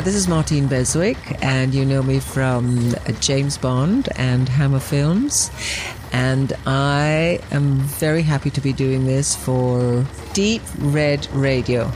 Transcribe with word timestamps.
Uh, 0.00 0.02
this 0.02 0.14
is 0.14 0.26
Martine 0.26 0.66
Beswick, 0.66 1.18
and 1.42 1.74
you 1.74 1.84
know 1.84 2.02
me 2.02 2.20
from 2.20 2.94
James 3.20 3.58
Bond 3.58 4.08
and 4.16 4.48
Hammer 4.48 4.80
Films. 4.80 5.50
And 6.10 6.54
I 6.64 7.38
am 7.50 7.80
very 7.80 8.22
happy 8.22 8.48
to 8.48 8.62
be 8.62 8.72
doing 8.72 9.04
this 9.04 9.36
for 9.36 10.06
Deep 10.32 10.62
Red 10.78 11.30
Radio. 11.32 11.92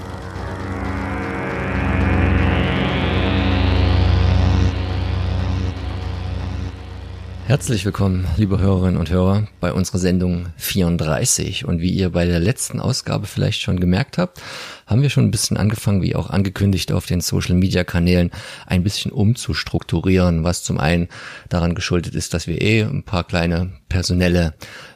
Herzlich 7.54 7.84
willkommen, 7.84 8.26
liebe 8.36 8.58
Hörerinnen 8.58 8.96
und 8.96 9.10
Hörer, 9.10 9.46
bei 9.60 9.72
unserer 9.72 9.98
Sendung 9.98 10.46
34. 10.56 11.64
Und 11.64 11.80
wie 11.80 11.92
ihr 11.92 12.10
bei 12.10 12.24
der 12.24 12.40
letzten 12.40 12.80
Ausgabe 12.80 13.28
vielleicht 13.28 13.60
schon 13.60 13.78
gemerkt 13.78 14.18
habt, 14.18 14.42
haben 14.88 15.02
wir 15.02 15.08
schon 15.08 15.26
ein 15.26 15.30
bisschen 15.30 15.56
angefangen, 15.56 16.02
wie 16.02 16.16
auch 16.16 16.30
angekündigt 16.30 16.90
auf 16.90 17.06
den 17.06 17.20
Social-Media-Kanälen, 17.20 18.32
ein 18.66 18.82
bisschen 18.82 19.12
umzustrukturieren, 19.12 20.42
was 20.42 20.64
zum 20.64 20.80
einen 20.80 21.06
daran 21.48 21.76
geschuldet 21.76 22.16
ist, 22.16 22.34
dass 22.34 22.48
wir 22.48 22.60
eh 22.60 22.82
ein 22.82 23.04
paar 23.04 23.22
kleine 23.22 23.70
personelle 23.88 24.54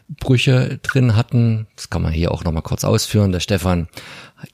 Brüche 0.09 0.81
drin 0.83 1.15
hatten. 1.15 1.69
Das 1.77 1.91
kann 1.91 2.03
man 2.03 2.13
hier 2.13 2.33
auch 2.33 2.43
nochmal 2.43 2.63
kurz 2.65 2.83
ausführen. 2.83 3.31
Der 3.31 3.39
Stefan 3.39 3.87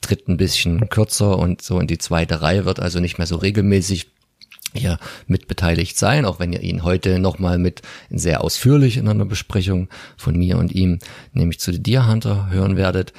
tritt 0.03 0.29
ein 0.29 0.37
bisschen 0.37 0.91
kürzer 0.91 1.39
und 1.39 1.63
so 1.63 1.81
in 1.81 1.87
die 1.87 1.97
zweite 1.97 2.43
Reihe 2.43 2.67
wird 2.67 2.81
also 2.81 3.01
nicht 3.01 3.17
mehr 3.17 3.27
so 3.27 3.37
regelmäßig 3.37 4.14
hier 4.75 4.99
mit 5.27 5.49
beteiligt 5.49 5.99
sein, 5.99 6.25
auch 6.25 6.39
wenn 6.39 6.53
ihr 6.53 6.63
ihn 6.63 6.83
heute 6.83 7.19
nochmal 7.19 7.59
mit 7.59 7.83
sehr 8.11 8.43
ausführlich 8.43 8.97
in 8.97 9.09
einer 9.09 9.25
Besprechung 9.25 9.89
von 10.17 10.37
mir 10.37 10.59
und 10.59 10.73
ihm, 10.73 10.99
nämlich 11.33 11.61
zu 11.61 11.73
The 11.73 11.83
Deer 11.83 12.09
Hunter 12.09 12.51
hören 12.51 12.77
werdet. 12.77 13.13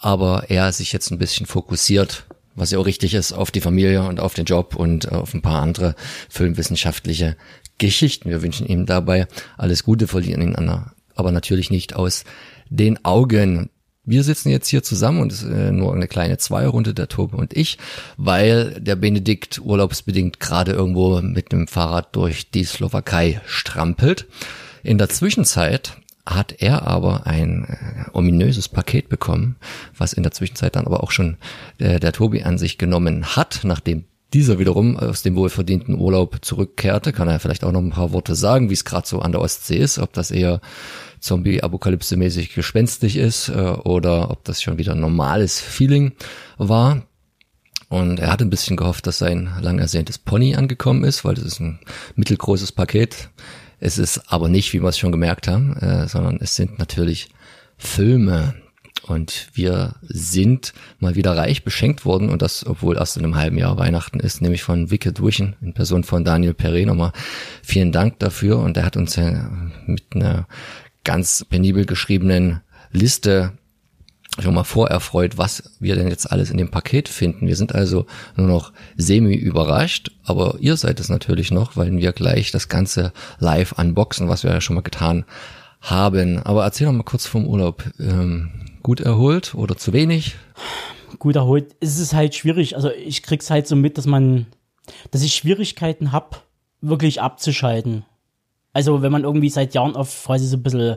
Aber 0.00 0.50
er 0.50 0.72
sich 0.72 0.92
jetzt 0.92 1.10
ein 1.10 1.18
bisschen 1.18 1.46
fokussiert, 1.46 2.24
was 2.54 2.70
ja 2.70 2.78
auch 2.78 2.86
richtig 2.86 3.14
ist, 3.14 3.32
auf 3.32 3.50
die 3.50 3.60
Familie 3.60 4.02
und 4.02 4.20
auf 4.20 4.34
den 4.34 4.44
Job 4.44 4.74
und 4.74 5.10
auf 5.12 5.32
ein 5.34 5.42
paar 5.42 5.62
andere 5.62 5.94
filmwissenschaftliche 6.28 7.36
Geschichten. 7.78 8.30
Wir 8.30 8.42
wünschen 8.42 8.66
ihm 8.66 8.86
dabei 8.86 9.26
alles 9.56 9.84
Gute, 9.84 10.06
verlieren 10.06 10.42
ihn 10.42 10.56
aber 11.14 11.32
natürlich 11.32 11.70
nicht 11.70 11.94
aus 11.94 12.24
den 12.68 13.04
Augen. 13.04 13.70
Wir 14.04 14.24
sitzen 14.24 14.50
jetzt 14.50 14.66
hier 14.66 14.82
zusammen 14.82 15.20
und 15.20 15.30
es 15.30 15.44
ist 15.44 15.50
äh, 15.50 15.70
nur 15.70 15.94
eine 15.94 16.08
kleine 16.08 16.36
Zweierrunde, 16.36 16.92
der 16.92 17.06
Tobi 17.06 17.36
und 17.36 17.56
ich, 17.56 17.78
weil 18.16 18.80
der 18.80 18.96
Benedikt 18.96 19.60
urlaubsbedingt 19.62 20.40
gerade 20.40 20.72
irgendwo 20.72 21.20
mit 21.22 21.52
dem 21.52 21.68
Fahrrad 21.68 22.16
durch 22.16 22.50
die 22.50 22.64
Slowakei 22.64 23.40
strampelt. 23.46 24.26
In 24.82 24.98
der 24.98 25.08
Zwischenzeit 25.08 25.98
hat 26.26 26.60
er 26.60 26.84
aber 26.84 27.28
ein 27.28 27.64
äh, 27.68 28.10
ominöses 28.12 28.68
Paket 28.68 29.08
bekommen, 29.08 29.54
was 29.96 30.14
in 30.14 30.24
der 30.24 30.32
Zwischenzeit 30.32 30.74
dann 30.74 30.86
aber 30.86 31.04
auch 31.04 31.12
schon 31.12 31.36
äh, 31.78 32.00
der 32.00 32.12
Tobi 32.12 32.42
an 32.42 32.58
sich 32.58 32.78
genommen 32.78 33.36
hat, 33.36 33.60
nachdem 33.62 34.04
dieser 34.34 34.58
wiederum 34.58 34.96
aus 34.96 35.22
dem 35.22 35.36
wohlverdienten 35.36 35.98
Urlaub 35.98 36.38
zurückkehrte, 36.42 37.12
kann 37.12 37.28
er 37.28 37.38
vielleicht 37.38 37.64
auch 37.64 37.72
noch 37.72 37.82
ein 37.82 37.90
paar 37.90 38.12
Worte 38.12 38.34
sagen, 38.34 38.70
wie 38.70 38.74
es 38.74 38.84
gerade 38.84 39.06
so 39.06 39.20
an 39.20 39.30
der 39.30 39.42
Ostsee 39.42 39.76
ist, 39.76 39.98
ob 39.98 40.12
das 40.12 40.30
eher 40.30 40.60
Zombie-Apokalypse-mäßig 41.22 42.54
gespenstig 42.54 43.16
ist 43.16 43.48
äh, 43.48 43.52
oder 43.52 44.30
ob 44.30 44.44
das 44.44 44.62
schon 44.62 44.78
wieder 44.78 44.92
ein 44.92 45.00
normales 45.00 45.60
Feeling 45.60 46.12
war. 46.58 47.02
Und 47.88 48.20
er 48.20 48.32
hat 48.32 48.40
ein 48.40 48.50
bisschen 48.50 48.76
gehofft, 48.76 49.06
dass 49.06 49.18
sein 49.18 49.50
lang 49.60 49.78
ersehntes 49.78 50.18
Pony 50.18 50.54
angekommen 50.54 51.04
ist, 51.04 51.24
weil 51.24 51.34
das 51.34 51.44
ist 51.44 51.60
ein 51.60 51.78
mittelgroßes 52.16 52.72
Paket. 52.72 53.28
Es 53.80 53.98
ist 53.98 54.32
aber 54.32 54.48
nicht, 54.48 54.72
wie 54.72 54.82
wir 54.82 54.88
es 54.88 54.98
schon 54.98 55.12
gemerkt 55.12 55.46
haben, 55.46 55.76
äh, 55.76 56.08
sondern 56.08 56.38
es 56.40 56.56
sind 56.56 56.78
natürlich 56.78 57.28
Filme. 57.76 58.54
Und 59.06 59.48
wir 59.52 59.96
sind 60.02 60.72
mal 61.00 61.16
wieder 61.16 61.36
reich 61.36 61.64
beschenkt 61.64 62.04
worden 62.04 62.30
und 62.30 62.40
das, 62.40 62.64
obwohl 62.64 62.96
erst 62.96 63.16
in 63.16 63.24
einem 63.24 63.36
halben 63.36 63.58
Jahr 63.58 63.76
Weihnachten 63.76 64.20
ist, 64.20 64.40
nämlich 64.40 64.62
von 64.62 64.90
Wicked 64.92 65.20
Vision 65.20 65.56
in 65.60 65.74
Person 65.74 66.04
von 66.04 66.24
Daniel 66.24 66.54
Perret 66.54 66.86
nochmal 66.86 67.12
vielen 67.62 67.90
Dank 67.90 68.20
dafür 68.20 68.60
und 68.60 68.76
er 68.76 68.84
hat 68.84 68.96
uns 68.96 69.16
ja 69.16 69.50
mit 69.86 70.04
einer 70.14 70.46
ganz 71.04 71.44
penibel 71.48 71.84
geschriebenen 71.86 72.60
Liste 72.90 73.52
schon 74.38 74.54
mal 74.54 74.64
vorerfreut, 74.64 75.36
was 75.36 75.76
wir 75.78 75.94
denn 75.94 76.08
jetzt 76.08 76.30
alles 76.30 76.50
in 76.50 76.56
dem 76.56 76.70
Paket 76.70 77.08
finden. 77.08 77.46
Wir 77.46 77.56
sind 77.56 77.74
also 77.74 78.06
nur 78.36 78.46
noch 78.46 78.72
semi 78.96 79.34
überrascht, 79.34 80.10
aber 80.24 80.56
ihr 80.60 80.76
seid 80.76 81.00
es 81.00 81.08
natürlich 81.08 81.50
noch, 81.50 81.76
weil 81.76 81.94
wir 81.96 82.12
gleich 82.12 82.50
das 82.50 82.68
Ganze 82.68 83.12
live 83.38 83.72
unboxen, 83.72 84.28
was 84.28 84.42
wir 84.42 84.50
ja 84.50 84.60
schon 84.60 84.76
mal 84.76 84.82
getan 84.82 85.24
haben. 85.82 86.38
Aber 86.38 86.64
erzähl 86.64 86.86
doch 86.86 86.94
mal 86.94 87.02
kurz 87.02 87.26
vom 87.26 87.46
Urlaub. 87.46 87.84
Ähm, 87.98 88.50
gut 88.82 89.00
erholt 89.00 89.54
oder 89.54 89.76
zu 89.76 89.92
wenig? 89.92 90.36
Gut 91.18 91.36
erholt. 91.36 91.76
Es 91.80 91.98
ist 91.98 92.14
halt 92.14 92.34
schwierig. 92.34 92.74
Also 92.74 92.90
ich 92.90 93.22
krieg's 93.22 93.50
halt 93.50 93.66
so 93.66 93.76
mit, 93.76 93.98
dass 93.98 94.06
man, 94.06 94.46
dass 95.10 95.22
ich 95.22 95.34
Schwierigkeiten 95.34 96.10
hab, 96.10 96.46
wirklich 96.80 97.20
abzuschalten. 97.20 98.04
Also 98.72 99.02
wenn 99.02 99.12
man 99.12 99.24
irgendwie 99.24 99.50
seit 99.50 99.74
Jahren 99.74 99.96
auf 99.96 100.24
quasi 100.24 100.46
so 100.46 100.56
ein 100.56 100.62
bisschen 100.62 100.96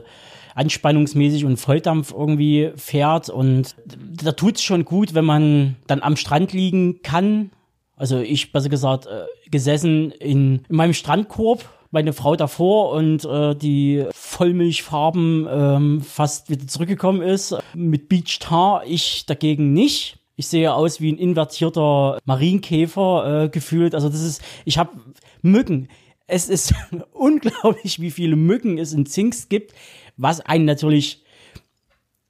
anspannungsmäßig 0.54 1.44
und 1.44 1.58
Volldampf 1.58 2.12
irgendwie 2.12 2.72
fährt 2.76 3.28
und 3.28 3.76
da 4.22 4.32
tut's 4.32 4.62
schon 4.62 4.84
gut, 4.84 5.14
wenn 5.14 5.26
man 5.26 5.76
dann 5.86 6.02
am 6.02 6.16
Strand 6.16 6.52
liegen 6.52 7.02
kann. 7.02 7.50
Also 7.94 8.18
ich, 8.18 8.52
besser 8.52 8.70
gesagt, 8.70 9.06
äh, 9.06 9.24
gesessen 9.50 10.10
in, 10.12 10.62
in 10.68 10.76
meinem 10.76 10.94
Strandkorb, 10.94 11.68
meine 11.90 12.14
Frau 12.14 12.36
davor 12.36 12.92
und 12.92 13.24
äh, 13.26 13.54
die 13.54 14.06
Vollmilchfarben 14.12 15.46
ähm, 15.50 16.00
fast 16.00 16.48
wieder 16.50 16.66
zurückgekommen 16.66 17.22
ist. 17.22 17.54
Mit 17.74 18.08
Beach 18.08 18.38
Tar, 18.38 18.82
ich 18.86 19.26
dagegen 19.26 19.72
nicht. 19.72 20.18
Ich 20.36 20.48
sehe 20.48 20.74
aus 20.74 21.00
wie 21.00 21.12
ein 21.12 21.18
invertierter 21.18 22.18
Marienkäfer 22.24 23.44
äh, 23.44 23.48
gefühlt. 23.48 23.94
Also 23.94 24.08
das 24.08 24.22
ist, 24.22 24.42
ich 24.64 24.76
habe 24.78 24.90
Mücken 25.42 25.88
es 26.26 26.48
ist 26.48 26.74
unglaublich, 27.12 28.00
wie 28.00 28.10
viele 28.10 28.36
Mücken 28.36 28.78
es 28.78 28.92
in 28.92 29.06
Zinks 29.06 29.48
gibt, 29.48 29.72
was 30.16 30.40
einem 30.40 30.64
natürlich 30.64 31.24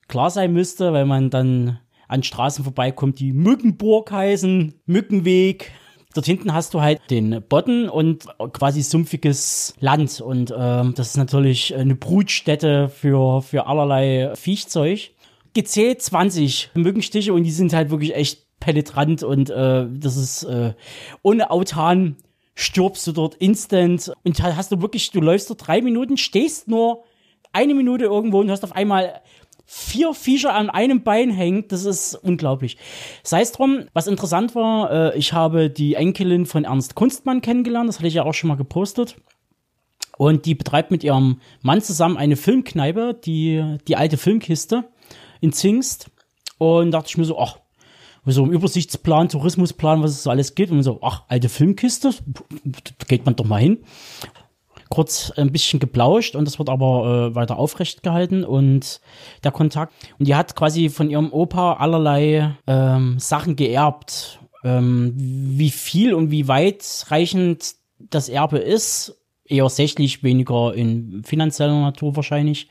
klar 0.09 0.31
sein 0.31 0.53
müsste, 0.53 0.93
weil 0.93 1.07
man 1.07 1.31
dann 1.31 1.81
an 2.09 2.23
Straßen 2.23 2.63
vorbeikommt, 2.63 3.19
die 3.19 3.33
Mückenburg 3.33 4.11
heißen, 4.13 4.75
Mückenweg. 4.87 5.73
Dort 6.15 6.27
hinten 6.27 6.55
hast 6.55 6.73
du 6.73 6.81
halt 6.81 7.01
den 7.11 7.43
Bodden 7.47 7.89
und 7.89 8.27
quasi 8.53 8.83
sumpfiges 8.83 9.75
Land. 9.81 10.21
Und 10.21 10.55
ähm, 10.57 10.95
das 10.95 11.09
ist 11.09 11.17
natürlich 11.17 11.75
eine 11.75 11.95
Brutstätte 11.95 12.89
für, 12.89 13.43
für 13.43 13.67
allerlei 13.67 14.33
Viechzeug. 14.35 15.11
Gezählt 15.53 16.01
20 16.01 16.71
Mückenstiche 16.75 17.33
und 17.33 17.43
die 17.43 17.51
sind 17.51 17.73
halt 17.73 17.91
wirklich 17.91 18.15
echt 18.15 18.47
penetrant 18.61 19.23
und 19.23 19.51
äh, 19.51 19.87
das 19.91 20.17
ist 20.17 20.45
äh, 20.45 20.75
ohne 21.23 21.51
Autan 21.51 22.17
stirbst 22.57 23.07
du 23.07 23.13
dort 23.13 23.37
instant 23.37 24.13
und 24.25 24.43
hast 24.43 24.73
du 24.73 24.81
wirklich, 24.81 25.11
du 25.13 25.21
läufst 25.21 25.51
dort 25.51 25.69
drei 25.69 25.83
Minuten, 25.83 26.17
stehst 26.17 26.67
nur 26.67 27.05
eine 27.53 27.75
Minute 27.75 28.05
irgendwo 28.05 28.41
und 28.41 28.51
hast 28.51 28.65
auf 28.65 28.75
einmal 28.75 29.21
vier 29.67 30.15
Viecher 30.15 30.55
an 30.55 30.71
einem 30.71 31.03
Bein 31.03 31.31
hängt, 31.31 31.71
das 31.71 31.85
ist 31.85 32.15
unglaublich. 32.15 32.79
Sei 33.23 33.43
es 33.43 33.53
drum, 33.53 33.85
was 33.93 34.07
interessant 34.07 34.55
war, 34.55 34.91
äh, 34.91 35.19
ich 35.19 35.33
habe 35.33 35.69
die 35.71 35.95
Enkelin 35.95 36.47
von 36.47 36.65
Ernst 36.65 36.95
Kunstmann 36.95 37.43
kennengelernt, 37.43 37.89
das 37.89 37.99
hatte 37.99 38.09
ich 38.09 38.15
ja 38.15 38.25
auch 38.25 38.35
schon 38.35 38.49
mal 38.49 38.57
gepostet. 38.57 39.17
Und 40.17 40.47
die 40.47 40.55
betreibt 40.55 40.91
mit 40.91 41.05
ihrem 41.05 41.41
Mann 41.61 41.83
zusammen 41.83 42.17
eine 42.17 42.37
Filmkneipe, 42.37 43.13
die, 43.13 43.77
die 43.87 43.97
alte 43.97 44.17
Filmkiste 44.17 44.85
in 45.43 45.53
Zingst. 45.53 46.11
Und 46.57 46.93
dachte 46.93 47.09
ich 47.09 47.19
mir 47.19 47.27
so, 47.27 47.39
ach, 47.39 47.59
so 48.33 48.45
im 48.45 48.53
Übersichtsplan, 48.53 49.29
Tourismusplan, 49.29 50.03
was 50.03 50.13
es 50.13 50.23
so 50.23 50.31
alles 50.31 50.55
gibt. 50.55 50.73
Und 50.73 50.83
so, 50.83 50.99
ach, 51.03 51.23
alte 51.29 51.49
Filmkiste, 51.49 52.11
geht 53.09 53.25
man 53.25 53.37
doch 53.37 53.45
mal 53.45 53.61
hin. 53.61 53.79
Kurz 54.89 55.33
ein 55.33 55.51
bisschen 55.51 55.81
geplauscht 55.81 56.37
und 56.37 56.45
das 56.45 56.59
wird 56.59 56.69
aber 56.69 57.31
äh, 57.31 57.35
weiter 57.35 57.59
aufrecht 57.59 58.03
gehalten 58.03 58.45
und 58.45 59.01
der 59.43 59.51
Kontakt. 59.51 59.93
Und 60.19 60.29
die 60.29 60.35
hat 60.37 60.55
quasi 60.55 60.89
von 60.91 61.11
ihrem 61.11 61.33
Opa 61.33 61.75
allerlei 61.75 62.57
ähm, 62.67 63.19
Sachen 63.19 63.57
geerbt. 63.57 64.41
Ähm, 64.63 65.13
wie 65.17 65.71
viel 65.71 66.15
und 66.15 66.31
wie 66.31 66.49
weitreichend 66.49 67.75
das 67.99 68.29
Erbe 68.29 68.59
ist, 68.59 69.17
eher 69.45 69.69
sächlich, 69.69 70.23
weniger 70.23 70.75
in 70.75 71.23
finanzieller 71.25 71.81
Natur 71.81 72.17
wahrscheinlich 72.17 72.69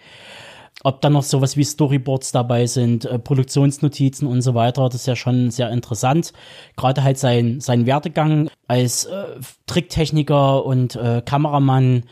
ob 0.86 1.02
dann 1.02 1.14
noch 1.14 1.24
sowas 1.24 1.58
wie 1.58 1.64
Storyboards 1.64 2.32
dabei 2.32 2.68
sind, 2.68 3.06
äh, 3.06 3.18
Produktionsnotizen 3.18 4.28
und 4.28 4.44
so 4.44 4.54
weiter, 4.54 4.84
das 4.86 5.02
ist 5.02 5.08
ja 5.08 5.16
schon 5.16 5.50
sehr 5.50 5.72
interessant. 5.72 6.32
Gerade 6.78 7.04
halt 7.04 7.18
sein, 7.18 7.60
sein 7.60 7.88
Werdegang 7.88 8.52
als 8.68 9.06
äh, 9.06 9.26
Tricktechniker 9.66 10.64
und 10.64 10.96
äh, 10.96 11.24
Kameramann 11.26 12.04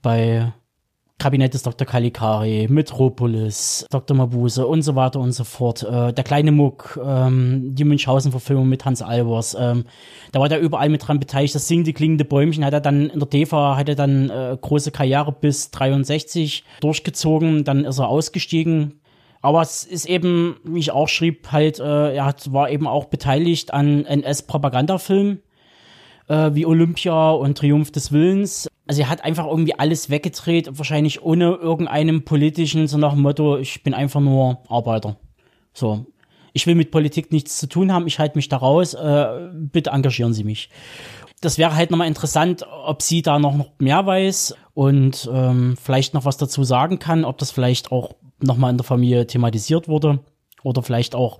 bei 0.00 0.50
Kabinett 1.22 1.54
des 1.54 1.62
Dr. 1.62 1.86
Caligari, 1.86 2.66
Metropolis, 2.68 3.86
Dr. 3.90 4.16
Mabuse 4.16 4.66
und 4.66 4.82
so 4.82 4.96
weiter 4.96 5.20
und 5.20 5.30
so 5.30 5.44
fort. 5.44 5.84
Äh, 5.84 6.12
der 6.12 6.24
kleine 6.24 6.50
Muck, 6.50 6.98
ähm, 7.00 7.76
die 7.76 7.84
Münchhausen-Verfilmung 7.84 8.68
mit 8.68 8.84
Hans 8.84 9.02
Albers, 9.02 9.56
ähm, 9.56 9.84
da 10.32 10.40
war 10.40 10.48
der 10.48 10.58
überall 10.58 10.88
mit 10.88 11.06
dran 11.06 11.20
beteiligt. 11.20 11.54
Das 11.54 11.68
singende, 11.68 11.92
klingende 11.92 12.24
Bäumchen 12.24 12.64
hat 12.64 12.72
er 12.72 12.80
dann 12.80 13.08
in 13.08 13.20
der 13.20 13.30
TV, 13.30 13.76
hat 13.76 13.88
er 13.88 13.94
dann 13.94 14.30
äh, 14.30 14.58
große 14.60 14.90
Karriere 14.90 15.30
bis 15.30 15.70
63 15.70 16.64
durchgezogen, 16.80 17.62
dann 17.62 17.84
ist 17.84 18.00
er 18.00 18.08
ausgestiegen. 18.08 19.00
Aber 19.42 19.62
es 19.62 19.84
ist 19.84 20.06
eben, 20.06 20.56
wie 20.64 20.80
ich 20.80 20.90
auch 20.90 21.08
schrieb, 21.08 21.52
halt, 21.52 21.78
äh, 21.78 22.16
er 22.16 22.24
hat, 22.24 22.52
war 22.52 22.68
eben 22.68 22.88
auch 22.88 23.04
beteiligt 23.04 23.72
an 23.72 24.04
NS-Propagandafilmen 24.06 25.40
äh, 26.28 26.50
wie 26.54 26.66
Olympia 26.66 27.30
und 27.30 27.58
Triumph 27.58 27.90
des 27.90 28.12
Willens. 28.12 28.68
Also 28.86 29.02
er 29.02 29.08
hat 29.08 29.24
einfach 29.24 29.46
irgendwie 29.46 29.78
alles 29.78 30.10
weggedreht, 30.10 30.70
wahrscheinlich 30.72 31.22
ohne 31.22 31.54
irgendeinem 31.54 32.24
politischen, 32.24 32.88
so 32.88 32.98
nach 32.98 33.12
dem 33.12 33.22
Motto, 33.22 33.58
ich 33.58 33.82
bin 33.82 33.94
einfach 33.94 34.20
nur 34.20 34.58
Arbeiter. 34.68 35.16
So. 35.72 36.06
Ich 36.54 36.66
will 36.66 36.74
mit 36.74 36.90
Politik 36.90 37.32
nichts 37.32 37.58
zu 37.58 37.66
tun 37.66 37.92
haben, 37.92 38.06
ich 38.06 38.18
halte 38.18 38.36
mich 38.36 38.48
da 38.48 38.58
raus, 38.58 38.92
äh, 38.92 39.48
bitte 39.54 39.90
engagieren 39.90 40.34
Sie 40.34 40.44
mich. 40.44 40.68
Das 41.40 41.58
wäre 41.58 41.74
halt 41.74 41.90
nochmal 41.90 42.08
interessant, 42.08 42.64
ob 42.84 43.02
sie 43.02 43.22
da 43.22 43.38
noch 43.38 43.66
mehr 43.78 44.06
weiß 44.06 44.54
und 44.74 45.28
ähm, 45.32 45.76
vielleicht 45.82 46.14
noch 46.14 46.24
was 46.24 46.36
dazu 46.36 46.62
sagen 46.62 46.98
kann, 46.98 47.24
ob 47.24 47.38
das 47.38 47.50
vielleicht 47.50 47.90
auch 47.90 48.12
nochmal 48.38 48.70
in 48.70 48.76
der 48.76 48.84
Familie 48.84 49.26
thematisiert 49.26 49.88
wurde 49.88 50.20
oder 50.62 50.82
vielleicht 50.82 51.14
auch 51.14 51.38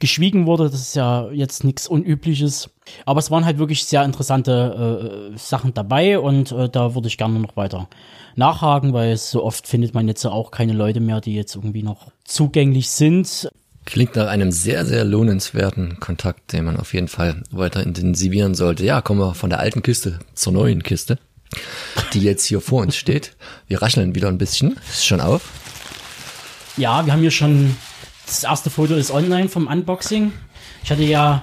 geschwiegen 0.00 0.46
wurde. 0.46 0.70
Das 0.70 0.80
ist 0.80 0.96
ja 0.96 1.30
jetzt 1.30 1.64
nichts 1.64 1.88
Unübliches. 1.88 2.70
Aber 3.04 3.18
es 3.18 3.30
waren 3.30 3.44
halt 3.44 3.58
wirklich 3.58 3.84
sehr 3.84 4.04
interessante 4.04 5.32
äh, 5.34 5.38
Sachen 5.38 5.74
dabei 5.74 6.18
und 6.18 6.52
äh, 6.52 6.68
da 6.68 6.94
würde 6.94 7.08
ich 7.08 7.18
gerne 7.18 7.38
noch 7.38 7.56
weiter 7.56 7.88
nachhaken, 8.36 8.92
weil 8.92 9.16
so 9.16 9.44
oft 9.44 9.66
findet 9.66 9.94
man 9.94 10.08
jetzt 10.08 10.24
auch 10.24 10.50
keine 10.50 10.72
Leute 10.72 11.00
mehr, 11.00 11.20
die 11.20 11.34
jetzt 11.34 11.56
irgendwie 11.56 11.82
noch 11.82 12.10
zugänglich 12.24 12.88
sind. 12.90 13.50
Klingt 13.84 14.16
nach 14.16 14.28
einem 14.28 14.52
sehr, 14.52 14.84
sehr 14.86 15.04
lohnenswerten 15.04 15.98
Kontakt, 15.98 16.52
den 16.52 16.64
man 16.64 16.76
auf 16.76 16.94
jeden 16.94 17.08
Fall 17.08 17.42
weiter 17.50 17.82
intensivieren 17.82 18.54
sollte. 18.54 18.84
Ja, 18.84 19.00
kommen 19.00 19.20
wir 19.20 19.34
von 19.34 19.50
der 19.50 19.60
alten 19.60 19.82
Kiste 19.82 20.18
zur 20.34 20.52
neuen 20.52 20.82
Kiste, 20.82 21.18
die 22.12 22.20
jetzt 22.20 22.44
hier 22.44 22.60
vor 22.60 22.82
uns 22.82 22.96
steht. 22.96 23.36
Wir 23.66 23.82
rascheln 23.82 24.14
wieder 24.14 24.28
ein 24.28 24.38
bisschen. 24.38 24.76
Ist 24.90 25.06
schon 25.06 25.20
auf. 25.20 25.50
Ja, 26.76 27.04
wir 27.04 27.12
haben 27.12 27.22
hier 27.22 27.30
schon 27.30 27.74
das 28.28 28.44
erste 28.44 28.70
Foto 28.70 28.94
ist 28.94 29.10
online 29.10 29.48
vom 29.48 29.66
Unboxing. 29.66 30.32
Ich 30.84 30.90
hatte 30.90 31.02
ja, 31.02 31.42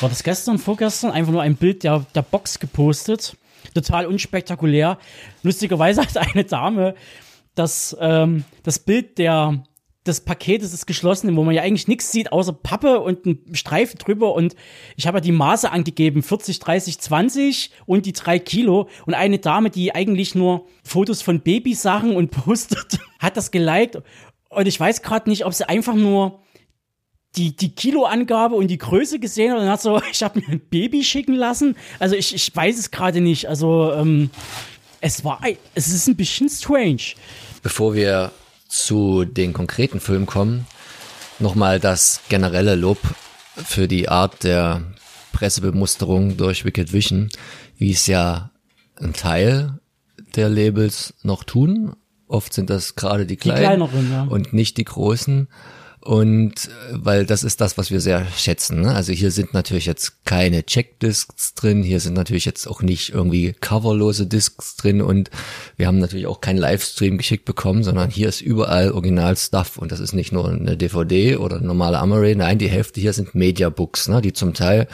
war 0.00 0.08
das 0.08 0.22
gestern, 0.22 0.58
vorgestern, 0.58 1.12
einfach 1.12 1.32
nur 1.32 1.42
ein 1.42 1.56
Bild 1.56 1.84
der, 1.84 2.04
der 2.14 2.22
Box 2.22 2.58
gepostet. 2.58 3.36
Total 3.74 4.06
unspektakulär. 4.06 4.98
Lustigerweise 5.42 6.02
hat 6.02 6.16
eine 6.16 6.44
Dame 6.44 6.94
das, 7.54 7.96
ähm, 8.00 8.44
das 8.64 8.80
Bild 8.80 9.18
der, 9.18 9.62
des 10.04 10.20
Paketes 10.20 10.72
des 10.72 10.86
Geschlossenen, 10.86 11.36
wo 11.36 11.44
man 11.44 11.54
ja 11.54 11.62
eigentlich 11.62 11.88
nichts 11.88 12.12
sieht, 12.12 12.32
außer 12.32 12.52
Pappe 12.52 13.00
und 13.00 13.24
ein 13.24 13.54
Streifen 13.54 13.98
drüber. 13.98 14.34
Und 14.34 14.54
ich 14.96 15.06
habe 15.06 15.18
ja 15.18 15.22
die 15.22 15.32
Maße 15.32 15.70
angegeben, 15.70 16.22
40, 16.22 16.58
30, 16.58 16.98
20 16.98 17.70
und 17.86 18.04
die 18.04 18.12
drei 18.12 18.38
Kilo. 18.38 18.88
Und 19.06 19.14
eine 19.14 19.38
Dame, 19.38 19.70
die 19.70 19.94
eigentlich 19.94 20.34
nur 20.34 20.66
Fotos 20.84 21.22
von 21.22 21.40
Babysachen 21.40 22.14
und 22.14 22.30
postet, 22.30 22.98
hat 23.20 23.36
das 23.36 23.52
geliked 23.52 24.02
und 24.56 24.66
ich 24.66 24.80
weiß 24.80 25.02
gerade 25.02 25.28
nicht, 25.28 25.44
ob 25.44 25.52
sie 25.52 25.68
einfach 25.68 25.94
nur 25.94 26.40
die, 27.36 27.54
die 27.54 27.74
Kiloangabe 27.74 28.54
und 28.54 28.68
die 28.68 28.78
Größe 28.78 29.18
gesehen 29.18 29.52
hat 29.52 29.60
und 29.60 29.68
hat 29.68 29.82
so, 29.82 30.00
ich 30.10 30.22
habe 30.22 30.40
mir 30.40 30.48
ein 30.48 30.60
Baby 30.60 31.04
schicken 31.04 31.34
lassen. 31.34 31.76
Also 31.98 32.16
ich, 32.16 32.34
ich 32.34 32.56
weiß 32.56 32.78
es 32.78 32.90
gerade 32.90 33.20
nicht. 33.20 33.50
Also 33.50 33.92
ähm, 33.92 34.30
es 35.02 35.24
war, 35.24 35.42
es 35.74 35.88
ist 35.88 36.06
ein 36.06 36.16
bisschen 36.16 36.48
strange. 36.48 37.02
Bevor 37.62 37.94
wir 37.94 38.32
zu 38.66 39.26
den 39.26 39.52
konkreten 39.52 40.00
Filmen 40.00 40.24
kommen, 40.24 40.66
nochmal 41.38 41.78
das 41.78 42.22
generelle 42.30 42.76
Lob 42.76 42.98
für 43.56 43.88
die 43.88 44.08
Art 44.08 44.42
der 44.42 44.82
Pressebemusterung 45.32 46.38
durch 46.38 46.64
Wicked 46.64 46.94
Vision, 46.94 47.28
wie 47.76 47.92
es 47.92 48.06
ja 48.06 48.52
ein 48.98 49.12
Teil 49.12 49.80
der 50.34 50.48
Labels 50.48 51.12
noch 51.22 51.44
tun 51.44 51.94
Oft 52.28 52.52
sind 52.52 52.70
das 52.70 52.96
gerade 52.96 53.26
die 53.26 53.36
kleinen 53.36 53.58
die 53.58 53.62
kleineren, 53.62 54.10
ja. 54.10 54.22
und 54.24 54.52
nicht 54.52 54.76
die 54.78 54.84
großen. 54.84 55.48
Und 56.06 56.52
äh, 56.66 56.68
weil 56.92 57.26
das 57.26 57.42
ist 57.42 57.60
das, 57.60 57.76
was 57.78 57.90
wir 57.90 58.00
sehr 58.00 58.26
schätzen. 58.36 58.82
Ne? 58.82 58.94
Also 58.94 59.12
hier 59.12 59.32
sind 59.32 59.52
natürlich 59.54 59.86
jetzt 59.86 60.24
keine 60.24 60.64
Checkdiscs 60.64 61.54
drin, 61.54 61.82
hier 61.82 61.98
sind 61.98 62.14
natürlich 62.14 62.44
jetzt 62.44 62.68
auch 62.68 62.80
nicht 62.80 63.10
irgendwie 63.10 63.54
coverlose 63.54 64.26
Discs 64.26 64.76
drin 64.76 65.02
und 65.02 65.30
wir 65.76 65.88
haben 65.88 65.98
natürlich 65.98 66.28
auch 66.28 66.40
keinen 66.40 66.58
Livestream 66.58 67.18
geschickt 67.18 67.44
bekommen, 67.44 67.82
sondern 67.82 68.08
hier 68.08 68.28
ist 68.28 68.40
überall 68.40 68.92
Original-Stuff 68.92 69.78
und 69.78 69.90
das 69.90 69.98
ist 69.98 70.12
nicht 70.12 70.30
nur 70.30 70.48
eine 70.48 70.76
DVD 70.76 71.36
oder 71.36 71.56
eine 71.56 71.66
normale 71.66 71.98
Amaray, 71.98 72.36
nein, 72.36 72.58
die 72.58 72.68
Hälfte 72.68 73.00
hier 73.00 73.12
sind 73.12 73.34
Mediabooks, 73.34 74.06
ne? 74.06 74.22
die 74.22 74.32
zum 74.32 74.54
Teil 74.54 74.86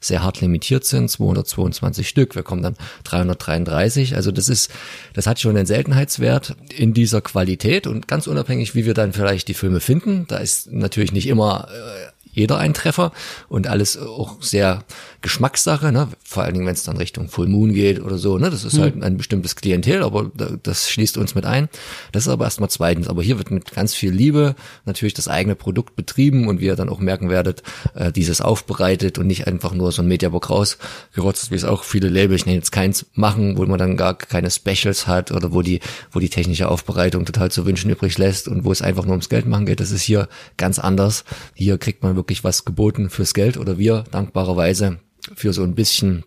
sehr 0.00 0.22
hart 0.22 0.40
limitiert 0.40 0.84
sind, 0.84 1.10
222 1.10 2.08
Stück. 2.08 2.34
Wir 2.34 2.42
kommen 2.42 2.62
dann 2.62 2.76
333. 3.04 4.16
Also 4.16 4.32
das 4.32 4.48
ist, 4.48 4.70
das 5.12 5.26
hat 5.26 5.38
schon 5.38 5.56
einen 5.56 5.66
Seltenheitswert 5.66 6.56
in 6.74 6.94
dieser 6.94 7.20
Qualität 7.20 7.86
und 7.86 8.08
ganz 8.08 8.26
unabhängig, 8.26 8.74
wie 8.74 8.86
wir 8.86 8.94
dann 8.94 9.12
vielleicht 9.12 9.48
die 9.48 9.54
Filme 9.54 9.80
finden. 9.80 10.24
Da 10.26 10.38
ist 10.38 10.59
natürlich 10.66 11.12
nicht 11.12 11.26
immer 11.26 11.68
äh, 11.70 12.10
jeder 12.32 12.58
ein 12.58 12.74
Treffer 12.74 13.12
und 13.48 13.66
alles 13.66 13.96
auch 13.98 14.42
sehr 14.42 14.84
Geschmackssache, 15.20 15.92
ne? 15.92 16.08
Vor 16.30 16.44
allen 16.44 16.54
Dingen, 16.54 16.66
wenn 16.66 16.74
es 16.74 16.84
dann 16.84 16.96
Richtung 16.96 17.28
Full 17.28 17.48
Moon 17.48 17.74
geht 17.74 18.00
oder 18.00 18.16
so. 18.16 18.38
Ne? 18.38 18.50
Das 18.50 18.62
ist 18.62 18.74
mhm. 18.74 18.82
halt 18.82 19.02
ein 19.02 19.16
bestimmtes 19.16 19.56
Klientel, 19.56 20.04
aber 20.04 20.30
das 20.62 20.88
schließt 20.88 21.18
uns 21.18 21.34
mit 21.34 21.44
ein. 21.44 21.68
Das 22.12 22.22
ist 22.22 22.28
aber 22.28 22.44
erstmal 22.44 22.70
zweitens. 22.70 23.08
Aber 23.08 23.20
hier 23.20 23.38
wird 23.38 23.50
mit 23.50 23.72
ganz 23.72 23.94
viel 23.94 24.12
Liebe 24.12 24.54
natürlich 24.84 25.12
das 25.12 25.26
eigene 25.26 25.56
Produkt 25.56 25.96
betrieben 25.96 26.46
und 26.46 26.60
wie 26.60 26.66
ihr 26.66 26.76
dann 26.76 26.88
auch 26.88 27.00
merken 27.00 27.30
werdet, 27.30 27.64
äh, 27.96 28.12
dieses 28.12 28.40
aufbereitet 28.40 29.18
und 29.18 29.26
nicht 29.26 29.48
einfach 29.48 29.74
nur 29.74 29.90
so 29.90 30.02
ein 30.02 30.08
Mediabook 30.08 30.50
rausgerotzt, 30.50 31.50
wie 31.50 31.56
es 31.56 31.64
auch 31.64 31.82
viele 31.82 32.08
Labels, 32.08 32.42
ich 32.42 32.46
nenne 32.46 32.58
jetzt 32.58 32.70
keins, 32.70 33.06
machen, 33.14 33.58
wo 33.58 33.66
man 33.66 33.80
dann 33.80 33.96
gar 33.96 34.16
keine 34.16 34.52
Specials 34.52 35.08
hat 35.08 35.32
oder 35.32 35.52
wo 35.52 35.62
die, 35.62 35.80
wo 36.12 36.20
die 36.20 36.28
technische 36.28 36.68
Aufbereitung 36.68 37.24
total 37.24 37.50
zu 37.50 37.66
wünschen 37.66 37.90
übrig 37.90 38.16
lässt 38.18 38.46
und 38.46 38.64
wo 38.64 38.70
es 38.70 38.82
einfach 38.82 39.02
nur 39.02 39.14
ums 39.14 39.30
Geld 39.30 39.46
machen 39.46 39.66
geht. 39.66 39.80
Das 39.80 39.90
ist 39.90 40.02
hier 40.02 40.28
ganz 40.56 40.78
anders. 40.78 41.24
Hier 41.54 41.76
kriegt 41.76 42.04
man 42.04 42.14
wirklich 42.14 42.44
was 42.44 42.64
geboten 42.64 43.10
fürs 43.10 43.34
Geld 43.34 43.56
oder 43.56 43.78
wir 43.78 44.04
dankbarerweise 44.12 45.00
für 45.34 45.52
so 45.52 45.62
ein 45.62 45.74
bisschen 45.74 46.24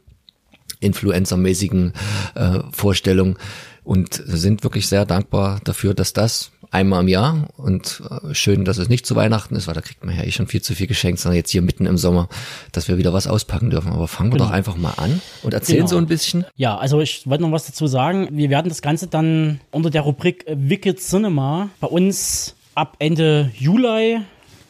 influencermäßigen 0.80 1.94
äh, 2.36 2.60
Vorstellung 2.72 3.38
und 3.84 4.22
sind 4.26 4.64
wirklich 4.64 4.88
sehr 4.88 5.06
dankbar 5.06 5.60
dafür, 5.64 5.94
dass 5.94 6.14
das 6.14 6.52
einmal 6.72 7.02
im 7.02 7.08
Jahr 7.08 7.48
und 7.56 8.02
äh, 8.10 8.34
schön, 8.34 8.66
dass 8.66 8.80
es 8.80 8.90
nicht 8.90 9.06
zu 9.06 9.16
Weihnachten 9.16 9.56
ist, 9.56 9.68
weil 9.68 9.76
da 9.76 9.82
kriegt 9.82 10.04
man 10.04 10.16
ja 10.16 10.24
eh 10.24 10.32
schon 10.32 10.48
viel 10.48 10.62
zu 10.62 10.74
viel 10.74 10.88
geschenkt, 10.88 11.20
sondern 11.20 11.38
jetzt 11.38 11.52
hier 11.52 11.62
mitten 11.62 11.86
im 11.86 11.98
Sommer, 11.98 12.28
dass 12.72 12.88
wir 12.88 12.98
wieder 12.98 13.14
was 13.14 13.28
auspacken 13.28 13.70
dürfen. 13.70 13.92
Aber 13.92 14.08
fangen 14.08 14.32
wir 14.32 14.40
genau. 14.40 14.50
doch 14.50 14.56
einfach 14.56 14.76
mal 14.76 14.94
an 14.98 15.22
und 15.44 15.54
erzählen 15.54 15.80
genau. 15.80 15.90
so 15.90 15.98
ein 15.98 16.08
bisschen. 16.08 16.46
Ja, 16.56 16.78
also 16.78 17.00
ich 17.00 17.28
wollte 17.28 17.44
noch 17.44 17.52
was 17.52 17.68
dazu 17.68 17.86
sagen. 17.86 18.28
Wir 18.32 18.50
werden 18.50 18.70
das 18.70 18.82
Ganze 18.82 19.08
dann 19.08 19.60
unter 19.72 19.92
der 19.92 20.02
Rubrik 20.02 20.46
Wicked 20.48 21.00
Cinema 21.00 21.70
bei 21.80 21.88
uns 21.88 22.56
ab 22.74 22.96
Ende 23.00 23.52
Juli 23.56 24.20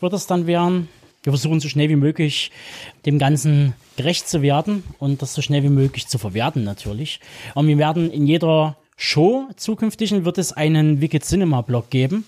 wird 0.02 0.14
es 0.14 0.28
dann 0.28 0.46
werden. 0.46 0.90
Wir 1.24 1.32
versuchen 1.32 1.62
so 1.62 1.70
schnell 1.70 1.88
wie 1.88 1.96
möglich 1.96 2.52
dem 3.06 3.18
Ganzen 3.18 3.74
gerecht 3.96 4.28
zu 4.28 4.42
werden 4.42 4.84
und 5.00 5.22
das 5.22 5.34
so 5.34 5.42
schnell 5.42 5.64
wie 5.64 5.70
möglich 5.70 6.08
zu 6.08 6.18
verwerten 6.18 6.64
natürlich. 6.64 7.20
Und 7.56 7.68
wir 7.68 7.78
werden 7.78 8.12
in 8.12 8.26
jeder 8.28 8.76
Show 8.96 9.48
zukünftigen 9.58 10.26
wird 10.26 10.38
es 10.38 10.54
einen 10.54 11.02
Wicked 11.02 11.26
Cinema 11.26 11.62
Blog 11.62 11.90
geben. 11.90 12.26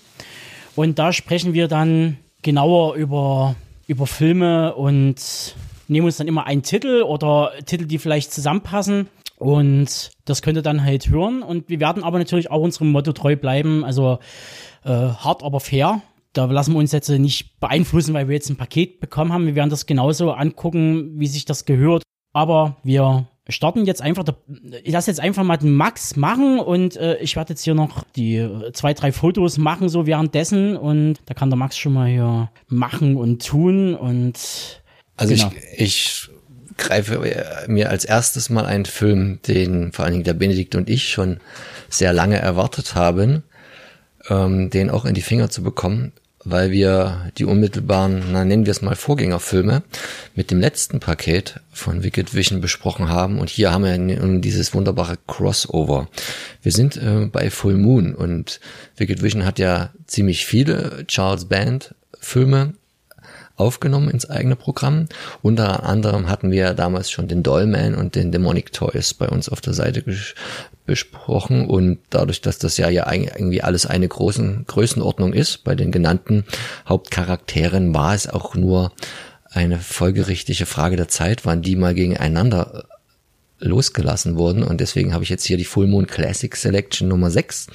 Und 0.74 0.98
da 0.98 1.12
sprechen 1.12 1.54
wir 1.54 1.68
dann 1.68 2.18
genauer 2.42 2.94
über, 2.94 3.56
über 3.86 4.06
Filme 4.06 4.74
und 4.74 5.54
nehmen 5.88 6.06
uns 6.06 6.16
dann 6.18 6.28
immer 6.28 6.46
einen 6.46 6.62
Titel 6.62 7.02
oder 7.02 7.52
Titel, 7.64 7.86
die 7.86 7.98
vielleicht 7.98 8.32
zusammenpassen. 8.32 9.08
Und 9.38 10.10
das 10.24 10.42
könnt 10.42 10.56
ihr 10.56 10.62
dann 10.62 10.84
halt 10.84 11.08
hören. 11.08 11.42
Und 11.42 11.68
wir 11.68 11.80
werden 11.80 12.02
aber 12.02 12.18
natürlich 12.18 12.50
auch 12.50 12.60
unserem 12.60 12.92
Motto 12.92 13.12
treu 13.12 13.36
bleiben. 13.36 13.84
Also 13.84 14.18
äh, 14.84 14.90
hart, 14.90 15.42
aber 15.42 15.60
fair 15.60 16.02
da 16.36 16.44
lassen 16.46 16.72
wir 16.72 16.78
uns 16.78 16.92
jetzt 16.92 17.08
nicht 17.08 17.58
beeinflussen, 17.60 18.14
weil 18.14 18.28
wir 18.28 18.34
jetzt 18.34 18.50
ein 18.50 18.56
Paket 18.56 19.00
bekommen 19.00 19.32
haben. 19.32 19.46
Wir 19.46 19.54
werden 19.54 19.70
das 19.70 19.86
genauso 19.86 20.32
angucken, 20.32 21.18
wie 21.18 21.26
sich 21.26 21.44
das 21.44 21.64
gehört. 21.64 22.02
Aber 22.32 22.76
wir 22.82 23.26
starten 23.48 23.86
jetzt 23.86 24.02
einfach, 24.02 24.24
ich 24.82 24.92
lasse 24.92 25.10
jetzt 25.10 25.20
einfach 25.20 25.42
mal 25.42 25.56
den 25.56 25.74
Max 25.74 26.16
machen 26.16 26.58
und 26.58 26.96
äh, 26.96 27.16
ich 27.18 27.36
werde 27.36 27.50
jetzt 27.50 27.62
hier 27.62 27.74
noch 27.74 28.04
die 28.16 28.36
äh, 28.36 28.72
zwei, 28.72 28.92
drei 28.92 29.12
Fotos 29.12 29.56
machen, 29.56 29.88
so 29.88 30.06
währenddessen. 30.06 30.76
Und 30.76 31.16
da 31.26 31.34
kann 31.34 31.50
der 31.50 31.56
Max 31.56 31.78
schon 31.78 31.94
mal 31.94 32.08
hier 32.08 32.50
machen 32.68 33.16
und 33.16 33.46
tun 33.46 33.94
und. 33.94 34.82
Also 35.16 35.34
genau. 35.34 35.50
ich, 35.72 35.80
ich 35.80 36.30
greife 36.76 37.66
mir 37.68 37.88
als 37.88 38.04
erstes 38.04 38.50
mal 38.50 38.66
einen 38.66 38.84
Film, 38.84 39.38
den 39.46 39.92
vor 39.92 40.04
allen 40.04 40.12
Dingen 40.12 40.24
der 40.24 40.34
Benedikt 40.34 40.74
und 40.74 40.90
ich 40.90 41.08
schon 41.08 41.40
sehr 41.88 42.12
lange 42.12 42.36
erwartet 42.36 42.94
haben, 42.94 43.42
ähm, 44.28 44.68
den 44.68 44.90
auch 44.90 45.06
in 45.06 45.14
die 45.14 45.22
Finger 45.22 45.48
zu 45.48 45.62
bekommen 45.62 46.12
weil 46.48 46.70
wir 46.70 47.30
die 47.38 47.44
unmittelbaren, 47.44 48.22
na 48.32 48.44
nennen 48.44 48.66
wir 48.66 48.70
es 48.70 48.82
mal 48.82 48.96
Vorgängerfilme 48.96 49.82
mit 50.34 50.50
dem 50.50 50.60
letzten 50.60 51.00
Paket 51.00 51.60
von 51.72 52.04
Wicked 52.04 52.34
Vision 52.34 52.60
besprochen 52.60 53.08
haben 53.08 53.38
und 53.38 53.50
hier 53.50 53.72
haben 53.72 53.84
wir 53.84 54.40
dieses 54.40 54.72
wunderbare 54.72 55.18
Crossover. 55.26 56.08
Wir 56.62 56.72
sind 56.72 56.96
äh, 56.96 57.26
bei 57.30 57.50
Full 57.50 57.76
Moon 57.76 58.14
und 58.14 58.60
Wicked 58.96 59.22
Vision 59.22 59.44
hat 59.44 59.58
ja 59.58 59.90
ziemlich 60.06 60.46
viele 60.46 61.04
Charles 61.06 61.46
Band 61.46 61.94
Filme 62.20 62.74
aufgenommen 63.56 64.10
ins 64.10 64.28
eigene 64.28 64.56
Programm. 64.56 65.06
Unter 65.42 65.84
anderem 65.84 66.28
hatten 66.28 66.50
wir 66.50 66.74
damals 66.74 67.10
schon 67.10 67.28
den 67.28 67.42
Dollman 67.42 67.94
und 67.94 68.14
den 68.14 68.32
Demonic 68.32 68.72
Toys 68.72 69.14
bei 69.14 69.28
uns 69.28 69.48
auf 69.48 69.60
der 69.60 69.72
Seite 69.72 70.04
besprochen 70.84 71.66
und 71.66 71.98
dadurch, 72.10 72.40
dass 72.40 72.58
das 72.58 72.76
ja 72.76 72.88
ja 72.88 73.10
irgendwie 73.10 73.62
alles 73.62 73.86
eine 73.86 74.06
großen 74.06 74.64
Größenordnung 74.66 75.32
ist 75.32 75.64
bei 75.64 75.74
den 75.74 75.90
genannten 75.90 76.44
Hauptcharakteren, 76.88 77.92
war 77.94 78.14
es 78.14 78.28
auch 78.28 78.54
nur 78.54 78.92
eine 79.50 79.78
folgerichtige 79.78 80.66
Frage 80.66 80.96
der 80.96 81.08
Zeit, 81.08 81.44
wann 81.46 81.62
die 81.62 81.76
mal 81.76 81.94
gegeneinander 81.94 82.84
losgelassen 83.58 84.36
wurden. 84.36 84.62
Und 84.62 84.80
deswegen 84.80 85.14
habe 85.14 85.24
ich 85.24 85.30
jetzt 85.30 85.44
hier 85.44 85.56
die 85.56 85.64
Full 85.64 85.86
Moon 85.86 86.06
Classic 86.06 86.54
Selection 86.54 87.08
Nummer 87.08 87.30
6, 87.30 87.68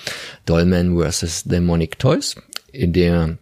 Dollman 0.45 0.95
vs. 0.95 1.45
Demonic 1.45 1.97
Toys, 1.99 2.35
in 2.71 2.93
der 2.93 3.37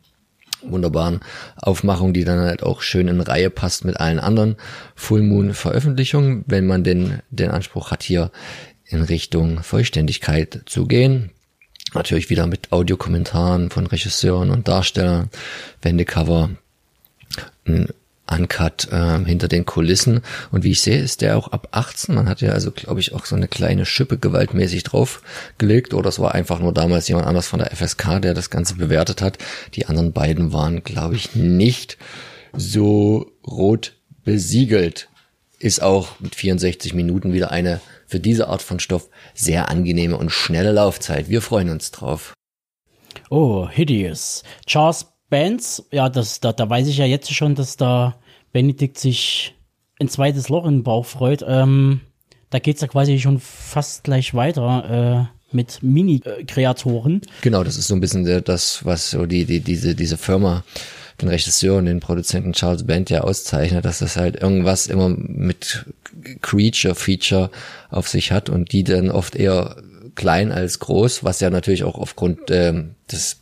wunderbaren 0.62 1.20
Aufmachung, 1.58 2.14
die 2.14 2.24
dann 2.24 2.40
halt 2.40 2.64
auch 2.64 2.82
schön 2.82 3.08
in 3.08 3.22
Reihe 3.22 3.50
passt 3.50 3.86
mit 3.86 4.00
allen 4.00 4.20
anderen 4.20 4.56
Full 4.96 5.22
Moon 5.22 5.54
Veröffentlichungen, 5.54 6.44
wenn 6.48 6.66
man 6.66 6.84
denn 6.84 7.22
den 7.30 7.52
Anspruch 7.52 7.92
hat, 7.92 8.04
hier 8.04 8.32
in 8.86 9.02
Richtung 9.02 9.62
Vollständigkeit 9.64 10.62
zu 10.66 10.86
gehen. 10.86 11.32
Natürlich 11.94 12.30
wieder 12.30 12.46
mit 12.48 12.72
Audiokommentaren 12.72 13.70
von 13.72 13.88
Regisseuren 13.88 14.52
und 14.52 14.68
Darstellern, 14.68 15.30
Wendecover, 15.82 16.52
ein 17.66 17.88
Uncut 18.30 18.88
äh, 18.92 19.24
hinter 19.26 19.48
den 19.48 19.66
Kulissen. 19.66 20.22
Und 20.52 20.64
wie 20.64 20.72
ich 20.72 20.82
sehe, 20.82 21.00
ist 21.00 21.22
der 21.22 21.38
auch 21.38 21.50
ab 21.50 21.70
18. 21.72 22.16
Man 22.16 22.30
hat 22.30 22.42
ja 22.42 22.52
also, 22.52 22.72
glaube 22.72 23.00
ich, 23.00 23.14
auch 23.14 23.26
so 23.26 23.36
eine 23.36 23.48
kleine 23.48 23.86
Schippe 23.86 24.18
gewaltmäßig 24.18 24.84
draufgelegt. 24.84 25.94
Oder 25.94 26.10
es 26.10 26.20
war 26.20 26.36
einfach 26.36 26.60
nur 26.60 26.74
damals 26.74 27.08
jemand 27.08 27.28
anders 27.28 27.48
von 27.48 27.60
der 27.60 27.72
FSK, 27.76 28.22
der 28.22 28.34
das 28.34 28.50
Ganze 28.50 28.76
bewertet 28.76 29.22
hat. 29.22 29.38
Die 29.76 29.88
anderen 29.88 30.14
beiden 30.14 30.54
waren, 30.54 30.84
glaube 30.84 31.16
ich, 31.16 31.36
nicht 31.36 31.98
so 32.54 33.32
rot 33.46 33.94
besiegelt. 34.24 35.10
Ist 35.60 35.82
auch 35.82 36.20
mit 36.20 36.36
64 36.36 36.94
Minuten 36.94 37.34
wieder 37.34 37.52
eine 37.52 37.82
für 38.08 38.20
diese 38.20 38.48
Art 38.48 38.62
von 38.62 38.80
Stoff 38.80 39.10
sehr 39.36 39.70
angenehme 39.70 40.18
und 40.18 40.32
schnelle 40.32 40.72
Laufzeit. 40.72 41.30
Wir 41.30 41.42
freuen 41.42 41.70
uns 41.70 41.92
drauf. 41.92 42.34
Oh, 43.30 43.70
hideous. 43.70 44.44
Charles 44.66 45.06
Bands, 45.30 45.86
ja, 45.92 46.10
das, 46.10 46.40
da, 46.40 46.54
da 46.54 46.70
weiß 46.70 46.88
ich 46.88 46.98
ja 46.98 47.06
jetzt 47.06 47.34
schon, 47.34 47.56
dass 47.56 47.78
da 47.78 48.16
Benedikt 48.52 48.98
sich 48.98 49.56
ein 50.00 50.10
zweites 50.10 50.50
Loch 50.50 50.66
in 50.66 50.78
den 50.78 50.84
Bauch 50.84 51.06
freut. 51.06 51.44
Ähm, 51.48 52.02
da 52.50 52.60
geht's 52.60 52.82
ja 52.82 52.88
quasi 52.88 53.20
schon 53.20 53.40
fast 53.40 54.04
gleich 54.04 54.34
weiter 54.34 55.30
äh, 55.30 55.56
mit 55.56 55.84
Mini-Kreatoren. 55.84 57.22
Genau, 57.42 57.64
das 57.64 57.78
ist 57.78 57.88
so 57.88 57.96
ein 57.96 58.02
bisschen 58.02 58.44
das, 58.44 58.86
was 58.86 59.12
so 59.12 59.26
die, 59.26 59.46
die, 59.46 59.60
diese, 59.60 59.96
diese 59.96 60.18
Firma, 60.18 60.64
den 61.22 61.30
Regisseur 61.30 61.78
und 61.78 61.86
den 61.86 62.00
Produzenten 62.00 62.54
Charles 62.54 62.86
Band 62.86 63.10
ja 63.10 63.22
auszeichnet, 63.22 63.86
dass 63.86 64.00
das 64.00 64.16
halt 64.16 64.42
irgendwas 64.42 64.88
immer 64.88 65.10
mit 65.10 65.86
Creature-Feature 66.42 67.52
auf 67.90 68.08
sich 68.08 68.32
hat 68.32 68.50
und 68.50 68.72
die 68.72 68.84
dann 68.84 69.12
oft 69.12 69.36
eher 69.36 69.76
klein 70.16 70.52
als 70.52 70.80
groß, 70.80 71.24
was 71.24 71.40
ja 71.40 71.50
natürlich 71.50 71.84
auch 71.84 71.96
aufgrund 71.96 72.50
ähm, 72.50 72.96
des 73.12 73.38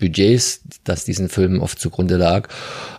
Budgets, 0.00 0.62
das 0.84 1.04
diesen 1.04 1.28
Filmen 1.28 1.60
oft 1.60 1.78
zugrunde 1.78 2.16
lag, 2.16 2.48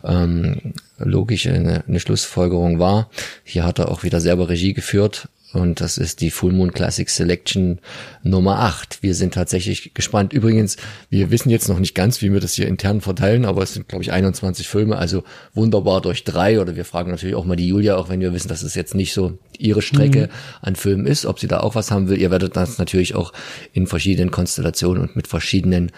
ähm, 0.03 0.73
logisch 0.97 1.47
eine, 1.47 1.83
eine 1.87 1.99
Schlussfolgerung 1.99 2.79
war. 2.79 3.09
Hier 3.43 3.65
hat 3.65 3.79
er 3.79 3.89
auch 3.89 4.03
wieder 4.03 4.21
selber 4.21 4.49
Regie 4.49 4.73
geführt 4.73 5.27
und 5.53 5.81
das 5.81 5.97
ist 5.97 6.21
die 6.21 6.31
Full 6.31 6.53
Moon 6.53 6.71
Classic 6.71 7.09
Selection 7.09 7.79
Nummer 8.23 8.59
8. 8.59 9.03
Wir 9.03 9.15
sind 9.15 9.33
tatsächlich 9.33 9.93
gespannt. 9.93 10.31
Übrigens, 10.31 10.77
wir 11.09 11.29
wissen 11.29 11.49
jetzt 11.49 11.67
noch 11.67 11.79
nicht 11.79 11.93
ganz, 11.93 12.21
wie 12.21 12.31
wir 12.31 12.39
das 12.39 12.53
hier 12.53 12.67
intern 12.67 13.01
verteilen, 13.01 13.43
aber 13.43 13.61
es 13.61 13.73
sind, 13.73 13.89
glaube 13.89 14.03
ich, 14.03 14.13
21 14.13 14.67
Filme, 14.67 14.97
also 14.97 15.23
wunderbar 15.53 16.01
durch 16.01 16.23
drei. 16.23 16.61
Oder 16.61 16.77
wir 16.77 16.85
fragen 16.85 17.11
natürlich 17.11 17.35
auch 17.35 17.45
mal 17.45 17.57
die 17.57 17.67
Julia, 17.67 17.97
auch 17.97 18.07
wenn 18.07 18.21
wir 18.21 18.33
wissen, 18.33 18.47
dass 18.47 18.63
es 18.63 18.75
jetzt 18.75 18.95
nicht 18.95 19.13
so 19.13 19.37
ihre 19.57 19.81
Strecke 19.81 20.27
mhm. 20.27 20.29
an 20.61 20.75
Filmen 20.77 21.05
ist, 21.05 21.25
ob 21.25 21.39
sie 21.39 21.47
da 21.47 21.59
auch 21.59 21.75
was 21.75 21.91
haben 21.91 22.07
will. 22.07 22.21
Ihr 22.21 22.31
werdet 22.31 22.55
das 22.55 22.77
natürlich 22.77 23.15
auch 23.15 23.33
in 23.73 23.87
verschiedenen 23.87 24.31
Konstellationen 24.31 25.03
und 25.03 25.15
mit 25.17 25.27
verschiedenen 25.27 25.91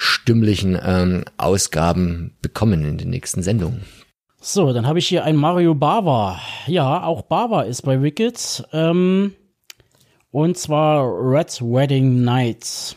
stimmlichen 0.00 0.78
ähm, 0.82 1.24
Ausgaben 1.36 2.36
bekommen 2.40 2.84
in 2.86 2.96
den 2.96 3.10
nächsten 3.10 3.42
Sendungen. 3.42 3.84
So, 4.40 4.72
dann 4.72 4.86
habe 4.86 4.98
ich 4.98 5.06
hier 5.06 5.24
ein 5.24 5.36
Mario 5.36 5.74
Bava. 5.74 6.40
Ja, 6.66 7.04
auch 7.04 7.22
Bava 7.22 7.62
ist 7.62 7.82
bei 7.82 8.00
Wicked. 8.00 8.64
Ähm, 8.72 9.34
und 10.30 10.56
zwar 10.56 11.04
Red 11.04 11.60
Wedding 11.60 12.24
Nights. 12.24 12.96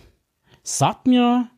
Sagt 0.64 1.06
mir 1.06 1.50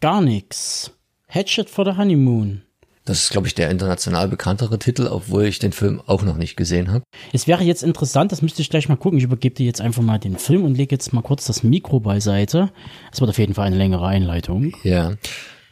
gar 0.00 0.20
nichts. 0.20 0.92
Hatchet 1.28 1.70
for 1.70 1.86
the 1.86 1.96
Honeymoon. 1.96 2.62
Das 3.04 3.24
ist, 3.24 3.30
glaube 3.30 3.46
ich, 3.46 3.54
der 3.54 3.70
international 3.70 4.28
bekanntere 4.28 4.78
Titel, 4.78 5.08
obwohl 5.10 5.44
ich 5.44 5.58
den 5.58 5.72
Film 5.72 6.02
auch 6.06 6.22
noch 6.22 6.36
nicht 6.36 6.56
gesehen 6.56 6.92
habe. 6.92 7.02
Es 7.32 7.46
wäre 7.46 7.64
jetzt 7.64 7.82
interessant, 7.82 8.30
das 8.30 8.42
müsste 8.42 8.62
ich 8.62 8.70
gleich 8.70 8.88
mal 8.88 8.96
gucken. 8.96 9.18
Ich 9.18 9.24
übergebe 9.24 9.54
dir 9.54 9.66
jetzt 9.66 9.80
einfach 9.80 10.02
mal 10.02 10.18
den 10.18 10.36
Film 10.36 10.64
und 10.64 10.76
lege 10.76 10.94
jetzt 10.94 11.12
mal 11.12 11.22
kurz 11.22 11.46
das 11.46 11.62
Mikro 11.62 12.00
beiseite. 12.00 12.70
Es 13.10 13.20
wird 13.20 13.30
auf 13.30 13.38
jeden 13.38 13.54
Fall 13.54 13.66
eine 13.66 13.76
längere 13.76 14.06
Einleitung. 14.06 14.74
Ja. 14.84 15.14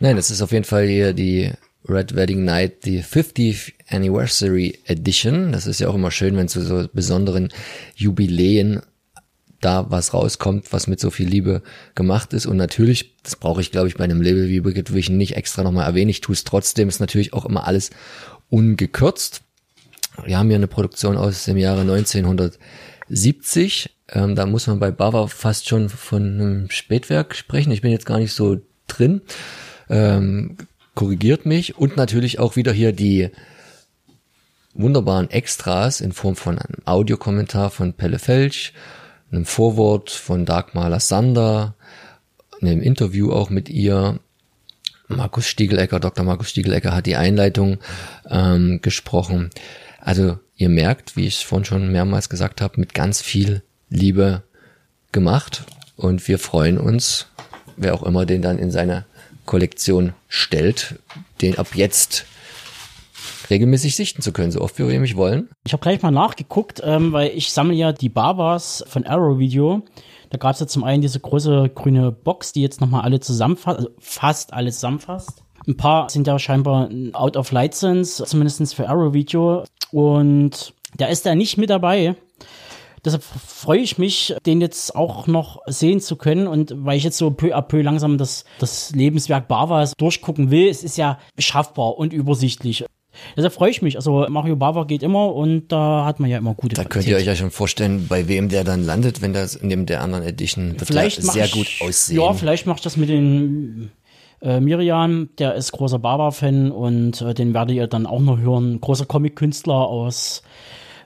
Nein, 0.01 0.17
das 0.17 0.31
ist 0.31 0.43
auf 0.43 0.53
jeden 0.53 0.65
Fall 0.65 0.87
hier 0.87 1.13
die 1.13 1.53
Red 1.89 2.15
Wedding 2.15 2.45
Night, 2.45 2.85
die 2.85 3.03
50th 3.03 3.73
Anniversary 3.89 4.79
Edition. 4.87 5.53
Das 5.53 5.67
ist 5.67 5.81
ja 5.81 5.89
auch 5.89 5.95
immer 5.95 6.11
schön, 6.11 6.37
wenn 6.37 6.49
zu 6.49 6.63
so 6.63 6.89
besonderen 6.93 7.51
Jubiläen 7.95 8.83
da 9.61 9.91
was 9.91 10.15
rauskommt, 10.15 10.73
was 10.73 10.87
mit 10.87 11.01
so 11.01 11.11
viel 11.11 11.29
Liebe 11.29 11.63
gemacht 11.95 12.33
ist. 12.33 12.47
Und 12.47 12.57
natürlich, 12.57 13.17
das 13.23 13.37
brauche 13.37 13.61
ich, 13.61 13.73
glaube 13.73 13.89
ich, 13.89 13.97
bei 13.97 14.05
einem 14.05 14.23
Label 14.23 14.49
wie 14.49 14.65
Wicked 14.65 14.95
Vision 14.95 15.17
nicht 15.17 15.37
extra 15.37 15.63
nochmal 15.63 15.87
erwähnen. 15.87 16.11
Ich 16.11 16.21
tue 16.21 16.35
es 16.35 16.45
trotzdem, 16.45 16.89
ist 16.89 17.01
natürlich 17.01 17.33
auch 17.33 17.45
immer 17.45 17.67
alles 17.67 17.91
ungekürzt. 18.51 19.43
Wir 20.25 20.39
haben 20.39 20.49
hier 20.49 20.57
eine 20.57 20.69
Produktion 20.69 21.17
aus 21.17 21.45
dem 21.45 21.57
Jahre 21.57 21.83
1970. 21.83 23.91
Ähm, 24.11 24.35
da 24.35 24.47
muss 24.47 24.67
man 24.67 24.81
bei 24.81 24.91
Bava 24.91 25.27
fast 25.27 25.69
schon 25.69 25.89
von 25.89 26.23
einem 26.23 26.71
Spätwerk 26.71 27.35
sprechen. 27.35 27.73
Ich 27.73 27.83
bin 27.83 27.93
jetzt 27.93 28.07
gar 28.07 28.19
nicht 28.19 28.33
so 28.33 28.61
drin. 28.87 29.23
Ähm, 29.89 30.57
korrigiert 30.95 31.47
mich. 31.47 31.79
Und 31.79 31.97
natürlich 31.97 32.39
auch 32.39 32.57
wieder 32.57 32.73
hier 32.73 32.93
die 32.93 33.31
wunderbaren 34.75 35.31
Extras 35.31 36.01
in 36.01 36.13
Form 36.13 36.37
von 36.37 36.59
einem 36.59 36.83
Audiokommentar 36.85 37.71
von 37.71 37.95
Pelle 37.95 38.19
Felsch, 38.19 38.73
einem 39.31 39.45
Vorwort 39.45 40.11
von 40.11 40.47
Dagmar 40.47 40.89
Lassander, 40.89 41.75
einem 42.61 42.81
Interview 42.81 43.33
auch 43.33 43.51
mit 43.51 43.69
ihr. 43.69 44.21
Markus 45.11 45.47
Stiegelecker, 45.47 46.01
Dr. 46.01 46.25
Markus 46.25 46.51
Stiegelecker 46.51 46.95
hat 46.95 47.07
die 47.07 47.17
Einleitung 47.17 47.79
ähm, 48.29 48.81
gesprochen. 48.83 49.49
Also 50.01 50.39
ihr 50.57 50.69
merkt, 50.69 51.17
wie 51.17 51.27
ich 51.27 51.37
es 51.37 51.43
vorhin 51.43 51.65
schon 51.65 51.93
mehrmals 51.93 52.29
gesagt 52.29 52.61
habe, 52.61 52.79
mit 52.79 52.93
ganz 52.93 53.23
viel 53.23 53.63
Liebe 53.89 54.43
gemacht. 55.11 55.65
Und 55.97 56.29
wir 56.29 56.39
freuen 56.39 56.79
uns, 56.79 57.27
wer 57.77 57.95
auch 57.95 58.03
immer 58.03 58.27
den 58.27 58.43
dann 58.43 58.59
in 58.59 58.71
seine 58.71 59.07
Kollektion 59.47 60.13
stellt, 60.29 60.97
den 61.41 61.57
ab 61.57 61.69
jetzt 61.75 62.27
regelmäßig 63.51 63.97
sichten 63.97 64.23
zu 64.23 64.33
können, 64.33 64.51
so 64.51 64.61
oft 64.61 64.79
wie 64.79 64.89
wir 64.89 65.01
mich 65.01 65.17
wollen. 65.17 65.49
Ich 65.67 65.73
habe 65.73 65.83
gleich 65.83 66.03
mal 66.03 66.11
nachgeguckt, 66.11 66.81
ähm, 66.85 67.13
weil 67.13 67.31
ich 67.35 67.53
sammle 67.53 67.75
ja 67.75 67.93
die 67.93 68.09
Barbas 68.09 68.85
von 68.89 69.05
Arrow 69.07 69.39
Video. 69.39 69.83
Da 70.31 70.39
gab 70.39 70.55
es 70.55 70.61
ja 70.61 70.67
zum 70.67 70.85
einen 70.85 71.03
diese 71.03 71.21
große 71.21 71.71
grüne 71.75 72.13
Box, 72.13 72.53
die 72.53 72.63
jetzt 72.63 72.81
nochmal 72.81 73.03
alle 73.03 73.21
zusammenfasst, 73.21 73.79
also 73.79 73.91
fast 73.99 74.53
alles 74.53 74.77
zusammenfasst. 74.77 75.43
Ein 75.67 75.77
paar 75.77 76.09
sind 76.09 76.27
ja 76.27 76.39
scheinbar 76.39 76.89
out 77.13 77.37
of 77.37 77.53
license, 77.53 78.25
zumindest 78.25 78.75
für 78.75 78.89
Arrow 78.89 79.13
Video. 79.13 79.65
Und 79.91 80.75
da 80.97 81.07
ist 81.07 81.27
er 81.27 81.35
nicht 81.35 81.59
mit 81.59 81.71
dabei. 81.71 82.15
Deshalb 83.05 83.23
freue 83.23 83.81
ich 83.81 83.99
mich, 83.99 84.35
den 84.45 84.61
jetzt 84.61 84.95
auch 84.95 85.27
noch 85.27 85.61
sehen 85.67 86.01
zu 86.01 86.17
können. 86.17 86.47
Und 86.47 86.73
weil 86.77 86.97
ich 86.97 87.05
jetzt 87.05 87.19
so 87.19 87.31
peu 87.31 87.55
à 87.55 87.63
peu 87.63 87.83
langsam 87.83 88.19
das, 88.19 88.45
das 88.59 88.91
Lebenswerk 88.95 89.49
Bavas 89.49 89.93
durchgucken 89.97 90.51
will, 90.51 90.69
es 90.69 90.83
ist 90.83 90.97
ja 90.97 91.19
schaffbar 91.39 91.97
und 91.97 92.13
übersichtlich. 92.13 92.85
Deshalb 93.37 93.53
freue 93.53 93.71
ich 93.71 93.83
mich. 93.83 93.97
Also 93.97 94.27
Mario 94.29 94.57
Bava 94.57 94.85
geht 94.85 95.03
immer 95.03 95.35
und 95.35 95.69
da 95.69 96.05
hat 96.05 96.21
man 96.21 96.31
ja 96.31 96.39
immer 96.39 96.55
gute 96.55 96.75
Da 96.75 96.83
Qualität. 96.83 96.93
könnt 96.93 97.07
ihr 97.09 97.17
euch 97.17 97.27
ja 97.27 97.37
schon 97.37 97.51
vorstellen, 97.51 98.07
bei 98.09 98.29
wem 98.29 98.49
der 98.49 98.65
dann 98.65 98.85
landet, 98.85 99.23
wenn 99.23 99.33
das 99.33 99.55
in 99.55 99.69
dem 99.69 99.87
der 99.87 100.01
anderen 100.03 100.25
Edition 100.25 100.77
vielleicht 100.83 101.23
sehr 101.23 101.47
ich, 101.47 101.53
gut 101.53 101.67
aussehen. 101.81 102.21
Ja, 102.21 102.33
vielleicht 102.33 102.67
mache 102.67 102.79
ich 102.79 102.83
das 102.83 102.97
mit 102.97 103.09
den 103.09 103.91
äh, 104.41 104.61
Miriam, 104.61 105.31
der 105.39 105.55
ist 105.55 105.73
großer 105.73 105.99
Bava-Fan 105.99 106.71
und 106.71 107.21
äh, 107.23 107.35
den 107.35 107.55
werdet 107.55 107.75
ihr 107.77 107.87
dann 107.87 108.07
auch 108.07 108.21
noch 108.21 108.39
hören. 108.39 108.81
Großer 108.81 109.07
Comic-Künstler 109.07 109.75
aus 109.75 110.43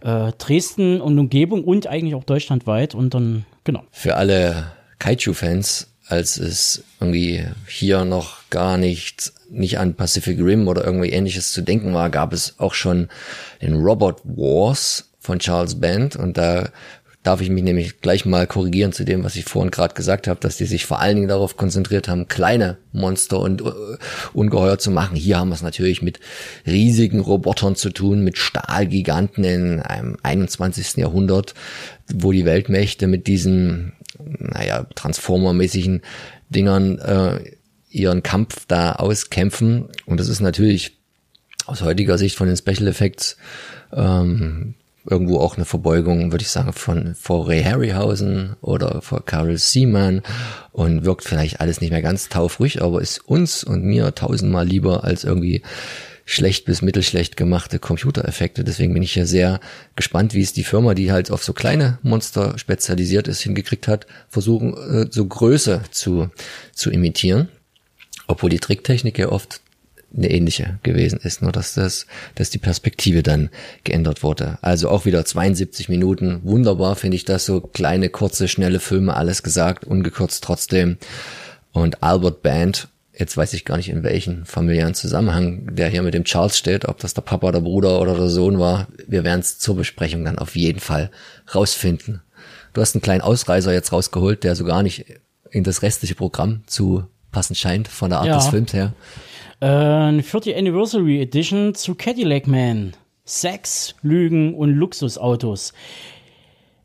äh, 0.03 0.33
Dresden 0.39 1.01
und 1.01 1.19
Umgebung 1.19 1.65
und 1.65 1.87
eigentlich 1.87 2.15
auch 2.15 2.25
deutschlandweit 2.25 2.95
und 2.95 3.15
dann, 3.15 3.45
genau. 3.65 3.83
Für 3.91 4.17
alle 4.17 4.73
Kaiju-Fans, 4.99 5.92
als 6.13 6.37
es 6.37 6.85
irgendwie 7.01 7.47
hier 7.67 8.05
noch 8.05 8.51
gar 8.51 8.77
nicht, 8.77 9.33
nicht 9.49 9.79
an 9.79 9.95
Pacific 9.95 10.39
Rim 10.39 10.69
oder 10.69 10.85
irgendwie 10.85 11.09
ähnliches 11.09 11.53
zu 11.53 11.63
denken 11.63 11.95
war, 11.95 12.11
gab 12.11 12.35
es 12.35 12.57
auch 12.59 12.75
schon 12.75 13.09
den 13.63 13.77
Robot 13.77 14.21
Wars 14.25 15.09
von 15.21 15.39
Charles 15.39 15.81
Band 15.81 16.17
und 16.17 16.37
da 16.37 16.69
darf 17.23 17.41
ich 17.41 17.49
mich 17.49 17.63
nämlich 17.63 18.03
gleich 18.03 18.27
mal 18.27 18.47
korrigieren 18.47 18.93
zu 18.93 19.05
dem, 19.05 19.25
was 19.25 19.37
ich 19.37 19.47
vorhin 19.47 19.71
gerade 19.71 19.95
gesagt 19.95 20.29
habe, 20.29 20.41
dass 20.41 20.59
die 20.59 20.67
sich 20.67 20.85
vor 20.85 21.01
allen 21.01 21.17
Dingen 21.17 21.29
darauf 21.29 21.57
konzentriert 21.57 22.09
haben, 22.09 22.29
kleine 22.29 22.77
Monster 22.93 23.39
und 23.41 23.63
uh, 23.63 23.73
Ungeheuer 24.35 24.79
zu 24.79 24.91
machen. 24.91 25.17
Hier 25.17 25.39
haben 25.39 25.49
wir 25.49 25.55
es 25.55 25.63
natürlich 25.63 26.03
mit 26.03 26.21
riesigen 26.67 27.21
Robotern 27.21 27.75
zu 27.75 27.89
tun, 27.89 28.23
mit 28.23 28.37
Stahlgiganten 28.37 29.45
in 29.45 29.81
einem 29.81 30.19
21. 30.23 30.97
Jahrhundert, 30.97 31.55
wo 32.13 32.33
die 32.33 32.45
Weltmächte 32.45 33.07
mit 33.07 33.29
diesen, 33.29 33.93
naja, 34.19 34.87
Transformer-mäßigen 34.95 36.03
Dingern 36.49 36.99
äh, 36.99 37.57
ihren 37.91 38.23
Kampf 38.23 38.67
da 38.67 38.93
auskämpfen. 38.93 39.89
Und 40.07 40.21
das 40.21 40.29
ist 40.29 40.41
natürlich 40.41 40.99
aus 41.67 41.83
heutiger 41.83 42.19
Sicht 42.19 42.37
von 42.37 42.49
den 42.49 42.57
Special 42.57 42.89
Effects 42.89 43.37
ähm, 43.93 44.75
irgendwo 45.09 45.39
auch 45.39 45.57
eine 45.57 45.65
Verbeugung, 45.65 46.33
würde 46.33 46.43
ich 46.43 46.51
sagen, 46.51 46.73
von 46.73 47.15
vor 47.15 47.49
Ray 47.49 47.63
Harryhausen 47.63 48.57
oder 48.61 49.03
vor 49.03 49.25
Carol 49.25 49.59
Seaman 49.59 50.23
und 50.71 51.05
wirkt 51.05 51.25
vielleicht 51.25 51.61
alles 51.61 51.81
nicht 51.81 51.91
mehr 51.91 52.03
ganz 52.03 52.29
taufrig, 52.29 52.83
aber 52.83 53.01
ist 53.01 53.19
uns 53.19 53.65
und 53.65 53.85
mir 53.85 54.15
tausendmal 54.15 54.67
lieber 54.67 55.05
als 55.05 55.25
irgendwie 55.25 55.63
schlecht 56.25 56.65
bis 56.65 56.83
mittelschlecht 56.83 57.37
gemachte 57.37 57.79
Computereffekte. 57.79 58.65
Deswegen 58.65 58.95
bin 58.95 59.03
ich 59.03 59.15
ja 59.15 59.27
sehr 59.27 59.61
gespannt, 59.97 60.35
wie 60.35 60.43
es 60.43 60.53
die 60.53 60.65
Firma, 60.65 60.95
die 60.95 61.13
halt 61.13 61.31
auf 61.31 61.45
so 61.45 61.53
kleine 61.53 61.99
Monster 62.03 62.59
spezialisiert 62.59 63.29
ist, 63.29 63.41
hingekriegt 63.41 63.89
hat, 63.89 64.07
versuchen, 64.29 64.75
äh, 64.75 65.07
so 65.11 65.27
Größe 65.27 65.83
zu, 65.91 66.31
zu 66.73 66.91
imitieren. 66.91 67.49
Obwohl 68.27 68.51
die 68.51 68.61
Tricktechnik 68.61 69.19
ja 69.19 69.29
oft 69.29 69.61
eine 70.17 70.31
ähnliche 70.31 70.79
gewesen 70.83 71.19
ist, 71.23 71.43
nur 71.43 71.53
dass 71.53 71.75
das, 71.75 72.07
dass 72.35 72.51
die 72.51 72.59
Perspektive 72.59 73.23
dann 73.23 73.51
geändert 73.85 74.23
wurde. 74.23 74.59
Also 74.61 74.89
auch 74.91 75.05
wieder 75.05 75.25
72 75.25 75.89
Minuten, 75.89 76.41
wunderbar 76.45 76.97
finde 76.97 77.17
ich 77.17 77.25
das, 77.25 77.47
so 77.47 77.61
kleine, 77.61 78.11
kurze, 78.11 78.49
schnelle 78.49 78.81
Filme, 78.81 79.15
alles 79.17 79.43
gesagt, 79.43 79.85
ungekürzt 79.85 80.45
trotzdem. 80.45 80.99
Und 81.73 82.03
Albert 82.03 82.43
Band, 82.43 82.89
jetzt 83.23 83.37
weiß 83.37 83.53
ich 83.55 83.65
gar 83.65 83.77
nicht 83.77 83.89
in 83.89 84.03
welchen 84.03 84.45
familiären 84.45 84.95
Zusammenhang 84.95 85.75
der 85.77 85.89
hier 85.89 86.03
mit 86.03 86.13
dem 86.13 86.25
Charles 86.25 86.59
steht, 86.59 86.89
ob 86.89 86.99
das 86.99 87.15
der 87.15 87.23
Papa, 87.23 87.53
der 87.53 87.61
Bruder 87.61 88.01
oder 88.01 88.17
der 88.17 88.29
Sohn 88.29 88.59
war. 88.59 88.89
Wir 89.07 89.23
werden 89.23 89.41
es 89.41 89.61
zur 89.61 89.77
Besprechung 89.77 90.25
dann 90.25 90.39
auf 90.39 90.57
jeden 90.57 90.81
Fall 90.81 91.11
rausfinden. 91.55 92.21
Du 92.73 92.81
hast 92.81 92.97
einen 92.97 93.03
kleinen 93.03 93.21
Ausreißer 93.21 93.73
jetzt 93.73 93.93
rausgeholt, 93.93 94.43
der 94.43 94.57
so 94.57 94.65
gar 94.65 94.83
nicht 94.83 95.05
in 95.51 95.63
das 95.63 95.83
restliche 95.83 96.17
Programm 96.17 96.65
zu 96.67 97.05
passen 97.31 97.55
scheint, 97.55 97.87
von 97.87 98.11
der 98.11 98.19
Art 98.19 98.27
ja. 98.27 98.37
des 98.37 98.49
Films 98.49 98.73
her. 98.73 98.93
Äh, 99.61 100.21
40 100.21 100.57
Anniversary 100.57 101.21
Edition 101.23 101.75
zu 101.75 101.95
Cadillac 101.95 102.49
Man. 102.49 102.95
Sex, 103.25 103.95
Lügen 104.03 104.55
und 104.55 104.71
Luxusautos. 104.71 105.73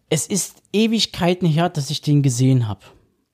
Es 0.10 0.28
ist 0.28 0.62
Ewigkeiten 0.72 1.48
her, 1.48 1.70
dass 1.70 1.90
ich 1.90 2.02
den 2.02 2.22
gesehen 2.22 2.68
habe. 2.68 2.82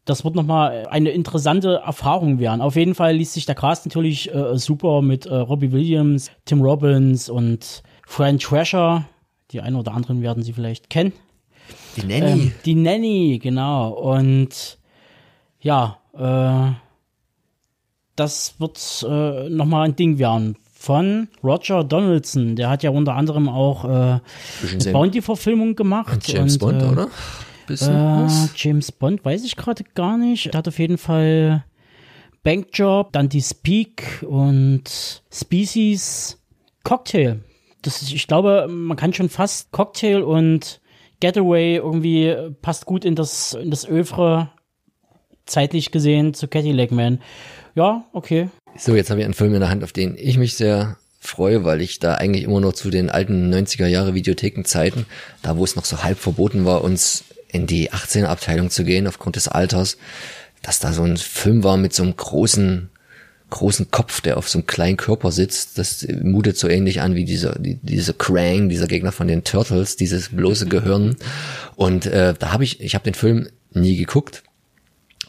Das 0.05 0.25
wird 0.25 0.35
nochmal 0.35 0.87
eine 0.89 1.11
interessante 1.11 1.81
Erfahrung 1.85 2.39
werden. 2.39 2.61
Auf 2.61 2.75
jeden 2.75 2.93
Fall 2.93 3.15
liest 3.15 3.33
sich 3.33 3.45
der 3.45 3.55
Cast 3.55 3.85
natürlich 3.85 4.33
äh, 4.33 4.57
super 4.57 5.01
mit 5.01 5.25
äh, 5.25 5.33
Robbie 5.33 5.71
Williams, 5.71 6.29
Tim 6.45 6.61
Robbins 6.61 7.29
und 7.29 7.83
Fran 8.05 8.37
Trasher. 8.37 9.05
Die 9.51 9.61
einen 9.61 9.77
oder 9.77 9.93
anderen 9.93 10.21
werden 10.21 10.43
sie 10.43 10.51
vielleicht 10.51 10.89
kennen. 10.89 11.13
Die 11.95 12.05
Nanny. 12.05 12.31
Ähm, 12.31 12.51
die 12.65 12.75
Nanny, 12.75 13.39
genau. 13.41 13.91
Und 13.91 14.77
ja, 15.61 15.99
äh, 16.13 16.73
das 18.15 18.55
wird 18.59 19.05
äh, 19.07 19.49
nochmal 19.49 19.87
ein 19.87 19.95
Ding 19.95 20.17
werden. 20.17 20.57
Von 20.73 21.29
Roger 21.41 21.85
Donaldson. 21.85 22.57
Der 22.57 22.69
hat 22.69 22.83
ja 22.83 22.89
unter 22.89 23.15
anderem 23.15 23.47
auch 23.47 23.85
äh, 23.85 23.87
eine 23.87 24.91
Bounty-Verfilmung 24.91 25.77
gemacht. 25.77 26.11
Und 26.11 26.27
James 26.27 26.57
und, 26.57 26.59
Bond, 26.59 26.81
äh, 26.81 26.85
oder? 26.85 27.07
Äh, 27.69 28.27
James 28.55 28.91
Bond 28.91 29.23
weiß 29.23 29.43
ich 29.43 29.55
gerade 29.55 29.83
gar 29.95 30.17
nicht. 30.17 30.47
Er 30.47 30.57
hat 30.57 30.67
auf 30.67 30.79
jeden 30.79 30.97
Fall 30.97 31.63
Bankjob, 32.43 33.11
dann 33.13 33.29
die 33.29 33.41
Speak 33.41 34.23
und 34.27 35.23
Species 35.31 36.39
Cocktail. 36.83 37.39
Das 37.81 38.01
ist, 38.01 38.13
ich 38.13 38.27
glaube, 38.27 38.67
man 38.69 38.97
kann 38.97 39.13
schon 39.13 39.29
fast 39.29 39.71
Cocktail 39.71 40.23
und 40.23 40.81
Getaway 41.19 41.75
irgendwie 41.75 42.35
passt 42.61 42.85
gut 42.85 43.05
in 43.05 43.15
das, 43.15 43.53
in 43.53 43.69
das 43.69 43.87
Övre 43.87 44.49
zeitlich 45.45 45.91
gesehen 45.91 46.33
zu 46.33 46.47
Cadillac 46.47 46.91
Man 46.91 47.19
ja, 47.75 48.05
okay. 48.13 48.49
So, 48.77 48.95
jetzt 48.95 49.09
habe 49.09 49.19
ich 49.19 49.25
einen 49.25 49.33
Film 49.33 49.53
in 49.53 49.59
der 49.59 49.69
Hand, 49.69 49.83
auf 49.83 49.93
den 49.93 50.15
ich 50.17 50.37
mich 50.37 50.55
sehr 50.55 50.97
freue, 51.19 51.63
weil 51.63 51.81
ich 51.81 51.99
da 51.99 52.15
eigentlich 52.15 52.43
immer 52.43 52.59
noch 52.59 52.73
zu 52.73 52.89
den 52.89 53.09
alten 53.09 53.53
90er 53.53 53.87
Jahre 53.87 54.13
Videothekenzeiten, 54.13 55.05
da 55.41 55.57
wo 55.57 55.63
es 55.63 55.75
noch 55.75 55.85
so 55.85 56.03
halb 56.03 56.19
verboten 56.19 56.65
war, 56.65 56.83
uns 56.83 57.23
in 57.53 57.67
die 57.67 57.91
18er 57.91 58.25
Abteilung 58.25 58.69
zu 58.69 58.83
gehen 58.83 59.07
aufgrund 59.07 59.37
des 59.37 59.47
Alters, 59.47 59.97
dass 60.61 60.79
da 60.79 60.91
so 60.91 61.03
ein 61.03 61.15
Film 61.17 61.63
war 61.63 61.77
mit 61.77 61.93
so 61.93 62.03
einem 62.03 62.17
großen 62.17 62.89
großen 63.53 63.91
Kopf, 63.91 64.19
der 64.21 64.37
auf 64.37 64.49
so 64.49 64.57
einem 64.57 64.65
kleinen 64.65 64.97
Körper 64.97 65.31
sitzt, 65.31 65.77
das 65.77 66.07
mutet 66.23 66.57
so 66.57 66.67
ähnlich 66.67 67.01
an 67.01 67.13
wie 67.13 67.23
dieser 67.23 67.59
die, 67.59 67.75
dieser 67.75 68.13
Krang, 68.13 68.67
dieser 68.67 68.87
Gegner 68.87 69.11
von 69.11 69.27
den 69.27 69.43
Turtles, 69.43 69.95
dieses 69.95 70.29
bloße 70.29 70.65
Gehirn. 70.65 71.17
Und 71.75 72.07
äh, 72.07 72.33
da 72.37 72.51
habe 72.51 72.63
ich, 72.63 72.81
ich 72.81 72.95
habe 72.95 73.03
den 73.03 73.13
Film 73.13 73.47
nie 73.71 73.95
geguckt, 73.95 74.41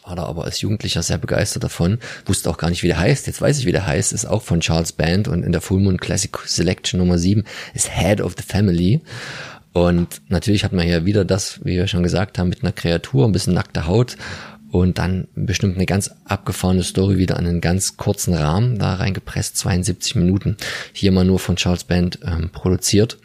war 0.05 0.17
da 0.17 0.25
aber 0.25 0.45
als 0.45 0.61
Jugendlicher 0.63 1.03
sehr 1.03 1.19
begeistert 1.19 1.65
davon, 1.65 1.99
wusste 2.25 2.49
auch 2.49 2.57
gar 2.57 2.71
nicht, 2.71 2.83
wie 2.83 2.89
der 2.89 2.99
heißt. 2.99 3.27
Jetzt 3.27 3.41
weiß 3.41 3.59
ich, 3.59 3.67
wie 3.67 3.73
der 3.73 3.87
heißt, 3.87 4.13
ist 4.13 4.27
auch 4.27 4.43
von 4.43 4.61
Charles 4.61 4.93
Band 4.93 5.29
und 5.29 5.43
in 5.43 5.53
der 5.53 5.61
Full 5.61 5.81
Moon 5.81 5.99
Classic 5.99 6.35
Selection 6.47 6.99
Nummer 6.99 7.19
7 7.19 7.45
ist 7.75 7.91
Head 7.91 8.21
of 8.21 8.35
the 8.37 8.43
Family. 8.43 9.03
Und 9.75 10.23
natürlich 10.29 10.65
hat 10.65 10.73
man 10.73 10.87
hier 10.87 11.05
wieder 11.05 11.27
das, 11.27 11.63
wie 11.65 11.77
wir 11.77 11.87
schon 11.87 12.03
gesagt 12.03 12.39
haben, 12.39 12.49
mit 12.49 12.63
einer 12.63 12.73
Kreatur, 12.73 13.27
ein 13.27 13.33
bisschen 13.33 13.53
nackte 13.53 13.87
Haut 13.87 14.17
und 14.71 14.99
dann 14.99 15.29
bestimmt 15.35 15.75
eine 15.75 15.85
ganz 15.85 16.11
abgefahrene 16.25 16.83
Story 16.83 17.19
wieder 17.19 17.37
an 17.37 17.47
einen 17.47 17.61
ganz 17.61 17.99
kurzen 17.99 18.35
Rahmen 18.35 18.79
da 18.79 18.95
reingepresst, 18.95 19.59
72 19.59 20.15
Minuten. 20.15 20.57
Hier 20.93 21.13
mal 21.13 21.27
nur 21.27 21.39
von 21.39 21.57
Charles 21.57 21.85
Band 21.85 22.21
ähm, 22.25 22.49
produziert 22.51 23.19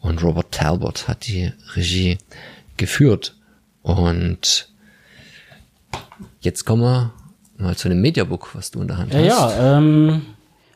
und 0.00 0.22
Robert 0.22 0.52
Talbot 0.52 1.08
hat 1.08 1.26
die 1.26 1.52
Regie 1.74 2.18
geführt 2.76 3.36
und 3.82 4.72
Jetzt 6.42 6.64
kommen 6.64 6.82
wir 6.82 7.12
mal 7.56 7.76
zu 7.76 7.88
dem 7.88 8.00
Mediabook, 8.00 8.54
was 8.54 8.72
du 8.72 8.80
in 8.80 8.88
der 8.88 8.98
Hand 8.98 9.14
hast. 9.14 9.24
Ja, 9.24 9.78
ähm, 9.78 10.22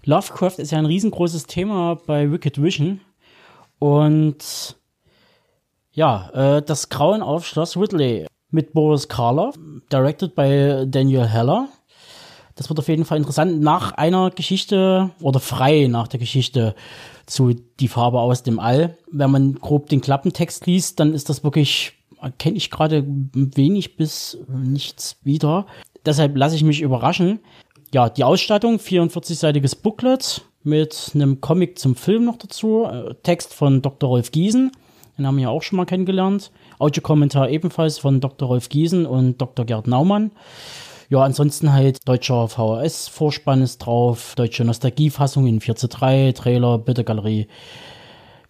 Lovecraft 0.05 0.59
ist 0.59 0.71
ja 0.71 0.79
ein 0.79 0.87
riesengroßes 0.87 1.47
Thema 1.47 1.97
bei 2.07 2.31
Wicked 2.31 2.63
Vision. 2.63 3.01
Und 3.81 4.77
ja, 5.97 6.31
äh, 6.59 6.63
das 6.63 6.89
Grauen 6.91 7.23
auf 7.23 7.47
Schloss 7.47 7.77
Ridley 7.77 8.27
mit 8.51 8.73
Boris 8.75 9.09
Karloff, 9.09 9.57
directed 9.91 10.35
by 10.35 10.85
Daniel 10.87 11.27
Heller. 11.27 11.69
Das 12.55 12.69
wird 12.69 12.79
auf 12.79 12.89
jeden 12.89 13.05
Fall 13.05 13.19
interessant. 13.19 13.61
Nach 13.61 13.93
einer 13.93 14.31
Geschichte 14.31 15.11
oder 15.21 15.41
frei 15.41 15.89
nach 15.89 16.07
der 16.09 16.21
Geschichte 16.21 16.75
zu 17.27 17.55
Die 17.81 17.89
Farbe 17.89 18.21
aus 18.21 18.43
dem 18.43 18.61
All. 18.61 18.97
Wenn 19.11 19.31
man 19.31 19.55
grob 19.57 19.89
den 19.89 20.01
Klappentext 20.01 20.67
liest, 20.67 21.01
dann 21.01 21.13
ist 21.13 21.29
das 21.29 21.43
wirklich 21.43 21.93
kenne 22.39 22.57
ich 22.57 22.71
gerade 22.71 23.05
wenig 23.07 23.97
bis 23.97 24.39
nichts 24.49 25.17
wieder. 25.23 25.67
Deshalb 26.05 26.37
lasse 26.37 26.57
ich 26.57 26.65
mich 26.65 26.81
überraschen. 26.81 27.41
Ja, 27.93 28.09
die 28.09 28.25
Ausstattung, 28.25 28.77
44-seitiges 28.77 29.77
Booklet 29.77 30.43
mit 30.63 31.13
einem 31.15 31.41
Comic 31.41 31.79
zum 31.79 31.95
Film 31.95 32.25
noch 32.25 32.37
dazu. 32.37 32.85
Äh, 32.85 33.15
Text 33.23 33.55
von 33.55 33.83
Dr. 33.83 34.09
Rolf 34.09 34.33
Giesen, 34.33 34.73
den 35.17 35.27
haben 35.27 35.37
wir 35.37 35.45
ja 35.45 35.49
auch 35.49 35.63
schon 35.63 35.77
mal 35.77 35.87
kennengelernt. 35.87 36.51
Audiokommentar 36.79 37.49
ebenfalls 37.49 37.99
von 37.99 38.21
Dr. 38.21 38.49
Rolf 38.49 38.69
Giesen 38.69 39.07
und 39.07 39.41
Dr. 39.41 39.65
Gerd 39.65 39.87
Naumann. 39.87 40.31
Ja, 41.09 41.23
ansonsten 41.23 41.73
halt 41.73 42.07
deutscher 42.07 42.49
VHS-Vorspann 42.49 43.63
ist 43.63 43.79
drauf, 43.79 44.35
deutsche 44.37 44.65
Nostalgiefassung 44.65 45.47
in 45.47 45.61
4 45.61 45.77
zu 45.77 45.89
3, 45.89 46.33
Trailer, 46.33 46.79
Bittergalerie, 46.79 47.47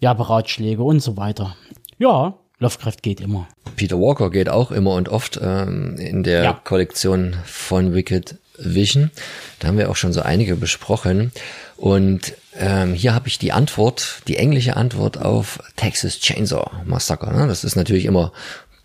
Werberatschläge 0.01 0.83
und 0.83 1.01
so 1.01 1.17
weiter. 1.17 1.55
Ja, 1.99 2.35
Lovecraft 2.59 3.03
geht 3.03 3.21
immer. 3.21 3.47
Peter 3.77 4.01
Walker 4.01 4.31
geht 4.31 4.49
auch 4.49 4.71
immer 4.71 4.95
und 4.95 5.11
oft 5.11 5.39
ähm, 5.43 5.97
in 5.99 6.23
der 6.23 6.45
ja. 6.45 6.53
Kollektion 6.65 7.37
von 7.45 7.93
Wicked 7.93 8.39
Vision. 8.59 9.11
Da 9.59 9.69
haben 9.69 9.77
wir 9.77 9.91
auch 9.91 9.97
schon 9.97 10.15
so 10.15 10.23
einige 10.23 10.57
besprochen. 10.57 11.33
Und 11.77 12.35
ähm, 12.59 12.95
hier 12.95 13.15
habe 13.15 13.29
ich 13.29 13.39
die 13.39 13.53
Antwort, 13.53 14.23
die 14.29 14.37
englische 14.37 14.77
Antwort 14.77 15.19
auf 15.19 15.61
Texas 15.77 16.19
Chainsaw 16.21 16.71
Massacre. 16.85 17.35
Ne? 17.35 17.47
Das 17.47 17.65
ist 17.65 17.77
natürlich 17.77 18.05
immer, 18.05 18.33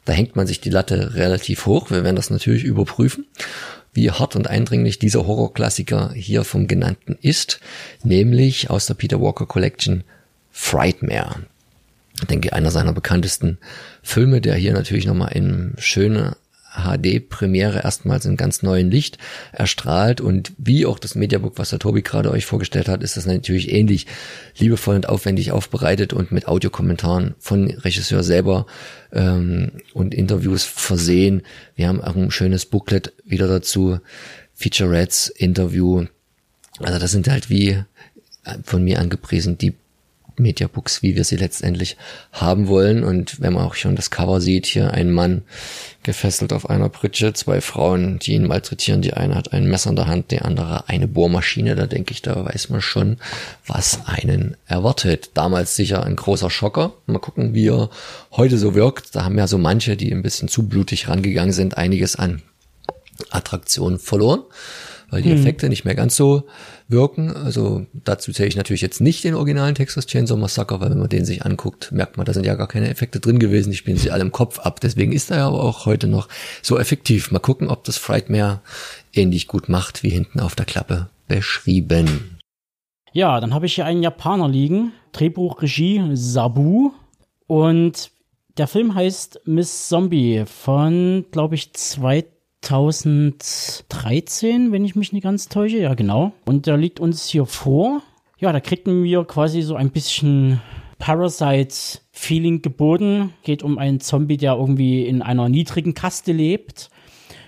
da 0.05 0.13
hängt 0.13 0.35
man 0.35 0.47
sich 0.47 0.61
die 0.61 0.69
Latte 0.69 1.15
relativ 1.15 1.65
hoch. 1.65 1.91
Wir 1.91 2.03
werden 2.03 2.15
das 2.15 2.29
natürlich 2.29 2.63
überprüfen, 2.63 3.25
wie 3.93 4.11
hart 4.11 4.35
und 4.35 4.47
eindringlich 4.47 4.99
dieser 4.99 5.25
Horrorklassiker 5.27 6.11
hier 6.13 6.43
vom 6.43 6.67
genannten 6.67 7.17
ist. 7.21 7.59
Nämlich 8.03 8.69
aus 8.69 8.85
der 8.85 8.93
Peter 8.95 9.21
Walker 9.21 9.45
Collection 9.45 10.03
Frightmare 10.51 11.41
denke 12.29 12.53
einer 12.53 12.71
seiner 12.71 12.93
bekanntesten 12.93 13.57
Filme, 14.03 14.41
der 14.41 14.55
hier 14.55 14.73
natürlich 14.73 15.05
nochmal 15.05 15.31
in 15.33 15.73
schöne 15.77 16.37
HD-Premiere 16.73 17.83
erstmals 17.83 18.25
in 18.25 18.37
ganz 18.37 18.63
neuen 18.63 18.89
Licht 18.89 19.17
erstrahlt 19.51 20.21
und 20.21 20.53
wie 20.57 20.85
auch 20.85 20.99
das 20.99 21.15
Mediabook, 21.15 21.57
was 21.57 21.69
der 21.69 21.79
Tobi 21.79 22.01
gerade 22.01 22.31
euch 22.31 22.45
vorgestellt 22.45 22.87
hat, 22.87 23.03
ist 23.03 23.17
das 23.17 23.25
natürlich 23.25 23.71
ähnlich 23.71 24.07
liebevoll 24.57 24.95
und 24.95 25.09
aufwendig 25.09 25.51
aufbereitet 25.51 26.13
und 26.13 26.31
mit 26.31 26.47
Audiokommentaren 26.47 27.35
von 27.39 27.69
Regisseur 27.71 28.23
selber 28.23 28.65
ähm, 29.11 29.71
und 29.93 30.13
Interviews 30.13 30.63
versehen. 30.63 31.43
Wir 31.75 31.87
haben 31.87 32.01
auch 32.01 32.15
ein 32.15 32.31
schönes 32.31 32.65
Booklet 32.65 33.13
wieder 33.25 33.47
dazu, 33.47 33.99
Featurettes, 34.53 35.27
Interview. 35.27 36.05
Also 36.79 36.99
das 36.99 37.11
sind 37.11 37.27
halt 37.27 37.49
wie 37.49 37.83
von 38.63 38.83
mir 38.83 38.99
angepriesen 38.99 39.57
die 39.57 39.73
Mediabooks, 40.41 41.01
wie 41.01 41.15
wir 41.15 41.23
sie 41.23 41.35
letztendlich 41.35 41.97
haben 42.31 42.67
wollen. 42.67 43.03
Und 43.03 43.41
wenn 43.41 43.53
man 43.53 43.65
auch 43.65 43.75
schon 43.75 43.95
das 43.95 44.11
Cover 44.11 44.41
sieht, 44.41 44.65
hier 44.65 44.91
ein 44.91 45.11
Mann 45.11 45.43
gefesselt 46.03 46.51
auf 46.51 46.69
einer 46.69 46.89
Pritsche, 46.89 47.33
zwei 47.33 47.61
Frauen, 47.61 48.19
die 48.19 48.33
ihn 48.33 48.47
malträtieren. 48.47 49.01
Die 49.01 49.13
eine 49.13 49.35
hat 49.35 49.53
ein 49.53 49.67
Messer 49.67 49.91
in 49.91 49.95
der 49.95 50.07
Hand, 50.07 50.31
die 50.31 50.39
andere 50.39 50.89
eine 50.89 51.07
Bohrmaschine. 51.07 51.75
Da 51.75 51.87
denke 51.87 52.13
ich, 52.13 52.21
da 52.21 52.43
weiß 52.43 52.69
man 52.69 52.81
schon, 52.81 53.17
was 53.67 53.99
einen 54.05 54.57
erwartet. 54.65 55.31
Damals 55.35 55.75
sicher 55.75 56.03
ein 56.03 56.15
großer 56.15 56.49
Schocker. 56.49 56.93
Mal 57.05 57.19
gucken, 57.19 57.53
wie 57.53 57.69
er 57.69 57.89
heute 58.31 58.57
so 58.57 58.75
wirkt. 58.75 59.15
Da 59.15 59.23
haben 59.23 59.37
ja 59.37 59.47
so 59.47 59.57
manche, 59.57 59.95
die 59.95 60.11
ein 60.11 60.23
bisschen 60.23 60.47
zu 60.47 60.67
blutig 60.67 61.07
rangegangen 61.07 61.53
sind, 61.53 61.77
einiges 61.77 62.15
an 62.15 62.41
Attraktion 63.29 63.99
verloren 63.99 64.41
weil 65.11 65.21
die 65.21 65.29
hm. 65.29 65.37
Effekte 65.37 65.69
nicht 65.69 65.85
mehr 65.85 65.93
ganz 65.93 66.15
so 66.15 66.47
wirken. 66.91 67.31
Also 67.35 67.85
dazu 67.93 68.31
zähle 68.31 68.49
ich 68.49 68.55
natürlich 68.55 68.81
jetzt 68.81 69.01
nicht 69.01 69.23
den 69.23 69.35
originalen 69.35 69.75
Texas 69.75 70.05
Chainsaw 70.05 70.37
Massacre, 70.37 70.79
weil 70.79 70.91
wenn 70.91 70.99
man 70.99 71.09
den 71.09 71.25
sich 71.25 71.45
anguckt, 71.45 71.91
merkt 71.91 72.17
man, 72.17 72.25
da 72.25 72.33
sind 72.33 72.45
ja 72.45 72.55
gar 72.55 72.67
keine 72.67 72.89
Effekte 72.89 73.19
drin 73.19 73.39
gewesen. 73.39 73.71
Die 73.71 73.77
spielen 73.77 73.97
sich 73.97 74.13
alle 74.13 74.21
im 74.21 74.31
Kopf 74.31 74.59
ab. 74.59 74.79
Deswegen 74.81 75.11
ist 75.11 75.31
er 75.31 75.37
ja 75.37 75.47
aber 75.47 75.63
auch 75.63 75.85
heute 75.85 76.07
noch 76.07 76.27
so 76.61 76.77
effektiv. 76.77 77.31
Mal 77.31 77.39
gucken, 77.39 77.69
ob 77.69 77.83
das 77.83 77.97
Frightmare 77.97 78.61
ähnlich 79.13 79.47
gut 79.47 79.69
macht, 79.69 80.03
wie 80.03 80.09
hinten 80.09 80.39
auf 80.39 80.55
der 80.55 80.65
Klappe 80.65 81.09
beschrieben. 81.27 82.39
Ja, 83.13 83.39
dann 83.39 83.53
habe 83.53 83.65
ich 83.65 83.75
hier 83.75 83.85
einen 83.85 84.03
Japaner 84.03 84.47
liegen. 84.47 84.93
Drehbuch, 85.11 85.61
Regie, 85.61 86.01
Sabu. 86.13 86.91
Und 87.47 88.11
der 88.57 88.67
Film 88.67 88.95
heißt 88.95 89.41
Miss 89.45 89.87
Zombie 89.87 90.43
von, 90.45 91.25
glaube 91.31 91.55
ich, 91.55 91.73
2000 91.73 92.40
2013, 92.61 94.71
wenn 94.71 94.85
ich 94.85 94.95
mich 94.95 95.13
nicht 95.13 95.23
ganz 95.23 95.49
täusche. 95.49 95.79
Ja, 95.79 95.93
genau. 95.93 96.31
Und 96.45 96.67
der 96.67 96.77
liegt 96.77 96.99
uns 96.99 97.27
hier 97.27 97.45
vor. 97.45 98.01
Ja, 98.39 98.51
da 98.51 98.59
kriegen 98.59 99.03
wir 99.03 99.23
quasi 99.25 99.61
so 99.61 99.75
ein 99.75 99.91
bisschen 99.91 100.61
Parasite-Feeling 100.99 102.61
geboten. 102.61 103.33
Geht 103.43 103.63
um 103.63 103.77
einen 103.77 103.99
Zombie, 103.99 104.37
der 104.37 104.53
irgendwie 104.53 105.05
in 105.05 105.21
einer 105.21 105.49
niedrigen 105.49 105.93
Kaste 105.93 106.31
lebt 106.31 106.89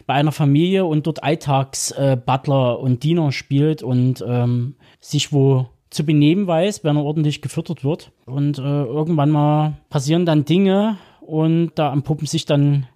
bei 0.06 0.13
einer 0.13 0.32
Familie 0.32 0.86
und 0.86 1.08
dort 1.08 1.23
Alltags-Butler 1.23 2.73
äh, 2.73 2.82
und 2.82 3.04
Diener 3.04 3.32
spielt 3.32 3.84
und 3.84 4.23
ähm, 4.28 4.76
sich 4.99 5.32
wo 5.32 5.67
zu 5.89 6.06
benehmen 6.06 6.47
weiß, 6.47 6.84
wenn 6.84 6.97
er 6.97 7.04
ordentlich 7.04 7.41
gefüttert 7.41 7.84
wird. 7.84 8.12
Und 8.26 8.58
äh, 8.58 8.62
irgendwann 8.62 9.30
mal 9.30 9.78
passieren 9.89 10.26
dann 10.26 10.45
Dinge 10.45 10.97
und 11.21 11.71
da 11.76 11.93
entpuppen 11.93 12.28
sich 12.28 12.45
dann, 12.45 12.88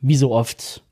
wie 0.00 0.16
so 0.16 0.32
oft, 0.32 0.82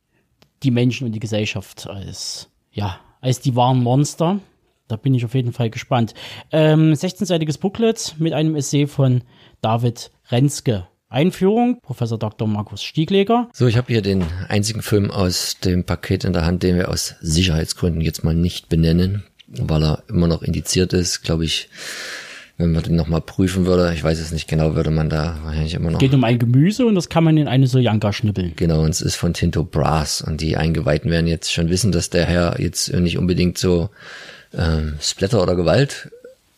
die 0.62 0.70
Menschen 0.70 1.06
und 1.06 1.12
die 1.12 1.20
Gesellschaft 1.20 1.88
als, 1.88 2.48
ja, 2.72 2.98
als 3.20 3.40
die 3.40 3.56
wahren 3.56 3.82
Monster. 3.82 4.40
Da 4.88 4.96
bin 4.96 5.14
ich 5.14 5.24
auf 5.24 5.34
jeden 5.34 5.52
Fall 5.52 5.70
gespannt. 5.70 6.14
Ähm, 6.50 6.92
16-seitiges 6.92 7.58
Booklet 7.58 8.14
mit 8.18 8.32
einem 8.32 8.56
Essay 8.56 8.86
von 8.86 9.22
David 9.60 10.10
Renske. 10.30 10.88
Einführung, 11.10 11.80
Professor 11.80 12.18
Dr. 12.18 12.46
Markus 12.46 12.82
Stiegleger. 12.82 13.48
So, 13.54 13.66
ich 13.66 13.78
habe 13.78 13.90
hier 13.90 14.02
den 14.02 14.24
einzigen 14.48 14.82
Film 14.82 15.10
aus 15.10 15.56
dem 15.58 15.84
Paket 15.84 16.24
in 16.24 16.34
der 16.34 16.44
Hand, 16.44 16.62
den 16.62 16.76
wir 16.76 16.90
aus 16.90 17.14
Sicherheitsgründen 17.20 18.02
jetzt 18.02 18.24
mal 18.24 18.34
nicht 18.34 18.68
benennen, 18.68 19.24
weil 19.46 19.82
er 19.82 20.02
immer 20.08 20.28
noch 20.28 20.42
indiziert 20.42 20.92
ist, 20.92 21.22
glaube 21.22 21.46
ich 21.46 21.70
wenn 22.58 22.72
man 22.72 22.82
den 22.82 22.96
nochmal 22.96 23.20
prüfen 23.20 23.66
würde, 23.66 23.92
ich 23.94 24.02
weiß 24.02 24.18
es 24.18 24.32
nicht 24.32 24.48
genau, 24.48 24.74
würde 24.74 24.90
man 24.90 25.08
da 25.08 25.38
wahrscheinlich 25.44 25.74
immer 25.74 25.92
noch. 25.92 26.00
Geht 26.00 26.12
um 26.12 26.24
ein 26.24 26.40
Gemüse 26.40 26.84
und 26.86 26.96
das 26.96 27.08
kann 27.08 27.22
man 27.22 27.36
in 27.36 27.46
eine 27.46 27.68
Sojanka 27.68 28.12
schnippeln. 28.12 28.52
Genau, 28.56 28.82
und 28.82 28.90
es 28.90 29.00
ist 29.00 29.14
von 29.14 29.32
Tinto 29.32 29.62
Brass 29.62 30.20
und 30.20 30.40
die 30.40 30.56
Eingeweihten 30.56 31.08
werden 31.10 31.28
jetzt 31.28 31.52
schon 31.52 31.70
wissen, 31.70 31.92
dass 31.92 32.10
der 32.10 32.26
Herr 32.26 32.60
jetzt 32.60 32.92
nicht 32.92 33.16
unbedingt 33.16 33.58
so 33.58 33.90
ähm, 34.52 34.94
Splatter 35.00 35.40
oder 35.40 35.54
Gewalt 35.54 36.10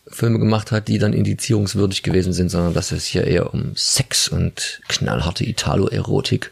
Filme 0.08 0.38
gemacht 0.38 0.72
hat, 0.72 0.88
die 0.88 0.98
dann 0.98 1.12
indizierungswürdig 1.12 2.02
gewesen 2.02 2.32
sind, 2.32 2.48
sondern 2.48 2.74
dass 2.74 2.90
es 2.92 3.04
hier 3.04 3.26
eher 3.26 3.52
um 3.52 3.72
Sex 3.76 4.26
und 4.26 4.80
knallharte 4.88 5.44
Italo-Erotik 5.44 6.50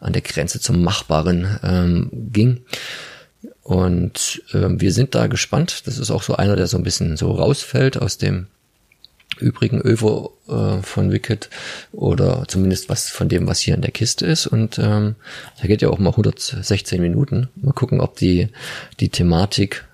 an 0.00 0.12
der 0.14 0.22
Grenze 0.22 0.60
zum 0.60 0.82
Machbaren 0.82 1.58
ähm, 1.62 2.10
ging. 2.32 2.62
Und 3.62 4.42
äh, 4.52 4.68
wir 4.68 4.92
sind 4.92 5.14
da 5.14 5.26
gespannt. 5.26 5.82
Das 5.86 5.98
ist 5.98 6.10
auch 6.10 6.22
so 6.22 6.36
einer, 6.36 6.56
der 6.56 6.66
so 6.66 6.78
ein 6.78 6.82
bisschen 6.82 7.16
so 7.16 7.32
rausfällt 7.32 8.00
aus 8.00 8.16
dem 8.16 8.46
übrigen 9.38 9.80
Övo 9.80 10.36
äh, 10.48 10.82
von 10.82 11.12
Wicked 11.12 11.50
oder 11.92 12.44
zumindest 12.48 12.88
was 12.88 13.10
von 13.10 13.28
dem, 13.28 13.46
was 13.46 13.60
hier 13.60 13.74
in 13.74 13.82
der 13.82 13.90
Kiste 13.90 14.26
ist. 14.26 14.46
Und 14.46 14.78
ähm, 14.78 15.16
da 15.60 15.66
geht 15.66 15.82
ja 15.82 15.88
auch 15.88 15.98
mal 15.98 16.10
116 16.10 17.00
Minuten. 17.00 17.48
Mal 17.56 17.72
gucken, 17.72 18.00
ob 18.00 18.16
die, 18.16 18.48
die 19.00 19.08
Thematik 19.08 19.84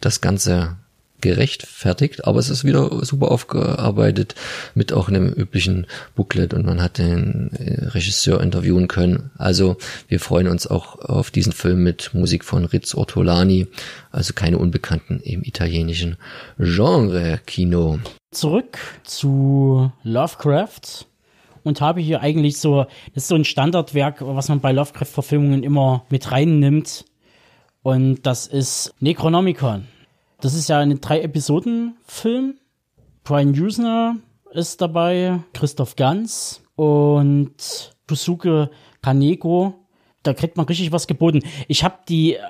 das 0.00 0.20
Ganze 0.20 0.76
gerechtfertigt, 1.22 2.26
aber 2.26 2.38
es 2.38 2.50
ist 2.50 2.64
wieder 2.64 3.04
super 3.04 3.30
aufgearbeitet 3.30 4.34
mit 4.74 4.92
auch 4.92 5.08
einem 5.08 5.32
üblichen 5.32 5.86
Booklet 6.14 6.52
und 6.52 6.66
man 6.66 6.82
hat 6.82 6.98
den 6.98 7.50
äh, 7.54 7.86
Regisseur 7.86 8.42
interviewen 8.42 8.88
können. 8.88 9.30
Also 9.38 9.76
wir 10.08 10.20
freuen 10.20 10.48
uns 10.48 10.66
auch 10.66 10.98
auf 10.98 11.30
diesen 11.30 11.52
Film 11.52 11.82
mit 11.82 12.12
Musik 12.12 12.44
von 12.44 12.66
Ritz 12.66 12.94
Ortolani, 12.94 13.68
also 14.10 14.34
keine 14.34 14.58
Unbekannten 14.58 15.20
im 15.20 15.42
italienischen 15.42 16.18
Genre-Kino. 16.58 18.00
Zurück 18.32 18.78
zu 19.04 19.92
Lovecraft 20.02 21.06
und 21.62 21.80
habe 21.80 22.00
hier 22.00 22.20
eigentlich 22.20 22.58
so, 22.58 22.84
das 23.14 23.24
ist 23.24 23.28
so 23.28 23.34
ein 23.34 23.44
Standardwerk, 23.44 24.16
was 24.20 24.48
man 24.48 24.60
bei 24.60 24.72
Lovecraft-Verfilmungen 24.72 25.62
immer 25.62 26.04
mit 26.10 26.30
reinnimmt. 26.32 27.04
Und 27.82 28.22
das 28.26 28.46
ist 28.46 28.94
Necronomicon. 29.00 29.86
Das 30.42 30.54
ist 30.54 30.68
ja 30.68 30.80
ein 30.80 31.00
Drei-Episoden-Film. 31.00 32.54
Brian 33.22 33.50
Usner 33.50 34.16
ist 34.52 34.80
dabei, 34.80 35.38
Christoph 35.54 35.94
Ganz 35.94 36.64
und 36.74 37.94
Tusuke 38.08 38.68
Kaneko. 39.02 39.74
Da 40.24 40.34
kriegt 40.34 40.56
man 40.56 40.66
richtig 40.66 40.90
was 40.90 41.06
geboten. 41.06 41.42
Ich 41.68 41.84
habe 41.84 41.94
die 42.08 42.34
äh, 42.34 42.40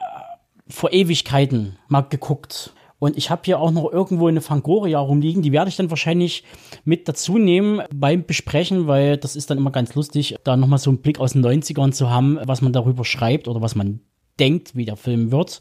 vor 0.69 0.95
Ewigkeiten 0.95 1.77
mal 1.89 2.01
geguckt. 2.01 2.73
Und 2.99 3.19
ich 3.19 3.29
habe 3.29 3.43
hier 3.45 3.61
auch 3.61 3.71
noch 3.71 3.93
irgendwo 3.93 4.27
eine 4.27 4.41
Fangoria 4.41 4.99
rumliegen. 4.99 5.43
Die 5.43 5.53
werde 5.53 5.69
ich 5.69 5.77
dann 5.77 5.91
wahrscheinlich 5.91 6.45
mit 6.87 7.09
dazu 7.09 7.37
nehmen 7.37 7.83
beim 7.95 8.25
Besprechen, 8.25 8.87
weil 8.87 9.19
das 9.19 9.37
ist 9.37 9.51
dann 9.51 9.59
immer 9.59 9.71
ganz 9.71 9.95
lustig, 9.95 10.37
da 10.45 10.57
nochmal 10.57 10.79
so 10.79 10.89
einen 10.89 11.03
Blick 11.03 11.21
aus 11.21 11.35
den 11.35 11.45
90ern 11.45 11.93
zu 11.93 12.09
haben, 12.09 12.39
was 12.47 12.63
man 12.63 12.73
darüber 12.73 13.05
schreibt 13.05 13.49
oder 13.49 13.61
was 13.61 13.75
man 13.75 14.01
denkt, 14.41 14.75
wie 14.77 14.87
der 14.87 14.97
Film 14.97 15.31
wird. 15.31 15.61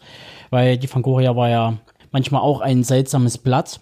Weil 0.49 0.77
die 0.77 0.87
Fangoria 0.87 1.35
war 1.35 1.49
ja 1.49 1.77
manchmal 2.11 2.41
auch 2.41 2.61
ein 2.61 2.83
seltsames 2.83 3.37
Blatt. 3.37 3.81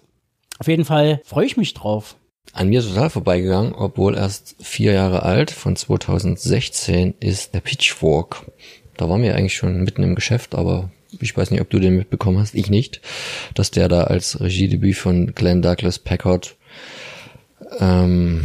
Auf 0.58 0.68
jeden 0.68 0.84
Fall 0.84 1.20
freue 1.24 1.46
ich 1.46 1.56
mich 1.56 1.74
drauf. 1.74 2.16
An 2.52 2.68
mir 2.68 2.82
total 2.82 3.10
vorbeigegangen, 3.10 3.74
obwohl 3.74 4.16
erst 4.16 4.56
vier 4.60 4.92
Jahre 4.92 5.22
alt, 5.22 5.50
von 5.50 5.76
2016 5.76 7.14
ist 7.20 7.54
der 7.54 7.60
Pitchfork. 7.60 8.50
Da 8.96 9.08
waren 9.08 9.22
wir 9.22 9.36
eigentlich 9.36 9.54
schon 9.54 9.82
mitten 9.82 10.02
im 10.02 10.16
Geschäft, 10.16 10.54
aber 10.54 10.90
ich 11.20 11.36
weiß 11.36 11.50
nicht, 11.50 11.60
ob 11.60 11.70
du 11.70 11.78
den 11.78 11.96
mitbekommen 11.96 12.38
hast, 12.38 12.54
ich 12.54 12.68
nicht, 12.68 13.00
dass 13.54 13.70
der 13.70 13.88
da 13.88 14.04
als 14.04 14.40
Regiedebüt 14.40 14.96
von 14.96 15.34
Glenn 15.34 15.62
Douglas 15.62 15.98
Packard 15.98 16.56
ähm, 17.78 18.44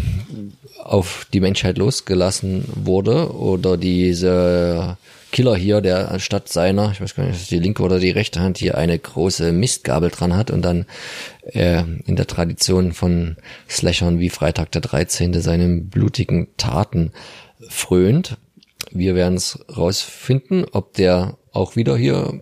auf 0.83 1.27
die 1.33 1.39
Menschheit 1.39 1.77
losgelassen 1.77 2.65
wurde 2.75 3.33
oder 3.33 3.77
diese 3.77 4.97
Killer 5.35 5.57
hier, 5.57 5.81
der 5.81 6.11
anstatt 6.11 6.47
seiner, 6.47 6.93
ich 6.93 7.01
weiß 7.01 7.13
gar 7.13 7.25
nicht, 7.25 7.51
die 7.51 7.59
linke 7.59 7.83
oder 7.83 7.99
die 7.99 8.09
rechte 8.09 8.39
Hand 8.39 8.57
hier 8.57 8.77
eine 8.77 8.97
große 8.97 9.51
Mistgabel 9.51 10.09
dran 10.09 10.33
hat 10.33 10.49
und 10.49 10.61
dann 10.61 10.85
äh, 11.43 11.83
in 12.05 12.15
der 12.15 12.25
Tradition 12.25 12.93
von 12.93 13.35
Slashern 13.69 14.21
wie 14.21 14.29
Freitag 14.29 14.71
der 14.71 14.79
13. 14.79 15.33
seinen 15.41 15.89
blutigen 15.89 16.47
Taten 16.55 17.11
frönt. 17.67 18.37
Wir 18.91 19.13
werden 19.13 19.35
es 19.35 19.59
rausfinden, 19.75 20.67
ob 20.71 20.93
der 20.93 21.37
auch 21.51 21.75
wieder 21.75 21.97
hier 21.97 22.41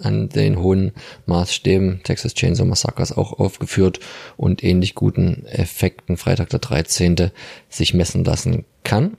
an 0.00 0.30
den 0.30 0.58
hohen 0.58 0.92
Maßstäben 1.26 2.00
Texas 2.02 2.32
Chainsaw 2.32 2.64
Massacres 2.66 3.12
auch 3.12 3.38
aufgeführt 3.38 4.00
und 4.38 4.64
ähnlich 4.64 4.94
guten 4.94 5.44
Effekten 5.44 6.16
Freitag 6.16 6.48
der 6.48 6.60
13. 6.60 7.30
sich 7.68 7.92
messen 7.92 8.24
lassen 8.24 8.64
kann. 8.84 9.18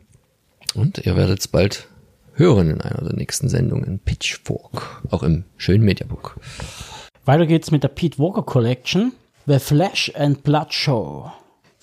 Und 0.74 1.06
ihr 1.06 1.16
werdet 1.16 1.42
es 1.42 1.48
bald 1.48 1.90
hören 2.34 2.70
in 2.70 2.82
einer 2.82 3.04
der 3.04 3.16
nächsten 3.16 3.50
Sendungen. 3.50 4.00
Pitchfork, 4.00 5.04
auch 5.12 5.24
im 5.24 5.46
schönen 5.58 5.84
Mediabook. 5.84 6.40
Weiter 7.26 7.46
geht's 7.46 7.72
mit 7.72 7.84
der 7.84 7.90
Pete 7.90 8.20
Walker 8.20 8.44
Collection. 8.44 9.14
The 9.46 9.60
Flash 9.60 10.12
and 10.16 10.44
Blood 10.44 10.74
Show 10.74 11.32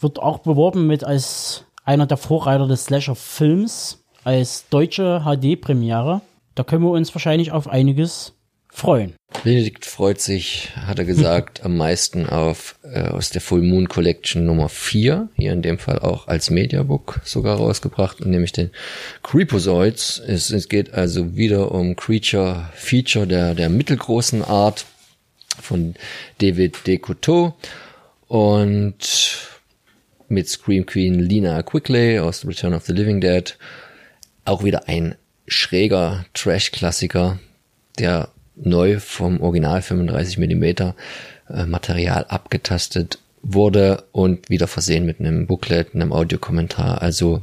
wird 0.00 0.18
auch 0.18 0.38
beworben 0.38 0.86
mit 0.86 1.04
als 1.04 1.64
einer 1.84 2.06
der 2.06 2.16
Vorreiter 2.16 2.66
des 2.66 2.86
Slasher-Films, 2.86 4.02
als 4.24 4.68
deutsche 4.68 5.24
HD-Premiere. 5.24 6.22
Da 6.54 6.64
können 6.64 6.84
wir 6.84 6.90
uns 6.90 7.14
wahrscheinlich 7.14 7.52
auf 7.52 7.68
einiges 7.68 8.34
freuen. 8.72 9.14
Benedikt 9.44 9.86
freut 9.86 10.20
sich, 10.20 10.70
hat 10.74 10.98
er 10.98 11.04
gesagt, 11.04 11.64
am 11.64 11.76
meisten 11.76 12.26
auf 12.26 12.76
äh, 12.82 13.02
aus 13.02 13.30
der 13.30 13.40
Full 13.40 13.62
Moon 13.62 13.88
Collection 13.88 14.44
Nummer 14.44 14.68
4, 14.68 15.28
hier 15.36 15.52
in 15.52 15.62
dem 15.62 15.78
Fall 15.78 15.98
auch 15.98 16.28
als 16.28 16.50
Mediabook 16.50 17.20
sogar 17.24 17.56
rausgebracht, 17.56 18.24
nämlich 18.24 18.52
den 18.52 18.70
Creepozoids. 19.22 20.18
Es, 20.18 20.50
es 20.50 20.68
geht 20.68 20.94
also 20.94 21.36
wieder 21.36 21.72
um 21.72 21.96
Creature 21.96 22.68
Feature 22.74 23.26
der, 23.26 23.54
der 23.54 23.68
mittelgroßen 23.68 24.42
Art 24.42 24.84
von 25.60 25.94
David 26.38 26.86
Decoteau. 26.86 27.54
Und 28.26 29.48
mit 30.30 30.48
Scream 30.48 30.86
Queen 30.86 31.18
Lina 31.18 31.62
Quickly 31.62 32.18
aus 32.20 32.46
Return 32.46 32.74
of 32.74 32.86
the 32.86 32.92
Living 32.92 33.20
Dead. 33.20 33.56
Auch 34.44 34.64
wieder 34.64 34.88
ein 34.88 35.16
schräger 35.46 36.24
Trash-Klassiker, 36.32 37.40
der 37.98 38.30
neu 38.62 39.00
vom 39.00 39.40
Original 39.40 39.82
35 39.82 40.38
Millimeter 40.38 40.94
äh, 41.48 41.66
Material 41.66 42.24
abgetastet 42.28 43.18
wurde 43.42 44.04
und 44.12 44.50
wieder 44.50 44.66
versehen 44.66 45.06
mit 45.06 45.20
einem 45.20 45.46
Booklet, 45.46 45.94
einem 45.94 46.12
Audiokommentar. 46.12 47.00
Also 47.02 47.42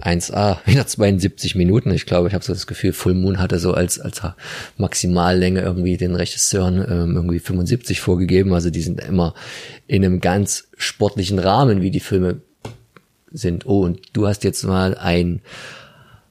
1A, 0.00 0.58
wieder 0.66 0.86
72 0.86 1.54
Minuten. 1.54 1.90
Ich 1.90 2.06
glaube, 2.06 2.28
ich 2.28 2.34
habe 2.34 2.44
so 2.44 2.52
das 2.52 2.66
Gefühl, 2.66 2.92
Full 2.92 3.14
Moon 3.14 3.38
hatte 3.38 3.58
so 3.58 3.72
als, 3.72 3.98
als 3.98 4.22
Maximallänge 4.76 5.60
irgendwie 5.60 5.96
den 5.96 6.14
Regisseuren 6.14 6.78
ähm, 6.78 7.16
irgendwie 7.16 7.38
75 7.38 8.00
vorgegeben. 8.00 8.54
Also 8.54 8.70
die 8.70 8.82
sind 8.82 9.00
immer 9.00 9.34
in 9.86 10.04
einem 10.04 10.20
ganz 10.20 10.68
sportlichen 10.76 11.38
Rahmen, 11.38 11.82
wie 11.82 11.90
die 11.90 12.00
Filme 12.00 12.40
sind. 13.30 13.66
Oh, 13.66 13.82
und 13.82 14.00
du 14.12 14.26
hast 14.26 14.44
jetzt 14.44 14.64
mal 14.64 14.96
ein, 14.96 15.40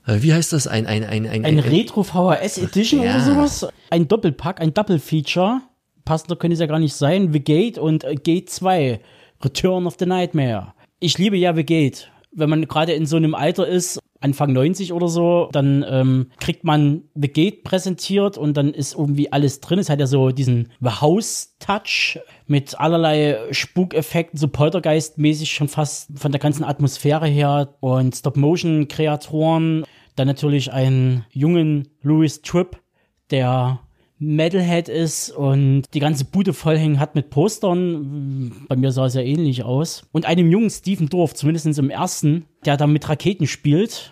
wie 0.07 0.33
heißt 0.33 0.53
das? 0.53 0.67
Ein, 0.67 0.85
ein, 0.85 1.03
ein, 1.03 1.27
ein, 1.27 1.45
ein 1.45 1.59
Retro 1.59 2.03
VHS 2.03 2.57
Edition 2.57 3.03
ja. 3.03 3.15
oder 3.15 3.23
sowas? 3.23 3.67
Ein 3.89 4.07
Doppelpack, 4.07 4.61
ein 4.61 4.73
Double 4.73 4.99
Feature. 4.99 5.61
Passender 6.05 6.35
könnte 6.35 6.53
es 6.53 6.59
ja 6.59 6.65
gar 6.65 6.79
nicht 6.79 6.95
sein. 6.95 7.33
The 7.33 7.43
Gate 7.43 7.77
und 7.77 8.03
äh, 8.03 8.15
Gate 8.15 8.49
2. 8.49 8.99
Return 9.43 9.85
of 9.85 9.95
the 9.99 10.05
Nightmare. 10.05 10.73
Ich 10.99 11.17
liebe 11.17 11.37
ja 11.37 11.53
The 11.53 11.65
Gate 11.65 12.09
wenn 12.37 12.49
man 12.49 12.67
gerade 12.67 12.93
in 12.93 13.05
so 13.05 13.17
einem 13.17 13.35
Alter 13.35 13.67
ist, 13.67 13.99
Anfang 14.19 14.53
90 14.53 14.93
oder 14.93 15.07
so, 15.07 15.49
dann 15.51 15.85
ähm, 15.87 16.31
kriegt 16.39 16.63
man 16.63 17.03
The 17.13 17.27
Gate 17.27 17.63
präsentiert 17.63 18.37
und 18.37 18.57
dann 18.57 18.73
ist 18.73 18.95
irgendwie 18.95 19.31
alles 19.31 19.59
drin. 19.59 19.79
Es 19.79 19.89
hat 19.89 19.99
ja 19.99 20.07
so 20.07 20.29
diesen 20.29 20.71
The 20.81 21.01
House-Touch 21.01 22.19
mit 22.47 22.79
allerlei 22.79 23.37
Spukeffekten, 23.51 24.39
so 24.39 24.47
Poltergeist-mäßig 24.47 25.51
schon 25.51 25.67
fast 25.67 26.17
von 26.17 26.31
der 26.31 26.39
ganzen 26.39 26.63
Atmosphäre 26.63 27.27
her 27.27 27.75
und 27.79 28.15
Stop-Motion-Kreatoren. 28.15 29.85
Dann 30.17 30.27
natürlich 30.27 30.73
einen 30.73 31.25
jungen 31.29 31.89
Louis 32.01 32.41
Tripp, 32.41 32.81
der 33.29 33.79
Metalhead 34.17 34.89
ist 34.89 35.29
und 35.29 35.83
die 35.93 35.99
ganze 35.99 36.25
Bude 36.25 36.53
vollhängen 36.53 36.99
hat 36.99 37.13
mit 37.13 37.29
Postern. 37.29 38.65
Bei 38.67 38.75
mir 38.75 38.91
sah 38.91 39.05
es 39.05 39.13
ja 39.13 39.21
ähnlich 39.21 39.63
aus. 39.63 40.07
Und 40.11 40.25
einem 40.25 40.49
jungen 40.51 40.71
Stephen 40.71 41.07
Dorf, 41.07 41.35
zumindest 41.35 41.67
im 41.77 41.91
ersten, 41.91 42.45
der 42.65 42.77
da 42.77 42.87
mit 42.87 43.07
Raketen 43.07 43.45
spielt, 43.45 44.11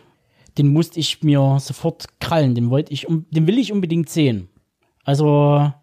den 0.59 0.67
musste 0.67 0.99
ich 0.99 1.23
mir 1.23 1.57
sofort 1.59 2.19
krallen. 2.19 2.53
Den 2.53 2.69
wollte 2.69 2.93
ich, 2.93 3.07
den 3.09 3.47
will 3.47 3.57
ich 3.57 3.71
unbedingt 3.71 4.09
sehen. 4.09 4.47
Also, 5.03 5.73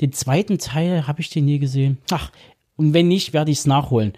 den 0.00 0.12
zweiten 0.12 0.58
Teil 0.58 1.06
habe 1.06 1.20
ich 1.20 1.30
den 1.30 1.44
nie 1.44 1.60
gesehen. 1.60 1.98
Ach, 2.10 2.32
und 2.74 2.94
wenn 2.94 3.06
nicht, 3.06 3.32
werde 3.32 3.52
ich 3.52 3.58
es 3.58 3.66
nachholen. 3.66 4.12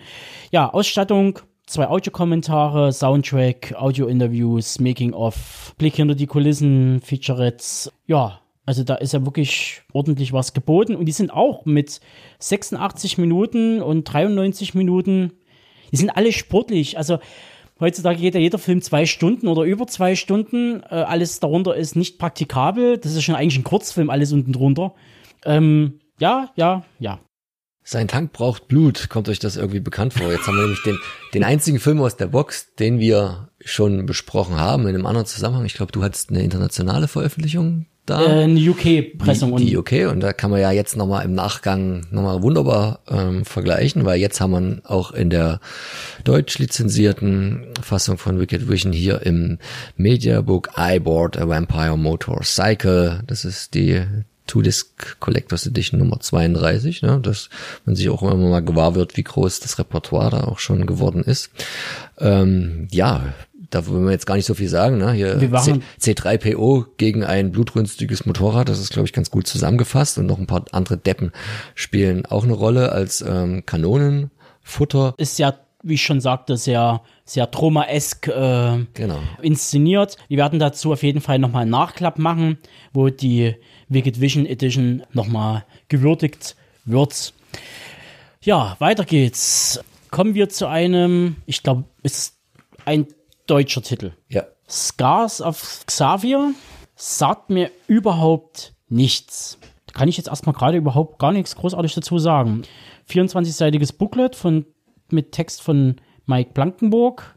Ja, 0.53 0.73
Ausstattung, 0.73 1.39
zwei 1.71 1.87
Audiokommentare, 1.87 2.93
Soundtrack, 2.93 3.75
Audio-Interviews, 3.79 4.81
Making-of, 4.81 5.75
Blick 5.79 5.95
hinter 5.95 6.17
die 6.17 6.27
Kulissen, 6.27 7.01
Featurettes. 7.01 7.93
Ja, 8.07 8.41
also 8.67 8.83
da 8.83 8.97
ist 8.97 9.13
ja 9.13 9.25
wirklich 9.25 9.83
ordentlich 9.93 10.33
was 10.33 10.53
geboten. 10.53 10.97
Und 10.97 11.07
die 11.07 11.13
sind 11.13 11.33
auch 11.33 11.65
mit 11.67 12.01
86 12.41 13.19
Minuten 13.19 13.81
und 13.81 14.03
93 14.05 14.75
Minuten, 14.75 15.33
die 15.93 15.97
sind 15.97 16.11
alle 16.11 16.33
sportlich. 16.33 16.99
Also 16.99 17.21
heutzutage 17.79 18.21
geht 18.21 18.35
ja 18.35 18.41
jeder 18.41 18.59
Film 18.59 18.83
zwei 18.83 19.07
Stunden 19.07 19.47
oder 19.47 19.63
über 19.63 19.87
zwei 19.87 20.17
Stunden. 20.17 20.83
Äh, 20.91 20.97
alles 20.97 21.39
darunter 21.39 21.77
ist 21.77 21.95
nicht 21.95 22.19
praktikabel. 22.19 22.99
Das 22.99 23.15
ist 23.15 23.23
schon 23.23 23.37
eigentlich 23.37 23.59
ein 23.59 23.65
Kurzfilm, 23.65 24.11
alles 24.11 24.33
unten 24.33 24.53
drunter. 24.53 24.95
Ähm, 25.45 26.01
ja, 26.19 26.51
ja, 26.57 26.83
ja. 26.99 27.21
Sein 27.91 28.07
Tank 28.07 28.33
braucht 28.33 28.69
Blut, 28.69 29.09
kommt 29.09 29.29
euch 29.29 29.41
das 29.41 29.57
irgendwie 29.57 29.81
bekannt 29.81 30.15
vor. 30.15 30.31
Jetzt 30.31 30.47
haben 30.47 30.55
wir 30.55 30.63
nämlich 30.63 30.83
den, 30.85 30.97
den 31.35 31.43
einzigen 31.43 31.81
Film 31.81 32.01
aus 32.01 32.17
der 32.17 32.29
Box, 32.29 32.73
den 32.77 33.01
wir 33.01 33.49
schon 33.65 34.07
besprochen 34.07 34.61
haben 34.61 34.85
in 34.85 34.95
einem 34.95 35.07
anderen 35.07 35.27
Zusammenhang. 35.27 35.65
Ich 35.65 35.75
glaube, 35.75 35.91
du 35.91 36.05
hattest 36.05 36.31
eine 36.31 36.45
internationale 36.45 37.09
Veröffentlichung 37.09 37.87
da. 38.07 38.23
Äh, 38.23 38.45
eine 38.45 38.61
UK-Pressung. 38.61 39.57
Die, 39.57 39.67
die 39.67 39.77
UK 39.77 40.09
und 40.09 40.21
da 40.21 40.33
kann 40.33 40.53
man 40.53 40.61
ja 40.61 40.71
jetzt 40.71 40.97
nochmal 40.97 41.25
im 41.25 41.35
Nachgang 41.35 42.07
nochmal 42.13 42.45
wunderbar 42.45 43.01
ähm, 43.09 43.45
vergleichen, 43.45 44.05
weil 44.05 44.21
jetzt 44.21 44.41
haben 44.41 44.53
wir 44.53 44.89
auch 44.89 45.11
in 45.11 45.29
der 45.29 45.59
deutsch 46.23 46.61
lizenzierten 46.61 47.67
Fassung 47.83 48.19
von 48.19 48.39
Wicked 48.39 48.69
Vision 48.69 48.93
hier 48.93 49.23
im 49.27 49.59
Mediabook 49.97 50.71
I 50.79 51.01
Bought 51.01 51.37
a 51.37 51.49
Vampire 51.49 51.99
Motorcycle. 51.99 53.25
Das 53.27 53.45
ist 53.45 53.75
die 53.75 54.05
Two-Disc 54.51 55.21
Collectors 55.21 55.65
Edition 55.67 56.01
Nummer 56.01 56.19
32, 56.19 57.03
ne, 57.03 57.21
dass 57.23 57.51
man 57.85 57.95
sich 57.95 58.09
auch 58.09 58.21
immer 58.25 58.35
mal 58.35 58.65
gewahr 58.65 58.97
wird, 58.97 59.17
wie 59.17 59.23
groß 59.23 59.61
das 59.61 59.79
Repertoire 59.79 60.31
da 60.31 60.41
auch 60.45 60.59
schon 60.59 60.87
geworden 60.87 61.23
ist. 61.23 61.51
Ähm, 62.19 62.89
ja, 62.91 63.33
da 63.71 63.87
wollen 63.87 64.07
wir 64.07 64.11
jetzt 64.11 64.27
gar 64.27 64.35
nicht 64.35 64.47
so 64.47 64.55
viel 64.55 64.69
sagen, 64.69 64.99
ne? 64.99 65.13
Hier 65.13 65.39
C, 65.99 66.15
3 66.15 66.39
po 66.39 66.87
gegen 66.97 67.23
ein 67.23 67.53
blutrünstiges 67.53 68.27
Motorrad, 68.27 68.69
das 68.69 68.81
ist, 68.81 68.93
glaube 68.93 69.07
ich, 69.07 69.13
ganz 69.13 69.31
gut 69.31 69.47
zusammengefasst 69.47 70.19
und 70.19 70.27
noch 70.27 70.41
ein 70.41 70.49
paar 70.49 70.65
andere 70.73 70.97
Deppen 70.97 71.31
spielen 71.77 72.27
auch 72.27 72.43
eine 72.43 72.55
Rolle 72.55 72.91
als 72.91 73.23
ähm, 73.23 73.65
Kanonenfutter. 73.65 75.15
Ist 75.17 75.39
ja, 75.39 75.55
wie 75.85 75.95
ich 75.95 76.03
schon 76.03 76.21
sagte, 76.21 76.57
sehr, 76.57 77.03
sehr 77.25 77.49
Troma-esk 77.49 78.27
äh, 78.27 78.85
genau. 78.95 79.21
inszeniert. 79.43 80.17
Wir 80.27 80.39
werden 80.39 80.59
dazu 80.59 80.93
auf 80.93 81.05
jeden 81.05 81.21
Fall 81.21 81.39
nochmal 81.39 81.63
einen 81.63 81.71
Nachklapp 81.71 82.19
machen, 82.19 82.59
wo 82.93 83.11
die 83.11 83.55
Wicked 83.91 84.21
Vision 84.21 84.47
Edition 84.47 85.03
nochmal 85.13 85.65
gewürdigt 85.89 86.57
wird. 86.87 87.35
Ja, 88.41 88.77
weiter 88.79 89.05
geht's. 89.05 89.81
Kommen 90.11 90.35
wir 90.35 90.49
zu 90.49 90.67
einem, 90.67 91.37
ich 91.45 91.63
glaube, 91.63 91.85
es 92.03 92.19
ist 92.19 92.39
ein 92.87 93.07
deutscher 93.47 93.83
Titel. 93.83 94.13
Ja. 94.29 94.45
Scars 94.69 95.43
of 95.43 95.85
Xavier 95.87 96.55
sagt 96.95 97.51
mir 97.51 97.71
überhaupt 97.87 98.73
nichts. 98.89 99.59
Da 99.87 99.99
kann 99.99 100.09
ich 100.09 100.17
jetzt 100.17 100.29
erstmal 100.29 100.55
gerade 100.55 100.79
überhaupt 100.79 101.19
gar 101.19 101.33
nichts 101.33 101.57
großartig 101.57 101.95
dazu 101.95 102.19
sagen. 102.19 102.63
24-seitiges 103.09 103.97
Booklet 103.97 104.37
von, 104.37 104.67
mit 105.11 105.33
Text 105.33 105.63
von 105.63 105.97
Mike 106.27 106.53
Blankenburg. 106.55 107.37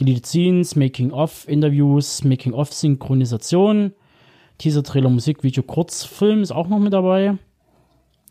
Deleted 0.00 0.26
Scenes, 0.26 0.76
Making-of, 0.76 1.48
Interviews, 1.48 2.22
Making-of, 2.22 2.72
Synchronisation, 2.72 3.94
Teaser, 4.58 4.82
Trailer, 4.82 5.08
Musik, 5.08 5.44
Video, 5.44 5.62
Kurzfilm 5.62 6.42
ist 6.42 6.50
auch 6.50 6.66
noch 6.66 6.80
mit 6.80 6.92
dabei. 6.92 7.38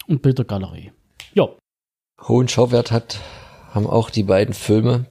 Und 0.07 0.21
Bildergalerie. 0.21 0.91
Ja. 1.33 1.47
Hohen 2.27 2.47
Schauwert 2.47 2.91
hat, 2.91 3.19
haben 3.73 3.87
auch 3.87 4.09
die 4.09 4.23
beiden 4.23 4.53
Filme, 4.53 5.05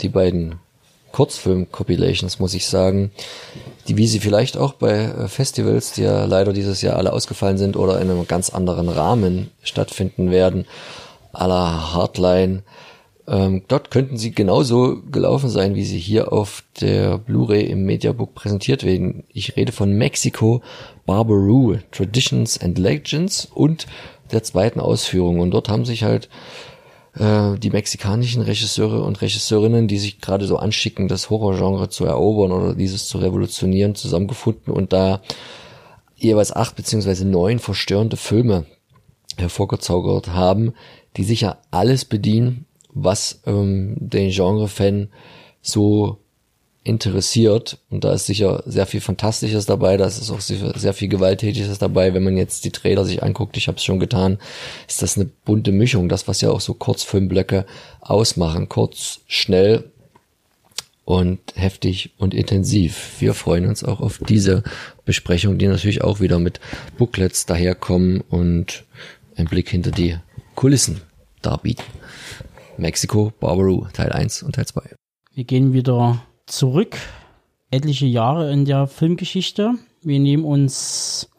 die 0.00 0.08
beiden 0.08 0.56
Kurzfilm-Compilations, 1.12 2.38
muss 2.38 2.54
ich 2.54 2.66
sagen, 2.66 3.10
die 3.88 3.96
wie 3.96 4.06
sie 4.06 4.20
vielleicht 4.20 4.56
auch 4.56 4.74
bei 4.74 4.96
äh, 4.96 5.28
Festivals, 5.28 5.92
die 5.92 6.02
ja 6.02 6.24
leider 6.24 6.52
dieses 6.52 6.82
Jahr 6.82 6.96
alle 6.96 7.12
ausgefallen 7.12 7.58
sind 7.58 7.76
oder 7.76 8.00
in 8.00 8.10
einem 8.10 8.26
ganz 8.26 8.50
anderen 8.50 8.88
Rahmen 8.88 9.50
stattfinden 9.62 10.30
werden, 10.30 10.66
aller 11.32 11.94
Hardline. 11.94 12.62
Ähm, 13.30 13.62
dort 13.68 13.92
könnten 13.92 14.16
sie 14.16 14.32
genauso 14.32 15.02
gelaufen 15.08 15.48
sein, 15.48 15.76
wie 15.76 15.84
sie 15.84 16.00
hier 16.00 16.32
auf 16.32 16.64
der 16.80 17.16
Blu-ray 17.16 17.64
im 17.64 17.84
Mediabook 17.84 18.34
präsentiert 18.34 18.82
werden. 18.82 19.22
Ich 19.28 19.56
rede 19.56 19.70
von 19.70 19.92
Mexico 19.92 20.62
Barbaroo, 21.06 21.76
Traditions 21.92 22.60
and 22.60 22.76
Legends 22.76 23.44
und 23.44 23.86
der 24.32 24.42
zweiten 24.42 24.80
Ausführung. 24.80 25.38
Und 25.38 25.52
dort 25.52 25.68
haben 25.68 25.84
sich 25.84 26.02
halt 26.02 26.28
äh, 27.14 27.56
die 27.56 27.70
mexikanischen 27.70 28.42
Regisseure 28.42 29.04
und 29.04 29.22
Regisseurinnen, 29.22 29.86
die 29.86 29.98
sich 29.98 30.20
gerade 30.20 30.46
so 30.46 30.56
anschicken, 30.56 31.06
das 31.06 31.30
Horrorgenre 31.30 31.88
zu 31.88 32.06
erobern 32.06 32.50
oder 32.50 32.74
dieses 32.74 33.06
zu 33.06 33.18
revolutionieren, 33.18 33.94
zusammengefunden 33.94 34.74
und 34.74 34.92
da 34.92 35.22
jeweils 36.16 36.50
acht 36.50 36.74
beziehungsweise 36.74 37.24
neun 37.28 37.60
verstörende 37.60 38.16
Filme 38.16 38.66
hervorgezaubert 39.36 40.30
haben, 40.30 40.74
die 41.16 41.24
sicher 41.24 41.58
alles 41.70 42.04
bedienen, 42.04 42.66
was 42.92 43.40
ähm, 43.46 43.96
den 43.98 44.30
Genre-Fan 44.30 45.08
so 45.62 46.18
interessiert. 46.82 47.78
Und 47.90 48.04
da 48.04 48.12
ist 48.14 48.26
sicher 48.26 48.62
sehr 48.66 48.86
viel 48.86 49.00
Fantastisches 49.00 49.66
dabei, 49.66 49.96
da 49.96 50.06
ist 50.06 50.30
auch 50.30 50.40
sehr 50.40 50.94
viel 50.94 51.08
Gewalttätiges 51.08 51.78
dabei. 51.78 52.14
Wenn 52.14 52.24
man 52.24 52.36
jetzt 52.36 52.64
die 52.64 52.72
Trailer 52.72 53.04
sich 53.04 53.22
anguckt, 53.22 53.56
ich 53.56 53.68
habe 53.68 53.76
es 53.76 53.84
schon 53.84 54.00
getan, 54.00 54.38
ist 54.88 55.02
das 55.02 55.16
eine 55.16 55.26
bunte 55.44 55.72
Mischung. 55.72 56.08
Das, 56.08 56.26
was 56.26 56.40
ja 56.40 56.50
auch 56.50 56.60
so 56.60 56.74
Kurzfilmblöcke 56.74 57.66
ausmachen. 58.00 58.68
Kurz, 58.68 59.20
schnell 59.26 59.90
und 61.04 61.40
heftig 61.54 62.10
und 62.18 62.34
intensiv. 62.34 63.16
Wir 63.18 63.34
freuen 63.34 63.66
uns 63.66 63.84
auch 63.84 64.00
auf 64.00 64.20
diese 64.26 64.62
Besprechung, 65.04 65.58
die 65.58 65.66
natürlich 65.66 66.02
auch 66.02 66.20
wieder 66.20 66.38
mit 66.38 66.60
Booklets 66.98 67.46
daherkommen 67.46 68.22
und 68.22 68.84
einen 69.36 69.48
Blick 69.48 69.68
hinter 69.68 69.90
die 69.90 70.16
Kulissen 70.54 71.00
darbieten. 71.42 71.84
Mexiko, 72.80 73.32
Barbaroo, 73.38 73.86
Teil 73.92 74.10
1 74.10 74.42
und 74.42 74.54
Teil 74.54 74.66
2. 74.66 74.96
Wir 75.34 75.44
gehen 75.44 75.72
wieder 75.72 76.22
zurück, 76.46 76.96
etliche 77.70 78.06
Jahre 78.06 78.50
in 78.52 78.64
der 78.64 78.86
Filmgeschichte. 78.86 79.74
Wir 80.02 80.18
nehmen 80.18 80.44
uns 80.44 81.30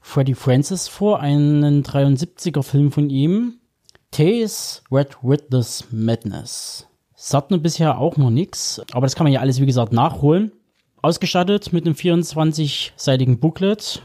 Freddie 0.00 0.34
Francis 0.34 0.88
vor, 0.88 1.20
einen 1.20 1.82
73er 1.82 2.62
Film 2.62 2.90
von 2.90 3.10
ihm, 3.10 3.60
Tales 4.10 4.82
Red 4.90 5.18
Witness 5.22 5.84
Madness. 5.90 6.86
Sagt 7.14 7.50
mir 7.50 7.58
bisher 7.58 7.98
auch 7.98 8.16
noch 8.16 8.30
nichts, 8.30 8.80
aber 8.92 9.06
das 9.06 9.14
kann 9.14 9.24
man 9.24 9.32
ja 9.32 9.40
alles, 9.40 9.60
wie 9.60 9.66
gesagt, 9.66 9.92
nachholen. 9.92 10.52
Ausgestattet 11.02 11.72
mit 11.72 11.84
einem 11.84 11.94
24-seitigen 11.94 13.38
Booklet, 13.38 14.02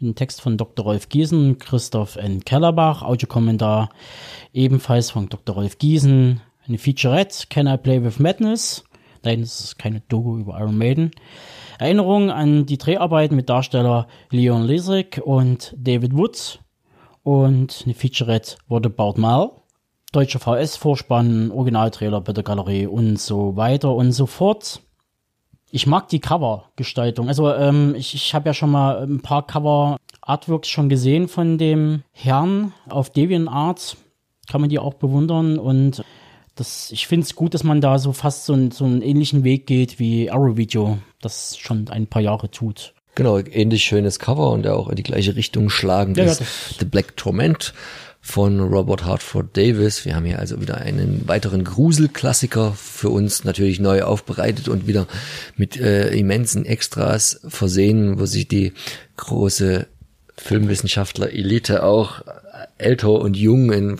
einem 0.00 0.14
Text 0.14 0.40
von 0.40 0.56
Dr. 0.56 0.84
Rolf 0.84 1.08
Giesen, 1.08 1.58
Christoph 1.58 2.16
N. 2.16 2.44
Kellerbach, 2.44 3.02
Audiokommentar 3.02 3.90
ebenfalls 4.52 5.10
von 5.10 5.28
Dr. 5.28 5.54
Rolf 5.54 5.78
Giesen, 5.78 6.40
eine 6.66 6.78
Featurette, 6.78 7.46
Can 7.50 7.66
I 7.66 7.76
Play 7.76 8.02
with 8.02 8.18
Madness? 8.18 8.84
Nein, 9.22 9.40
das 9.40 9.60
ist 9.60 9.78
keine 9.78 10.00
Dogo 10.02 10.36
über 10.38 10.58
Iron 10.58 10.76
Maiden. 10.76 11.10
Erinnerung 11.78 12.30
an 12.30 12.66
die 12.66 12.78
Dreharbeiten 12.78 13.36
mit 13.36 13.48
Darsteller 13.48 14.06
Leon 14.30 14.64
Lisick 14.64 15.20
und 15.24 15.74
David 15.76 16.14
Woods 16.14 16.58
und 17.22 17.82
eine 17.84 17.94
Featurette 17.94 18.56
wurde 18.68 18.90
About 18.96 19.20
Mal. 19.20 19.50
Deutscher 20.12 20.38
VS-Vorspann, 20.38 21.50
Originaltrailer, 21.50 22.20
Galerie 22.20 22.86
und 22.86 23.18
so 23.18 23.56
weiter 23.56 23.94
und 23.94 24.12
so 24.12 24.26
fort. 24.26 24.80
Ich 25.74 25.88
mag 25.88 26.08
die 26.08 26.20
Cover-Gestaltung. 26.20 27.26
Also 27.26 27.52
ähm, 27.52 27.96
ich, 27.96 28.14
ich 28.14 28.32
habe 28.32 28.48
ja 28.48 28.54
schon 28.54 28.70
mal 28.70 29.02
ein 29.02 29.18
paar 29.22 29.44
Cover-Artworks 29.44 30.68
schon 30.68 30.88
gesehen 30.88 31.26
von 31.26 31.58
dem 31.58 32.04
Herrn 32.12 32.72
auf 32.88 33.10
DeviantArt. 33.10 33.96
Kann 34.46 34.60
man 34.60 34.70
die 34.70 34.78
auch 34.78 34.94
bewundern 34.94 35.58
und 35.58 36.04
das, 36.54 36.92
ich 36.92 37.08
finde 37.08 37.24
es 37.24 37.34
gut, 37.34 37.54
dass 37.54 37.64
man 37.64 37.80
da 37.80 37.98
so 37.98 38.12
fast 38.12 38.44
so, 38.44 38.52
ein, 38.52 38.70
so 38.70 38.84
einen 38.84 39.02
ähnlichen 39.02 39.42
Weg 39.42 39.66
geht 39.66 39.98
wie 39.98 40.30
Arrow 40.30 40.56
Video, 40.56 40.98
das 41.20 41.58
schon 41.58 41.88
ein 41.88 42.06
paar 42.06 42.22
Jahre 42.22 42.52
tut. 42.52 42.94
Genau, 43.16 43.38
ähnlich 43.38 43.82
schönes 43.82 44.20
Cover 44.20 44.52
und 44.52 44.62
der 44.62 44.76
auch 44.76 44.88
in 44.88 44.94
die 44.94 45.02
gleiche 45.02 45.34
Richtung 45.34 45.70
schlagen 45.70 46.14
ja, 46.14 46.22
ist. 46.22 46.38
Ja, 46.38 46.46
The 46.78 46.84
Black 46.84 47.16
Torment 47.16 47.74
von 48.26 48.58
Robert 48.58 49.04
Hartford 49.04 49.54
Davis. 49.54 50.06
Wir 50.06 50.16
haben 50.16 50.24
hier 50.24 50.38
also 50.38 50.58
wieder 50.58 50.78
einen 50.78 51.28
weiteren 51.28 51.62
Gruselklassiker 51.62 52.72
für 52.72 53.10
uns 53.10 53.44
natürlich 53.44 53.80
neu 53.80 54.02
aufbereitet 54.02 54.66
und 54.66 54.86
wieder 54.86 55.06
mit 55.56 55.76
äh, 55.76 56.08
immensen 56.16 56.64
Extras 56.64 57.38
versehen, 57.46 58.18
wo 58.18 58.24
sich 58.24 58.48
die 58.48 58.72
große 59.18 59.86
Filmwissenschaftler 60.38 61.32
Elite 61.32 61.82
auch 61.82 62.22
älter 62.78 63.10
und 63.10 63.36
jung 63.36 63.70
in 63.70 63.98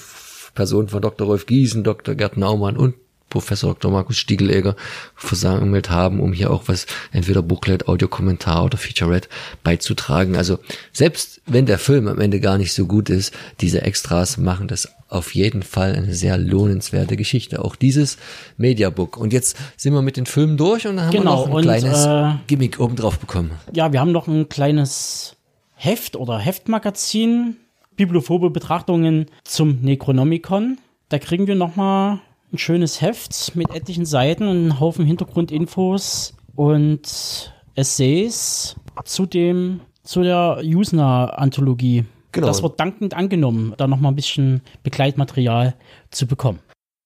Person 0.55 0.89
von 0.89 1.03
Dr. 1.03 1.27
Rolf 1.27 1.45
Giesen, 1.45 1.85
Dr. 1.85 2.15
Gerd 2.15 2.39
Naumann 2.39 2.79
und 2.79 2.95
Professor 3.35 3.75
Dr. 3.75 3.91
Markus 3.91 4.17
Stiegelegger 4.17 4.77
versammelt 5.17 5.91
haben, 5.91 6.21
um 6.21 6.33
hier 6.33 6.53
auch 6.53 6.63
was, 6.67 6.87
entweder 7.11 7.43
Booklet, 7.43 7.89
Audiokommentar 7.89 8.65
oder 8.65 8.79
Featurette 8.79 9.29
beizutragen. 9.65 10.37
Also 10.37 10.61
selbst 10.93 11.43
wenn 11.45 11.67
der 11.67 11.81
Film 11.81 12.07
am 12.07 12.21
Ende 12.21 12.39
gar 12.39 12.59
nicht 12.59 12.73
so 12.73 12.87
gut 12.87 13.11
ist, 13.11 13.35
diese 13.61 13.83
Extras 13.83 14.37
machen 14.39 14.69
das 14.69 14.89
auf 15.09 15.35
jeden 15.35 15.65
Fall 15.65 15.97
eine 15.97 16.15
sehr 16.15 16.39
lohnenswerte 16.39 17.17
Geschichte. 17.17 17.65
Auch 17.65 17.75
dieses 17.75 18.19
Mediabook. 18.57 19.17
Und 19.17 19.33
jetzt 19.33 19.57
sind 19.77 19.93
wir 19.95 20.03
mit 20.03 20.17
den 20.17 20.27
Filmen 20.27 20.57
durch 20.57 20.87
und 20.87 20.97
dann 20.97 21.07
haben 21.07 21.13
genau, 21.13 21.25
wir 21.25 21.35
noch 21.35 21.47
ein 21.47 21.53
und, 21.55 21.63
kleines 21.63 22.07
äh, 22.07 22.39
Gimmick 22.47 22.79
obendrauf 22.79 23.19
bekommen. 23.19 23.51
Ja, 23.73 23.93
wir 23.93 23.99
haben 23.99 24.13
noch 24.13 24.29
ein 24.29 24.49
kleines 24.49 25.35
Heft 25.75 26.15
oder 26.15 26.39
Heftmagazin, 26.39 27.57
bibliophobe 27.97 28.51
Betrachtungen 28.51 29.27
zum 29.43 29.81
Necronomicon. 29.81 30.79
Da 31.09 31.19
kriegen 31.19 31.49
wir 31.49 31.57
nochmal 31.57 32.21
ein 32.55 32.59
schönes 32.59 33.01
Heft 33.01 33.57
mit 33.57 33.75
etlichen 33.75 34.07
Seiten 34.07 34.45
und 34.45 34.57
einem 34.57 34.81
Haufen 34.81 35.05
Hintergrundinfos 35.05 36.35
und 36.55 37.53
Essays 37.75 38.77
zu 39.05 39.27
dem, 39.27 39.81
zu 40.05 40.23
der 40.23 40.61
Usner-Anthologie. 40.63 42.05
Genau. 42.31 42.47
Das 42.47 42.63
wird 42.63 42.79
dankend 42.79 43.15
angenommen, 43.15 43.75
da 43.77 43.89
nochmal 43.89 44.13
ein 44.13 44.17
bisschen 44.17 44.63
Begleitmaterial 44.85 45.75
zu 46.11 46.27
bekommen. 46.27 46.61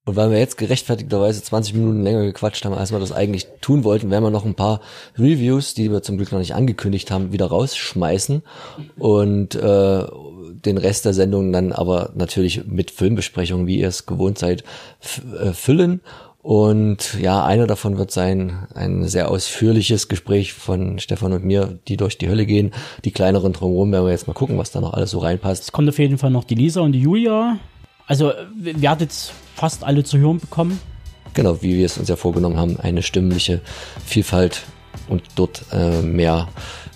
Und 0.04 0.16
weil 0.16 0.30
wir 0.30 0.38
jetzt 0.38 0.56
gerechtfertigterweise 0.56 1.42
20 1.42 1.74
Minuten 1.74 2.02
länger 2.02 2.24
gequatscht 2.24 2.64
haben, 2.64 2.74
als 2.74 2.92
wir 2.92 2.98
das 2.98 3.12
eigentlich 3.12 3.46
tun 3.60 3.84
wollten, 3.84 4.10
werden 4.10 4.24
wir 4.24 4.30
noch 4.30 4.44
ein 4.44 4.54
paar 4.54 4.80
Reviews, 5.18 5.74
die 5.74 5.90
wir 5.90 6.02
zum 6.02 6.16
Glück 6.16 6.32
noch 6.32 6.38
nicht 6.38 6.54
angekündigt 6.54 7.10
haben, 7.10 7.32
wieder 7.32 7.46
rausschmeißen 7.46 8.42
und 8.98 9.54
äh, 9.54 10.04
den 10.64 10.78
Rest 10.78 11.04
der 11.04 11.14
Sendung 11.14 11.52
dann 11.52 11.72
aber 11.72 12.12
natürlich 12.14 12.66
mit 12.66 12.90
Filmbesprechungen, 12.90 13.66
wie 13.66 13.78
ihr 13.78 13.88
es 13.88 14.06
gewohnt 14.06 14.38
seid, 14.38 14.64
äh, 15.40 15.52
füllen. 15.52 16.00
Und 16.40 17.18
ja, 17.20 17.44
einer 17.44 17.66
davon 17.66 17.98
wird 17.98 18.10
sein, 18.10 18.66
ein 18.74 19.06
sehr 19.06 19.30
ausführliches 19.30 20.08
Gespräch 20.08 20.52
von 20.54 20.98
Stefan 20.98 21.32
und 21.32 21.44
mir, 21.44 21.78
die 21.88 21.96
durch 21.96 22.16
die 22.16 22.28
Hölle 22.28 22.46
gehen. 22.46 22.72
Die 23.04 23.10
kleineren 23.10 23.52
drumherum 23.52 23.92
werden 23.92 24.06
wir 24.06 24.12
jetzt 24.12 24.28
mal 24.28 24.34
gucken, 24.34 24.56
was 24.56 24.70
da 24.70 24.80
noch 24.80 24.94
alles 24.94 25.10
so 25.10 25.18
reinpasst. 25.18 25.64
Es 25.64 25.72
kommt 25.72 25.88
auf 25.88 25.98
jeden 25.98 26.16
Fall 26.16 26.30
noch 26.30 26.44
die 26.44 26.54
Lisa 26.54 26.80
und 26.80 26.92
die 26.92 27.00
Julia. 27.00 27.58
Also, 28.06 28.32
wir 28.56 28.88
hatten 28.88 29.02
jetzt 29.02 29.32
fast 29.56 29.84
alle 29.84 30.04
zu 30.04 30.16
hören 30.16 30.38
bekommen. 30.38 30.80
Genau, 31.34 31.60
wie 31.60 31.76
wir 31.76 31.84
es 31.84 31.98
uns 31.98 32.08
ja 32.08 32.16
vorgenommen 32.16 32.56
haben, 32.56 32.78
eine 32.80 33.02
stimmliche 33.02 33.60
Vielfalt 34.04 34.62
und 35.08 35.22
dort 35.36 35.66
äh, 35.72 36.00
mehr 36.02 36.48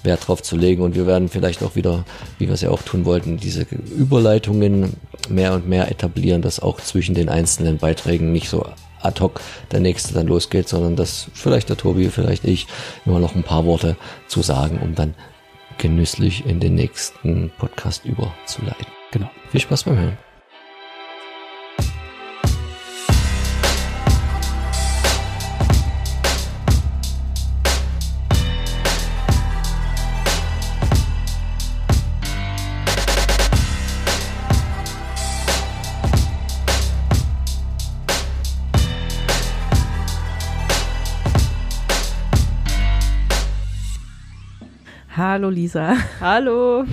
Wert 0.02 0.26
drauf 0.26 0.42
zu 0.42 0.56
legen. 0.56 0.82
Und 0.82 0.94
wir 0.94 1.06
werden 1.06 1.28
vielleicht 1.28 1.62
auch 1.62 1.76
wieder, 1.76 2.04
wie 2.38 2.46
wir 2.46 2.54
es 2.54 2.60
ja 2.60 2.70
auch 2.70 2.82
tun 2.82 3.04
wollten, 3.04 3.36
diese 3.36 3.62
Überleitungen 3.62 4.94
mehr 5.28 5.54
und 5.54 5.68
mehr 5.68 5.90
etablieren, 5.90 6.42
dass 6.42 6.60
auch 6.60 6.80
zwischen 6.80 7.14
den 7.14 7.28
einzelnen 7.28 7.78
Beiträgen 7.78 8.32
nicht 8.32 8.48
so 8.48 8.66
ad 9.00 9.20
hoc 9.20 9.40
der 9.70 9.80
nächste 9.80 10.14
dann 10.14 10.26
losgeht, 10.26 10.68
sondern 10.68 10.96
dass 10.96 11.28
vielleicht 11.34 11.68
der 11.68 11.76
Tobi, 11.76 12.08
vielleicht 12.08 12.44
ich 12.44 12.66
immer 13.04 13.18
noch 13.18 13.34
ein 13.34 13.42
paar 13.42 13.64
Worte 13.64 13.96
zu 14.28 14.42
sagen, 14.42 14.78
um 14.82 14.94
dann 14.94 15.14
genüsslich 15.78 16.46
in 16.46 16.60
den 16.60 16.74
nächsten 16.74 17.50
Podcast 17.58 18.04
überzuleiten. 18.04 18.86
Genau. 19.10 19.30
Viel 19.50 19.60
Spaß 19.60 19.84
beim 19.84 19.98
Hören. 19.98 20.31
Hallo 45.24 45.50
Lisa. 45.50 45.94
Hallo. 46.20 46.84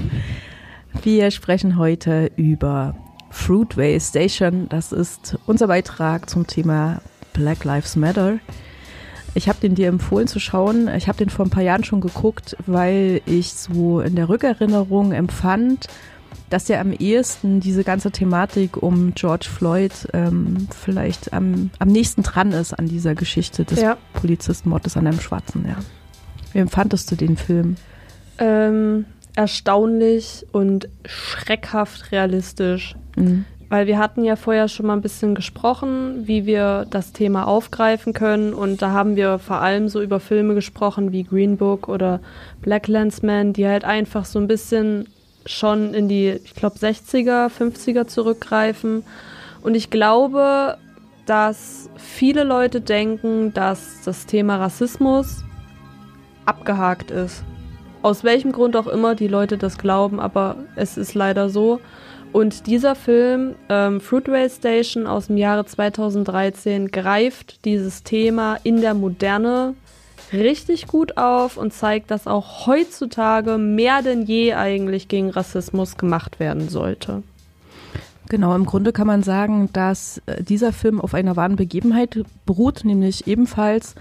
Wir 1.01 1.31
sprechen 1.31 1.79
heute 1.79 2.29
über 2.35 2.95
Fruitway 3.31 3.99
Station. 3.99 4.69
Das 4.69 4.91
ist 4.91 5.39
unser 5.47 5.65
Beitrag 5.65 6.29
zum 6.29 6.45
Thema 6.45 7.01
Black 7.33 7.63
Lives 7.63 7.95
Matter. 7.95 8.37
Ich 9.33 9.49
habe 9.49 9.59
den 9.59 9.73
dir 9.73 9.87
empfohlen 9.87 10.27
zu 10.27 10.39
schauen. 10.39 10.89
Ich 10.89 11.07
habe 11.07 11.17
den 11.17 11.31
vor 11.31 11.43
ein 11.43 11.49
paar 11.49 11.63
Jahren 11.63 11.83
schon 11.83 12.01
geguckt, 12.01 12.55
weil 12.67 13.21
ich 13.25 13.51
so 13.51 13.99
in 13.99 14.15
der 14.15 14.29
Rückerinnerung 14.29 15.11
empfand, 15.11 15.87
dass 16.51 16.65
der 16.65 16.81
am 16.81 16.93
ehesten 16.93 17.61
diese 17.61 17.83
ganze 17.83 18.11
Thematik 18.11 18.77
um 18.77 19.15
George 19.15 19.47
Floyd 19.51 20.07
ähm, 20.13 20.67
vielleicht 20.69 21.33
am, 21.33 21.71
am 21.79 21.87
nächsten 21.87 22.21
dran 22.21 22.51
ist 22.51 22.77
an 22.77 22.87
dieser 22.87 23.15
Geschichte 23.15 23.65
des 23.65 23.81
ja. 23.81 23.97
Polizistenmordes 24.13 24.97
an 24.97 25.07
einem 25.07 25.19
Schwarzen. 25.19 25.65
Ja. 25.67 25.77
Wie 26.53 26.59
empfandest 26.59 27.09
du 27.09 27.15
den 27.15 27.35
Film? 27.35 27.75
Ähm, 28.39 29.05
erstaunlich 29.35 30.45
und 30.51 30.89
schreckhaft 31.05 32.11
realistisch. 32.11 32.95
Mhm. 33.15 33.45
Weil 33.69 33.85
wir 33.85 33.99
hatten 33.99 34.23
ja 34.23 34.35
vorher 34.35 34.67
schon 34.67 34.87
mal 34.87 34.93
ein 34.93 35.01
bisschen 35.01 35.35
gesprochen, 35.35 36.27
wie 36.27 36.47
wir 36.47 36.87
das 36.89 37.13
Thema 37.13 37.47
aufgreifen 37.47 38.13
können. 38.13 38.53
Und 38.53 38.81
da 38.81 38.91
haben 38.91 39.15
wir 39.15 39.37
vor 39.37 39.61
allem 39.61 39.89
so 39.89 40.01
über 40.01 40.19
Filme 40.19 40.55
gesprochen 40.55 41.11
wie 41.11 41.23
Green 41.23 41.57
Book 41.57 41.87
oder 41.87 42.19
Black 42.61 42.87
Landsman, 42.87 43.53
die 43.53 43.67
halt 43.67 43.85
einfach 43.85 44.25
so 44.25 44.39
ein 44.39 44.47
bisschen 44.47 45.07
schon 45.45 45.93
in 45.93 46.09
die, 46.09 46.39
ich 46.43 46.55
glaube, 46.55 46.77
60er, 46.77 47.49
50er 47.49 48.07
zurückgreifen. 48.07 49.03
Und 49.61 49.75
ich 49.75 49.91
glaube, 49.91 50.77
dass 51.27 51.91
viele 51.95 52.43
Leute 52.43 52.81
denken, 52.81 53.53
dass 53.53 54.01
das 54.03 54.25
Thema 54.25 54.57
Rassismus 54.57 55.43
abgehakt 56.45 57.11
ist 57.11 57.43
aus 58.01 58.23
welchem 58.23 58.51
Grund 58.51 58.75
auch 58.75 58.87
immer 58.87 59.15
die 59.15 59.27
Leute 59.27 59.57
das 59.57 59.77
glauben, 59.77 60.19
aber 60.19 60.55
es 60.75 60.97
ist 60.97 61.13
leider 61.13 61.49
so. 61.49 61.79
Und 62.31 62.67
dieser 62.67 62.95
Film, 62.95 63.55
ähm, 63.69 64.01
Fruitvale 64.01 64.49
Station 64.49 65.07
aus 65.07 65.27
dem 65.27 65.37
Jahre 65.37 65.65
2013, 65.65 66.91
greift 66.91 67.65
dieses 67.65 68.03
Thema 68.03 68.57
in 68.63 68.81
der 68.81 68.93
Moderne 68.93 69.73
richtig 70.31 70.87
gut 70.87 71.17
auf 71.17 71.57
und 71.57 71.73
zeigt, 71.73 72.11
dass 72.11 72.27
auch 72.27 72.67
heutzutage 72.67 73.57
mehr 73.57 74.03
denn 74.03 74.23
je 74.23 74.53
eigentlich 74.53 75.07
gegen 75.07 75.31
Rassismus 75.31 75.97
gemacht 75.97 76.39
werden 76.39 76.69
sollte. 76.69 77.23
Genau, 78.29 78.55
im 78.55 78.65
Grunde 78.65 78.93
kann 78.93 79.07
man 79.07 79.23
sagen, 79.23 79.69
dass 79.73 80.21
äh, 80.27 80.43
dieser 80.43 80.71
Film 80.71 81.01
auf 81.01 81.15
einer 81.15 81.35
wahren 81.35 81.55
Begebenheit 81.55 82.23
beruht, 82.45 82.85
nämlich 82.85 83.25
ebenfalls 83.25 83.95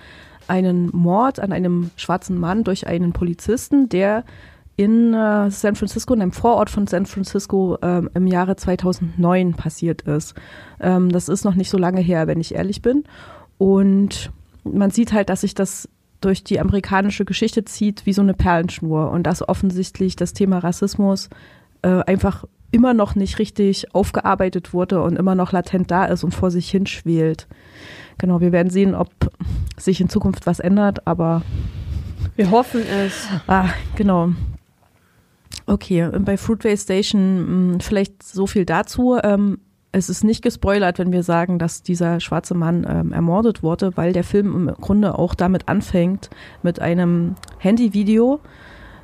einen 0.48 0.90
Mord 0.92 1.40
an 1.40 1.52
einem 1.52 1.90
schwarzen 1.96 2.38
Mann 2.38 2.64
durch 2.64 2.86
einen 2.86 3.12
Polizisten, 3.12 3.88
der 3.88 4.24
in 4.76 5.12
äh, 5.12 5.50
San 5.50 5.74
Francisco, 5.74 6.14
in 6.14 6.22
einem 6.22 6.32
Vorort 6.32 6.70
von 6.70 6.86
San 6.86 7.04
Francisco 7.04 7.78
ähm, 7.82 8.08
im 8.14 8.28
Jahre 8.28 8.54
2009 8.54 9.54
passiert 9.54 10.02
ist. 10.02 10.34
Ähm, 10.80 11.10
das 11.10 11.28
ist 11.28 11.44
noch 11.44 11.56
nicht 11.56 11.68
so 11.68 11.78
lange 11.78 12.00
her, 12.00 12.28
wenn 12.28 12.40
ich 12.40 12.54
ehrlich 12.54 12.80
bin. 12.80 13.04
Und 13.58 14.30
man 14.62 14.90
sieht 14.90 15.12
halt, 15.12 15.30
dass 15.30 15.40
sich 15.40 15.54
das 15.54 15.88
durch 16.20 16.44
die 16.44 16.60
amerikanische 16.60 17.24
Geschichte 17.24 17.64
zieht 17.64 18.06
wie 18.06 18.12
so 18.12 18.22
eine 18.22 18.34
Perlenschnur 18.34 19.10
und 19.10 19.24
dass 19.24 19.48
offensichtlich 19.48 20.14
das 20.14 20.32
Thema 20.32 20.58
Rassismus 20.58 21.28
äh, 21.82 22.02
einfach 22.04 22.44
immer 22.70 22.94
noch 22.94 23.14
nicht 23.14 23.38
richtig 23.38 23.94
aufgearbeitet 23.94 24.72
wurde 24.72 25.02
und 25.02 25.16
immer 25.16 25.34
noch 25.34 25.52
latent 25.52 25.90
da 25.90 26.04
ist 26.04 26.22
und 26.22 26.34
vor 26.34 26.50
sich 26.50 26.70
hinschwelt. 26.70 27.48
Genau, 28.18 28.40
wir 28.40 28.52
werden 28.52 28.70
sehen, 28.70 28.94
ob 28.94 29.10
sich 29.76 30.00
in 30.00 30.08
Zukunft 30.08 30.46
was 30.46 30.60
ändert, 30.60 31.06
aber 31.06 31.42
wir 32.36 32.50
hoffen 32.50 32.82
es. 32.82 33.28
Ah, 33.46 33.70
genau. 33.96 34.30
Okay, 35.66 36.08
bei 36.20 36.36
Fruitway 36.36 36.76
Station 36.76 37.20
hm, 37.20 37.80
vielleicht 37.80 38.22
so 38.22 38.46
viel 38.46 38.64
dazu. 38.64 39.18
Ähm, 39.22 39.58
es 39.92 40.08
ist 40.08 40.24
nicht 40.24 40.42
gespoilert, 40.42 40.98
wenn 40.98 41.12
wir 41.12 41.22
sagen, 41.22 41.58
dass 41.58 41.82
dieser 41.82 42.20
schwarze 42.20 42.54
Mann 42.54 42.86
ähm, 42.88 43.12
ermordet 43.12 43.62
wurde, 43.62 43.96
weil 43.96 44.12
der 44.12 44.24
Film 44.24 44.68
im 44.68 44.74
Grunde 44.74 45.18
auch 45.18 45.34
damit 45.34 45.68
anfängt, 45.68 46.30
mit 46.62 46.80
einem 46.80 47.36
Handyvideo, 47.58 48.40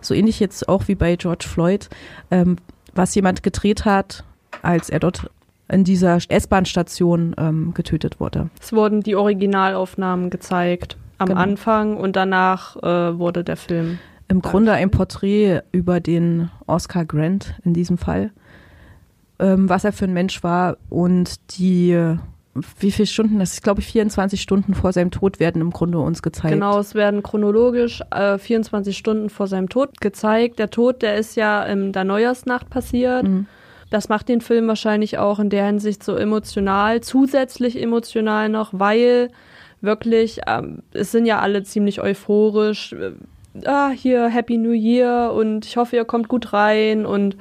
so 0.00 0.14
ähnlich 0.14 0.40
jetzt 0.40 0.68
auch 0.68 0.88
wie 0.88 0.94
bei 0.94 1.16
George 1.16 1.46
Floyd, 1.48 1.88
ähm, 2.30 2.56
was 2.94 3.14
jemand 3.14 3.42
gedreht 3.42 3.84
hat, 3.84 4.24
als 4.62 4.90
er 4.90 5.00
dort 5.00 5.30
in 5.68 5.84
dieser 5.84 6.18
S-Bahn-Station 6.28 7.34
ähm, 7.38 7.74
getötet 7.74 8.20
wurde. 8.20 8.50
Es 8.60 8.72
wurden 8.72 9.02
die 9.02 9.16
Originalaufnahmen 9.16 10.30
gezeigt 10.30 10.96
am 11.18 11.28
genau. 11.28 11.40
Anfang 11.40 11.96
und 11.96 12.16
danach 12.16 12.76
äh, 12.82 13.18
wurde 13.18 13.44
der 13.44 13.56
Film. 13.56 13.98
Im 14.28 14.42
Grunde 14.42 14.72
ein 14.72 14.90
Porträt 14.90 15.60
über 15.72 16.00
den 16.00 16.50
Oscar 16.66 17.04
Grant 17.04 17.54
in 17.64 17.74
diesem 17.74 17.98
Fall, 17.98 18.30
ähm, 19.38 19.68
was 19.68 19.84
er 19.84 19.92
für 19.92 20.06
ein 20.06 20.12
Mensch 20.12 20.42
war 20.42 20.76
und 20.88 21.58
die 21.58 22.16
wie 22.78 22.92
viele 22.92 23.06
Stunden, 23.06 23.40
das 23.40 23.54
ist 23.54 23.62
glaube 23.62 23.80
ich 23.80 23.86
24 23.88 24.40
Stunden 24.40 24.74
vor 24.74 24.92
seinem 24.92 25.10
Tod 25.10 25.40
werden 25.40 25.60
im 25.60 25.70
Grunde 25.70 25.98
uns 25.98 26.22
gezeigt. 26.22 26.54
Genau, 26.54 26.78
es 26.78 26.94
werden 26.94 27.22
chronologisch 27.22 28.00
äh, 28.12 28.38
24 28.38 28.96
Stunden 28.96 29.28
vor 29.28 29.48
seinem 29.48 29.68
Tod 29.68 30.00
gezeigt. 30.00 30.60
Der 30.60 30.70
Tod, 30.70 31.02
der 31.02 31.16
ist 31.16 31.34
ja 31.36 31.64
in 31.64 31.92
der 31.92 32.04
Neujahrsnacht 32.04 32.70
passiert. 32.70 33.24
Mhm. 33.24 33.46
Das 33.94 34.08
macht 34.08 34.28
den 34.28 34.40
Film 34.40 34.66
wahrscheinlich 34.66 35.18
auch 35.18 35.38
in 35.38 35.50
der 35.50 35.66
Hinsicht 35.66 36.02
so 36.02 36.16
emotional, 36.16 37.00
zusätzlich 37.00 37.80
emotional 37.80 38.48
noch, 38.48 38.70
weil 38.72 39.28
wirklich, 39.80 40.40
ähm, 40.48 40.82
es 40.92 41.12
sind 41.12 41.26
ja 41.26 41.38
alle 41.38 41.62
ziemlich 41.62 42.02
euphorisch. 42.02 42.92
Äh, 42.92 43.12
ah, 43.68 43.90
hier 43.90 44.26
Happy 44.26 44.56
New 44.56 44.72
Year 44.72 45.32
und 45.32 45.64
ich 45.64 45.76
hoffe, 45.76 45.94
ihr 45.94 46.04
kommt 46.04 46.26
gut 46.26 46.52
rein 46.52 47.06
und 47.06 47.36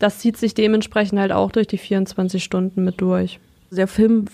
das 0.00 0.18
zieht 0.18 0.36
sich 0.36 0.54
dementsprechend 0.54 1.20
halt 1.20 1.30
auch 1.30 1.52
durch 1.52 1.68
die 1.68 1.78
24 1.78 2.42
Stunden 2.42 2.82
mit 2.82 3.00
durch. 3.00 3.38
Der 3.70 3.86
Film 3.86 4.24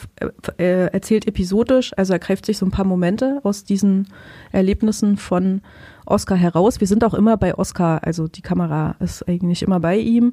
äh, 0.56 0.86
erzählt 0.86 1.28
episodisch, 1.28 1.92
also 1.94 2.14
er 2.14 2.20
greift 2.20 2.46
sich 2.46 2.56
so 2.56 2.64
ein 2.64 2.70
paar 2.70 2.86
Momente 2.86 3.40
aus 3.42 3.64
diesen 3.64 4.08
Erlebnissen 4.50 5.18
von 5.18 5.60
Oscar 6.06 6.36
heraus. 6.36 6.80
Wir 6.80 6.86
sind 6.86 7.04
auch 7.04 7.12
immer 7.12 7.36
bei 7.36 7.54
Oscar, 7.54 8.00
also 8.02 8.28
die 8.28 8.40
Kamera 8.40 8.96
ist 8.98 9.28
eigentlich 9.28 9.60
immer 9.60 9.78
bei 9.78 9.98
ihm 9.98 10.32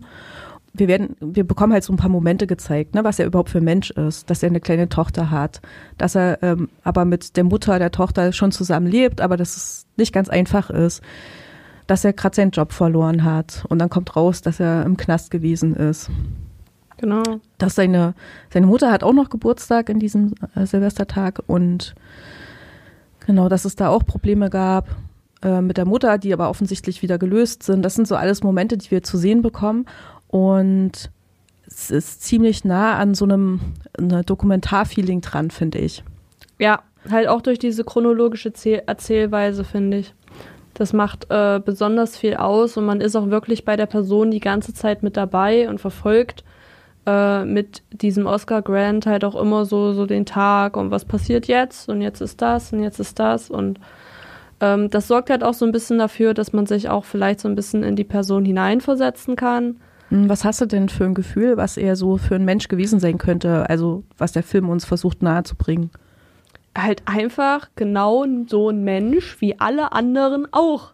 wir 0.77 0.87
werden, 0.87 1.15
wir 1.19 1.45
bekommen 1.45 1.73
halt 1.73 1.83
so 1.83 1.93
ein 1.93 1.97
paar 1.97 2.09
Momente 2.09 2.47
gezeigt, 2.47 2.95
ne, 2.95 3.03
was 3.03 3.19
er 3.19 3.25
überhaupt 3.25 3.49
für 3.49 3.59
ein 3.59 3.63
Mensch 3.63 3.91
ist, 3.91 4.29
dass 4.29 4.43
er 4.43 4.49
eine 4.49 4.59
kleine 4.59 4.89
Tochter 4.89 5.31
hat, 5.31 5.61
dass 5.97 6.15
er 6.15 6.41
ähm, 6.43 6.69
aber 6.83 7.05
mit 7.05 7.37
der 7.37 7.43
Mutter 7.43 7.79
der 7.79 7.91
Tochter 7.91 8.31
schon 8.33 8.51
zusammen 8.51 8.87
lebt, 8.87 9.21
aber 9.21 9.37
dass 9.37 9.57
es 9.57 9.85
nicht 9.97 10.13
ganz 10.13 10.29
einfach 10.29 10.69
ist, 10.69 11.01
dass 11.87 12.03
er 12.03 12.13
gerade 12.13 12.35
seinen 12.35 12.51
Job 12.51 12.73
verloren 12.73 13.23
hat 13.23 13.65
und 13.69 13.79
dann 13.79 13.89
kommt 13.89 14.15
raus, 14.15 14.41
dass 14.41 14.59
er 14.59 14.85
im 14.85 14.97
Knast 14.97 15.31
gewesen 15.31 15.75
ist. 15.75 16.09
Genau. 16.97 17.23
Dass 17.57 17.75
seine, 17.75 18.15
seine 18.51 18.67
Mutter 18.67 18.91
hat 18.91 19.03
auch 19.03 19.13
noch 19.13 19.29
Geburtstag 19.29 19.89
in 19.89 19.99
diesem 19.99 20.33
äh, 20.55 20.65
Silvestertag 20.65 21.41
und 21.47 21.95
genau, 23.25 23.49
dass 23.49 23.65
es 23.65 23.75
da 23.75 23.89
auch 23.89 24.03
Probleme 24.03 24.49
gab 24.49 24.95
äh, 25.43 25.61
mit 25.61 25.77
der 25.77 25.85
Mutter, 25.85 26.17
die 26.17 26.33
aber 26.33 26.49
offensichtlich 26.49 27.01
wieder 27.01 27.17
gelöst 27.17 27.63
sind. 27.63 27.83
Das 27.83 27.95
sind 27.95 28.07
so 28.07 28.15
alles 28.15 28.43
Momente, 28.43 28.77
die 28.77 28.89
wir 28.89 29.03
zu 29.03 29.17
sehen 29.17 29.41
bekommen. 29.41 29.85
Und 30.29 31.09
es 31.65 31.91
ist 31.91 32.23
ziemlich 32.23 32.63
nah 32.63 32.97
an 32.97 33.13
so 33.13 33.25
einem 33.25 33.59
eine 33.97 34.23
Dokumentarfeeling 34.23 35.21
dran, 35.21 35.51
finde 35.51 35.79
ich. 35.79 36.03
Ja, 36.59 36.81
halt 37.09 37.27
auch 37.27 37.41
durch 37.41 37.59
diese 37.59 37.83
chronologische 37.83 38.51
Erzählweise, 38.87 39.63
finde 39.63 39.97
ich. 39.97 40.13
Das 40.73 40.93
macht 40.93 41.27
äh, 41.29 41.59
besonders 41.63 42.17
viel 42.17 42.35
aus 42.35 42.77
und 42.77 42.85
man 42.85 43.01
ist 43.01 43.15
auch 43.15 43.29
wirklich 43.29 43.65
bei 43.65 43.75
der 43.75 43.87
Person 43.87 44.29
die 44.29 44.39
ganze 44.39 44.73
Zeit 44.73 45.01
mit 45.01 45.17
dabei 45.17 45.67
und 45.69 45.79
verfolgt 45.79 46.43
äh, 47.07 47.45
mit 47.45 47.81
diesem 47.91 48.27
Oscar 48.27 48.61
Grant 48.61 49.07
halt 49.07 49.25
auch 49.25 49.35
immer 49.35 49.65
so, 49.65 49.93
so 49.93 50.05
den 50.05 50.25
Tag 50.25 50.77
und 50.77 50.91
was 50.91 51.03
passiert 51.03 51.47
jetzt 51.47 51.89
und 51.89 52.01
jetzt 52.01 52.21
ist 52.21 52.41
das 52.43 52.73
und 52.73 52.83
jetzt 52.83 52.99
ist 52.99 53.17
das 53.17 53.49
und 53.49 53.79
ähm, 54.59 54.91
das 54.91 55.07
sorgt 55.07 55.31
halt 55.31 55.43
auch 55.43 55.55
so 55.55 55.65
ein 55.65 55.71
bisschen 55.71 55.97
dafür, 55.97 56.35
dass 56.35 56.53
man 56.53 56.67
sich 56.67 56.89
auch 56.89 57.05
vielleicht 57.05 57.39
so 57.39 57.47
ein 57.47 57.55
bisschen 57.55 57.81
in 57.81 57.95
die 57.95 58.03
Person 58.03 58.45
hineinversetzen 58.45 59.35
kann 59.35 59.77
was 60.09 60.45
hast 60.45 60.61
du 60.61 60.65
denn 60.65 60.89
für 60.89 61.05
ein 61.05 61.13
Gefühl, 61.13 61.57
was 61.57 61.77
er 61.77 61.95
so 61.95 62.17
für 62.17 62.35
ein 62.35 62.45
Mensch 62.45 62.67
gewesen 62.67 62.99
sein 62.99 63.17
könnte? 63.17 63.69
Also 63.69 64.03
was 64.17 64.31
der 64.31 64.43
Film 64.43 64.69
uns 64.69 64.85
versucht 64.85 65.21
nahezubringen? 65.21 65.91
Halt 66.77 67.01
einfach 67.05 67.69
genau 67.75 68.25
so 68.47 68.69
ein 68.69 68.83
Mensch 68.83 69.37
wie 69.41 69.59
alle 69.59 69.91
anderen 69.91 70.47
auch. 70.51 70.93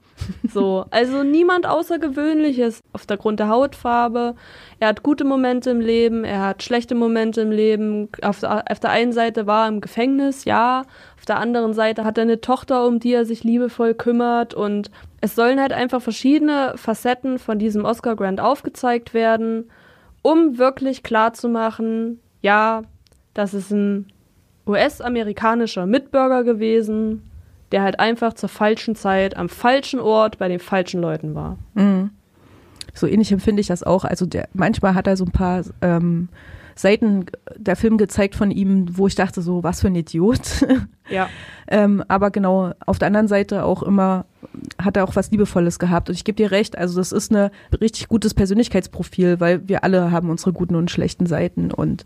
So, 0.51 0.86
also 0.91 1.24
niemand 1.24 1.68
Außergewöhnliches 1.68 2.82
auf 2.93 3.05
der 3.05 3.18
Grund 3.18 3.39
der 3.39 3.49
Hautfarbe. 3.49 4.36
Er 4.80 4.88
hat 4.88 5.03
gute 5.03 5.26
Momente 5.26 5.70
im 5.70 5.82
Leben, 5.82 6.24
er 6.24 6.41
hat 6.41 6.64
schlechte 6.64 6.95
Momente 6.95 7.41
im 7.41 7.51
Leben. 7.51 8.09
Auf 8.22 8.39
der, 8.39 8.72
auf 8.72 8.80
der 8.80 8.91
einen 8.91 9.11
Seite 9.11 9.47
war 9.47 9.66
er 9.66 9.70
im 9.70 9.82
Gefängnis, 9.82 10.45
ja. 10.45 10.84
Auf 11.24 11.28
der 11.28 11.39
anderen 11.39 11.74
Seite 11.74 12.03
hat 12.03 12.17
er 12.17 12.24
eine 12.24 12.41
Tochter, 12.41 12.86
um 12.86 12.99
die 12.99 13.13
er 13.13 13.24
sich 13.24 13.45
liebevoll 13.45 13.93
kümmert. 13.93 14.53
Und 14.53 14.91
es 15.21 15.36
sollen 15.36 15.61
halt 15.61 15.71
einfach 15.71 16.01
verschiedene 16.01 16.74
Facetten 16.76 17.39
von 17.39 17.59
diesem 17.59 17.86
Oscar 17.86 18.17
Grant 18.17 18.41
aufgezeigt 18.41 19.13
werden, 19.13 19.69
um 20.21 20.57
wirklich 20.57 21.01
klarzumachen, 21.01 22.19
ja, 22.41 22.82
das 23.34 23.53
ist 23.53 23.71
ein 23.71 24.07
US-amerikanischer 24.67 25.86
Mitbürger 25.86 26.43
gewesen, 26.43 27.24
der 27.71 27.84
halt 27.84 28.01
einfach 28.01 28.34
zur 28.34 28.49
falschen 28.49 28.97
Zeit 28.97 29.38
am 29.38 29.47
falschen 29.47 30.01
Ort 30.01 30.38
bei 30.39 30.49
den 30.49 30.59
falschen 30.59 30.99
Leuten 30.99 31.36
war. 31.36 31.57
Mhm. 31.76 32.09
So 32.93 33.07
ähnlich 33.07 33.32
empfinde 33.32 33.61
ich 33.61 33.67
das 33.67 33.84
auch. 33.84 34.03
Also 34.03 34.26
der, 34.26 34.49
manchmal 34.53 34.93
hat 34.93 35.07
er 35.07 35.15
so 35.15 35.24
ein 35.24 35.32
paar 35.32 35.63
ähm, 35.82 36.28
Seiten 36.76 37.26
der 37.55 37.76
Film 37.76 37.97
gezeigt 37.97 38.36
von 38.36 38.51
ihm, 38.51 38.97
wo 38.97 39.07
ich 39.07 39.15
dachte 39.15 39.41
so, 39.41 39.63
was 39.63 39.82
für 39.82 39.88
ein 39.88 39.95
Idiot. 39.95 40.41
Ja. 41.09 41.28
ähm, 41.67 42.01
aber 42.07 42.32
genau, 42.32 42.71
auf 42.86 42.97
der 42.97 43.07
anderen 43.07 43.28
Seite 43.28 43.65
auch 43.65 43.84
immer 43.84 44.26
hat 44.82 44.95
er 44.95 45.03
auch 45.03 45.17
was 45.17 45.32
Liebevolles 45.32 45.78
gehabt. 45.78 46.07
Und 46.07 46.15
ich 46.15 46.24
gebe 46.24 46.38
dir 46.38 46.49
recht, 46.51 46.78
also 46.78 46.97
das 46.97 47.11
ist 47.11 47.30
ein 47.34 47.51
richtig 47.80 48.07
gutes 48.07 48.34
Persönlichkeitsprofil, 48.34 49.41
weil 49.41 49.67
wir 49.67 49.84
alle 49.84 50.11
haben 50.11 50.30
unsere 50.30 50.53
guten 50.53 50.76
und 50.76 50.89
schlechten 50.89 51.26
Seiten. 51.26 51.71
Und 51.71 52.05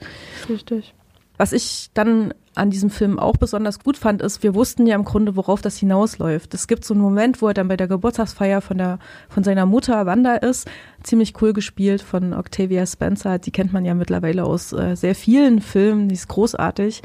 Richtig. 0.49 0.95
Was 1.37 1.53
ich 1.53 1.89
dann 1.93 2.33
an 2.55 2.71
diesem 2.71 2.89
Film 2.89 3.19
auch 3.19 3.37
besonders 3.37 3.79
gut 3.79 3.97
fand, 3.97 4.21
ist, 4.21 4.41
wir 4.41 4.55
wussten 4.55 4.87
ja 4.87 4.95
im 4.95 5.05
Grunde, 5.05 5.35
worauf 5.35 5.61
das 5.61 5.77
hinausläuft. 5.77 6.53
Es 6.55 6.67
gibt 6.67 6.83
so 6.83 6.95
einen 6.95 7.03
Moment, 7.03 7.41
wo 7.41 7.47
er 7.47 7.53
dann 7.53 7.67
bei 7.67 7.77
der 7.77 7.87
Geburtstagsfeier 7.87 8.61
von, 8.61 8.79
der, 8.79 8.97
von 9.29 9.43
seiner 9.43 9.67
Mutter 9.67 10.07
Wanda 10.07 10.35
ist. 10.35 10.67
Ziemlich 11.03 11.39
cool 11.41 11.53
gespielt 11.53 12.01
von 12.01 12.33
Octavia 12.33 12.85
Spencer. 12.85 13.37
Die 13.37 13.51
kennt 13.51 13.73
man 13.73 13.85
ja 13.85 13.93
mittlerweile 13.93 14.43
aus 14.43 14.73
äh, 14.73 14.95
sehr 14.95 15.13
vielen 15.13 15.61
Filmen. 15.61 16.09
Die 16.09 16.15
ist 16.15 16.27
großartig. 16.27 17.03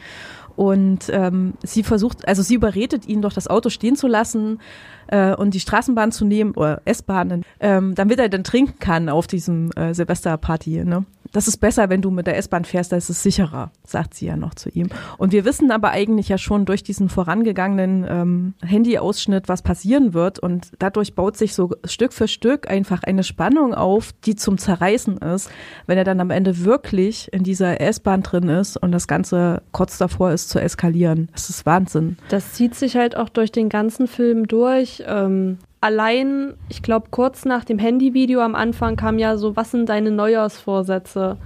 Und 0.57 1.11
ähm, 1.11 1.55
sie 1.63 1.83
versucht, 1.83 2.27
also 2.29 2.43
sie 2.43 2.55
überredet 2.55 3.07
ihn 3.07 3.23
doch 3.23 3.33
das 3.33 3.49
Auto 3.49 3.71
stehen 3.71 3.97
zu 3.97 4.07
lassen 4.07 4.61
äh, 5.09 5.35
und 5.35 5.55
die 5.55 5.61
Straßenbahn 5.61 6.13
zu 6.13 6.25
nehmen 6.25 6.53
oder 6.53 6.83
S-Bahnen, 6.85 7.45
ähm, 7.61 7.95
damit 7.95 8.19
er 8.19 8.29
dann 8.29 8.45
trinken 8.45 8.79
kann 8.79 9.09
auf 9.09 9.27
diesem 9.27 9.71
äh, 9.73 9.95
Silvesterparty. 9.95 10.85
Ne? 10.85 11.05
Das 11.33 11.49
ist 11.49 11.57
besser, 11.57 11.89
wenn 11.89 12.03
du 12.03 12.11
mit 12.11 12.27
der 12.27 12.37
S-Bahn 12.37 12.65
fährst, 12.65 12.93
da 12.93 12.97
ist 12.97 13.09
es 13.09 13.23
sicherer, 13.23 13.71
sagt 13.85 14.15
sie 14.15 14.27
ja 14.27 14.37
noch 14.37 14.55
zu 14.55 14.69
ihm. 14.69 14.89
Und 15.19 15.33
wir 15.33 15.45
wissen 15.45 15.71
aber 15.71 15.91
eigentlich 15.91 16.29
ja 16.29 16.39
schon 16.39 16.65
durch 16.65 16.83
diesen 16.83 17.09
vorangegangenen 17.09 18.07
ähm, 18.09 18.55
Handy-Ausschnitt, 18.63 19.49
was 19.49 19.63
passieren 19.63 20.15
wird. 20.15 20.39
Und 20.39 20.73
dadurch 20.79 21.15
baut 21.15 21.37
sich 21.37 21.55
so 21.55 21.71
Stück 21.85 22.13
für 22.13 22.29
Stück 22.29 22.71
einfach 22.71 23.03
eine 23.03 23.25
Spannung 23.25 23.75
auf, 23.75 24.13
die 24.25 24.37
zum 24.37 24.59
Zerreißen 24.59 25.19
ist, 25.19 25.51
wenn 25.87 25.99
er 25.99 26.05
dann 26.05 26.21
am 26.21 26.31
Ende 26.31 26.65
wirklich 26.65 27.33
in 27.33 27.43
dieser 27.43 27.81
S-Bahn 27.81 28.23
drin 28.23 28.49
ist 28.49 28.77
und 28.77 28.93
das 28.93 29.09
Ganze 29.09 29.63
kurz 29.73 29.99
davor 29.99 30.33
ist 30.33 30.51
zu 30.51 30.61
eskalieren. 30.61 31.29
Das 31.33 31.49
ist 31.51 31.65
Wahnsinn. 31.67 32.19
Das 32.29 32.53
zieht 32.53 32.75
sich 32.75 32.97
halt 32.97 33.17
auch 33.17 33.29
durch 33.29 33.51
den 33.53 33.69
ganzen 33.69 34.07
Film 34.07 34.47
durch. 34.47 35.03
Ähm, 35.07 35.59
allein, 35.83 36.55
ich 36.69 36.83
glaube, 36.83 37.09
kurz 37.11 37.45
nach 37.45 37.65
dem 37.65 37.79
Handyvideo 37.79 38.41
am 38.41 38.55
Anfang 38.55 38.97
kam 38.97 39.19
ja 39.19 39.37
so, 39.37 39.57
was 39.57 39.73
sind 39.73 39.89
deine 39.89 40.11
Neujahrsvorsätze? 40.11 41.37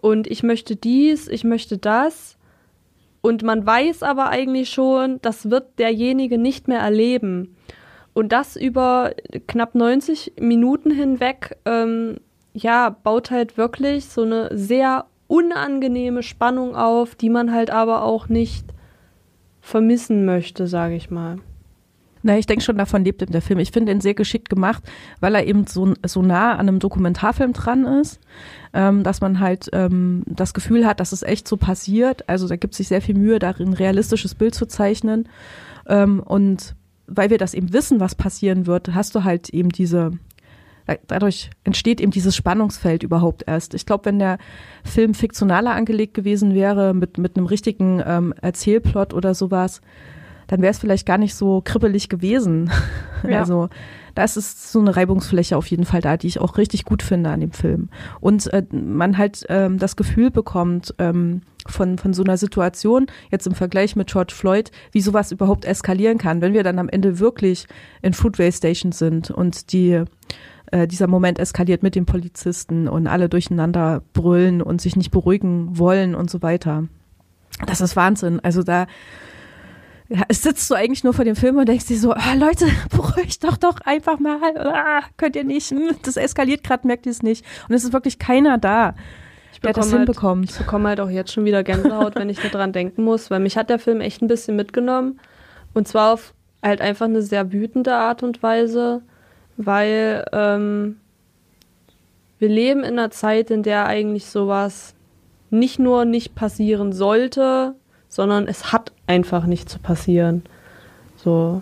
Und 0.00 0.26
ich 0.26 0.42
möchte 0.42 0.76
dies, 0.76 1.28
ich 1.28 1.44
möchte 1.44 1.78
das. 1.78 2.36
Und 3.20 3.42
man 3.42 3.66
weiß 3.66 4.02
aber 4.02 4.28
eigentlich 4.28 4.70
schon, 4.70 5.20
das 5.22 5.50
wird 5.50 5.78
derjenige 5.78 6.38
nicht 6.38 6.68
mehr 6.68 6.80
erleben. 6.80 7.56
und 8.14 8.32
das 8.32 8.56
über 8.56 9.12
knapp 9.46 9.74
90 9.74 10.34
Minuten 10.40 10.90
hinweg, 10.90 11.58
ähm, 11.66 12.16
ja, 12.54 12.88
baut 12.88 13.30
halt 13.30 13.58
wirklich 13.58 14.06
so 14.06 14.22
eine 14.22 14.48
sehr 14.56 15.04
unangenehme 15.26 16.22
Spannung 16.22 16.74
auf, 16.76 17.14
die 17.14 17.28
man 17.28 17.52
halt 17.52 17.70
aber 17.70 18.04
auch 18.04 18.30
nicht 18.30 18.64
vermissen 19.60 20.24
möchte, 20.24 20.66
sage 20.66 20.94
ich 20.94 21.10
mal. 21.10 21.40
Na, 22.26 22.36
ich 22.36 22.46
denke 22.46 22.64
schon, 22.64 22.76
davon 22.76 23.04
lebt 23.04 23.32
der 23.32 23.40
Film. 23.40 23.60
Ich 23.60 23.70
finde 23.70 23.92
ihn 23.92 24.00
sehr 24.00 24.14
geschickt 24.14 24.48
gemacht, 24.48 24.82
weil 25.20 25.36
er 25.36 25.46
eben 25.46 25.64
so, 25.68 25.94
so 26.04 26.22
nah 26.22 26.54
an 26.54 26.68
einem 26.68 26.80
Dokumentarfilm 26.80 27.52
dran 27.52 27.84
ist, 27.84 28.18
ähm, 28.74 29.04
dass 29.04 29.20
man 29.20 29.38
halt 29.38 29.70
ähm, 29.72 30.24
das 30.26 30.52
Gefühl 30.52 30.88
hat, 30.88 30.98
dass 30.98 31.12
es 31.12 31.22
echt 31.22 31.46
so 31.46 31.56
passiert. 31.56 32.28
Also 32.28 32.48
da 32.48 32.56
gibt 32.56 32.74
sich 32.74 32.88
sehr 32.88 33.00
viel 33.00 33.14
Mühe, 33.14 33.38
darin 33.38 33.72
realistisches 33.74 34.34
Bild 34.34 34.56
zu 34.56 34.66
zeichnen. 34.66 35.28
Ähm, 35.86 36.18
und 36.18 36.74
weil 37.06 37.30
wir 37.30 37.38
das 37.38 37.54
eben 37.54 37.72
wissen, 37.72 38.00
was 38.00 38.16
passieren 38.16 38.66
wird, 38.66 38.92
hast 38.92 39.14
du 39.14 39.22
halt 39.22 39.50
eben 39.50 39.68
diese, 39.68 40.10
dadurch 41.06 41.50
entsteht 41.62 42.00
eben 42.00 42.10
dieses 42.10 42.34
Spannungsfeld 42.34 43.04
überhaupt 43.04 43.44
erst. 43.46 43.72
Ich 43.72 43.86
glaube, 43.86 44.06
wenn 44.06 44.18
der 44.18 44.38
Film 44.82 45.14
fiktionaler 45.14 45.76
angelegt 45.76 46.14
gewesen 46.14 46.54
wäre, 46.54 46.92
mit, 46.92 47.18
mit 47.18 47.36
einem 47.36 47.46
richtigen 47.46 48.02
ähm, 48.04 48.34
Erzählplot 48.42 49.14
oder 49.14 49.32
sowas, 49.32 49.80
dann 50.46 50.62
wäre 50.62 50.70
es 50.70 50.78
vielleicht 50.78 51.06
gar 51.06 51.18
nicht 51.18 51.34
so 51.34 51.60
kribbelig 51.64 52.08
gewesen. 52.08 52.70
Ja. 53.28 53.40
Also 53.46 53.68
da 54.14 54.24
ist 54.24 54.72
so 54.72 54.80
eine 54.80 54.96
Reibungsfläche 54.96 55.56
auf 55.56 55.66
jeden 55.66 55.84
Fall 55.84 56.00
da, 56.00 56.16
die 56.16 56.26
ich 56.26 56.40
auch 56.40 56.56
richtig 56.56 56.84
gut 56.84 57.02
finde 57.02 57.30
an 57.30 57.40
dem 57.40 57.52
Film. 57.52 57.90
Und 58.20 58.52
äh, 58.52 58.64
man 58.70 59.18
halt 59.18 59.44
ähm, 59.48 59.78
das 59.78 59.94
Gefühl 59.94 60.30
bekommt 60.30 60.94
ähm, 60.98 61.42
von, 61.66 61.98
von 61.98 62.14
so 62.14 62.24
einer 62.24 62.38
Situation, 62.38 63.06
jetzt 63.30 63.46
im 63.46 63.54
Vergleich 63.54 63.94
mit 63.94 64.10
George 64.10 64.32
Floyd, 64.34 64.70
wie 64.92 65.02
sowas 65.02 65.32
überhaupt 65.32 65.66
eskalieren 65.66 66.18
kann, 66.18 66.40
wenn 66.40 66.54
wir 66.54 66.62
dann 66.62 66.78
am 66.78 66.88
Ende 66.88 67.18
wirklich 67.18 67.66
in 68.00 68.14
Foodway 68.14 68.50
Station 68.52 68.92
sind 68.92 69.30
und 69.30 69.72
die 69.72 70.04
äh, 70.72 70.86
dieser 70.86 71.06
Moment 71.06 71.38
eskaliert 71.38 71.82
mit 71.82 71.94
den 71.94 72.06
Polizisten 72.06 72.88
und 72.88 73.06
alle 73.06 73.28
durcheinander 73.28 74.02
brüllen 74.14 74.62
und 74.62 74.80
sich 74.80 74.96
nicht 74.96 75.10
beruhigen 75.10 75.78
wollen 75.78 76.14
und 76.14 76.30
so 76.30 76.42
weiter. 76.42 76.84
Das 77.66 77.80
ist 77.80 77.96
Wahnsinn. 77.96 78.40
Also 78.40 78.62
da 78.62 78.86
ja, 80.08 80.22
sitzt 80.30 80.70
du 80.70 80.74
eigentlich 80.74 81.02
nur 81.04 81.14
vor 81.14 81.24
dem 81.24 81.36
Film 81.36 81.56
und 81.56 81.68
denkst 81.68 81.86
dir 81.86 81.98
so, 81.98 82.12
ah, 82.12 82.34
Leute, 82.34 82.66
beruhigt 82.90 83.42
doch 83.42 83.56
doch 83.56 83.80
einfach 83.84 84.18
mal. 84.18 84.38
Ah, 84.56 85.02
könnt 85.16 85.36
ihr 85.36 85.44
nicht. 85.44 85.70
Hm, 85.70 85.96
das 86.02 86.16
eskaliert 86.16 86.62
gerade, 86.62 86.86
merkt 86.86 87.06
ihr 87.06 87.12
es 87.12 87.22
nicht. 87.22 87.44
Und 87.68 87.74
es 87.74 87.84
ist 87.84 87.92
wirklich 87.92 88.18
keiner 88.18 88.58
da, 88.58 88.94
der 89.62 89.72
das 89.72 89.90
halt, 89.90 89.98
hinbekommt. 89.98 90.50
Ich 90.50 90.56
bekomme 90.56 90.88
halt 90.88 91.00
auch 91.00 91.10
jetzt 91.10 91.32
schon 91.32 91.44
wieder 91.44 91.64
Gänsehaut, 91.64 92.14
wenn 92.14 92.28
ich 92.28 92.38
daran 92.38 92.72
denken 92.72 93.02
muss, 93.02 93.30
weil 93.30 93.40
mich 93.40 93.56
hat 93.56 93.70
der 93.70 93.78
Film 93.78 94.00
echt 94.00 94.22
ein 94.22 94.28
bisschen 94.28 94.54
mitgenommen. 94.54 95.18
Und 95.74 95.88
zwar 95.88 96.12
auf 96.12 96.34
halt 96.62 96.80
einfach 96.80 97.06
eine 97.06 97.22
sehr 97.22 97.52
wütende 97.52 97.94
Art 97.94 98.22
und 98.22 98.42
Weise, 98.42 99.02
weil 99.56 100.24
ähm, 100.32 100.96
wir 102.38 102.48
leben 102.48 102.80
in 102.80 102.98
einer 102.98 103.10
Zeit, 103.10 103.50
in 103.50 103.62
der 103.62 103.86
eigentlich 103.86 104.26
sowas 104.26 104.94
nicht 105.50 105.78
nur 105.78 106.04
nicht 106.04 106.34
passieren 106.34 106.92
sollte, 106.92 107.74
sondern 108.16 108.48
es 108.48 108.72
hat 108.72 108.92
einfach 109.06 109.44
nicht 109.44 109.68
zu 109.68 109.78
passieren. 109.78 110.42
So. 111.22 111.60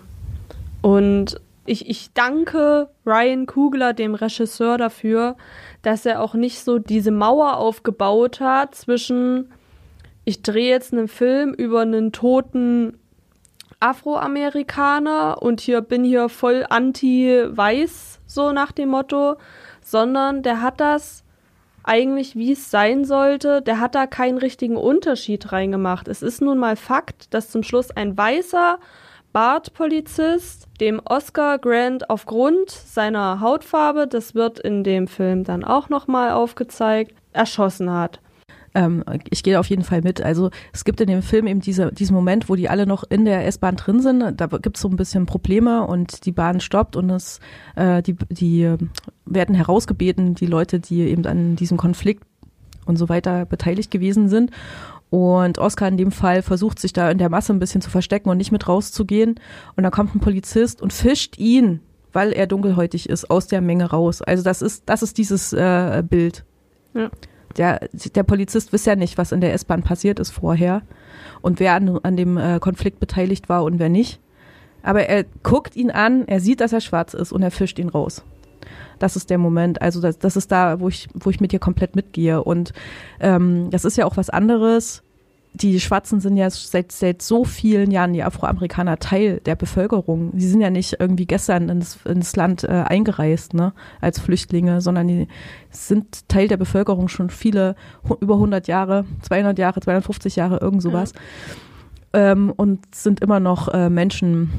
Und 0.83 1.41
ich, 1.67 1.91
ich 1.91 2.13
danke 2.15 2.91
Ryan 3.05 3.47
Kugler, 3.47 3.93
dem 3.93 4.15
Regisseur, 4.15 4.79
dafür, 4.79 5.37
dass 5.83 6.07
er 6.07 6.23
auch 6.23 6.35
nicht 6.35 6.63
so 6.63 6.79
diese 6.79 7.11
Mauer 7.11 7.57
aufgebaut 7.57 8.39
hat 8.39 8.77
zwischen, 8.77 9.51
ich 10.25 10.43
drehe 10.43 10.71
jetzt 10.71 10.93
einen 10.93 11.09
Film 11.09 11.55
über 11.55 11.81
einen 11.81 12.13
toten 12.13 12.99
Afroamerikaner 13.81 15.43
und 15.43 15.61
hier 15.61 15.81
bin 15.81 16.05
hier 16.05 16.29
voll 16.29 16.65
anti-weiß, 16.71 18.21
so 18.27 18.53
nach 18.53 18.71
dem 18.71 18.91
Motto, 18.91 19.35
sondern 19.83 20.45
der 20.45 20.63
hat 20.63 20.79
das 20.79 21.24
eigentlich, 21.85 22.35
wie 22.35 22.53
es 22.53 22.71
sein 22.71 23.05
sollte. 23.05 23.63
Der 23.63 23.81
hat 23.81 23.95
da 23.95 24.07
keinen 24.07 24.39
richtigen 24.39 24.77
Unterschied 24.77 25.53
reingemacht. 25.53 26.09
Es 26.09 26.23
ist 26.23 26.41
nun 26.41 26.59
mal 26.59 26.77
Fakt, 26.77 27.33
dass 27.33 27.51
zum 27.51 27.63
Schluss 27.63 27.91
ein 27.91 28.17
weißer 28.17 28.79
Bartpolizist 29.33 30.69
dem 30.81 31.01
Oscar 31.05 31.59
Grant 31.59 32.09
aufgrund 32.09 32.71
seiner 32.71 33.41
Hautfarbe, 33.41 34.07
das 34.07 34.35
wird 34.35 34.61
in 34.61 34.85
dem 34.85 35.09
Film 35.09 35.43
dann 35.43 35.65
auch 35.65 35.89
nochmal 35.89 36.31
aufgezeigt, 36.31 37.15
erschossen 37.33 37.93
hat. 37.93 38.21
Ähm, 38.75 39.05
ich 39.31 39.43
gehe 39.43 39.59
auf 39.59 39.69
jeden 39.69 39.85
Fall 39.85 40.03
mit. 40.03 40.21
Also 40.21 40.51
es 40.73 40.85
gibt 40.85 41.01
in 41.01 41.07
dem 41.07 41.23
Film 41.23 41.47
eben 41.47 41.61
diese, 41.61 41.93
diesen 41.93 42.15
Moment, 42.15 42.49
wo 42.49 42.57
die 42.57 42.69
alle 42.69 42.87
noch 42.87 43.05
in 43.09 43.25
der 43.25 43.47
S-Bahn 43.47 43.77
drin 43.77 44.01
sind. 44.01 44.41
Da 44.41 44.47
gibt 44.47 44.77
es 44.77 44.83
so 44.83 44.89
ein 44.89 44.97
bisschen 44.97 45.27
Probleme 45.27 45.87
und 45.87 46.27
die 46.27 46.33
Bahn 46.33 46.61
stoppt 46.61 46.97
und 46.97 47.09
es, 47.11 47.41
äh, 47.77 48.03
die, 48.03 48.17
die 48.29 48.75
werden 49.25 49.55
herausgebeten, 49.55 50.35
die 50.35 50.47
Leute, 50.47 50.81
die 50.81 51.03
eben 51.03 51.25
an 51.27 51.57
diesem 51.57 51.79
Konflikt 51.79 52.25
und 52.85 52.97
so 52.97 53.09
weiter 53.09 53.47
beteiligt 53.47 53.91
gewesen 53.91 54.29
sind. 54.29 54.51
Und 55.09 55.59
Oscar 55.59 55.87
in 55.87 55.97
dem 55.97 56.11
Fall 56.11 56.43
versucht 56.43 56.81
sich 56.81 56.93
da 56.93 57.09
in 57.09 57.19
der 57.19 57.31
Masse 57.31 57.53
ein 57.53 57.61
bisschen 57.61 57.81
zu 57.81 57.89
verstecken 57.89 58.29
und 58.29 58.37
nicht 58.37 58.51
mit 58.51 58.67
rauszugehen. 58.67 59.37
Und 59.77 59.85
dann 59.85 59.93
kommt 59.93 60.17
ein 60.17 60.21
Polizist 60.21 60.83
und 60.83 60.93
fischt 60.93 61.39
ihn, 61.39 61.81
weil 62.13 62.33
er 62.33 62.49
dunkelhäutig 62.49 63.09
ist, 63.09 63.31
aus 63.31 63.47
der 63.47 63.61
Menge 63.61 63.91
raus. 63.91 64.23
Also 64.23 64.43
das 64.43 64.61
ist, 64.61 64.83
das 64.87 65.05
ist 65.05 65.17
dieses 65.17 65.53
äh, 65.53 66.03
Bild. 66.05 66.45
Ja 66.95 67.11
der, 67.57 67.89
der 67.93 68.23
Polizist 68.23 68.73
weiß 68.73 68.85
ja 68.85 68.97
nicht, 68.97 69.19
was 69.19 69.33
in 69.33 69.41
der 69.41 69.55
S-Bahn 69.55 69.83
passiert 69.83 70.19
ist 70.19 70.31
vorher 70.31 70.83
und 71.43 71.61
wer 71.61 71.75
an, 71.75 71.99
an 72.03 72.17
dem 72.17 72.37
äh, 72.37 72.59
Konflikt 72.61 73.01
beteiligt 73.01 73.49
war 73.49 73.65
und 73.65 73.79
wer 73.79 73.89
nicht. 73.89 74.21
Aber 74.83 75.07
er 75.07 75.25
guckt 75.43 75.77
ihn 75.77 75.91
an, 75.91 76.27
er 76.27 76.41
sieht, 76.41 76.61
dass 76.61 76.73
er 76.73 76.81
schwarz 76.81 77.15
ist 77.15 77.33
und 77.33 77.43
er 77.43 77.51
fischt 77.51 77.79
ihn 77.79 77.89
raus. 77.89 78.23
Das 78.99 79.17
ist 79.17 79.31
der 79.31 79.39
Moment. 79.39 79.81
Also 79.81 80.01
das, 80.01 80.19
das 80.19 80.37
ist 80.37 80.53
da, 80.53 80.81
wo 80.81 80.89
ich, 80.89 81.09
wo 81.15 81.31
ich 81.31 81.41
mit 81.41 81.53
dir 81.53 81.59
komplett 81.59 81.97
mitgehe. 81.97 82.43
Und 82.43 82.73
ähm, 83.21 83.71
das 83.71 83.85
ist 83.85 83.97
ja 83.97 84.05
auch 84.05 84.17
was 84.17 84.31
anderes, 84.31 85.03
die 85.55 85.79
Schwarzen 85.79 86.21
sind 86.21 86.37
ja 86.37 86.51
seit, 86.51 86.91
seit 86.91 87.23
so 87.23 87.45
vielen 87.45 87.93
Jahren, 87.93 88.13
die 88.13 88.25
Afroamerikaner, 88.25 88.99
Teil 88.99 89.41
der 89.47 89.55
Bevölkerung. 89.55 90.33
Sie 90.37 90.49
sind 90.49 90.61
ja 90.61 90.71
nicht 90.71 90.97
irgendwie 90.99 91.27
gestern 91.27 91.69
ins, 91.69 92.01
ins 92.05 92.35
Land 92.35 92.65
äh, 92.65 92.85
eingereist, 92.87 93.55
ne, 93.55 93.73
als 94.01 94.19
Flüchtlinge, 94.19 94.81
sondern 94.81 95.07
die 95.07 95.29
sind 95.71 96.29
Teil 96.29 96.49
der 96.49 96.57
Bevölkerung 96.57 97.07
schon 97.07 97.31
viele, 97.31 97.77
über 98.21 98.35
100 98.35 98.67
Jahre, 98.67 99.05
200 99.23 99.57
Jahre, 99.59 99.81
250 99.81 100.35
Jahre, 100.35 100.59
irgend 100.59 100.83
sowas. 100.83 101.13
Ja. 102.13 102.33
Ähm, 102.33 102.53
und 102.55 102.93
sind 102.93 103.21
immer 103.21 103.39
noch 103.39 103.69
äh, 103.69 103.89
Menschen 103.89 104.51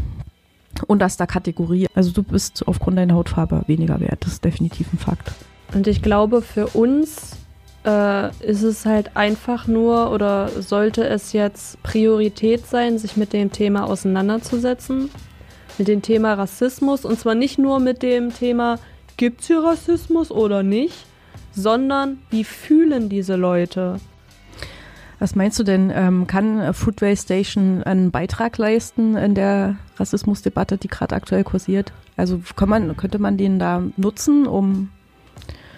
unterster 0.87 1.27
Kategorie. 1.27 1.87
Also 1.93 2.11
du 2.11 2.23
bist 2.23 2.65
aufgrund 2.67 2.97
deiner 2.97 3.15
Hautfarbe 3.15 3.63
weniger 3.67 3.99
wert. 3.99 4.25
Das 4.25 4.33
ist 4.33 4.45
definitiv 4.45 4.91
ein 4.93 4.97
Fakt. 4.97 5.33
Und 5.73 5.87
ich 5.87 6.01
glaube, 6.01 6.41
für 6.41 6.67
uns 6.67 7.37
äh, 7.85 8.29
ist 8.43 8.63
es 8.63 8.85
halt 8.85 9.15
einfach 9.15 9.67
nur 9.67 10.11
oder 10.11 10.49
sollte 10.61 11.07
es 11.07 11.33
jetzt 11.33 11.81
Priorität 11.83 12.65
sein, 12.65 12.97
sich 12.97 13.15
mit 13.15 13.33
dem 13.33 13.51
Thema 13.51 13.85
auseinanderzusetzen? 13.85 15.09
Mit 15.77 15.87
dem 15.87 16.01
Thema 16.01 16.33
Rassismus 16.33 17.05
und 17.05 17.19
zwar 17.19 17.35
nicht 17.35 17.57
nur 17.59 17.79
mit 17.79 18.01
dem 18.01 18.33
Thema, 18.33 18.79
gibt 19.17 19.41
es 19.41 19.47
hier 19.47 19.63
Rassismus 19.63 20.31
oder 20.31 20.63
nicht, 20.63 21.05
sondern 21.53 22.19
wie 22.29 22.43
fühlen 22.43 23.09
diese 23.09 23.35
Leute? 23.35 23.99
Was 25.19 25.35
meinst 25.35 25.57
du 25.59 25.63
denn, 25.63 25.91
ähm, 25.95 26.27
kann 26.27 26.73
Foodway 26.73 27.15
Station 27.15 27.83
einen 27.83 28.11
Beitrag 28.11 28.57
leisten 28.57 29.15
in 29.15 29.33
der 29.33 29.77
Rassismusdebatte, 29.97 30.77
die 30.77 30.89
gerade 30.89 31.15
aktuell 31.15 31.43
kursiert? 31.43 31.93
Also 32.17 32.41
man, 32.65 32.97
könnte 32.97 33.19
man 33.19 33.37
den 33.37 33.59
da 33.59 33.81
nutzen, 33.95 34.45
um 34.45 34.89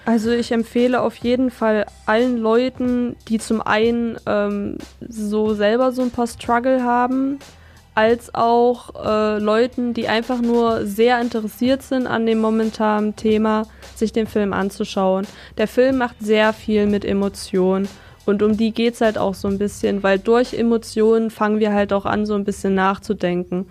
also 0.08 0.32
ich 0.32 0.54
empfehle 0.54 1.02
auf 1.02 1.18
jeden 1.18 1.52
Fall 1.52 1.86
allen 2.06 2.38
Leuten, 2.38 3.18
die 3.28 3.40
zum 3.40 3.60
einen 3.60 4.18
ähm, 4.26 4.78
so 5.02 5.54
selber 5.54 5.92
so 5.92 6.02
ein 6.02 6.12
paar 6.12 6.28
Struggle 6.28 6.82
haben, 6.82 7.40
als 7.94 8.34
auch 8.34 8.96
äh, 9.04 9.38
Leuten, 9.40 9.94
die 9.94 10.08
einfach 10.08 10.40
nur 10.40 10.86
sehr 10.86 11.20
interessiert 11.20 11.82
sind 11.82 12.08
an 12.08 12.26
dem 12.26 12.40
momentanen 12.40 13.18
Thema, 13.18 13.64
sich 13.98 14.14
den 14.14 14.28
Film 14.28 14.54
anzuschauen. 14.54 15.28
Der 15.58 15.68
Film 15.68 15.98
macht 15.98 16.16
sehr 16.22 16.54
viel 16.54 16.86
mit 16.86 17.04
Emotionen. 17.04 17.90
Und 18.26 18.42
um 18.44 18.56
die 18.56 18.72
geht 18.72 18.94
es 18.94 19.02
halt 19.02 19.18
auch 19.18 19.34
so 19.34 19.50
ein 19.50 19.58
bisschen, 19.58 20.04
weil 20.04 20.20
durch 20.20 20.54
Emotionen 20.54 21.32
fangen 21.32 21.60
wir 21.60 21.74
halt 21.74 21.92
auch 21.92 22.06
an, 22.06 22.26
so 22.26 22.36
ein 22.36 22.46
bisschen 22.46 22.76
nachzudenken. 22.76 23.66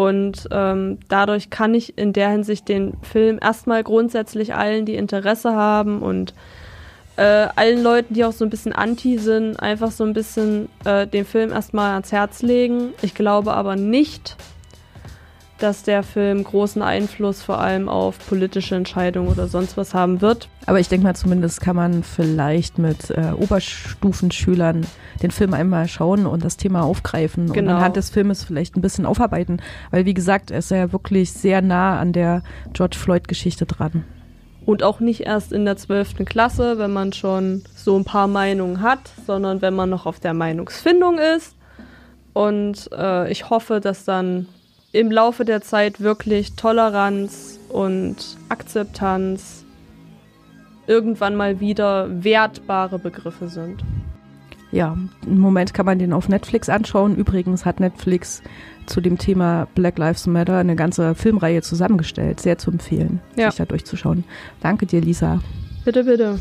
Und 0.00 0.48
ähm, 0.50 0.96
dadurch 1.10 1.50
kann 1.50 1.74
ich 1.74 1.98
in 1.98 2.14
der 2.14 2.30
Hinsicht 2.30 2.70
den 2.70 2.94
Film 3.02 3.38
erstmal 3.38 3.84
grundsätzlich 3.84 4.54
allen, 4.54 4.86
die 4.86 4.94
Interesse 4.94 5.52
haben 5.52 6.00
und 6.00 6.32
äh, 7.16 7.48
allen 7.54 7.82
Leuten, 7.82 8.14
die 8.14 8.24
auch 8.24 8.32
so 8.32 8.46
ein 8.46 8.48
bisschen 8.48 8.72
anti 8.72 9.18
sind, 9.18 9.60
einfach 9.60 9.90
so 9.90 10.04
ein 10.04 10.14
bisschen 10.14 10.70
äh, 10.86 11.06
den 11.06 11.26
Film 11.26 11.52
erstmal 11.52 11.90
ans 11.90 12.12
Herz 12.12 12.40
legen. 12.40 12.94
Ich 13.02 13.12
glaube 13.12 13.52
aber 13.52 13.76
nicht, 13.76 14.38
dass 15.62 15.82
der 15.82 16.02
Film 16.02 16.42
großen 16.44 16.82
Einfluss 16.82 17.42
vor 17.42 17.60
allem 17.60 17.88
auf 17.88 18.18
politische 18.28 18.74
Entscheidungen 18.74 19.28
oder 19.28 19.48
sonst 19.48 19.76
was 19.76 19.94
haben 19.94 20.20
wird. 20.20 20.48
Aber 20.66 20.80
ich 20.80 20.88
denke 20.88 21.04
mal, 21.04 21.14
zumindest 21.14 21.60
kann 21.60 21.76
man 21.76 22.02
vielleicht 22.02 22.78
mit 22.78 23.10
äh, 23.10 23.32
Oberstufenschülern 23.36 24.86
den 25.22 25.30
Film 25.30 25.54
einmal 25.54 25.88
schauen 25.88 26.26
und 26.26 26.44
das 26.44 26.56
Thema 26.56 26.82
aufgreifen 26.82 27.52
Genau. 27.52 27.70
und 27.72 27.76
anhand 27.78 27.96
des 27.96 28.10
Filmes 28.10 28.44
vielleicht 28.44 28.76
ein 28.76 28.80
bisschen 28.82 29.06
aufarbeiten. 29.06 29.60
Weil, 29.90 30.04
wie 30.06 30.14
gesagt, 30.14 30.50
er 30.50 30.58
ist 30.58 30.70
ja 30.70 30.92
wirklich 30.92 31.32
sehr 31.32 31.62
nah 31.62 31.98
an 31.98 32.12
der 32.12 32.42
George 32.72 32.96
Floyd-Geschichte 32.98 33.66
dran. 33.66 34.04
Und 34.66 34.82
auch 34.82 35.00
nicht 35.00 35.22
erst 35.22 35.52
in 35.52 35.64
der 35.64 35.76
12. 35.76 36.24
Klasse, 36.26 36.78
wenn 36.78 36.92
man 36.92 37.12
schon 37.12 37.62
so 37.74 37.96
ein 37.98 38.04
paar 38.04 38.28
Meinungen 38.28 38.82
hat, 38.82 39.00
sondern 39.26 39.62
wenn 39.62 39.74
man 39.74 39.90
noch 39.90 40.06
auf 40.06 40.20
der 40.20 40.34
Meinungsfindung 40.34 41.18
ist. 41.36 41.56
Und 42.32 42.88
äh, 42.96 43.30
ich 43.32 43.50
hoffe, 43.50 43.80
dass 43.80 44.04
dann 44.04 44.46
im 44.92 45.10
Laufe 45.10 45.44
der 45.44 45.60
Zeit 45.62 46.00
wirklich 46.00 46.54
Toleranz 46.54 47.58
und 47.68 48.16
Akzeptanz 48.48 49.64
irgendwann 50.86 51.36
mal 51.36 51.60
wieder 51.60 52.08
wertbare 52.24 52.98
Begriffe 52.98 53.48
sind. 53.48 53.82
Ja, 54.72 54.96
im 55.26 55.38
Moment 55.38 55.74
kann 55.74 55.86
man 55.86 55.98
den 55.98 56.12
auf 56.12 56.28
Netflix 56.28 56.68
anschauen. 56.68 57.16
Übrigens 57.16 57.64
hat 57.64 57.80
Netflix 57.80 58.42
zu 58.86 59.00
dem 59.00 59.18
Thema 59.18 59.66
Black 59.74 59.98
Lives 59.98 60.26
Matter 60.26 60.58
eine 60.58 60.76
ganze 60.76 61.14
Filmreihe 61.14 61.62
zusammengestellt. 61.62 62.40
Sehr 62.40 62.58
zu 62.58 62.70
empfehlen, 62.70 63.20
Ja. 63.36 63.50
sich 63.50 63.58
da 63.58 63.64
durchzuschauen. 63.64 64.24
Danke 64.60 64.86
dir, 64.86 65.00
Lisa. 65.00 65.40
Bitte, 65.84 66.04
bitte. 66.04 66.38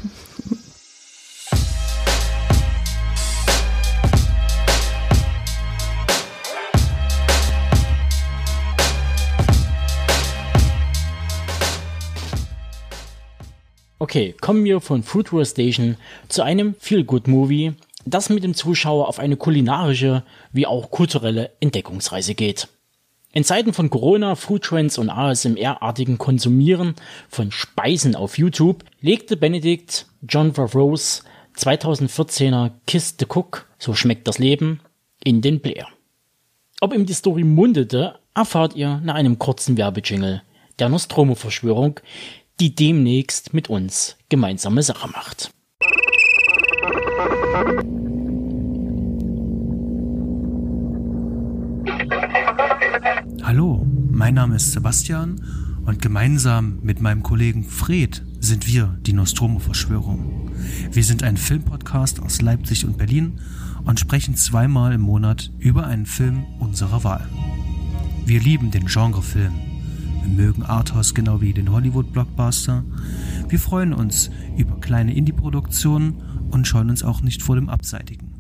Okay, 14.01 14.33
kommen 14.39 14.63
wir 14.63 14.79
von 14.79 15.03
Food 15.03 15.27
Tour 15.27 15.43
Station 15.43 15.97
zu 16.29 16.41
einem 16.41 16.73
Feel-Good-Movie, 16.79 17.73
das 18.05 18.29
mit 18.29 18.45
dem 18.45 18.53
Zuschauer 18.53 19.09
auf 19.09 19.19
eine 19.19 19.35
kulinarische 19.35 20.23
wie 20.53 20.65
auch 20.65 20.89
kulturelle 20.89 21.51
Entdeckungsreise 21.59 22.33
geht. 22.33 22.69
In 23.33 23.43
Zeiten 23.43 23.73
von 23.73 23.89
Corona, 23.89 24.35
Foodtrends 24.35 24.97
und 24.97 25.09
ASMR-artigen 25.09 26.17
Konsumieren 26.17 26.95
von 27.27 27.51
Speisen 27.51 28.15
auf 28.15 28.37
YouTube 28.37 28.85
legte 29.01 29.35
Benedict 29.35 30.05
John 30.25 30.53
Favreau's 30.53 31.25
2014er 31.57 32.71
Kiss 32.87 33.15
the 33.19 33.25
Cook, 33.25 33.67
so 33.79 33.93
schmeckt 33.93 34.29
das 34.29 34.39
Leben, 34.39 34.79
in 35.25 35.41
den 35.41 35.59
Blair. 35.59 35.87
Ob 36.79 36.93
ihm 36.93 37.05
die 37.05 37.13
Story 37.13 37.43
mundete, 37.43 38.17
erfahrt 38.33 38.77
ihr 38.77 39.01
nach 39.03 39.15
einem 39.15 39.37
kurzen 39.39 39.75
Werbejingle 39.75 40.41
der 40.79 40.87
Nostromo-Verschwörung, 40.87 41.99
die 42.60 42.76
demnächst 42.76 43.53
mit 43.53 43.70
uns 43.70 44.18
gemeinsame 44.28 44.84
Sache 44.84 45.07
macht. 45.10 45.51
Hallo, 53.43 53.86
mein 54.12 54.34
Name 54.34 54.57
ist 54.57 54.74
Sebastian 54.74 55.41
und 55.86 56.01
gemeinsam 56.01 56.80
mit 56.84 57.01
meinem 57.01 57.24
Kollegen 57.24 57.64
Fred 57.64 58.24
sind 58.39 58.68
wir 58.68 58.97
die 59.01 59.14
Nostromo-Verschwörung. 59.14 60.51
Wir 60.91 61.03
sind 61.03 61.24
ein 61.24 61.38
Filmpodcast 61.38 62.22
aus 62.22 62.41
Leipzig 62.41 62.86
und 62.86 62.97
Berlin 62.97 63.39
und 63.86 63.99
sprechen 63.99 64.36
zweimal 64.36 64.93
im 64.93 65.01
Monat 65.01 65.51
über 65.57 65.88
einen 65.88 66.05
Film 66.05 66.45
unserer 66.60 67.03
Wahl. 67.03 67.28
Wir 68.26 68.39
lieben 68.39 68.72
den 68.72 68.86
Genrefilm. 68.86 69.68
Mögen 70.36 70.63
Arthouse 70.63 71.13
genau 71.13 71.41
wie 71.41 71.53
den 71.53 71.71
Hollywood-Blockbuster. 71.71 72.84
Wir 73.47 73.59
freuen 73.59 73.93
uns 73.93 74.30
über 74.57 74.80
kleine 74.80 75.13
Indie-Produktionen 75.13 76.15
und 76.51 76.67
scheuen 76.67 76.89
uns 76.89 77.03
auch 77.03 77.21
nicht 77.21 77.41
vor 77.43 77.55
dem 77.55 77.69
Abseitigen. 77.69 78.34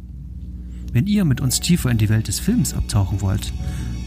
Wenn 0.91 1.07
ihr 1.07 1.25
mit 1.25 1.41
uns 1.41 1.59
tiefer 1.59 1.91
in 1.91 1.97
die 1.97 2.09
Welt 2.09 2.27
des 2.27 2.39
Films 2.39 2.73
abtauchen 2.73 3.21
wollt, 3.21 3.53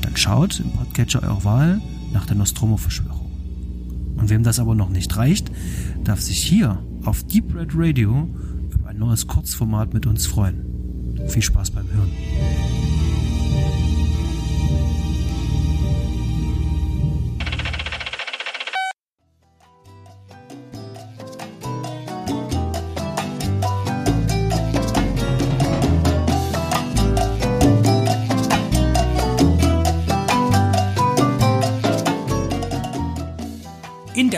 dann 0.02 0.16
schaut 0.16 0.60
im 0.60 0.72
Podcatcher 0.72 1.22
eurer 1.22 1.44
Wahl 1.44 1.80
nach 2.12 2.26
der 2.26 2.36
Nostromo-Verschwörung. 2.36 3.30
Und 4.16 4.30
wem 4.30 4.42
das 4.42 4.58
aber 4.58 4.74
noch 4.74 4.88
nicht 4.88 5.16
reicht, 5.16 5.50
darf 6.04 6.20
sich 6.20 6.42
hier 6.42 6.78
auf 7.04 7.22
Deep 7.24 7.54
Red 7.54 7.70
Radio 7.74 8.28
über 8.72 8.88
ein 8.88 8.98
neues 8.98 9.26
Kurzformat 9.26 9.94
mit 9.94 10.06
uns 10.06 10.26
freuen. 10.26 10.64
Viel 11.28 11.42
Spaß 11.42 11.70
beim 11.70 11.86
Hören. 11.92 12.91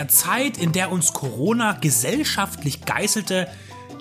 Der 0.04 0.08
Zeit, 0.10 0.58
in 0.58 0.72
der 0.72 0.92
uns 0.92 1.14
Corona 1.14 1.72
gesellschaftlich 1.72 2.84
geißelte, 2.84 3.48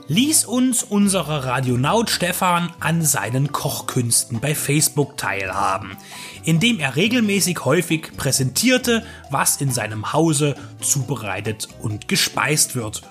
ließ 0.10 0.43
uns 0.43 0.84
unser 0.84 1.22
Radionaut 1.22 2.10
Stefan 2.10 2.74
an 2.82 3.04
seinen 3.04 3.54
Kochkünsten 3.54 4.41
bei 4.41 4.54
Facebook 4.54 5.16
teilhaben, 5.16 5.95
indem 6.43 6.82
er 6.82 6.97
regelmäßig 6.97 7.64
häufig 7.64 8.18
präsentierte, 8.18 9.06
was 9.30 9.62
in 9.62 9.72
seinem 9.72 10.12
Hause 10.12 10.56
zubereitet 10.82 11.70
und 11.82 12.10
gespeist 12.10 12.76
wird 12.76 13.04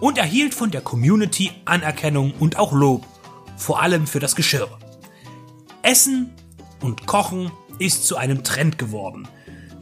und 0.00 0.16
erhielt 0.16 0.54
von 0.54 0.70
der 0.70 0.80
Community 0.80 1.52
Anerkennung 1.66 2.32
und 2.40 2.58
auch 2.58 2.72
Lob, 2.72 3.04
vor 3.58 3.82
allem 3.82 4.06
für 4.06 4.20
das 4.20 4.36
Geschirr. 4.36 4.70
Essen 5.82 6.32
und 6.80 7.06
Kochen 7.06 7.50
ist 7.78 8.06
zu 8.06 8.16
einem 8.16 8.42
Trend 8.42 8.78
geworden. 8.78 9.28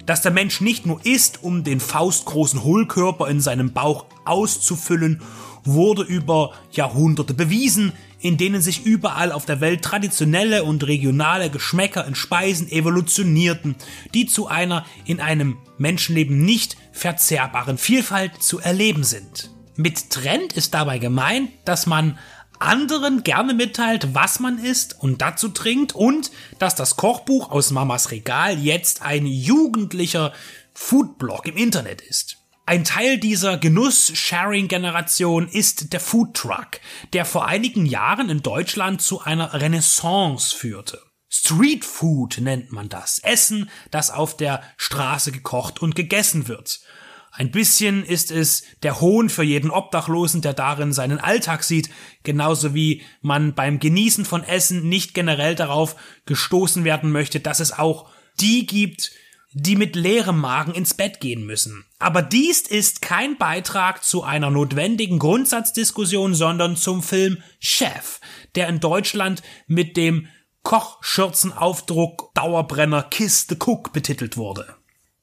Dass 0.06 0.22
der 0.22 0.30
Mensch 0.30 0.60
nicht 0.60 0.86
nur 0.86 1.04
isst, 1.04 1.42
um 1.42 1.64
den 1.64 1.80
faustgroßen 1.80 2.62
Hohlkörper 2.62 3.28
in 3.28 3.40
seinem 3.40 3.72
Bauch 3.72 4.06
auszufüllen, 4.24 5.20
wurde 5.64 6.02
über 6.02 6.52
Jahrhunderte 6.70 7.34
bewiesen, 7.34 7.92
in 8.20 8.36
denen 8.36 8.62
sich 8.62 8.86
überall 8.86 9.32
auf 9.32 9.46
der 9.46 9.60
Welt 9.60 9.82
traditionelle 9.82 10.64
und 10.64 10.86
regionale 10.86 11.50
Geschmäcker 11.50 12.06
in 12.06 12.14
Speisen 12.14 12.70
evolutionierten, 12.70 13.74
die 14.14 14.26
zu 14.26 14.46
einer 14.46 14.86
in 15.04 15.20
einem 15.20 15.58
Menschenleben 15.76 16.44
nicht 16.44 16.76
verzehrbaren 16.92 17.76
Vielfalt 17.76 18.42
zu 18.42 18.60
erleben 18.60 19.04
sind. 19.04 19.50
Mit 19.76 20.08
Trend 20.10 20.54
ist 20.54 20.72
dabei 20.72 20.98
gemeint, 20.98 21.50
dass 21.66 21.86
man 21.86 22.18
anderen 22.58 23.22
gerne 23.22 23.54
mitteilt, 23.54 24.14
was 24.14 24.40
man 24.40 24.58
isst 24.58 24.98
und 24.98 25.22
dazu 25.22 25.48
trinkt 25.48 25.94
und 25.94 26.30
dass 26.58 26.74
das 26.74 26.96
Kochbuch 26.96 27.50
aus 27.50 27.70
Mamas 27.70 28.10
Regal 28.10 28.58
jetzt 28.58 29.02
ein 29.02 29.26
jugendlicher 29.26 30.32
Foodblog 30.74 31.46
im 31.46 31.56
Internet 31.56 32.00
ist. 32.00 32.38
Ein 32.68 32.82
Teil 32.82 33.18
dieser 33.18 33.58
Genuss-Sharing-Generation 33.58 35.48
ist 35.48 35.92
der 35.92 36.00
Foodtruck, 36.00 36.80
der 37.12 37.24
vor 37.24 37.46
einigen 37.46 37.86
Jahren 37.86 38.28
in 38.28 38.42
Deutschland 38.42 39.00
zu 39.00 39.20
einer 39.20 39.52
Renaissance 39.54 40.54
führte. 40.54 41.00
Street 41.28 41.84
Food 41.84 42.38
nennt 42.40 42.72
man 42.72 42.88
das. 42.88 43.20
Essen, 43.20 43.70
das 43.92 44.10
auf 44.10 44.36
der 44.36 44.62
Straße 44.78 45.30
gekocht 45.30 45.80
und 45.80 45.94
gegessen 45.94 46.48
wird. 46.48 46.80
Ein 47.38 47.50
bisschen 47.50 48.02
ist 48.02 48.30
es 48.30 48.62
der 48.82 49.02
Hohn 49.02 49.28
für 49.28 49.42
jeden 49.42 49.70
Obdachlosen, 49.70 50.40
der 50.40 50.54
darin 50.54 50.94
seinen 50.94 51.18
Alltag 51.18 51.64
sieht, 51.64 51.90
genauso 52.22 52.72
wie 52.72 53.02
man 53.20 53.54
beim 53.54 53.78
Genießen 53.78 54.24
von 54.24 54.42
Essen 54.42 54.88
nicht 54.88 55.12
generell 55.12 55.54
darauf 55.54 55.96
gestoßen 56.24 56.84
werden 56.84 57.12
möchte, 57.12 57.38
dass 57.40 57.60
es 57.60 57.72
auch 57.72 58.08
die 58.40 58.64
gibt, 58.64 59.10
die 59.52 59.76
mit 59.76 59.96
leerem 59.96 60.40
Magen 60.40 60.72
ins 60.72 60.94
Bett 60.94 61.20
gehen 61.20 61.44
müssen. 61.44 61.84
Aber 61.98 62.22
dies 62.22 62.62
ist 62.62 63.02
kein 63.02 63.36
Beitrag 63.36 64.02
zu 64.02 64.22
einer 64.22 64.50
notwendigen 64.50 65.18
Grundsatzdiskussion, 65.18 66.34
sondern 66.34 66.74
zum 66.74 67.02
Film 67.02 67.42
Chef, 67.58 68.18
der 68.54 68.68
in 68.68 68.80
Deutschland 68.80 69.42
mit 69.66 69.98
dem 69.98 70.28
Kochschürzenaufdruck 70.62 72.32
Dauerbrenner 72.34 73.02
Kiss 73.02 73.46
the 73.46 73.56
Cook 73.56 73.92
betitelt 73.92 74.38
wurde. 74.38 74.76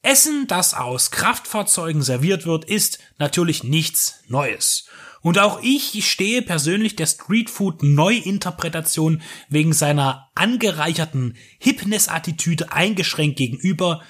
Essen, 0.04 0.46
das 0.46 0.74
aus 0.74 1.10
Kraftfahrzeugen 1.10 2.02
serviert 2.02 2.44
wird, 2.44 2.66
ist 2.66 2.98
natürlich 3.18 3.64
nichts 3.64 4.20
Neues. 4.28 4.86
Und 5.22 5.38
auch 5.38 5.62
ich 5.62 6.06
stehe 6.10 6.42
persönlich 6.42 6.94
der 6.94 7.06
Streetfood 7.06 7.82
Neuinterpretation 7.82 9.22
wegen 9.48 9.72
seiner 9.72 10.30
angereicherten 10.34 11.36
Hipness-Attitüde 11.58 12.70
eingeschränkt 12.70 13.38
gegenüber, 13.38 14.02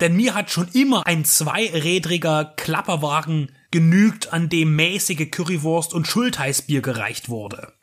denn 0.00 0.16
mir 0.16 0.34
hat 0.34 0.50
schon 0.50 0.68
immer 0.68 1.06
ein 1.06 1.26
zweirädriger 1.26 2.54
Klapperwagen 2.56 3.54
genügt, 3.70 4.32
an 4.32 4.48
dem 4.48 4.74
mäßige 4.74 5.30
Currywurst 5.30 5.92
und 5.92 6.06
Schultheißbier 6.06 6.80
gereicht 6.80 7.28
wurde. 7.28 7.74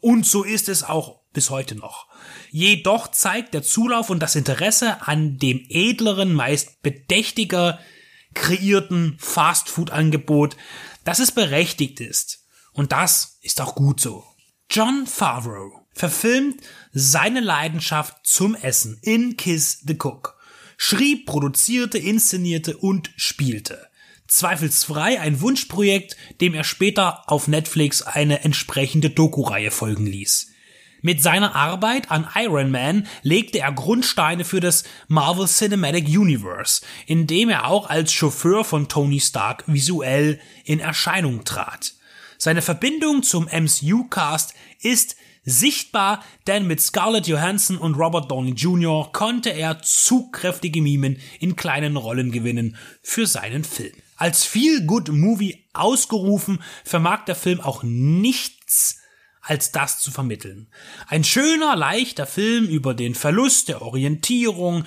Und 0.00 0.24
so 0.24 0.44
ist 0.44 0.68
es 0.68 0.84
auch 0.84 1.20
bis 1.32 1.50
heute 1.50 1.74
noch. 1.74 2.06
Jedoch 2.50 3.08
zeigt 3.08 3.54
der 3.54 3.62
Zulauf 3.62 4.10
und 4.10 4.20
das 4.20 4.34
Interesse 4.34 5.06
an 5.06 5.38
dem 5.38 5.64
edleren, 5.68 6.32
meist 6.32 6.82
bedächtiger 6.82 7.78
kreierten 8.34 9.16
Fastfood-Angebot, 9.18 10.56
dass 11.04 11.20
es 11.20 11.32
berechtigt 11.32 12.00
ist. 12.00 12.44
Und 12.72 12.92
das 12.92 13.38
ist 13.42 13.60
auch 13.60 13.74
gut 13.74 14.00
so. 14.00 14.24
John 14.68 15.06
Favreau 15.06 15.86
verfilmt 15.92 16.60
seine 16.92 17.40
Leidenschaft 17.40 18.16
zum 18.24 18.54
Essen 18.54 18.98
in 19.02 19.36
Kiss 19.36 19.80
the 19.86 19.94
Cook, 19.94 20.36
schrieb, 20.76 21.26
produzierte, 21.26 21.98
inszenierte 21.98 22.76
und 22.76 23.10
spielte. 23.16 23.88
Zweifelsfrei 24.28 25.20
ein 25.20 25.40
Wunschprojekt, 25.40 26.16
dem 26.40 26.54
er 26.54 26.62
später 26.62 27.28
auf 27.28 27.48
Netflix 27.48 28.02
eine 28.02 28.44
entsprechende 28.44 29.10
Doku-Reihe 29.10 29.72
folgen 29.72 30.06
ließ. 30.06 30.49
Mit 31.02 31.22
seiner 31.22 31.54
Arbeit 31.54 32.10
an 32.10 32.28
Iron 32.34 32.70
Man 32.70 33.06
legte 33.22 33.60
er 33.60 33.72
Grundsteine 33.72 34.44
für 34.44 34.60
das 34.60 34.84
Marvel 35.08 35.46
Cinematic 35.46 36.06
Universe, 36.06 36.82
in 37.06 37.26
dem 37.26 37.48
er 37.48 37.66
auch 37.66 37.88
als 37.88 38.12
Chauffeur 38.12 38.64
von 38.64 38.88
Tony 38.88 39.20
Stark 39.20 39.64
visuell 39.66 40.40
in 40.64 40.80
Erscheinung 40.80 41.44
trat. 41.44 41.94
Seine 42.36 42.62
Verbindung 42.62 43.22
zum 43.22 43.44
MCU-Cast 43.46 44.54
ist 44.80 45.16
sichtbar, 45.44 46.22
denn 46.46 46.66
mit 46.66 46.80
Scarlett 46.80 47.26
Johansson 47.26 47.78
und 47.78 47.94
Robert 47.94 48.30
Downey 48.30 48.52
Jr. 48.52 49.10
konnte 49.12 49.50
er 49.50 49.80
zugkräftige 49.82 50.82
Mimen 50.82 51.18
in 51.38 51.56
kleinen 51.56 51.96
Rollen 51.96 52.30
gewinnen 52.30 52.76
für 53.02 53.26
seinen 53.26 53.64
Film. 53.64 53.94
Als 54.16 54.44
Feel-Good-Movie 54.44 55.64
ausgerufen, 55.72 56.62
vermag 56.84 57.24
der 57.24 57.36
Film 57.36 57.60
auch 57.60 57.82
nichts 57.82 58.99
als 59.40 59.72
das 59.72 60.00
zu 60.00 60.10
vermitteln. 60.10 60.68
Ein 61.06 61.24
schöner, 61.24 61.74
leichter 61.76 62.26
Film 62.26 62.66
über 62.66 62.94
den 62.94 63.14
Verlust 63.14 63.68
der 63.68 63.82
Orientierung, 63.82 64.84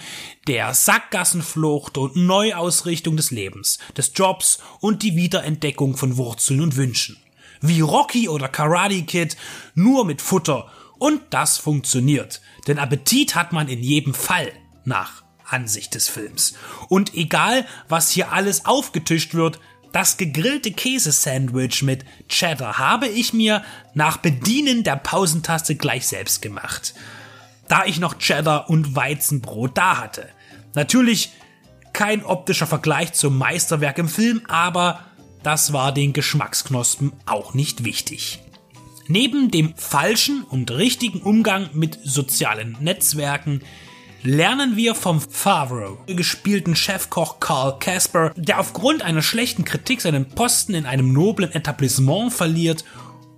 der 0.47 0.73
Sackgassenflucht 0.73 1.97
und 1.97 2.15
Neuausrichtung 2.15 3.17
des 3.17 3.31
Lebens, 3.31 3.79
des 3.97 4.11
Jobs 4.15 4.59
und 4.79 5.01
die 5.03 5.15
Wiederentdeckung 5.15 5.97
von 5.97 6.17
Wurzeln 6.17 6.61
und 6.61 6.75
Wünschen. 6.75 7.17
Wie 7.61 7.81
Rocky 7.81 8.29
oder 8.29 8.47
Karate 8.47 9.03
Kid, 9.03 9.37
nur 9.73 10.05
mit 10.05 10.21
Futter. 10.21 10.71
Und 10.99 11.21
das 11.31 11.57
funktioniert. 11.57 12.41
Denn 12.67 12.77
Appetit 12.77 13.35
hat 13.35 13.53
man 13.53 13.67
in 13.67 13.81
jedem 13.81 14.13
Fall 14.13 14.51
nach 14.85 15.23
Ansicht 15.45 15.95
des 15.95 16.09
Films. 16.09 16.53
Und 16.89 17.13
egal, 17.13 17.65
was 17.87 18.09
hier 18.09 18.31
alles 18.31 18.65
aufgetischt 18.65 19.33
wird, 19.33 19.59
das 19.93 20.17
gegrillte 20.17 20.71
Käsesandwich 20.71 21.83
mit 21.83 22.03
Cheddar 22.27 22.79
habe 22.79 23.07
ich 23.07 23.31
mir 23.31 23.63
nach 23.93 24.17
Bedienen 24.17 24.83
der 24.83 24.95
Pausentaste 24.97 25.75
gleich 25.75 26.07
selbst 26.07 26.41
gemacht. 26.41 26.95
Da 27.67 27.85
ich 27.85 27.99
noch 27.99 28.17
Cheddar 28.17 28.69
und 28.69 28.95
Weizenbrot 28.95 29.77
da 29.77 29.99
hatte. 29.99 30.27
Natürlich 30.73 31.31
kein 31.93 32.25
optischer 32.25 32.65
Vergleich 32.65 33.13
zum 33.13 33.37
Meisterwerk 33.37 33.99
im 33.99 34.09
Film, 34.09 34.41
aber 34.47 34.99
das 35.43 35.73
war 35.73 35.93
den 35.93 36.11
Geschmacksknospen 36.11 37.13
auch 37.27 37.53
nicht 37.53 37.85
wichtig. 37.85 38.39
Neben 39.07 39.51
dem 39.51 39.75
falschen 39.75 40.43
und 40.43 40.71
richtigen 40.71 41.21
Umgang 41.21 41.69
mit 41.73 41.99
sozialen 42.03 42.77
Netzwerken 42.79 43.61
lernen 44.23 44.77
wir 44.77 44.95
vom 44.95 45.19
Favreau 45.21 45.97
gespielten 46.07 46.75
Chefkoch 46.75 47.39
Carl 47.39 47.77
Casper, 47.79 48.31
der 48.35 48.59
aufgrund 48.59 49.01
einer 49.01 49.21
schlechten 49.21 49.65
Kritik 49.65 50.01
seinen 50.01 50.29
Posten 50.29 50.73
in 50.73 50.85
einem 50.85 51.11
noblen 51.11 51.51
Etablissement 51.51 52.33
verliert 52.33 52.85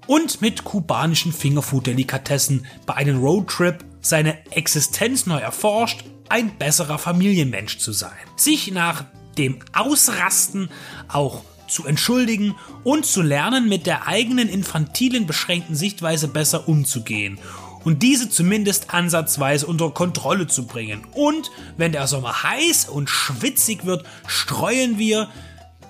und 0.08 0.42
mit 0.42 0.64
kubanischen 0.64 1.34
Fingerfood-Delikatessen 1.34 2.66
bei 2.86 2.94
einem 2.94 3.20
Roadtrip 3.20 3.84
seine 4.02 4.38
Existenz 4.52 5.26
neu 5.26 5.40
erforscht, 5.40 6.06
ein 6.30 6.56
besserer 6.58 7.00
Familienmensch 7.00 7.80
zu 7.80 7.92
sein. 7.92 8.12
Sich 8.36 8.72
nach 8.72 9.06
dem 9.38 9.60
Ausrasten 9.74 10.70
auch 11.08 11.44
zu 11.68 11.88
entschuldigen 11.88 12.56
und 12.84 13.08
zu 13.08 13.24
lernen, 13.24 13.68
mit 13.68 13.88
der 13.88 14.08
eigenen 14.08 14.48
infantilen 14.48 15.26
beschränkten 15.26 15.76
Sichtweise 15.76 16.28
besser 16.28 16.68
umzugehen 16.68 17.40
und 17.86 18.04
diese 18.04 18.30
zumindest 18.30 18.94
ansatzweise 18.94 19.68
unter 19.68 19.92
Kontrolle 19.92 20.48
zu 20.48 20.66
bringen. 20.66 21.06
Und 21.14 21.52
wenn 21.78 21.94
der 21.94 22.08
Sommer 22.08 22.44
heiß 22.44 22.90
und 22.90 23.10
schwitzig 23.10 23.86
wird, 23.86 24.06
streuen 24.28 24.98
wir, 24.98 25.30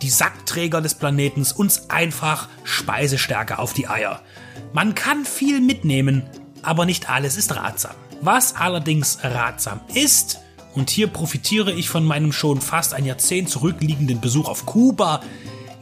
die 0.01 0.09
Sackträger 0.09 0.81
des 0.81 0.93
Planetens, 0.93 1.53
uns 1.53 1.89
einfach 1.89 2.49
Speisestärke 2.63 3.57
auf 3.57 3.73
die 3.73 3.87
Eier. 3.87 4.21
Man 4.73 4.93
kann 4.93 5.25
viel 5.25 5.61
mitnehmen, 5.61 6.23
aber 6.61 6.85
nicht 6.85 7.09
alles 7.09 7.37
ist 7.37 7.55
ratsam. 7.55 7.95
Was 8.21 8.55
allerdings 8.55 9.19
ratsam 9.23 9.79
ist, 9.93 10.39
und 10.73 10.89
hier 10.89 11.07
profitiere 11.07 11.71
ich 11.71 11.87
von 11.87 12.03
meinem 12.03 12.33
schon 12.33 12.59
fast 12.59 12.93
ein 12.93 13.05
Jahrzehnt 13.05 13.49
zurückliegenden 13.49 14.19
Besuch 14.19 14.49
auf 14.49 14.65
Kuba, 14.65 15.21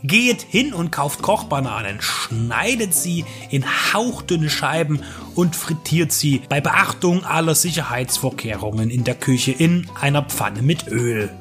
Geht 0.06 0.42
hin 0.42 0.74
und 0.74 0.92
kauft 0.92 1.22
Kochbananen, 1.22 2.02
schneidet 2.02 2.94
sie 2.94 3.24
in 3.50 3.64
hauchdünne 3.94 4.50
Scheiben 4.50 5.02
und 5.34 5.56
frittiert 5.56 6.12
sie 6.12 6.42
bei 6.50 6.60
Beachtung 6.60 7.24
aller 7.24 7.56
Sicherheitsvorkehrungen 7.56 8.90
in 8.90 9.06
der 9.06 9.16
Küche 9.16 9.54
in 9.54 9.90
einer 10.02 10.24
Pfanne 10.24 10.62
mit 10.62 10.88
Öl. 10.88 11.32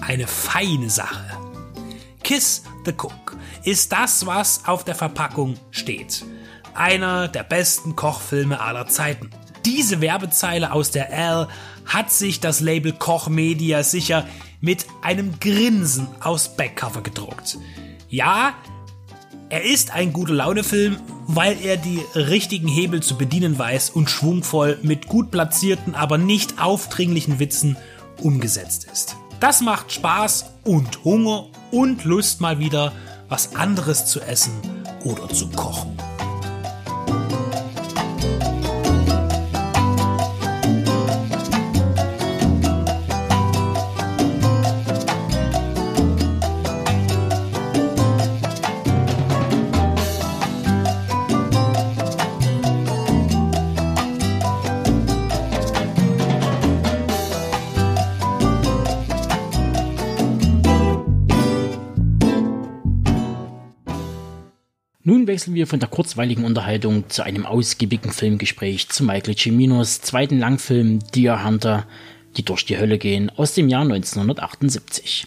Eine 0.00 0.26
feine 0.26 0.88
Sache. 0.88 1.22
Kiss 2.22 2.62
the 2.86 2.92
Cook 2.92 3.36
ist 3.62 3.92
das, 3.92 4.24
was 4.24 4.64
auf 4.64 4.84
der 4.84 4.94
Verpackung 4.94 5.56
steht. 5.70 6.24
Einer 6.72 7.28
der 7.28 7.42
besten 7.42 7.94
Kochfilme 7.94 8.58
aller 8.60 8.86
Zeiten. 8.86 9.28
Diese 9.66 10.00
Werbezeile 10.00 10.72
aus 10.72 10.92
der 10.92 11.12
L 11.12 11.46
hat 11.84 12.10
sich 12.10 12.40
das 12.40 12.60
Label 12.60 12.92
Koch 12.92 13.28
Media 13.28 13.82
sicher 13.82 14.26
mit 14.62 14.86
einem 15.02 15.38
Grinsen 15.40 16.08
aus 16.20 16.56
Backcover 16.56 17.02
gedruckt. 17.02 17.58
Ja, 18.08 18.54
er 19.50 19.64
ist 19.64 19.90
ein 19.90 20.14
gute 20.14 20.32
Laune-Film, 20.32 20.96
weil 21.26 21.58
er 21.62 21.76
die 21.76 22.00
richtigen 22.14 22.68
Hebel 22.68 23.02
zu 23.02 23.18
bedienen 23.18 23.58
weiß 23.58 23.90
und 23.90 24.08
schwungvoll 24.08 24.78
mit 24.82 25.08
gut 25.08 25.30
platzierten, 25.30 25.94
aber 25.94 26.16
nicht 26.16 26.62
aufdringlichen 26.62 27.38
Witzen 27.38 27.76
umgesetzt 28.22 28.86
ist. 28.90 29.16
Das 29.40 29.60
macht 29.60 29.92
Spaß 29.92 30.46
und 30.64 31.04
Hunger 31.04 31.48
und 31.70 32.04
Lust 32.04 32.40
mal 32.40 32.58
wieder 32.58 32.92
was 33.28 33.56
anderes 33.56 34.06
zu 34.06 34.20
essen 34.20 34.52
oder 35.04 35.28
zu 35.28 35.48
kochen. 35.50 35.96
Nun 65.04 65.26
wechseln 65.26 65.54
wir 65.54 65.66
von 65.66 65.80
der 65.80 65.88
kurzweiligen 65.88 66.44
Unterhaltung 66.44 67.08
zu 67.08 67.24
einem 67.24 67.44
ausgiebigen 67.44 68.12
Filmgespräch 68.12 68.88
zu 68.88 69.02
Michael 69.02 69.36
Ciminos 69.36 70.00
zweiten 70.00 70.38
Langfilm 70.38 71.00
Deer 71.12 71.44
Hunter, 71.44 71.88
die 72.36 72.44
durch 72.44 72.64
die 72.64 72.78
Hölle 72.78 72.98
gehen, 72.98 73.28
aus 73.30 73.54
dem 73.54 73.68
Jahr 73.68 73.82
1978. 73.82 75.26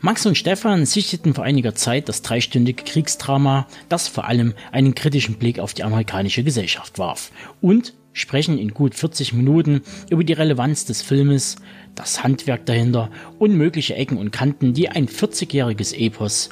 Max 0.00 0.26
und 0.26 0.36
Stefan 0.36 0.86
sichteten 0.86 1.34
vor 1.34 1.44
einiger 1.44 1.76
Zeit 1.76 2.08
das 2.08 2.22
dreistündige 2.22 2.82
Kriegsdrama, 2.82 3.68
das 3.88 4.08
vor 4.08 4.24
allem 4.24 4.54
einen 4.72 4.96
kritischen 4.96 5.36
Blick 5.36 5.60
auf 5.60 5.72
die 5.72 5.84
amerikanische 5.84 6.42
Gesellschaft 6.42 6.98
warf 6.98 7.30
und 7.60 7.94
sprechen 8.12 8.58
in 8.58 8.74
gut 8.74 8.96
40 8.96 9.34
Minuten 9.34 9.82
über 10.10 10.24
die 10.24 10.32
Relevanz 10.32 10.84
des 10.84 11.02
Filmes, 11.02 11.56
das 11.94 12.24
Handwerk 12.24 12.66
dahinter 12.66 13.10
und 13.38 13.54
mögliche 13.54 13.94
Ecken 13.94 14.18
und 14.18 14.32
Kanten, 14.32 14.74
die 14.74 14.88
ein 14.88 15.06
40-jähriges 15.06 15.94
Epos 15.94 16.48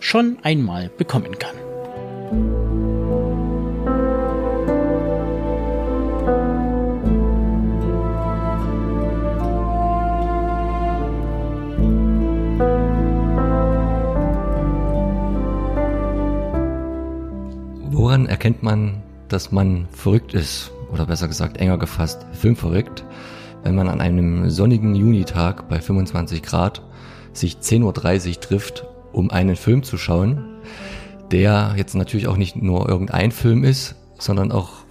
schon 0.00 0.36
einmal 0.42 0.90
bekommen 0.98 1.38
kann. 1.38 1.63
Woran 17.90 18.26
erkennt 18.26 18.62
man, 18.62 19.02
dass 19.28 19.52
man 19.52 19.86
verrückt 19.90 20.34
ist? 20.34 20.70
Oder 20.92 21.06
besser 21.06 21.28
gesagt, 21.28 21.58
enger 21.58 21.76
gefasst, 21.76 22.24
filmverrückt, 22.32 23.04
wenn 23.64 23.74
man 23.74 23.88
an 23.88 24.00
einem 24.00 24.48
sonnigen 24.48 24.94
Junitag 24.94 25.68
bei 25.68 25.80
25 25.80 26.42
Grad 26.42 26.80
sich 27.34 27.56
10.30 27.56 28.28
Uhr 28.28 28.40
trifft, 28.40 28.86
um 29.12 29.30
einen 29.30 29.56
Film 29.56 29.82
zu 29.82 29.98
schauen, 29.98 30.53
der 31.30 31.74
jetzt 31.76 31.94
natürlich 31.94 32.28
auch 32.28 32.36
nicht 32.36 32.56
nur 32.56 32.88
irgendein 32.88 33.32
Film 33.32 33.64
ist, 33.64 33.94
sondern 34.18 34.52
auch 34.52 34.84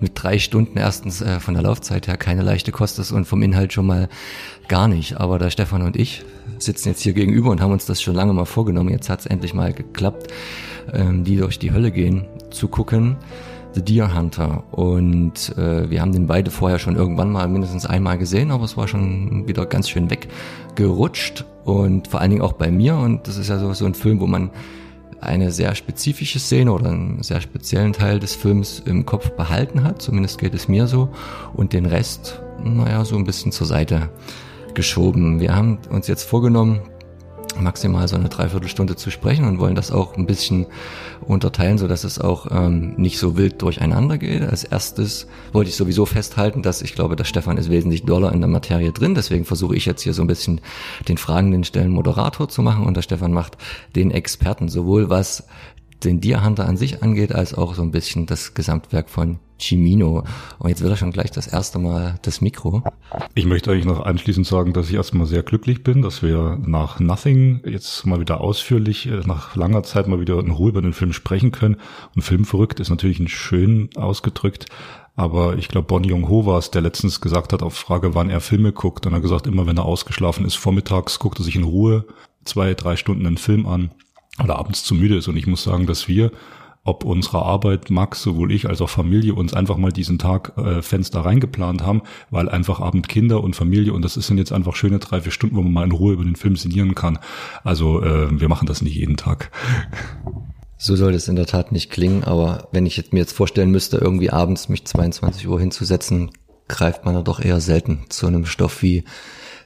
mit 0.00 0.12
drei 0.14 0.38
Stunden 0.38 0.76
erstens 0.76 1.22
äh, 1.22 1.40
von 1.40 1.54
der 1.54 1.62
Laufzeit 1.62 2.06
her 2.08 2.16
keine 2.16 2.42
leichte 2.42 2.72
Kost 2.72 2.98
ist 2.98 3.12
und 3.12 3.24
vom 3.26 3.42
Inhalt 3.42 3.72
schon 3.72 3.86
mal 3.86 4.08
gar 4.68 4.88
nicht. 4.88 5.18
Aber 5.18 5.38
der 5.38 5.50
Stefan 5.50 5.82
und 5.82 5.96
ich 5.96 6.24
sitzen 6.58 6.88
jetzt 6.88 7.00
hier 7.00 7.12
gegenüber 7.12 7.50
und 7.50 7.60
haben 7.60 7.72
uns 7.72 7.86
das 7.86 8.02
schon 8.02 8.14
lange 8.14 8.32
mal 8.32 8.44
vorgenommen. 8.44 8.90
Jetzt 8.90 9.08
hat 9.08 9.20
es 9.20 9.26
endlich 9.26 9.54
mal 9.54 9.72
geklappt, 9.72 10.28
ähm, 10.92 11.24
die 11.24 11.36
durch 11.36 11.58
die 11.58 11.72
Hölle 11.72 11.90
gehen 11.90 12.26
zu 12.50 12.68
gucken. 12.68 13.16
The 13.74 13.82
Deer 13.82 14.14
Hunter. 14.14 14.62
Und 14.72 15.56
äh, 15.56 15.90
wir 15.90 16.00
haben 16.00 16.12
den 16.12 16.26
beide 16.26 16.50
vorher 16.50 16.78
schon 16.78 16.96
irgendwann 16.96 17.32
mal 17.32 17.48
mindestens 17.48 17.86
einmal 17.86 18.18
gesehen, 18.18 18.50
aber 18.52 18.64
es 18.64 18.76
war 18.76 18.86
schon 18.86 19.48
wieder 19.48 19.66
ganz 19.66 19.88
schön 19.88 20.10
weggerutscht. 20.10 21.44
Und 21.64 22.08
vor 22.08 22.20
allen 22.20 22.30
Dingen 22.30 22.42
auch 22.42 22.52
bei 22.52 22.70
mir. 22.70 22.96
Und 22.96 23.26
das 23.26 23.36
ist 23.36 23.48
ja 23.48 23.58
so, 23.58 23.72
so 23.72 23.86
ein 23.86 23.94
Film, 23.94 24.20
wo 24.20 24.26
man 24.26 24.50
eine 25.20 25.50
sehr 25.50 25.74
spezifische 25.74 26.38
Szene 26.38 26.72
oder 26.72 26.90
einen 26.90 27.22
sehr 27.22 27.40
speziellen 27.40 27.92
Teil 27.92 28.20
des 28.20 28.34
Films 28.34 28.82
im 28.84 29.06
Kopf 29.06 29.30
behalten 29.30 29.84
hat. 29.84 30.02
Zumindest 30.02 30.38
geht 30.38 30.54
es 30.54 30.68
mir 30.68 30.86
so. 30.86 31.08
Und 31.54 31.72
den 31.72 31.86
Rest, 31.86 32.40
naja, 32.62 33.04
so 33.04 33.16
ein 33.16 33.24
bisschen 33.24 33.52
zur 33.52 33.66
Seite 33.66 34.10
geschoben. 34.74 35.40
Wir 35.40 35.54
haben 35.54 35.78
uns 35.90 36.08
jetzt 36.08 36.24
vorgenommen, 36.24 36.80
maximal 37.58 38.06
so 38.08 38.16
eine 38.16 38.28
Dreiviertelstunde 38.28 38.96
zu 38.96 39.10
sprechen 39.10 39.46
und 39.46 39.58
wollen 39.58 39.74
das 39.74 39.90
auch 39.90 40.16
ein 40.16 40.26
bisschen 40.26 40.66
unterteilen, 41.26 41.78
so 41.78 41.88
dass 41.88 42.04
es 42.04 42.18
auch 42.18 42.46
ähm, 42.50 42.94
nicht 42.96 43.18
so 43.18 43.36
wild 43.36 43.62
durcheinander 43.62 44.18
geht. 44.18 44.42
Als 44.42 44.64
erstes 44.64 45.26
wollte 45.52 45.70
ich 45.70 45.76
sowieso 45.76 46.06
festhalten, 46.06 46.62
dass 46.62 46.82
ich 46.82 46.94
glaube, 46.94 47.16
dass 47.16 47.28
Stefan 47.28 47.56
ist 47.56 47.70
wesentlich 47.70 48.04
doller 48.04 48.32
in 48.32 48.40
der 48.40 48.50
Materie 48.50 48.92
drin. 48.92 49.14
Deswegen 49.14 49.44
versuche 49.44 49.76
ich 49.76 49.86
jetzt 49.86 50.02
hier 50.02 50.14
so 50.14 50.22
ein 50.22 50.28
bisschen 50.28 50.60
den 51.08 51.18
fragenden 51.18 51.64
Stellen 51.64 51.90
Moderator 51.90 52.48
zu 52.48 52.62
machen 52.62 52.84
und 52.84 52.96
der 52.96 53.02
Stefan 53.02 53.32
macht 53.32 53.56
den 53.94 54.10
Experten, 54.10 54.68
sowohl 54.68 55.10
was 55.10 55.46
den 56.02 56.20
Deer 56.20 56.44
Hunter 56.44 56.66
an 56.66 56.76
sich 56.76 57.02
angeht, 57.02 57.34
als 57.34 57.54
auch 57.54 57.74
so 57.74 57.82
ein 57.82 57.90
bisschen 57.90 58.26
das 58.26 58.54
Gesamtwerk 58.54 59.08
von 59.08 59.38
Chimino. 59.58 60.24
Und 60.58 60.68
jetzt 60.68 60.82
will 60.82 60.90
er 60.90 60.96
schon 60.96 61.12
gleich 61.12 61.30
das 61.30 61.46
erste 61.46 61.78
Mal 61.78 62.18
das 62.22 62.40
Mikro. 62.40 62.82
Ich 63.34 63.46
möchte 63.46 63.70
eigentlich 63.70 63.84
noch 63.84 64.04
anschließend 64.04 64.46
sagen, 64.46 64.72
dass 64.72 64.88
ich 64.88 64.94
erstmal 64.94 65.26
sehr 65.26 65.42
glücklich 65.42 65.82
bin, 65.82 66.02
dass 66.02 66.22
wir 66.22 66.58
nach 66.64 67.00
Nothing 67.00 67.60
jetzt 67.64 68.06
mal 68.06 68.20
wieder 68.20 68.40
ausführlich, 68.40 69.06
äh, 69.06 69.20
nach 69.26 69.56
langer 69.56 69.82
Zeit 69.82 70.08
mal 70.08 70.20
wieder 70.20 70.38
in 70.38 70.50
Ruhe 70.50 70.70
über 70.70 70.82
den 70.82 70.92
Film 70.92 71.12
sprechen 71.12 71.52
können. 71.52 71.76
Und 72.14 72.22
Filmverrückt 72.22 72.80
ist 72.80 72.90
natürlich 72.90 73.20
ein 73.20 73.28
schön 73.28 73.90
ausgedrückt. 73.96 74.66
Aber 75.16 75.56
ich 75.58 75.68
glaube, 75.68 75.86
Bon 75.86 76.02
Jong-ho 76.02 76.44
war 76.44 76.58
es, 76.58 76.70
der 76.72 76.82
letztens 76.82 77.20
gesagt 77.20 77.52
hat 77.52 77.62
auf 77.62 77.74
Frage, 77.74 78.14
wann 78.14 78.30
er 78.30 78.40
Filme 78.40 78.72
guckt. 78.72 79.06
Und 79.06 79.12
er 79.12 79.16
hat 79.16 79.22
gesagt, 79.22 79.46
immer 79.46 79.66
wenn 79.66 79.76
er 79.76 79.84
ausgeschlafen 79.84 80.44
ist, 80.44 80.56
vormittags 80.56 81.18
guckt 81.20 81.38
er 81.38 81.44
sich 81.44 81.56
in 81.56 81.62
Ruhe 81.62 82.04
zwei, 82.44 82.74
drei 82.74 82.96
Stunden 82.96 83.26
einen 83.26 83.38
Film 83.38 83.66
an 83.66 83.90
oder 84.42 84.58
abends 84.58 84.82
zu 84.82 84.94
müde 84.94 85.16
ist. 85.16 85.28
Und 85.28 85.36
ich 85.36 85.46
muss 85.46 85.62
sagen, 85.62 85.86
dass 85.86 86.08
wir 86.08 86.32
ob 86.84 87.04
unsere 87.04 87.42
Arbeit, 87.42 87.90
Max, 87.90 88.22
sowohl 88.22 88.52
ich 88.52 88.68
als 88.68 88.82
auch 88.82 88.90
Familie, 88.90 89.34
uns 89.34 89.54
einfach 89.54 89.78
mal 89.78 89.90
diesen 89.90 90.18
Tag 90.18 90.52
äh, 90.58 90.82
Fenster 90.82 91.20
reingeplant 91.20 91.82
haben, 91.82 92.02
weil 92.30 92.48
einfach 92.50 92.80
Abend 92.80 93.08
Kinder 93.08 93.42
und 93.42 93.56
Familie 93.56 93.94
und 93.94 94.04
das 94.04 94.14
sind 94.14 94.36
jetzt 94.36 94.52
einfach 94.52 94.76
schöne 94.76 94.98
drei, 94.98 95.22
vier 95.22 95.32
Stunden, 95.32 95.56
wo 95.56 95.62
man 95.62 95.72
mal 95.72 95.84
in 95.84 95.92
Ruhe 95.92 96.12
über 96.12 96.24
den 96.24 96.36
Film 96.36 96.56
sinnieren 96.56 96.94
kann. 96.94 97.18
Also 97.64 98.02
äh, 98.02 98.38
wir 98.38 98.48
machen 98.48 98.66
das 98.66 98.82
nicht 98.82 98.96
jeden 98.96 99.16
Tag. 99.16 99.50
So 100.76 100.94
soll 100.96 101.14
es 101.14 101.28
in 101.28 101.36
der 101.36 101.46
Tat 101.46 101.72
nicht 101.72 101.90
klingen, 101.90 102.24
aber 102.24 102.68
wenn 102.72 102.84
ich 102.84 103.12
mir 103.12 103.20
jetzt 103.20 103.32
vorstellen 103.32 103.70
müsste, 103.70 103.96
irgendwie 103.96 104.30
abends 104.30 104.68
mich 104.68 104.84
22 104.84 105.48
Uhr 105.48 105.58
hinzusetzen, 105.58 106.32
greift 106.68 107.06
man 107.06 107.14
da 107.14 107.22
doch 107.22 107.40
eher 107.40 107.60
selten 107.60 108.04
zu 108.10 108.26
einem 108.26 108.44
Stoff 108.44 108.82
wie 108.82 109.04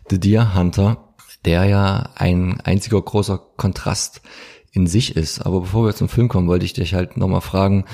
The 0.08 0.20
Deer 0.20 0.54
Hunter, 0.54 1.14
der 1.44 1.64
ja 1.64 2.10
ein 2.14 2.60
einziger 2.60 3.02
großer 3.02 3.38
Kontrast 3.56 4.22
in 4.78 4.86
sich 4.86 5.16
ist. 5.16 5.40
Aber 5.40 5.60
bevor 5.60 5.84
wir 5.84 5.94
zum 5.94 6.08
Film 6.08 6.28
kommen, 6.28 6.48
wollte 6.48 6.64
ich 6.64 6.72
dich 6.72 6.94
halt 6.94 7.16
nochmal 7.16 7.40
fragen, 7.40 7.84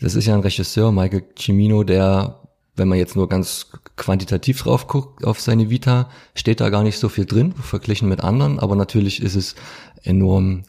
das 0.00 0.14
ist 0.14 0.26
ja 0.26 0.34
ein 0.34 0.40
Regisseur, 0.40 0.92
Michael 0.92 1.24
Cimino, 1.36 1.82
der, 1.82 2.40
wenn 2.76 2.88
man 2.88 2.98
jetzt 2.98 3.16
nur 3.16 3.28
ganz 3.28 3.66
quantitativ 3.96 4.62
drauf 4.62 4.86
guckt 4.86 5.24
auf 5.24 5.40
seine 5.40 5.70
Vita, 5.70 6.08
steht 6.34 6.60
da 6.60 6.70
gar 6.70 6.84
nicht 6.84 6.98
so 6.98 7.08
viel 7.08 7.26
drin, 7.26 7.52
verglichen 7.52 8.08
mit 8.08 8.22
anderen, 8.22 8.60
aber 8.60 8.76
natürlich 8.76 9.20
ist 9.22 9.34
es 9.34 9.56
enorm 10.02 10.62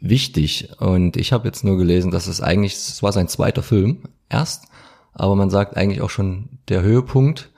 wichtig. 0.00 0.70
Und 0.78 1.16
ich 1.16 1.32
habe 1.32 1.46
jetzt 1.46 1.64
nur 1.64 1.76
gelesen, 1.76 2.10
dass 2.10 2.26
es 2.26 2.40
eigentlich, 2.40 2.74
es 2.74 3.02
war 3.02 3.12
sein 3.12 3.28
zweiter 3.28 3.62
Film 3.62 4.04
erst, 4.30 4.64
aber 5.12 5.36
man 5.36 5.50
sagt 5.50 5.76
eigentlich 5.76 6.00
auch 6.00 6.10
schon 6.10 6.48
der 6.68 6.82
Höhepunkt, 6.82 7.50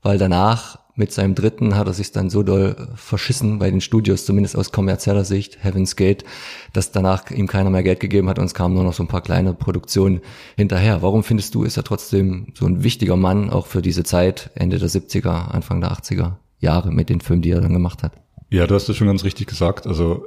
weil 0.00 0.18
danach 0.18 0.78
mit 0.94 1.12
seinem 1.12 1.34
dritten 1.34 1.74
hat 1.74 1.86
er 1.86 1.94
sich 1.94 2.12
dann 2.12 2.28
so 2.28 2.42
doll 2.42 2.76
verschissen 2.94 3.58
bei 3.58 3.70
den 3.70 3.80
Studios, 3.80 4.26
zumindest 4.26 4.56
aus 4.56 4.72
kommerzieller 4.72 5.24
Sicht, 5.24 5.62
Heaven's 5.62 5.96
Gate, 5.96 6.24
dass 6.72 6.92
danach 6.92 7.30
ihm 7.30 7.46
keiner 7.46 7.70
mehr 7.70 7.82
Geld 7.82 8.00
gegeben 8.00 8.28
hat 8.28 8.38
und 8.38 8.44
es 8.44 8.54
kamen 8.54 8.74
nur 8.74 8.84
noch 8.84 8.92
so 8.92 9.02
ein 9.02 9.08
paar 9.08 9.22
kleine 9.22 9.54
Produktionen 9.54 10.20
hinterher. 10.56 11.02
Warum 11.02 11.24
findest 11.24 11.54
du, 11.54 11.64
ist 11.64 11.76
er 11.76 11.84
trotzdem 11.84 12.48
so 12.54 12.66
ein 12.66 12.84
wichtiger 12.84 13.16
Mann 13.16 13.50
auch 13.50 13.66
für 13.66 13.80
diese 13.82 14.04
Zeit, 14.04 14.50
Ende 14.54 14.78
der 14.78 14.90
70er, 14.90 15.48
Anfang 15.48 15.80
der 15.80 15.92
80er 15.92 16.34
Jahre 16.60 16.92
mit 16.92 17.08
den 17.08 17.20
Filmen, 17.20 17.42
die 17.42 17.50
er 17.50 17.60
dann 17.60 17.72
gemacht 17.72 18.02
hat? 18.02 18.21
Ja, 18.52 18.66
du 18.66 18.74
hast 18.74 18.86
es 18.86 18.98
schon 18.98 19.06
ganz 19.06 19.24
richtig 19.24 19.46
gesagt. 19.46 19.86
Also 19.86 20.26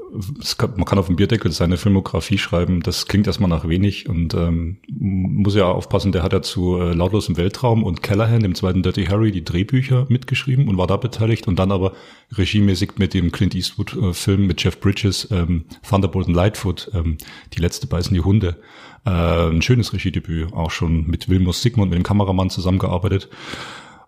kann, 0.58 0.74
man 0.78 0.86
kann 0.86 0.98
auf 0.98 1.06
dem 1.06 1.16
Bierdeckel 1.16 1.52
seine 1.52 1.78
Filmografie 1.78 2.40
schreiben. 2.40 2.82
Das 2.82 3.06
klingt 3.06 3.28
erstmal 3.28 3.52
nach 3.52 3.70
wenig 3.70 4.10
und 4.10 4.34
ähm, 4.34 4.78
muss 4.88 5.54
ja 5.54 5.66
aufpassen. 5.66 6.12
Der 6.12 6.24
hat 6.24 6.34
ja 6.34 6.42
zu 6.42 6.80
äh, 6.80 6.94
Lautlos 6.94 7.30
im 7.30 7.38
Weltraum 7.38 7.84
und 7.84 8.02
Callahan, 8.02 8.42
dem 8.42 8.56
zweiten 8.56 8.82
Dirty 8.82 9.06
Harry, 9.06 9.32
die 9.32 9.44
Drehbücher 9.44 10.08
mitgeschrieben 10.10 10.68
und 10.68 10.76
war 10.76 10.88
da 10.88 10.98
beteiligt 10.98 11.48
und 11.48 11.60
dann 11.60 11.72
aber 11.72 11.92
regiemäßig 12.36 12.94
mit 12.98 13.14
dem 13.14 13.32
Clint 13.32 13.54
Eastwood-Film 13.54 14.42
äh, 14.42 14.48
mit 14.48 14.64
Jeff 14.64 14.80
Bridges, 14.80 15.28
ähm, 15.30 15.66
Thunderbolt 15.88 16.26
und 16.26 16.34
Lightfoot, 16.34 16.90
ähm, 16.96 17.20
die 17.54 17.62
letzte 17.62 17.86
beißen 17.86 18.16
die 18.16 18.22
Hunde. 18.22 18.60
Äh, 19.06 19.12
ein 19.52 19.62
schönes 19.62 19.94
Regiedebüt, 19.94 20.52
auch 20.52 20.72
schon 20.72 21.06
mit 21.06 21.30
Wilmus 21.30 21.62
Sigmund, 21.62 21.92
mit 21.92 22.00
dem 22.00 22.04
Kameramann 22.04 22.50
zusammengearbeitet. 22.50 23.30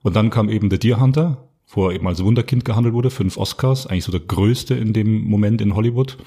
Und 0.01 0.15
dann 0.15 0.31
kam 0.31 0.49
eben 0.49 0.71
The 0.71 0.79
Deer 0.79 0.99
Hunter, 0.99 1.47
wo 1.67 1.87
er 1.87 1.95
eben 1.95 2.07
als 2.07 2.23
Wunderkind 2.23 2.65
gehandelt 2.65 2.93
wurde, 2.93 3.09
fünf 3.09 3.37
Oscars, 3.37 3.87
eigentlich 3.87 4.05
so 4.05 4.11
der 4.11 4.21
größte 4.21 4.75
in 4.75 4.93
dem 4.93 5.23
Moment 5.23 5.61
in 5.61 5.75
Hollywood. 5.75 6.17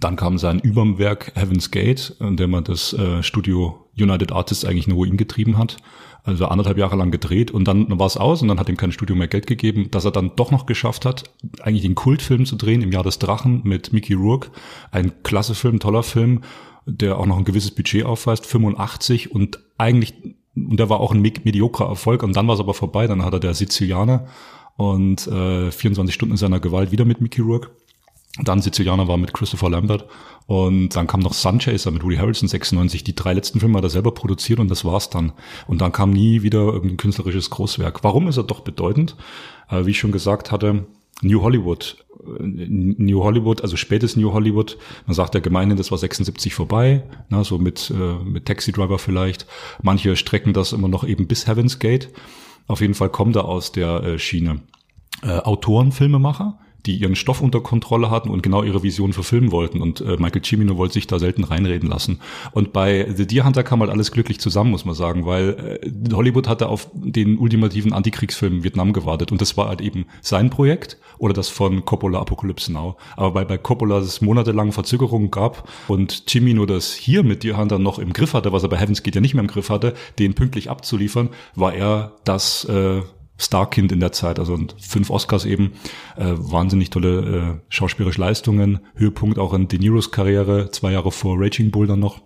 Dann 0.00 0.16
kam 0.16 0.38
sein 0.38 0.60
Übermwerk 0.60 1.32
Heaven's 1.34 1.70
Gate, 1.70 2.16
in 2.18 2.36
dem 2.36 2.50
man 2.50 2.64
das 2.64 2.94
äh, 2.94 3.22
Studio 3.22 3.86
United 3.96 4.32
Artists 4.32 4.64
eigentlich 4.64 4.88
nur 4.88 5.06
ihn 5.06 5.18
getrieben 5.18 5.58
hat. 5.58 5.76
Also 6.22 6.46
anderthalb 6.46 6.78
Jahre 6.78 6.96
lang 6.96 7.10
gedreht 7.10 7.50
und 7.50 7.68
dann 7.68 7.98
war 7.98 8.06
es 8.06 8.16
aus 8.16 8.40
und 8.40 8.48
dann 8.48 8.58
hat 8.58 8.70
ihm 8.70 8.78
kein 8.78 8.92
Studio 8.92 9.14
mehr 9.14 9.28
Geld 9.28 9.46
gegeben, 9.46 9.90
dass 9.90 10.06
er 10.06 10.10
dann 10.10 10.34
doch 10.36 10.50
noch 10.50 10.64
geschafft 10.64 11.04
hat, 11.04 11.24
eigentlich 11.60 11.82
den 11.82 11.94
Kultfilm 11.94 12.46
zu 12.46 12.56
drehen 12.56 12.80
im 12.80 12.92
Jahr 12.92 13.02
des 13.02 13.18
Drachen 13.18 13.60
mit 13.64 13.92
Mickey 13.92 14.14
Rourke. 14.14 14.48
Ein 14.90 15.22
klasse 15.22 15.54
Film, 15.54 15.80
toller 15.80 16.02
Film, 16.02 16.40
der 16.86 17.18
auch 17.18 17.26
noch 17.26 17.36
ein 17.36 17.44
gewisses 17.44 17.72
Budget 17.72 18.06
aufweist, 18.06 18.46
85 18.46 19.32
und 19.32 19.60
eigentlich 19.76 20.14
und 20.56 20.78
der 20.78 20.88
war 20.88 21.00
auch 21.00 21.12
ein 21.12 21.20
mediokrer 21.20 21.86
Erfolg 21.86 22.22
und 22.22 22.36
dann 22.36 22.46
war 22.46 22.54
es 22.54 22.60
aber 22.60 22.74
vorbei, 22.74 23.06
dann 23.06 23.24
hat 23.24 23.32
er 23.32 23.40
der 23.40 23.54
Sizilianer 23.54 24.26
und 24.76 25.26
äh, 25.26 25.70
24 25.70 26.14
Stunden 26.14 26.34
in 26.34 26.38
seiner 26.38 26.60
Gewalt 26.60 26.92
wieder 26.92 27.04
mit 27.04 27.20
Mickey 27.20 27.40
Rourke. 27.40 27.70
Dann 28.42 28.60
Sizilianer 28.60 29.06
war 29.06 29.16
mit 29.16 29.32
Christopher 29.32 29.70
Lambert 29.70 30.06
und 30.46 30.96
dann 30.96 31.06
kam 31.06 31.20
noch 31.20 31.34
Sunchaser 31.34 31.92
mit 31.92 32.02
Woody 32.02 32.16
Harrelson 32.16 32.48
96. 32.48 33.04
Die 33.04 33.14
drei 33.14 33.32
letzten 33.32 33.60
Filme 33.60 33.78
hat 33.78 33.84
er 33.84 33.90
selber 33.90 34.12
produziert 34.12 34.58
und 34.58 34.68
das 34.68 34.84
war's 34.84 35.08
dann. 35.08 35.32
Und 35.68 35.80
dann 35.80 35.92
kam 35.92 36.10
nie 36.10 36.42
wieder 36.42 36.60
irgendein 36.60 36.96
künstlerisches 36.96 37.50
Großwerk. 37.50 38.02
Warum 38.02 38.26
ist 38.26 38.36
er 38.36 38.42
doch 38.42 38.60
bedeutend? 38.60 39.16
Äh, 39.70 39.86
wie 39.86 39.92
ich 39.92 39.98
schon 40.00 40.10
gesagt 40.10 40.50
hatte, 40.50 40.84
New 41.22 41.42
Hollywood. 41.42 41.96
Äh, 42.26 42.42
New 42.68 43.22
Hollywood, 43.22 43.62
also 43.62 43.76
spätes 43.76 44.16
New 44.16 44.32
Hollywood, 44.32 44.78
man 45.06 45.14
sagt 45.14 45.34
ja 45.34 45.40
gemeinhin, 45.40 45.76
das 45.76 45.90
war 45.90 45.98
76 45.98 46.54
vorbei, 46.54 47.02
na, 47.28 47.44
so 47.44 47.58
mit, 47.58 47.90
äh, 47.90 48.24
mit 48.24 48.46
Taxi 48.46 48.72
Driver 48.72 48.98
vielleicht. 48.98 49.46
Manche 49.82 50.16
strecken 50.16 50.52
das 50.52 50.72
immer 50.72 50.88
noch 50.88 51.04
eben 51.04 51.26
bis 51.26 51.46
Heaven's 51.46 51.78
Gate. 51.78 52.10
Auf 52.66 52.80
jeden 52.80 52.94
Fall 52.94 53.10
kommt 53.10 53.36
er 53.36 53.44
aus 53.44 53.72
der 53.72 54.02
äh, 54.02 54.18
Schiene. 54.18 54.60
Äh, 55.22 55.38
Autoren, 55.38 55.92
Filmemacher, 55.92 56.58
die 56.86 56.96
ihren 56.96 57.16
Stoff 57.16 57.40
unter 57.40 57.60
Kontrolle 57.60 58.10
hatten 58.10 58.30
und 58.30 58.42
genau 58.42 58.62
ihre 58.62 58.82
Vision 58.82 59.12
verfilmen 59.12 59.52
wollten. 59.52 59.80
Und 59.80 60.00
äh, 60.00 60.16
Michael 60.18 60.42
Cimino 60.44 60.76
wollte 60.76 60.94
sich 60.94 61.06
da 61.06 61.18
selten 61.18 61.44
reinreden 61.44 61.88
lassen. 61.88 62.20
Und 62.52 62.72
bei 62.72 63.06
The 63.14 63.26
Deer 63.26 63.44
Hunter 63.44 63.62
kam 63.62 63.80
halt 63.80 63.90
alles 63.90 64.12
glücklich 64.12 64.40
zusammen, 64.40 64.70
muss 64.70 64.84
man 64.84 64.94
sagen, 64.94 65.26
weil 65.26 65.80
äh, 65.82 66.14
Hollywood 66.14 66.48
hatte 66.48 66.68
auf 66.68 66.90
den 66.94 67.38
ultimativen 67.38 67.92
Antikriegsfilm 67.92 68.64
Vietnam 68.64 68.92
gewartet. 68.92 69.32
Und 69.32 69.40
das 69.40 69.56
war 69.56 69.68
halt 69.68 69.80
eben 69.80 70.06
sein 70.20 70.50
Projekt 70.50 70.98
oder 71.18 71.32
das 71.32 71.48
von 71.48 71.84
Coppola 71.84 72.20
Apocalypse 72.20 72.72
Now. 72.72 72.96
Aber 73.16 73.34
weil 73.34 73.46
bei 73.46 73.58
Coppola 73.58 73.98
es 73.98 74.20
monatelang 74.20 74.72
Verzögerungen 74.72 75.30
gab 75.30 75.68
und 75.88 76.24
Cimino 76.28 76.66
das 76.66 76.92
hier 76.92 77.22
mit 77.22 77.42
Deer 77.42 77.56
Hunter 77.56 77.78
noch 77.78 77.98
im 77.98 78.12
Griff 78.12 78.34
hatte, 78.34 78.52
was 78.52 78.62
er 78.62 78.68
bei 78.68 78.78
Heavens 78.78 79.02
Gate 79.02 79.14
ja 79.14 79.20
nicht 79.20 79.34
mehr 79.34 79.42
im 79.42 79.48
Griff 79.48 79.70
hatte, 79.70 79.94
den 80.18 80.34
pünktlich 80.34 80.70
abzuliefern, 80.70 81.30
war 81.54 81.74
er 81.74 82.12
das 82.24 82.64
äh, 82.64 83.02
Starkind 83.36 83.90
in 83.90 84.00
der 84.00 84.12
Zeit, 84.12 84.38
also 84.38 84.58
fünf 84.80 85.10
Oscars 85.10 85.44
eben, 85.44 85.72
äh, 86.16 86.32
wahnsinnig 86.36 86.90
tolle 86.90 87.58
äh, 87.58 87.60
schauspielerische 87.68 88.20
Leistungen, 88.20 88.80
Höhepunkt 88.94 89.38
auch 89.38 89.54
in 89.54 89.68
De 89.68 89.78
Niros 89.78 90.12
Karriere, 90.12 90.70
zwei 90.70 90.92
Jahre 90.92 91.10
vor 91.10 91.36
Raging 91.38 91.70
Bull 91.70 91.86
dann 91.86 92.00
noch. 92.00 92.20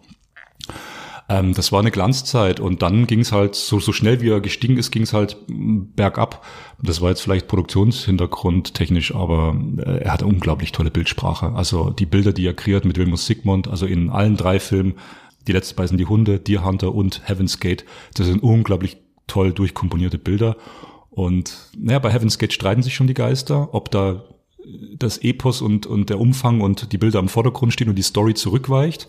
Ähm, 1.30 1.52
das 1.54 1.72
war 1.72 1.80
eine 1.80 1.90
Glanzzeit 1.90 2.58
und 2.60 2.82
dann 2.82 3.06
ging 3.06 3.20
es 3.20 3.32
halt, 3.32 3.54
so, 3.54 3.80
so 3.80 3.92
schnell 3.92 4.20
wie 4.20 4.30
er 4.30 4.40
gestiegen 4.40 4.78
ist, 4.78 4.90
ging 4.90 5.02
es 5.02 5.12
halt 5.12 5.36
bergab. 5.46 6.44
Das 6.82 7.00
war 7.00 7.10
jetzt 7.10 7.20
vielleicht 7.20 7.48
Produktionshintergrund 7.48 8.74
technisch, 8.74 9.14
aber 9.14 9.54
äh, 9.78 10.04
er 10.04 10.12
hatte 10.12 10.26
unglaublich 10.26 10.72
tolle 10.72 10.90
Bildsprache. 10.90 11.52
Also 11.54 11.90
die 11.90 12.06
Bilder, 12.06 12.32
die 12.32 12.46
er 12.46 12.54
kreiert 12.54 12.84
mit 12.84 12.98
Wilmus 12.98 13.26
Sigmund, 13.26 13.68
also 13.68 13.86
in 13.86 14.10
allen 14.10 14.36
drei 14.36 14.58
Filmen 14.60 14.94
Die 15.46 15.52
letzte 15.52 15.74
beiden 15.74 15.88
sind 15.88 15.98
die 15.98 16.06
Hunde, 16.06 16.40
Deer 16.40 16.64
Hunter 16.64 16.94
und 16.94 17.22
Heaven's 17.26 17.58
Gate. 17.60 17.84
Das 18.14 18.26
sind 18.26 18.42
unglaublich 18.42 18.98
toll 19.26 19.52
durchkomponierte 19.52 20.18
Bilder. 20.18 20.56
Und 21.18 21.72
naja, 21.76 21.98
bei 21.98 22.12
Heaven's 22.12 22.38
Gate 22.38 22.52
streiten 22.52 22.84
sich 22.84 22.94
schon 22.94 23.08
die 23.08 23.14
Geister, 23.14 23.74
ob 23.74 23.90
da 23.90 24.22
das 24.96 25.18
Epos 25.18 25.60
und, 25.60 25.84
und 25.84 26.10
der 26.10 26.20
Umfang 26.20 26.60
und 26.60 26.92
die 26.92 26.98
Bilder 26.98 27.18
im 27.18 27.28
Vordergrund 27.28 27.72
stehen 27.72 27.88
und 27.88 27.96
die 27.96 28.02
Story 28.02 28.34
zurückweicht. 28.34 29.08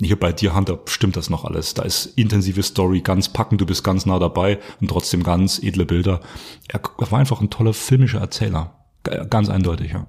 Hier 0.00 0.14
bei 0.14 0.30
Deer 0.30 0.54
Hunter 0.54 0.78
stimmt 0.84 1.16
das 1.16 1.30
noch 1.30 1.44
alles. 1.44 1.74
Da 1.74 1.82
ist 1.82 2.16
intensive 2.16 2.62
Story, 2.62 3.00
ganz 3.00 3.28
packend, 3.32 3.60
du 3.60 3.66
bist 3.66 3.82
ganz 3.82 4.06
nah 4.06 4.20
dabei 4.20 4.60
und 4.80 4.88
trotzdem 4.88 5.24
ganz 5.24 5.60
edle 5.60 5.84
Bilder. 5.84 6.20
Er 6.68 6.80
war 7.10 7.18
einfach 7.18 7.40
ein 7.40 7.50
toller 7.50 7.74
filmischer 7.74 8.20
Erzähler. 8.20 8.76
Ganz 9.28 9.48
eindeutig, 9.48 9.90
ja. 9.90 10.06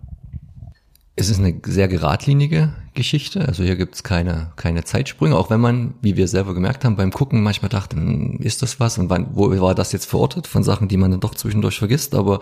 Es 1.20 1.30
ist 1.30 1.39
eine 1.39 1.59
sehr 1.65 1.89
geradlinige 1.89 2.72
Geschichte. 2.93 3.45
Also 3.45 3.61
hier 3.61 3.76
gibt 3.76 3.93
es 3.95 4.03
keine, 4.03 4.53
keine 4.55 4.86
Zeitsprünge, 4.86 5.36
auch 5.36 5.49
wenn 5.49 5.59
man, 5.59 5.95
wie 6.01 6.15
wir 6.15 6.30
selber 6.30 6.53
gemerkt 6.53 6.86
haben, 6.86 6.95
beim 6.95 7.11
Gucken 7.11 7.43
manchmal 7.43 7.67
dachte, 7.67 7.97
hm, 7.97 8.38
ist 8.39 8.61
das 8.61 8.80
was 8.80 8.97
und 8.97 9.09
wann, 9.09 9.28
wo 9.34 9.51
war 9.59 9.76
das 9.76 9.91
jetzt 9.91 10.05
verortet 10.05 10.47
von 10.47 10.63
Sachen, 10.63 10.88
die 10.88 10.95
man 10.95 11.11
dann 11.11 11.20
doch 11.20 11.36
zwischendurch 11.36 11.78
vergisst. 11.78 12.15
Aber 12.15 12.39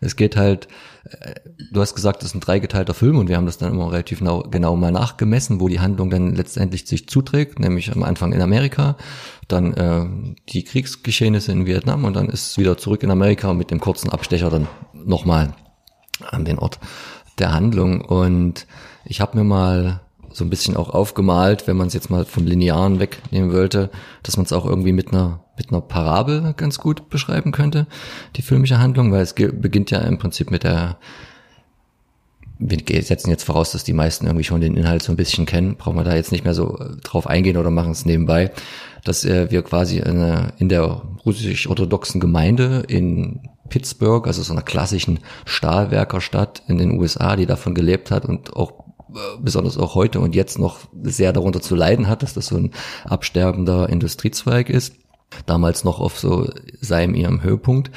es 0.00 0.16
geht 0.16 0.36
halt, 0.36 0.68
äh, 1.04 1.34
du 1.70 1.82
hast 1.82 1.94
gesagt, 1.94 2.22
das 2.22 2.30
ist 2.30 2.34
ein 2.34 2.40
dreigeteilter 2.40 2.94
Film 2.94 3.18
und 3.18 3.28
wir 3.28 3.36
haben 3.36 3.44
das 3.44 3.58
dann 3.58 3.74
immer 3.74 3.92
relativ 3.92 4.20
genau, 4.20 4.40
genau 4.50 4.74
mal 4.74 4.90
nachgemessen, 4.90 5.60
wo 5.60 5.68
die 5.68 5.80
Handlung 5.80 6.08
dann 6.08 6.34
letztendlich 6.34 6.86
sich 6.86 7.06
zuträgt, 7.06 7.58
nämlich 7.58 7.92
am 7.92 8.04
Anfang 8.04 8.32
in 8.32 8.40
Amerika, 8.40 8.96
dann 9.48 9.74
äh, 9.74 10.06
die 10.48 10.64
Kriegsgeschehnisse 10.64 11.52
in 11.52 11.66
Vietnam 11.66 12.06
und 12.06 12.16
dann 12.16 12.30
ist 12.30 12.52
es 12.52 12.58
wieder 12.58 12.78
zurück 12.78 13.02
in 13.02 13.10
Amerika 13.10 13.52
mit 13.52 13.70
dem 13.70 13.80
kurzen 13.80 14.08
Abstecher 14.08 14.48
dann 14.48 14.66
nochmal 14.94 15.52
an 16.30 16.46
den 16.46 16.58
Ort 16.58 16.78
der 17.38 17.52
Handlung. 17.52 18.00
Und 18.00 18.66
ich 19.04 19.20
habe 19.20 19.38
mir 19.38 19.44
mal 19.44 20.00
so 20.32 20.44
ein 20.44 20.50
bisschen 20.50 20.76
auch 20.76 20.90
aufgemalt, 20.90 21.66
wenn 21.66 21.76
man 21.76 21.86
es 21.86 21.94
jetzt 21.94 22.10
mal 22.10 22.24
vom 22.24 22.44
Linearen 22.44 22.98
wegnehmen 22.98 23.52
wollte, 23.52 23.90
dass 24.22 24.36
man 24.36 24.44
es 24.44 24.52
auch 24.52 24.66
irgendwie 24.66 24.92
mit 24.92 25.12
einer 25.12 25.40
mit 25.56 25.70
einer 25.70 25.80
Parabel 25.80 26.52
ganz 26.56 26.78
gut 26.78 27.08
beschreiben 27.10 27.52
könnte, 27.52 27.86
die 28.34 28.42
filmische 28.42 28.80
Handlung, 28.80 29.12
weil 29.12 29.22
es 29.22 29.34
beginnt 29.34 29.92
ja 29.92 30.00
im 30.00 30.18
Prinzip 30.18 30.50
mit 30.50 30.64
der 30.64 30.98
wir 32.58 33.02
setzen 33.02 33.30
jetzt 33.30 33.44
voraus, 33.44 33.72
dass 33.72 33.84
die 33.84 33.92
meisten 33.92 34.26
irgendwie 34.26 34.44
schon 34.44 34.60
den 34.60 34.76
Inhalt 34.76 35.02
so 35.02 35.12
ein 35.12 35.16
bisschen 35.16 35.44
kennen, 35.44 35.76
brauchen 35.76 35.96
wir 35.96 36.04
da 36.04 36.14
jetzt 36.14 36.32
nicht 36.32 36.44
mehr 36.44 36.54
so 36.54 36.78
äh, 36.78 36.96
drauf 37.02 37.26
eingehen 37.26 37.56
oder 37.56 37.70
machen 37.70 37.92
es 37.92 38.06
nebenbei, 38.06 38.52
dass 39.02 39.24
äh, 39.24 39.50
wir 39.50 39.62
quasi 39.62 39.98
in, 39.98 40.50
in 40.58 40.68
der 40.68 41.02
russisch-orthodoxen 41.26 42.20
Gemeinde 42.20 42.84
in 42.88 43.40
Pittsburgh, 43.68 44.26
also 44.26 44.42
so 44.42 44.52
einer 44.52 44.62
klassischen 44.62 45.20
Stahlwerkerstadt 45.44 46.62
in 46.68 46.78
den 46.78 46.98
USA, 47.00 47.36
die 47.36 47.46
davon 47.46 47.74
gelebt 47.74 48.10
hat 48.10 48.24
und 48.24 48.54
auch 48.54 48.84
äh, 49.14 49.18
besonders 49.40 49.78
auch 49.78 49.94
heute 49.94 50.20
und 50.20 50.34
jetzt 50.34 50.58
noch 50.58 50.80
sehr 51.02 51.32
darunter 51.32 51.60
zu 51.60 51.74
leiden 51.74 52.08
hat, 52.08 52.22
dass 52.22 52.34
das 52.34 52.46
so 52.46 52.56
ein 52.56 52.72
absterbender 53.04 53.88
Industriezweig 53.88 54.68
ist. 54.68 54.94
Damals 55.46 55.84
noch 55.84 56.00
auf 56.00 56.18
so 56.18 56.48
seinem 56.80 57.14
ihrem 57.14 57.42
Höhepunkt 57.42 57.90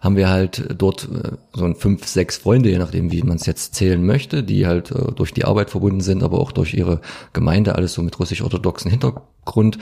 haben 0.00 0.16
wir 0.16 0.28
halt 0.28 0.74
dort 0.78 1.08
äh, 1.12 1.32
so 1.52 1.64
ein 1.64 1.74
fünf, 1.74 2.06
sechs 2.06 2.36
Freunde, 2.36 2.70
je 2.70 2.78
nachdem, 2.78 3.10
wie 3.10 3.22
man 3.22 3.36
es 3.36 3.46
jetzt 3.46 3.74
zählen 3.74 4.04
möchte, 4.04 4.42
die 4.42 4.66
halt 4.66 4.90
äh, 4.92 5.12
durch 5.12 5.32
die 5.32 5.44
Arbeit 5.44 5.70
verbunden 5.70 6.00
sind, 6.00 6.22
aber 6.22 6.38
auch 6.38 6.52
durch 6.52 6.74
ihre 6.74 7.00
Gemeinde, 7.32 7.74
alles 7.74 7.92
so 7.94 8.02
mit 8.02 8.18
russisch-orthodoxen 8.18 8.90
Hintergrund. 8.90 9.78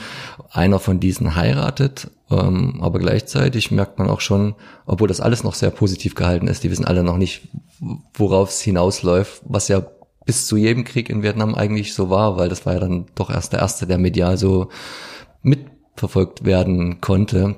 Einer 0.51 0.79
von 0.79 1.01
diesen 1.01 1.37
heiratet, 1.37 2.11
ähm, 2.41 2.79
aber 2.81 2.99
gleichzeitig 2.99 3.71
merkt 3.71 3.99
man 3.99 4.09
auch 4.09 4.21
schon, 4.21 4.55
obwohl 4.87 5.09
das 5.09 5.21
alles 5.21 5.45
noch 5.45 5.55
sehr 5.55 5.71
positiv 5.71 6.15
gehalten 6.15 6.47
ist, 6.47 6.65
die 6.65 6.71
wissen 6.71 6.85
alle 6.85 7.03
noch 7.03 7.17
nicht, 7.17 7.49
worauf 8.15 8.51
es 8.51 8.61
hinausläuft, 8.61 9.43
was 9.45 9.69
ja 9.69 9.83
bis 10.25 10.47
zu 10.47 10.57
jedem 10.57 10.85
Krieg 10.85 11.11
in 11.11 11.23
Vietnam 11.23 11.55
eigentlich 11.55 11.95
so 11.95 12.11
war, 12.11 12.37
weil 12.37 12.49
das 12.49 12.65
war 12.67 12.75
ja 12.75 12.81
dann 12.81 13.07
doch 13.15 13.31
erst 13.31 13.53
der 13.53 13.61
erste, 13.61 13.87
der 13.87 13.99
medial 13.99 14.39
so 14.39 14.69
mitverfolgt 15.43 16.45
werden 16.45 17.01
konnte. 17.01 17.57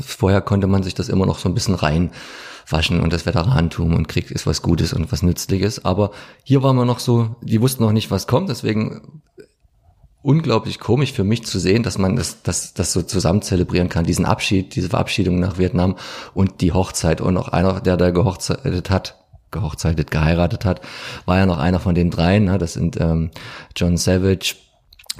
Vorher 0.00 0.40
konnte 0.40 0.66
man 0.66 0.82
sich 0.82 0.94
das 0.94 1.08
immer 1.08 1.26
noch 1.26 1.38
so 1.38 1.48
ein 1.48 1.54
bisschen 1.54 1.74
reinwaschen 1.74 3.00
und 3.00 3.12
das 3.12 3.26
Veteranentum 3.26 3.94
und 3.94 4.08
Krieg 4.08 4.30
ist 4.30 4.46
was 4.46 4.62
Gutes 4.62 4.92
und 4.92 5.10
was 5.10 5.22
Nützliches. 5.22 5.84
Aber 5.84 6.10
hier 6.44 6.62
war 6.62 6.74
man 6.74 6.86
noch 6.86 6.98
so, 6.98 7.36
die 7.42 7.60
wussten 7.60 7.82
noch 7.82 7.92
nicht, 7.92 8.10
was 8.10 8.26
kommt, 8.26 8.50
deswegen 8.50 9.22
unglaublich 10.22 10.78
komisch 10.78 11.12
für 11.12 11.24
mich 11.24 11.44
zu 11.44 11.58
sehen, 11.58 11.82
dass 11.82 11.98
man 11.98 12.16
das, 12.16 12.42
das, 12.42 12.74
das 12.74 12.92
so 12.92 13.02
zusammen 13.02 13.42
zelebrieren 13.42 13.88
kann, 13.88 14.04
diesen 14.04 14.26
Abschied, 14.26 14.74
diese 14.74 14.90
Verabschiedung 14.90 15.38
nach 15.38 15.58
Vietnam 15.58 15.96
und 16.34 16.60
die 16.60 16.72
Hochzeit. 16.72 17.20
Und 17.20 17.34
noch 17.34 17.48
einer, 17.48 17.80
der 17.80 17.96
da 17.96 18.10
gehochzeitet 18.10 18.90
hat, 18.90 19.16
gehochzeitet, 19.50 20.10
geheiratet 20.10 20.64
hat, 20.64 20.80
war 21.24 21.38
ja 21.38 21.46
noch 21.46 21.58
einer 21.58 21.80
von 21.80 21.94
den 21.94 22.10
dreien. 22.10 22.44
Ne? 22.44 22.58
Das 22.58 22.74
sind 22.74 23.00
ähm, 23.00 23.30
John 23.74 23.96
Savage, 23.96 24.56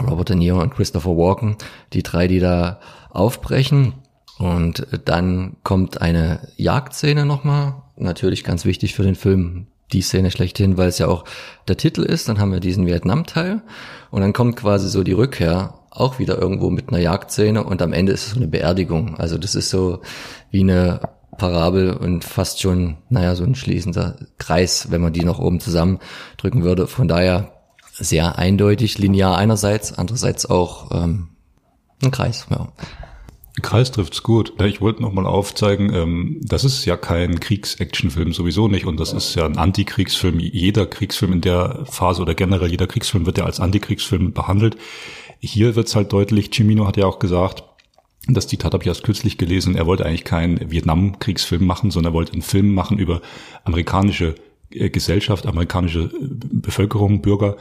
Robert 0.01 0.29
De 0.29 0.37
Niro 0.37 0.61
und 0.61 0.75
Christopher 0.75 1.17
Walken, 1.17 1.57
die 1.93 2.03
drei, 2.03 2.29
die 2.29 2.41
da 2.41 2.81
aufbrechen. 3.11 3.95
Und 4.39 4.87
dann 5.05 5.57
kommt 5.65 6.01
eine 6.01 6.49
Jagdszene 6.57 7.27
nochmal, 7.27 7.83
natürlich 7.97 8.45
ganz 8.45 8.65
wichtig 8.65 8.95
für 8.95 9.03
den 9.03 9.15
Film, 9.15 9.67
die 9.93 10.03
Szene 10.03 10.31
schlechthin, 10.31 10.77
weil 10.77 10.89
es 10.89 10.99
ja 10.99 11.09
auch 11.09 11.25
der 11.69 11.77
Titel 11.77 12.03
ist. 12.03 12.29
Dann 12.29 12.39
haben 12.39 12.53
wir 12.53 12.61
diesen 12.61 12.87
Vietnam-Teil 12.87 13.63
und 14.11 14.21
dann 14.21 14.33
kommt 14.33 14.57
quasi 14.57 14.89
so 14.89 15.03
die 15.03 15.13
Rückkehr 15.13 15.75
auch 15.91 16.19
wieder 16.19 16.39
irgendwo 16.39 16.71
mit 16.71 16.89
einer 16.89 16.99
Jagdszene 16.99 17.65
und 17.65 17.83
am 17.83 17.93
Ende 17.93 18.13
ist 18.13 18.27
es 18.27 18.31
so 18.33 18.37
eine 18.37 18.49
Beerdigung. 18.49 19.17
Also 19.19 19.39
das 19.39 19.55
ist 19.55 19.71
so 19.71 20.01
wie 20.51 20.61
eine 20.61 21.01
Parabel 21.37 21.93
und 21.93 22.25
fast 22.25 22.61
schon, 22.61 22.99
naja, 23.09 23.35
so 23.35 23.45
ein 23.45 23.55
schließender 23.55 24.17
Kreis, 24.39 24.91
wenn 24.91 25.01
man 25.01 25.13
die 25.13 25.25
noch 25.25 25.39
oben 25.39 25.59
zusammendrücken 25.59 26.63
würde. 26.63 26.87
Von 26.87 27.09
daher 27.09 27.53
sehr 27.93 28.39
eindeutig, 28.39 28.99
linear 28.99 29.37
einerseits, 29.37 29.93
andererseits 29.93 30.47
auch 30.47 30.91
ähm, 30.93 31.29
ein 32.03 32.11
Kreis. 32.11 32.47
Ja. 32.51 32.69
Kreis 33.61 33.91
trifft's 33.91 34.23
gut. 34.23 34.53
Ich 34.63 34.81
wollte 34.81 35.03
noch 35.03 35.13
mal 35.13 35.27
aufzeigen, 35.27 35.93
ähm, 35.95 36.41
das 36.43 36.65
ist 36.65 36.85
ja 36.85 36.97
kein 36.97 37.41
Kriegs-Action-Film 37.41 38.33
sowieso 38.33 38.69
nicht 38.69 38.87
und 38.87 38.99
das 39.01 39.13
ist 39.13 39.35
ja 39.35 39.47
ein 39.47 39.59
Antikriegsfilm. 39.59 40.39
Jeder 40.39 40.87
Kriegsfilm 40.87 41.33
in 41.33 41.41
der 41.41 41.85
Phase 41.87 42.23
oder 42.23 42.35
generell 42.35 42.71
jeder 42.71 42.87
Kriegsfilm 42.87 43.27
wird 43.27 43.39
ja 43.39 43.45
als 43.45 43.61
Antikriegsfilm 43.61 44.33
behandelt. 44.33 44.77
Hier 45.41 45.77
wird's 45.77 45.97
halt 45.97 46.13
deutlich, 46.13 46.51
Cimino 46.53 46.87
hat 46.87 46.97
ja 46.97 47.07
auch 47.07 47.19
gesagt, 47.19 47.65
das 48.29 48.47
Zitat 48.47 48.75
habe 48.75 48.83
ich 48.83 48.89
erst 48.89 49.03
kürzlich 49.03 49.39
gelesen, 49.39 49.75
er 49.75 49.87
wollte 49.87 50.05
eigentlich 50.05 50.25
keinen 50.25 50.71
Vietnam-Kriegsfilm 50.71 51.65
machen, 51.65 51.91
sondern 51.91 52.13
er 52.13 52.15
wollte 52.15 52.33
einen 52.33 52.43
Film 52.43 52.75
machen 52.75 52.99
über 52.99 53.23
amerikanische 53.65 54.35
äh, 54.71 54.91
Gesellschaft, 54.91 55.47
amerikanische 55.47 56.01
äh, 56.01 56.11
Bevölkerung, 56.11 57.23
Bürger, 57.23 57.57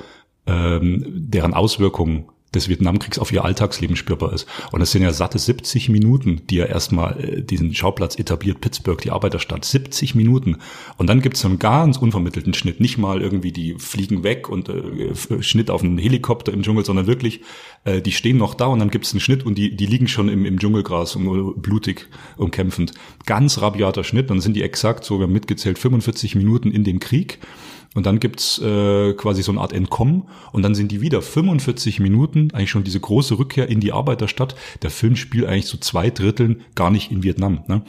ähm, 0.46 1.04
deren 1.08 1.54
Auswirkungen 1.54 2.26
des 2.54 2.68
Vietnamkriegs 2.68 3.20
auf 3.20 3.32
ihr 3.32 3.46
Alltagsleben 3.46 3.96
spürbar 3.96 4.34
ist. 4.34 4.48
Und 4.72 4.82
es 4.82 4.92
sind 4.92 5.04
ja 5.04 5.14
satte 5.14 5.38
70 5.38 5.90
Minuten, 5.90 6.42
die 6.50 6.60
er 6.60 6.70
erstmal 6.70 7.20
äh, 7.20 7.42
diesen 7.44 7.74
Schauplatz 7.76 8.18
etabliert, 8.18 8.60
Pittsburgh, 8.62 9.00
die 9.00 9.12
Arbeiterstadt. 9.12 9.66
70 9.66 10.16
Minuten. 10.16 10.58
Und 10.98 11.08
dann 11.08 11.22
gibt 11.22 11.38
es 11.38 11.46
einen 11.46 11.60
ganz 11.60 11.98
unvermittelten 11.98 12.54
Schnitt. 12.54 12.80
Nicht 12.80 12.98
mal 12.98 13.22
irgendwie 13.22 13.52
die 13.52 13.76
fliegen 13.78 14.24
weg 14.24 14.50
und 14.50 14.70
äh, 14.70 15.42
Schnitt 15.42 15.70
auf 15.70 15.84
einen 15.84 15.98
Helikopter 15.98 16.52
im 16.52 16.64
Dschungel, 16.64 16.86
sondern 16.86 17.06
wirklich, 17.06 17.42
äh, 17.84 18.02
die 18.02 18.12
stehen 18.12 18.38
noch 18.38 18.56
da 18.56 18.66
und 18.66 18.80
dann 18.80 18.90
gibt 18.90 19.06
es 19.06 19.14
einen 19.14 19.22
Schnitt 19.22 19.46
und 19.46 19.58
die, 19.58 19.76
die 19.76 19.86
liegen 19.86 20.08
schon 20.08 20.28
im, 20.30 20.46
im 20.46 20.60
Dschungelgras 20.60 21.16
und 21.16 21.62
blutig 21.62 22.08
umkämpfend. 22.38 22.94
Ganz 23.26 23.62
rabiater 23.62 24.04
Schnitt. 24.04 24.30
Dann 24.30 24.42
sind 24.42 24.56
die 24.56 24.64
exakt, 24.64 25.06
so 25.06 25.20
wir 25.20 25.24
haben 25.24 25.34
mitgezählt, 25.34 25.78
45 25.78 26.36
Minuten 26.36 26.72
in 26.72 26.84
dem 26.84 27.00
Krieg. 27.00 27.40
Und 27.96 28.06
dann 28.06 28.20
gibt's 28.20 28.60
äh, 28.60 29.14
quasi 29.14 29.42
so 29.42 29.52
eine 29.52 29.62
Art 29.62 29.74
Entkommen 29.74 30.24
und 30.52 30.62
dann 30.62 30.76
sind 30.76 30.92
die 30.92 31.02
wieder 31.02 31.22
45 31.22 32.00
Minuten, 32.00 32.50
eigentlich 32.54 32.70
schon 32.70 32.84
diese 32.84 33.00
große 33.00 33.40
Rückkehr 33.40 33.68
in 33.68 33.80
die 33.80 33.92
Arbeiterstadt. 33.92 34.56
Der 34.84 34.92
Film 34.92 35.16
spielt 35.16 35.48
eigentlich 35.48 35.66
so 35.66 35.78
zwei 35.78 36.12
Dritteln 36.12 36.62
gar 36.76 36.92
nicht 36.92 37.12
in 37.12 37.24
Vietnam. 37.24 37.64
Ne? 37.68 37.82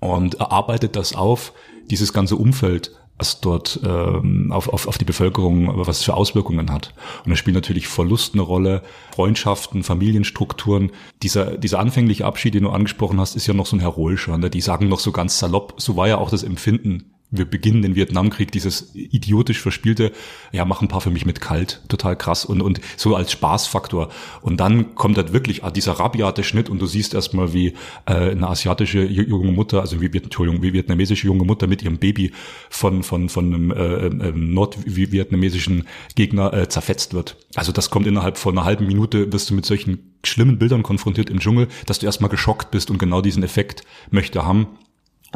Und 0.00 0.36
erarbeitet 0.36 0.94
das 0.94 1.14
auf, 1.14 1.52
dieses 1.90 2.12
ganze 2.12 2.36
Umfeld, 2.36 2.92
was 3.18 3.40
dort 3.40 3.80
ähm, 3.84 4.52
auf, 4.52 4.68
auf, 4.68 4.86
auf 4.86 4.98
die 4.98 5.04
Bevölkerung, 5.04 5.70
was 5.86 6.02
für 6.02 6.14
Auswirkungen 6.14 6.70
hat. 6.70 6.94
Und 7.24 7.30
da 7.30 7.36
spielt 7.36 7.54
natürlich 7.54 7.88
Verlust 7.88 8.34
eine 8.34 8.42
Rolle, 8.42 8.82
Freundschaften, 9.12 9.82
Familienstrukturen. 9.82 10.92
Dieser, 11.22 11.56
dieser 11.56 11.80
anfängliche 11.80 12.26
Abschied, 12.26 12.54
den 12.54 12.64
du 12.64 12.70
angesprochen 12.70 13.18
hast, 13.18 13.34
ist 13.34 13.46
ja 13.46 13.54
noch 13.54 13.66
so 13.66 13.76
ein 13.76 13.80
heroischer. 13.80 14.36
Ne? 14.38 14.50
Die 14.50 14.60
sagen 14.60 14.88
noch 14.88 15.00
so 15.00 15.12
ganz 15.12 15.38
salopp, 15.38 15.74
so 15.78 15.96
war 15.96 16.06
ja 16.06 16.18
auch 16.18 16.30
das 16.30 16.42
Empfinden 16.42 17.15
wir 17.30 17.44
beginnen 17.44 17.82
den 17.82 17.96
Vietnamkrieg, 17.96 18.52
dieses 18.52 18.94
idiotisch 18.94 19.60
verspielte, 19.60 20.12
ja, 20.52 20.64
mach 20.64 20.80
ein 20.80 20.88
paar 20.88 21.00
für 21.00 21.10
mich 21.10 21.26
mit 21.26 21.40
kalt, 21.40 21.82
total 21.88 22.16
krass 22.16 22.44
und, 22.44 22.60
und 22.60 22.80
so 22.96 23.16
als 23.16 23.32
Spaßfaktor. 23.32 24.10
Und 24.42 24.58
dann 24.58 24.94
kommt 24.94 25.16
halt 25.16 25.32
wirklich 25.32 25.62
dieser 25.74 25.92
rabiate 25.92 26.44
Schnitt 26.44 26.68
und 26.68 26.80
du 26.80 26.86
siehst 26.86 27.14
erstmal, 27.14 27.52
wie 27.52 27.74
äh, 28.06 28.30
eine 28.30 28.48
asiatische 28.48 29.04
junge 29.04 29.52
Mutter, 29.52 29.80
also 29.80 30.00
wie, 30.00 30.06
Entschuldigung, 30.06 30.62
wie 30.62 30.72
vietnamesische 30.72 31.26
junge 31.26 31.44
Mutter 31.44 31.66
mit 31.66 31.82
ihrem 31.82 31.98
Baby 31.98 32.32
von, 32.70 33.02
von, 33.02 33.28
von 33.28 33.52
einem 33.52 33.70
äh, 33.72 34.06
äh, 34.06 34.32
nordvietnamesischen 34.32 35.86
Gegner 36.14 36.52
äh, 36.52 36.68
zerfetzt 36.68 37.12
wird. 37.12 37.36
Also 37.54 37.72
das 37.72 37.90
kommt 37.90 38.06
innerhalb 38.06 38.38
von 38.38 38.56
einer 38.56 38.64
halben 38.64 38.86
Minute, 38.86 39.32
wirst 39.32 39.50
du 39.50 39.54
mit 39.54 39.66
solchen 39.66 40.14
schlimmen 40.24 40.58
Bildern 40.58 40.82
konfrontiert 40.82 41.30
im 41.30 41.40
Dschungel, 41.40 41.68
dass 41.86 41.98
du 41.98 42.06
erstmal 42.06 42.30
geschockt 42.30 42.70
bist 42.70 42.90
und 42.90 42.98
genau 42.98 43.20
diesen 43.20 43.42
Effekt 43.42 43.84
möchte 44.10 44.44
haben. 44.44 44.68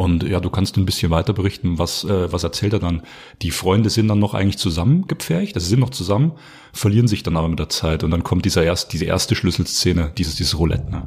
Und 0.00 0.22
ja, 0.22 0.40
du 0.40 0.48
kannst 0.48 0.78
ein 0.78 0.86
bisschen 0.86 1.10
weiter 1.10 1.34
berichten, 1.34 1.78
was, 1.78 2.04
äh, 2.04 2.32
was 2.32 2.42
erzählt 2.42 2.72
er 2.72 2.78
dann? 2.78 3.02
Die 3.42 3.50
Freunde 3.50 3.90
sind 3.90 4.08
dann 4.08 4.18
noch 4.18 4.32
eigentlich 4.32 4.56
zusammengepfercht, 4.56 5.54
also 5.54 5.68
sind 5.68 5.80
noch 5.80 5.90
zusammen, 5.90 6.32
verlieren 6.72 7.06
sich 7.06 7.22
dann 7.22 7.36
aber 7.36 7.48
mit 7.48 7.58
der 7.58 7.68
Zeit 7.68 8.02
und 8.02 8.10
dann 8.10 8.24
kommt 8.24 8.46
dieser 8.46 8.64
erst, 8.64 8.94
diese 8.94 9.04
erste 9.04 9.34
Schlüsselszene, 9.34 10.10
dieses, 10.16 10.36
dieses 10.36 10.58
Roulette. 10.58 10.90
Ne? 10.90 11.06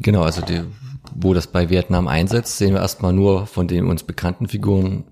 Genau, 0.00 0.22
also 0.22 0.42
die, 0.42 0.62
wo 1.12 1.34
das 1.34 1.48
bei 1.48 1.70
Vietnam 1.70 2.06
einsetzt, 2.06 2.56
sehen 2.56 2.74
wir 2.74 2.82
erstmal 2.82 3.12
nur 3.12 3.48
von 3.48 3.66
den 3.66 3.88
uns 3.88 4.04
bekannten 4.04 4.46
Figuren 4.46 5.02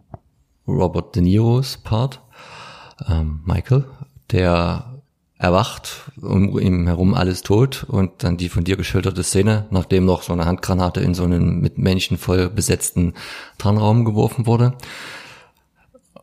Robert 0.69 1.17
De 1.17 1.25
Niros 1.25 1.79
Part, 1.79 2.21
ähm, 3.09 3.41
Michael, 3.45 3.85
der 4.31 4.92
erwacht, 5.43 6.13
um 6.21 6.57
ihm 6.59 6.87
herum 6.87 7.15
alles 7.15 7.43
tot 7.43 7.85
und 7.89 8.23
dann 8.23 8.37
die 8.37 8.49
von 8.49 8.63
dir 8.63 8.77
geschilderte 8.77 9.25
Szene, 9.25 9.67
nachdem 9.71 10.05
noch 10.05 10.23
so 10.23 10.33
eine 10.33 10.45
Handgranate 10.47 11.01
in 11.01 11.15
so 11.15 11.25
einen 11.25 11.61
mit 11.61 11.79
Menschen 11.79 12.17
voll 12.17 12.49
besetzten 12.49 13.15
Tarnraum 13.59 14.05
geworfen 14.05 14.47
wurde. 14.47 14.75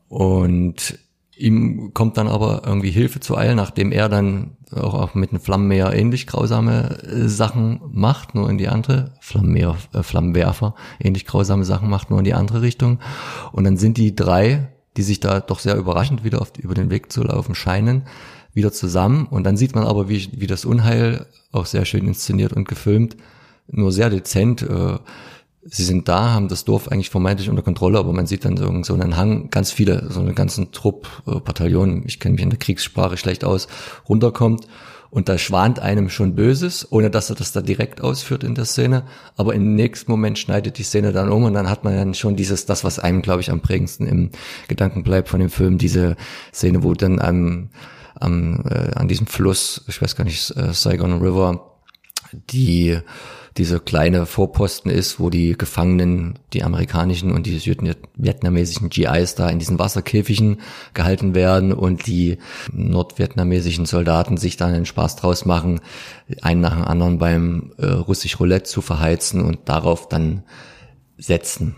Und 0.08 0.98
ihm 1.36 1.94
kommt 1.94 2.18
dann 2.18 2.30
aber 2.30 2.64
irgendwie 2.66 2.92
Hilfe 2.92 3.20
zu 3.20 3.38
eilen, 3.38 3.58
nachdem 3.58 3.92
er 3.92 4.08
dann 4.08 4.58
auch, 4.74 4.94
auch 4.94 5.16
mit 5.16 5.32
einem 5.32 5.42
Flammenmäher 5.42 5.94
ähnlich 5.94 6.26
grausame 6.26 7.02
äh, 7.04 7.28
Sachen 7.28 7.82
macht, 7.92 8.36
nur 8.36 8.50
in 8.50 8.58
die 8.58 8.70
andere, 8.70 9.14
Flammenmäher, 9.20 9.76
äh, 9.94 10.02
Flammenwerfer, 10.02 10.76
ähnlich 11.00 11.26
grausame 11.26 11.66
Sachen 11.66 11.90
macht, 11.90 12.10
nur 12.10 12.20
in 12.20 12.26
die 12.26 12.34
andere 12.34 12.62
Richtung. 12.62 13.00
Und 13.52 13.66
dann 13.66 13.78
sind 13.78 13.98
die 13.98 14.16
drei, 14.16 14.70
die 14.96 15.04
sich 15.04 15.20
da 15.20 15.40
doch 15.42 15.60
sehr 15.60 15.76
überraschend 15.76 16.24
wieder 16.24 16.42
auf, 16.42 16.54
über 16.58 16.74
den 16.74 16.90
Weg 16.90 17.12
zu 17.12 17.24
laufen 17.24 17.56
scheinen, 17.56 18.04
wieder 18.54 18.72
zusammen. 18.72 19.28
Und 19.28 19.44
dann 19.44 19.58
sieht 19.58 19.76
man 19.76 19.86
aber, 19.86 20.10
wie, 20.10 20.30
wie 20.34 20.48
das 20.48 20.66
Unheil, 20.66 21.26
auch 21.52 21.66
sehr 21.66 21.86
schön 21.86 22.08
inszeniert 22.08 22.54
und 22.54 22.68
gefilmt, 22.68 23.18
nur 23.68 23.92
sehr 23.92 24.10
dezent, 24.10 24.62
äh, 24.64 24.98
sie 25.64 25.84
sind 25.84 26.08
da, 26.08 26.32
haben 26.32 26.48
das 26.48 26.66
Dorf 26.66 26.88
eigentlich 26.88 27.10
vermeintlich 27.10 27.50
unter 27.50 27.62
Kontrolle, 27.62 28.00
aber 28.00 28.14
man 28.14 28.28
sieht 28.28 28.46
dann 28.46 28.58
so, 28.58 28.84
so 28.84 28.94
einen 28.94 29.18
Hang, 29.18 29.50
ganz 29.50 29.72
viele, 29.72 30.12
so 30.12 30.20
einen 30.20 30.36
ganzen 30.36 30.72
Trupp, 30.72 31.08
äh, 31.28 31.40
Bataillon, 31.40 32.04
ich 32.06 32.20
kenne 32.20 32.34
mich 32.34 32.44
in 32.44 32.50
der 32.50 32.60
Kriegssprache 32.60 33.18
schlecht 33.18 33.44
aus, 33.44 33.68
runterkommt. 34.08 34.68
Und 35.12 35.28
da 35.28 35.40
schwant 35.40 35.80
einem 35.80 36.08
schon 36.10 36.36
Böses, 36.36 36.92
ohne 36.92 37.10
dass 37.10 37.32
er 37.32 37.36
das 37.36 37.52
da 37.52 37.62
direkt 37.62 38.00
ausführt 38.00 38.44
in 38.44 38.54
der 38.54 38.66
Szene. 38.66 39.06
Aber 39.38 39.56
im 39.56 39.74
nächsten 39.74 40.12
Moment 40.12 40.38
schneidet 40.38 40.78
die 40.78 40.84
Szene 40.84 41.12
dann 41.12 41.32
um 41.32 41.46
und 41.46 41.56
dann 41.56 41.68
hat 41.68 41.84
man 41.84 41.96
dann 41.96 42.14
schon 42.14 42.36
dieses, 42.36 42.68
das, 42.68 42.84
was 42.84 43.00
einem, 43.00 43.24
glaube 43.24 43.42
ich, 43.42 43.50
am 43.50 43.60
prägendsten 43.60 44.06
im 44.06 44.30
Gedanken 44.68 45.02
bleibt 45.02 45.30
von 45.30 45.40
dem 45.40 45.50
Film, 45.50 45.80
diese 45.80 46.16
Szene, 46.54 46.84
wo 46.84 46.94
dann 46.94 47.20
am 47.20 47.70
am, 48.20 48.64
äh, 48.70 48.92
an 48.96 49.08
diesem 49.08 49.28
Fluss, 49.28 49.84
ich 49.88 50.02
weiß 50.02 50.16
gar 50.16 50.26
nicht, 50.26 50.56
äh, 50.58 50.74
Saigon 50.74 51.22
River, 51.22 51.78
die 52.32 53.00
diese 53.58 53.80
kleine 53.80 54.26
Vorposten 54.26 54.90
ist, 54.90 55.20
wo 55.20 55.30
die 55.30 55.58
Gefangenen, 55.58 56.40
die 56.54 56.64
amerikanischen 56.64 57.32
und 57.32 57.46
die 57.46 57.58
südvietnamesischen 57.58 58.90
GIs 58.90 59.36
da 59.36 59.50
in 59.50 59.60
diesen 59.60 59.80
Wasserkäfigen 59.80 60.62
gehalten 60.94 61.36
werden 61.36 61.74
und 61.74 62.08
die 62.08 62.38
nordvietnamesischen 62.72 63.86
Soldaten 63.86 64.38
sich 64.38 64.56
dann 64.56 64.74
einen 64.74 64.86
Spaß 64.86 65.18
draus 65.18 65.46
machen, 65.46 65.82
einen 66.42 66.62
nach 66.62 66.76
dem 66.76 66.86
anderen 66.86 67.18
beim 67.18 67.74
äh, 67.78 67.88
russisch 67.88 68.40
Roulette 68.40 68.70
zu 68.70 68.82
verheizen 68.82 69.42
und 69.42 69.68
darauf 69.68 70.08
dann 70.08 70.44
setzen. 71.18 71.76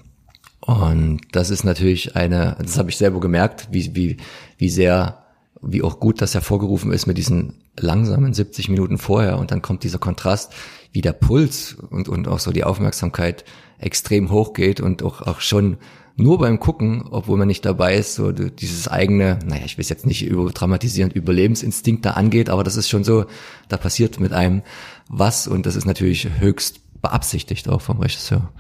Und 0.60 1.22
das 1.32 1.50
ist 1.50 1.64
natürlich 1.64 2.16
eine, 2.16 2.58
das 2.62 2.78
habe 2.78 2.92
ich 2.92 2.98
selber 2.98 3.20
gemerkt, 3.20 3.70
wie, 3.72 3.96
wie, 3.96 4.18
wie 4.58 4.70
sehr 4.70 5.21
wie 5.62 5.84
auch 5.84 6.00
gut 6.00 6.22
das 6.22 6.34
hervorgerufen 6.34 6.92
ist 6.92 7.06
mit 7.06 7.18
diesen 7.18 7.54
langsamen 7.78 8.34
70 8.34 8.70
Minuten 8.70 8.98
vorher 8.98 9.38
und 9.38 9.52
dann 9.52 9.62
kommt 9.62 9.84
dieser 9.84 10.00
Kontrast, 10.00 10.54
wie 10.92 11.02
der 11.02 11.14
Puls 11.14 11.78
und, 11.90 12.10
und 12.10 12.28
auch 12.28 12.40
so 12.40 12.52
die 12.52 12.64
Aufmerksamkeit 12.64 13.46
extrem 13.80 14.30
hoch 14.32 14.54
geht 14.54 14.82
und 14.82 15.04
auch, 15.04 15.22
auch 15.22 15.40
schon 15.42 15.78
nur 16.18 16.38
beim 16.40 16.60
Gucken, 16.60 17.06
obwohl 17.10 17.38
man 17.38 17.48
nicht 17.48 17.66
dabei 17.66 17.96
ist, 17.96 18.16
so 18.16 18.32
dieses 18.32 18.88
eigene, 18.88 19.40
naja, 19.46 19.64
ich 19.66 19.78
will 19.78 19.84
es 19.84 19.90
jetzt 19.90 20.06
nicht 20.06 20.26
überdramatisierend, 20.26 21.14
Überlebensinstinkt 21.14 22.06
da 22.06 22.12
angeht, 22.12 22.50
aber 22.50 22.64
das 22.64 22.76
ist 22.76 22.90
schon 22.90 23.04
so, 23.04 23.26
da 23.70 23.78
passiert 23.78 24.20
mit 24.20 24.34
einem 24.34 24.62
was 25.08 25.48
und 25.48 25.66
das 25.66 25.76
ist 25.76 25.86
natürlich 25.86 26.28
höchst 26.40 26.82
beabsichtigt 27.02 27.68
auch 27.70 27.82
vom 27.82 28.00
Regisseur. 28.00 28.52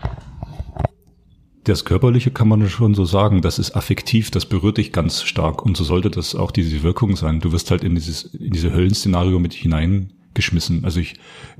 Das 1.63 1.85
Körperliche 1.85 2.31
kann 2.31 2.47
man 2.47 2.67
schon 2.69 2.95
so 2.95 3.05
sagen, 3.05 3.41
das 3.41 3.59
ist 3.59 3.75
affektiv, 3.75 4.31
das 4.31 4.47
berührt 4.47 4.77
dich 4.77 4.91
ganz 4.91 5.21
stark 5.23 5.63
und 5.63 5.77
so 5.77 5.83
sollte 5.83 6.09
das 6.09 6.33
auch 6.33 6.51
diese 6.51 6.81
Wirkung 6.81 7.15
sein. 7.15 7.39
Du 7.39 7.51
wirst 7.51 7.69
halt 7.69 7.83
in 7.83 7.93
dieses, 7.93 8.23
in 8.33 8.51
diese 8.51 8.73
Höllenszenario 8.73 9.37
mit 9.37 9.53
hinein 9.53 10.11
geschmissen. 10.33 10.85
Also 10.85 10.99
ich 10.99 11.15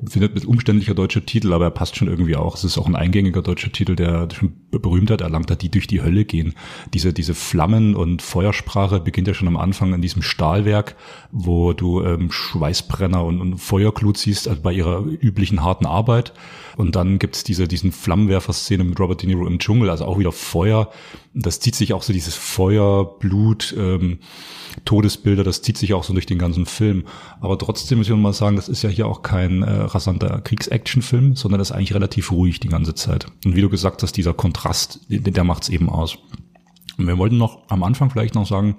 finde 0.08 0.30
mit 0.34 0.46
umständlicher 0.46 0.94
deutscher 0.94 1.26
Titel, 1.26 1.54
aber 1.54 1.66
er 1.66 1.72
passt 1.72 1.98
schon 1.98 2.08
irgendwie 2.08 2.36
auch. 2.36 2.56
Es 2.56 2.64
ist 2.64 2.78
auch 2.78 2.88
ein 2.88 2.96
eingängiger 2.96 3.42
deutscher 3.42 3.72
Titel, 3.72 3.96
der 3.96 4.28
schon 4.34 4.54
Berühmtheit 4.72 5.22
erlangt 5.22 5.52
hat, 5.52 5.62
die 5.62 5.70
durch 5.70 5.88
die 5.88 6.02
Hölle 6.02 6.24
gehen. 6.26 6.54
Diese, 6.94 7.12
diese 7.14 7.34
Flammen- 7.34 7.96
und 7.96 8.22
Feuersprache 8.22 9.02
beginnt 9.02 9.28
ja 9.28 9.34
schon 9.34 9.50
am 9.50 9.58
Anfang 9.58 9.94
in 9.94 10.02
diesem 10.02 10.22
Stahlwerk, 10.22 10.96
wo 11.32 11.74
du 11.74 12.04
ähm, 12.04 12.32
Schweißbrenner 12.32 13.24
und, 13.24 13.40
und 13.40 13.58
Feuerglut 13.58 14.18
siehst, 14.18 14.48
also 14.48 14.62
bei 14.62 14.74
ihrer 14.74 15.04
üblichen 15.04 15.64
harten 15.64 15.86
Arbeit. 15.86 16.34
Und 16.78 16.96
dann 16.96 17.20
gibt's 17.20 17.44
diese, 17.44 17.68
diesen 17.68 17.92
Flammenwerfer-Szene 17.92 18.84
mit 18.84 19.00
Robert 19.00 19.22
De 19.22 19.28
Niro 19.28 19.48
im 19.48 19.60
Dschungel, 19.60 19.90
also 19.90 20.06
auch 20.06 20.20
wieder 20.20 20.32
Feuer. 20.32 20.90
Das 21.34 21.60
zieht 21.60 21.76
sich 21.76 21.94
auch 21.94 22.04
so 22.04 22.14
dieses 22.14 22.36
Feuer, 22.36 23.18
Blut, 23.20 23.74
ähm, 23.78 24.20
Todesbilder, 24.86 25.44
das 25.44 25.62
zieht 25.62 25.78
sich 25.78 25.94
auch 25.94 26.04
so 26.04 26.14
durch 26.14 26.26
den 26.26 26.38
ganzen 26.38 26.66
Film. 26.66 27.06
Aber 27.40 27.58
trotzdem 27.58 27.98
muss 27.98 28.10
ich 28.10 28.16
mal 28.16 28.34
sagen, 28.34 28.56
das 28.56 28.70
ist 28.70 28.84
ja 28.84 28.90
hier 28.90 29.08
auch 29.08 29.22
kein 29.22 29.64
äh, 29.64 29.70
rasanter 29.70 30.42
Kriegs-Action-Film, 30.42 31.36
sondern 31.36 31.60
das 31.60 31.70
ist 31.70 31.76
eigentlich 31.76 31.94
relativ 31.94 32.32
ruhig 32.32 32.60
die 32.60 32.70
ganze 32.70 32.96
Zeit. 32.96 33.28
Und 33.46 33.56
wie 33.56 33.62
du 33.62 33.70
gesagt 33.70 34.04
hast, 34.04 34.18
dieser 34.18 34.34
Kontrast, 34.34 35.02
der, 35.10 35.20
der 35.20 35.44
macht's 35.44 35.70
eben 35.70 35.90
aus. 35.90 36.18
Und 36.98 37.08
wir 37.08 37.18
wollten 37.18 37.38
noch 37.38 37.60
am 37.70 37.84
Anfang 37.84 38.10
vielleicht 38.10 38.36
noch 38.36 38.48
sagen, 38.48 38.76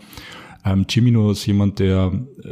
ähm, 0.64 0.86
Cimino 0.88 1.30
ist 1.30 1.44
jemand, 1.46 1.78
der 1.78 2.12
äh, 2.44 2.48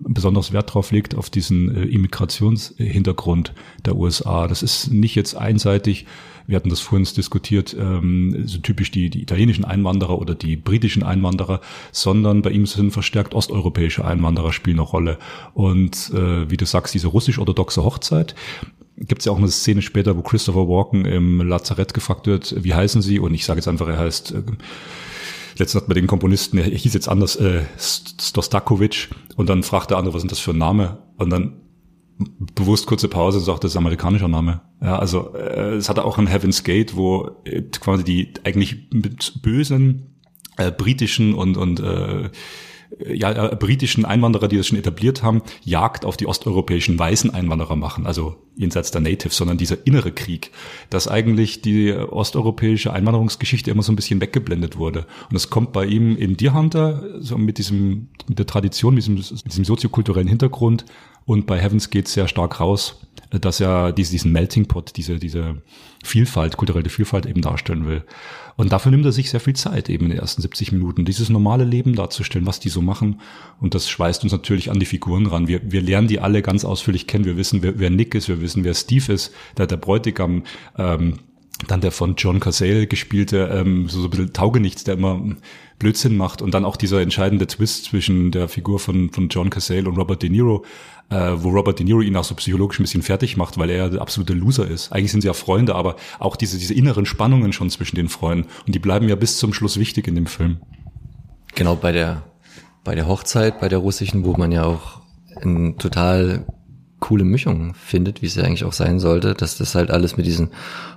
besonders 0.00 0.52
Wert 0.52 0.74
drauf 0.74 0.90
legt, 0.90 1.14
auf 1.14 1.30
diesen 1.30 1.74
äh, 1.74 1.84
Immigrationshintergrund 1.84 3.54
der 3.84 3.96
USA. 3.96 4.48
Das 4.48 4.62
ist 4.62 4.92
nicht 4.92 5.14
jetzt 5.14 5.36
einseitig, 5.36 6.06
wir 6.46 6.56
hatten 6.56 6.70
das 6.70 6.80
vorhin 6.80 7.06
diskutiert, 7.16 7.76
ähm, 7.78 8.42
so 8.46 8.58
typisch 8.58 8.90
die, 8.90 9.10
die 9.10 9.22
italienischen 9.22 9.64
Einwanderer 9.64 10.18
oder 10.18 10.34
die 10.34 10.56
britischen 10.56 11.04
Einwanderer, 11.04 11.60
sondern 11.92 12.42
bei 12.42 12.50
ihm 12.50 12.66
sind 12.66 12.90
verstärkt 12.90 13.34
osteuropäische 13.34 14.04
Einwanderer 14.04 14.52
spielen 14.52 14.80
eine 14.80 14.88
Rolle. 14.88 15.18
Und 15.54 16.10
äh, 16.14 16.50
wie 16.50 16.56
du 16.56 16.66
sagst, 16.66 16.94
diese 16.94 17.08
russisch-orthodoxe 17.08 17.84
Hochzeit, 17.84 18.34
gibt 18.98 19.22
es 19.22 19.26
ja 19.26 19.32
auch 19.32 19.38
eine 19.38 19.48
Szene 19.48 19.82
später, 19.82 20.16
wo 20.16 20.22
Christopher 20.22 20.68
Walken 20.68 21.04
im 21.04 21.40
Lazarett 21.40 21.94
gefragt 21.94 22.26
wird, 22.26 22.62
wie 22.62 22.74
heißen 22.74 23.02
sie? 23.02 23.18
Und 23.18 23.34
ich 23.34 23.44
sage 23.44 23.58
jetzt 23.58 23.68
einfach, 23.68 23.88
er 23.88 23.98
heißt 23.98 24.32
äh, 24.32 24.42
letztens 25.56 25.82
hat 25.82 25.88
man 25.88 25.94
den 25.94 26.06
Komponisten, 26.06 26.58
er 26.58 26.64
hieß 26.64 26.94
jetzt 26.94 27.08
anders, 27.08 27.36
äh, 27.36 27.62
Stostakovic, 27.78 29.08
und 29.36 29.48
dann 29.48 29.62
fragt 29.62 29.90
der 29.90 29.98
andere, 29.98 30.14
was 30.14 30.22
ist 30.22 30.30
das 30.30 30.38
für 30.38 30.52
ein 30.52 30.58
Name? 30.58 30.98
Und 31.16 31.30
dann 31.30 31.62
bewusst 32.54 32.86
kurze 32.86 33.08
Pause 33.08 33.38
und 33.38 33.44
sagt, 33.44 33.64
das 33.64 33.72
ist 33.72 33.76
amerikanischer 33.76 34.28
Name. 34.28 34.60
Ja, 34.80 34.98
also 34.98 35.34
äh, 35.34 35.74
es 35.74 35.88
hatte 35.88 36.04
auch 36.04 36.18
ein 36.18 36.26
Heaven's 36.26 36.62
Gate, 36.62 36.96
wo 36.96 37.30
äh, 37.44 37.62
quasi 37.62 38.04
die 38.04 38.32
eigentlich 38.44 38.90
bösen 39.42 40.20
äh, 40.56 40.70
britischen 40.70 41.34
und 41.34 41.56
und 41.56 41.80
äh, 41.80 42.30
ja, 43.12 43.50
äh, 43.50 43.56
britischen 43.56 44.04
Einwanderer, 44.04 44.48
die 44.48 44.56
das 44.56 44.66
schon 44.66 44.78
etabliert 44.78 45.22
haben, 45.22 45.42
Jagd 45.64 46.04
auf 46.04 46.16
die 46.16 46.26
osteuropäischen 46.26 46.98
weißen 46.98 47.32
Einwanderer 47.32 47.76
machen, 47.76 48.06
also 48.06 48.36
jenseits 48.56 48.90
der 48.90 49.00
Natives, 49.00 49.36
sondern 49.36 49.58
dieser 49.58 49.86
innere 49.86 50.12
Krieg, 50.12 50.50
dass 50.90 51.08
eigentlich 51.08 51.62
die 51.62 51.92
osteuropäische 51.92 52.92
Einwanderungsgeschichte 52.92 53.70
immer 53.70 53.82
so 53.82 53.92
ein 53.92 53.96
bisschen 53.96 54.20
weggeblendet 54.20 54.76
wurde. 54.76 55.06
Und 55.30 55.36
es 55.36 55.50
kommt 55.50 55.72
bei 55.72 55.86
ihm 55.86 56.16
in 56.16 56.36
Deer 56.36 56.54
Hunter, 56.54 57.02
so 57.20 57.38
mit 57.38 57.58
diesem, 57.58 58.08
mit 58.28 58.38
der 58.38 58.46
Tradition, 58.46 58.94
mit 58.94 59.04
diesem, 59.04 59.16
mit 59.16 59.52
diesem 59.52 59.64
soziokulturellen 59.64 60.28
Hintergrund 60.28 60.84
und 61.24 61.46
bei 61.46 61.60
Heavens 61.60 61.90
geht 61.90 62.08
sehr 62.08 62.28
stark 62.28 62.60
raus, 62.60 63.00
dass 63.30 63.60
er 63.60 63.92
diesen 63.92 64.32
Melting 64.32 64.66
Pot, 64.66 64.92
diese, 64.96 65.18
diese 65.18 65.62
Vielfalt, 66.04 66.56
kulturelle 66.56 66.90
Vielfalt 66.90 67.26
eben 67.26 67.40
darstellen 67.40 67.86
will. 67.86 68.04
Und 68.56 68.72
dafür 68.72 68.90
nimmt 68.90 69.04
er 69.04 69.12
sich 69.12 69.30
sehr 69.30 69.40
viel 69.40 69.54
Zeit, 69.54 69.88
eben 69.88 70.04
in 70.04 70.10
den 70.10 70.20
ersten 70.20 70.42
70 70.42 70.72
Minuten, 70.72 71.04
dieses 71.04 71.28
normale 71.28 71.64
Leben 71.64 71.94
darzustellen, 71.94 72.46
was 72.46 72.60
die 72.60 72.68
so 72.68 72.82
machen. 72.82 73.20
Und 73.60 73.74
das 73.74 73.88
schweißt 73.88 74.22
uns 74.22 74.32
natürlich 74.32 74.70
an 74.70 74.78
die 74.78 74.86
Figuren 74.86 75.26
ran. 75.26 75.48
Wir, 75.48 75.60
wir 75.70 75.80
lernen 75.80 76.08
die 76.08 76.20
alle 76.20 76.42
ganz 76.42 76.64
ausführlich 76.64 77.06
kennen. 77.06 77.24
Wir 77.24 77.36
wissen, 77.36 77.62
wer, 77.62 77.78
wer 77.78 77.90
Nick 77.90 78.14
ist, 78.14 78.28
wir 78.28 78.40
wissen, 78.40 78.64
wer 78.64 78.74
Steve 78.74 79.12
ist, 79.12 79.32
der, 79.56 79.66
der 79.66 79.76
Bräutigam, 79.76 80.42
ähm, 80.76 81.18
dann 81.68 81.80
der 81.80 81.92
von 81.92 82.14
John 82.16 82.40
Cazale 82.40 82.86
gespielte, 82.86 83.48
ähm, 83.52 83.88
so, 83.88 84.00
so 84.00 84.08
ein 84.08 84.10
bisschen 84.10 84.32
Taugenichts, 84.32 84.84
der 84.84 84.94
immer 84.94 85.22
Blödsinn 85.78 86.16
macht. 86.16 86.42
Und 86.42 86.54
dann 86.54 86.64
auch 86.64 86.76
dieser 86.76 87.00
entscheidende 87.00 87.46
Twist 87.46 87.84
zwischen 87.86 88.30
der 88.30 88.48
Figur 88.48 88.78
von, 88.78 89.10
von 89.10 89.28
John 89.28 89.50
Cazale 89.50 89.88
und 89.88 89.96
Robert 89.96 90.22
De 90.22 90.30
Niro, 90.30 90.64
äh, 91.12 91.42
wo 91.42 91.50
Robert 91.50 91.78
De 91.78 91.84
Niro 91.84 92.00
ihn 92.00 92.16
auch 92.16 92.24
so 92.24 92.34
psychologisch 92.34 92.80
ein 92.80 92.84
bisschen 92.84 93.02
fertig 93.02 93.36
macht, 93.36 93.58
weil 93.58 93.70
er 93.70 93.90
der 93.90 94.00
absolute 94.00 94.32
Loser 94.32 94.66
ist. 94.66 94.92
Eigentlich 94.92 95.12
sind 95.12 95.20
sie 95.20 95.26
ja 95.26 95.34
Freunde, 95.34 95.74
aber 95.74 95.96
auch 96.18 96.36
diese, 96.36 96.58
diese 96.58 96.74
inneren 96.74 97.04
Spannungen 97.04 97.52
schon 97.52 97.68
zwischen 97.70 97.96
den 97.96 98.08
Freunden. 98.08 98.48
Und 98.66 98.74
die 98.74 98.78
bleiben 98.78 99.08
ja 99.08 99.14
bis 99.14 99.36
zum 99.36 99.52
Schluss 99.52 99.78
wichtig 99.78 100.08
in 100.08 100.14
dem 100.14 100.26
Film. 100.26 100.60
Genau, 101.54 101.76
bei 101.76 101.92
der, 101.92 102.22
bei 102.82 102.94
der 102.94 103.06
Hochzeit, 103.06 103.60
bei 103.60 103.68
der 103.68 103.78
russischen, 103.78 104.24
wo 104.24 104.32
man 104.36 104.52
ja 104.52 104.64
auch 104.64 105.02
ein 105.42 105.76
total 105.78 106.46
coole 106.98 107.24
Mischung 107.24 107.74
findet, 107.74 108.22
wie 108.22 108.26
es 108.26 108.36
ja 108.36 108.44
eigentlich 108.44 108.64
auch 108.64 108.72
sein 108.72 109.00
sollte, 109.00 109.34
dass 109.34 109.58
das 109.58 109.74
halt 109.74 109.90
alles 109.90 110.16
mit 110.16 110.24
diesen 110.24 110.50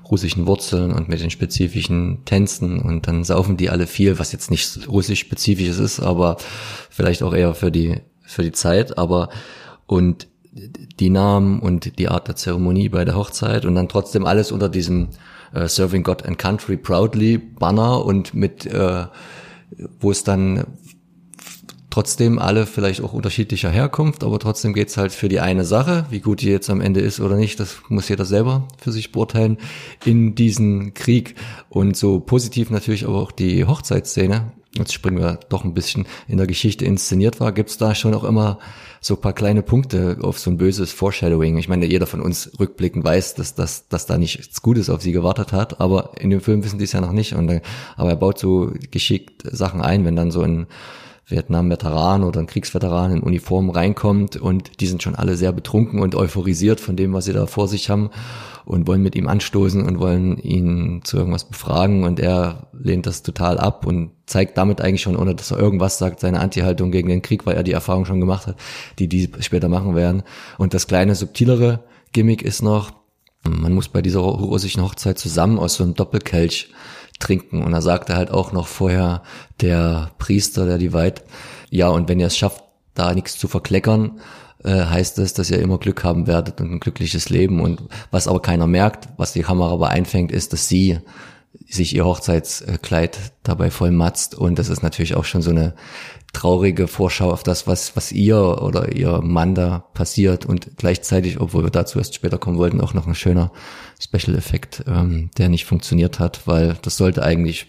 russischen 0.10 0.46
Wurzeln 0.46 0.94
und 0.94 1.10
mit 1.10 1.20
den 1.20 1.32
spezifischen 1.32 2.24
Tänzen 2.26 2.80
und 2.80 3.08
dann 3.08 3.24
saufen 3.24 3.58
die 3.58 3.72
alle 3.72 3.88
viel, 3.88 4.20
was 4.20 4.32
jetzt 4.32 4.52
nicht 4.52 4.88
russisch 4.88 5.22
spezifisches 5.22 5.80
ist, 5.80 6.00
aber 6.00 6.38
vielleicht 6.92 7.24
auch 7.24 7.34
eher 7.34 7.56
für 7.56 7.72
die 7.72 8.02
für 8.22 8.44
die 8.44 8.52
Zeit, 8.52 8.98
aber 8.98 9.30
und 9.86 10.28
die 10.99 11.10
Namen 11.10 11.60
und 11.60 11.99
die 11.99 12.07
Art 12.07 12.28
der 12.28 12.36
Zeremonie 12.36 12.90
bei 12.90 13.03
der 13.03 13.16
Hochzeit 13.16 13.66
und 13.66 13.76
dann 13.76 13.90
trotzdem 13.90 14.26
alles 14.26 14.52
unter 14.52 14.70
diesem 14.70 15.10
äh, 15.53 15.68
Serving 15.68 16.03
God 16.03 16.26
and 16.26 16.38
Country 16.38 16.78
Proudly 16.78 17.38
Banner 17.38 18.06
und 18.06 18.34
mit 18.34 18.66
äh, 18.66 19.06
wo 19.99 20.12
es 20.12 20.24
dann 20.24 20.66
trotzdem 21.90 22.40
alle 22.40 22.66
vielleicht 22.66 23.02
auch 23.02 23.14
unterschiedlicher 23.14 23.70
Herkunft, 23.70 24.26
aber 24.26 24.38
trotzdem 24.38 24.74
geht's 24.74 24.98
halt 24.98 25.14
für 25.14 25.30
die 25.30 25.40
eine 25.40 25.64
Sache, 25.64 26.06
wie 26.10 26.20
gut 26.20 26.41
die 26.41 26.49
jetzt 26.49 26.70
am 26.70 26.82
Ende 26.82 26.99
ist 26.99 27.22
oder 27.22 27.38
nicht, 27.38 27.57
das 27.60 27.78
muss 27.88 28.10
jeder 28.10 28.26
selber 28.26 28.68
für 28.78 28.91
sich 28.91 29.14
beurteilen, 29.14 29.57
in 30.03 30.36
diesen 30.36 30.94
Krieg. 30.94 31.36
Und 31.70 31.95
so 31.95 32.20
positiv 32.20 32.70
natürlich 32.70 33.06
aber 33.06 33.22
auch 33.22 33.32
die 33.32 33.64
Hochzeitsszene, 33.64 34.52
jetzt 34.77 34.93
springen 34.93 35.19
wir 35.19 35.39
doch 35.49 35.64
ein 35.64 35.73
bisschen 35.73 36.06
in 36.27 36.38
der 36.38 36.47
Geschichte 36.47 36.85
inszeniert 36.85 37.39
war, 37.39 37.52
gibt's 37.52 37.77
da 37.77 37.95
schon 37.95 38.14
auch 38.14 38.23
immer 38.23 38.60
so 39.02 39.15
paar 39.15 39.34
kleine 39.34 39.61
Punkte 39.61 40.18
auf 40.22 40.39
so 40.39 40.49
ein 40.49 40.57
böses 40.57 40.91
Foreshadowing. 40.91 41.57
Ich 41.57 41.69
meine, 41.69 41.85
jeder 41.85 42.07
von 42.07 42.22
uns 42.22 42.52
rückblickend 42.60 43.06
weiß, 43.06 43.35
dass, 43.35 43.53
dass, 43.53 43.88
dass 43.88 44.06
da 44.07 44.18
nichts 44.18 44.61
Gutes 44.61 44.89
auf 44.89 45.02
sie 45.02 45.11
gewartet 45.11 45.53
hat, 45.53 45.80
aber 45.80 46.11
in 46.19 46.31
dem 46.31 46.41
Film 46.41 46.64
wissen 46.64 46.80
die 46.80 46.85
es 46.85 46.91
ja 46.91 47.02
noch 47.02 47.11
nicht. 47.11 47.35
Und, 47.35 47.61
aber 47.97 48.10
er 48.10 48.15
baut 48.15 48.39
so 48.39 48.72
geschickt 48.91 49.43
Sachen 49.43 49.81
ein, 49.81 50.06
wenn 50.06 50.15
dann 50.15 50.31
so 50.31 50.41
ein 50.41 50.68
Vietnam-Veteran 51.27 52.23
oder 52.23 52.39
ein 52.39 52.45
Kriegsveteran 52.45 53.11
in 53.11 53.23
Uniform 53.23 53.72
reinkommt 53.72 54.38
und 54.38 54.80
die 54.80 54.85
sind 54.85 55.02
schon 55.02 55.15
alle 55.15 55.35
sehr 55.35 55.52
betrunken 55.52 55.99
und 55.99 56.14
euphorisiert 56.14 56.80
von 56.80 56.95
dem, 56.95 57.14
was 57.14 57.26
sie 57.26 57.34
da 57.34 57.47
vor 57.47 57.68
sich 57.68 57.89
haben 57.89 58.11
und 58.64 58.88
wollen 58.88 59.02
mit 59.02 59.15
ihm 59.15 59.27
anstoßen 59.27 59.84
und 59.84 59.99
wollen 59.99 60.38
ihn 60.38 61.02
zu 61.03 61.18
irgendwas 61.18 61.45
befragen 61.45 62.03
und 62.03 62.19
er 62.19 62.68
lehnt 62.73 63.07
das 63.07 63.23
total 63.23 63.57
ab 63.57 63.88
und 63.88 64.11
zeigt 64.27 64.57
damit 64.57 64.81
eigentlich 64.81 65.02
schon, 65.02 65.15
ohne 65.15 65.34
dass 65.34 65.52
er 65.52 65.57
irgendwas 65.57 65.97
sagt, 65.97 66.19
seine 66.19 66.39
Anti-Haltung 66.39 66.91
gegen 66.91 67.10
den 67.10 67.23
Krieg, 67.23 67.45
weil 67.47 67.56
er 67.56 67.64
die 67.64 67.73
Erfahrung 67.73 68.06
schon 68.06 68.19
gemacht 68.19 68.45
hat, 68.45 68.57
die 68.99 69.07
die 69.07 69.31
später 69.39 69.68
machen 69.68 69.95
werden. 69.95 70.23
Und 70.60 70.76
das 70.76 70.88
kleine 70.88 71.15
subtilere 71.15 71.84
Gimmick 72.11 72.43
ist 72.43 72.61
noch, 72.61 72.91
man 73.47 73.73
muss 73.73 73.89
bei 73.89 74.02
dieser 74.02 74.19
russischen 74.19 74.84
Hochzeit 74.84 75.19
zusammen 75.19 75.60
aus 75.60 75.76
so 75.76 75.84
einem 75.84 75.93
Doppelkelch 75.93 76.69
trinken. 77.20 77.64
Und 77.64 77.72
da 77.72 77.82
sagte 77.82 78.16
halt 78.16 78.32
auch 78.32 78.52
noch 78.52 78.68
vorher 78.68 79.24
der 79.62 80.12
Priester, 80.18 80.66
der 80.66 80.78
die 80.78 80.94
weiht, 80.94 81.24
ja, 81.70 81.90
und 81.90 82.10
wenn 82.10 82.20
ihr 82.20 82.28
es 82.28 82.38
schafft, 82.38 82.64
da 82.94 83.14
nichts 83.14 83.38
zu 83.38 83.48
verkleckern, 83.48 84.20
äh, 84.64 84.86
heißt 84.86 85.20
es, 85.20 85.34
dass 85.34 85.52
ihr 85.52 85.60
immer 85.60 85.78
Glück 85.78 86.04
haben 86.04 86.28
werdet 86.28 86.60
und 86.62 86.72
ein 86.72 86.80
glückliches 86.80 87.30
Leben. 87.30 87.60
Und 87.60 87.84
was 88.12 88.28
aber 88.28 88.42
keiner 88.42 88.68
merkt, 88.68 89.10
was 89.18 89.34
die 89.34 89.44
Kamera 89.44 89.74
aber 89.74 89.90
einfängt, 89.90 90.32
ist, 90.32 90.54
dass 90.54 90.68
sie 90.68 91.00
sich 91.68 91.95
ihr 91.95 92.06
Hochzeitskleid 92.06 93.34
dabei 93.44 93.72
voll 93.72 93.91
matzt. 93.91 94.36
Und 94.36 94.60
das 94.60 94.69
ist 94.69 94.84
natürlich 94.84 95.15
auch 95.15 95.26
schon 95.26 95.41
so 95.41 95.52
eine 95.52 95.76
traurige 96.34 96.88
Vorschau 96.88 97.32
auf 97.32 97.44
das, 97.44 97.65
was, 97.65 97.95
was 97.95 98.11
ihr 98.11 98.61
oder 98.61 98.94
ihr 98.94 99.22
Mann 99.22 99.56
da 99.56 99.86
passiert 99.94 100.45
und 100.45 100.77
gleichzeitig, 100.77 101.40
obwohl 101.40 101.64
wir 101.64 101.72
dazu 101.72 101.98
erst 101.98 102.15
später 102.15 102.38
kommen 102.38 102.57
wollten, 102.57 102.82
auch 102.82 102.94
noch 102.94 103.07
ein 103.07 103.15
schöner 103.15 103.52
Special-Effekt, 104.02 104.84
ähm, 104.88 105.30
der 105.38 105.49
nicht 105.49 105.65
funktioniert 105.65 106.19
hat, 106.19 106.45
weil 106.45 106.77
das 106.82 106.98
sollte 106.98 107.23
eigentlich 107.23 107.68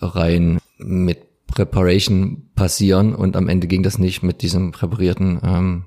rein 0.00 0.58
mit 0.78 1.25
Preparation 1.46 2.42
passieren 2.54 3.14
und 3.14 3.36
am 3.36 3.48
Ende 3.48 3.66
ging 3.66 3.82
das 3.82 3.98
nicht 3.98 4.22
mit 4.22 4.42
diesem 4.42 4.72
präparierten 4.72 5.40
ähm, 5.44 5.84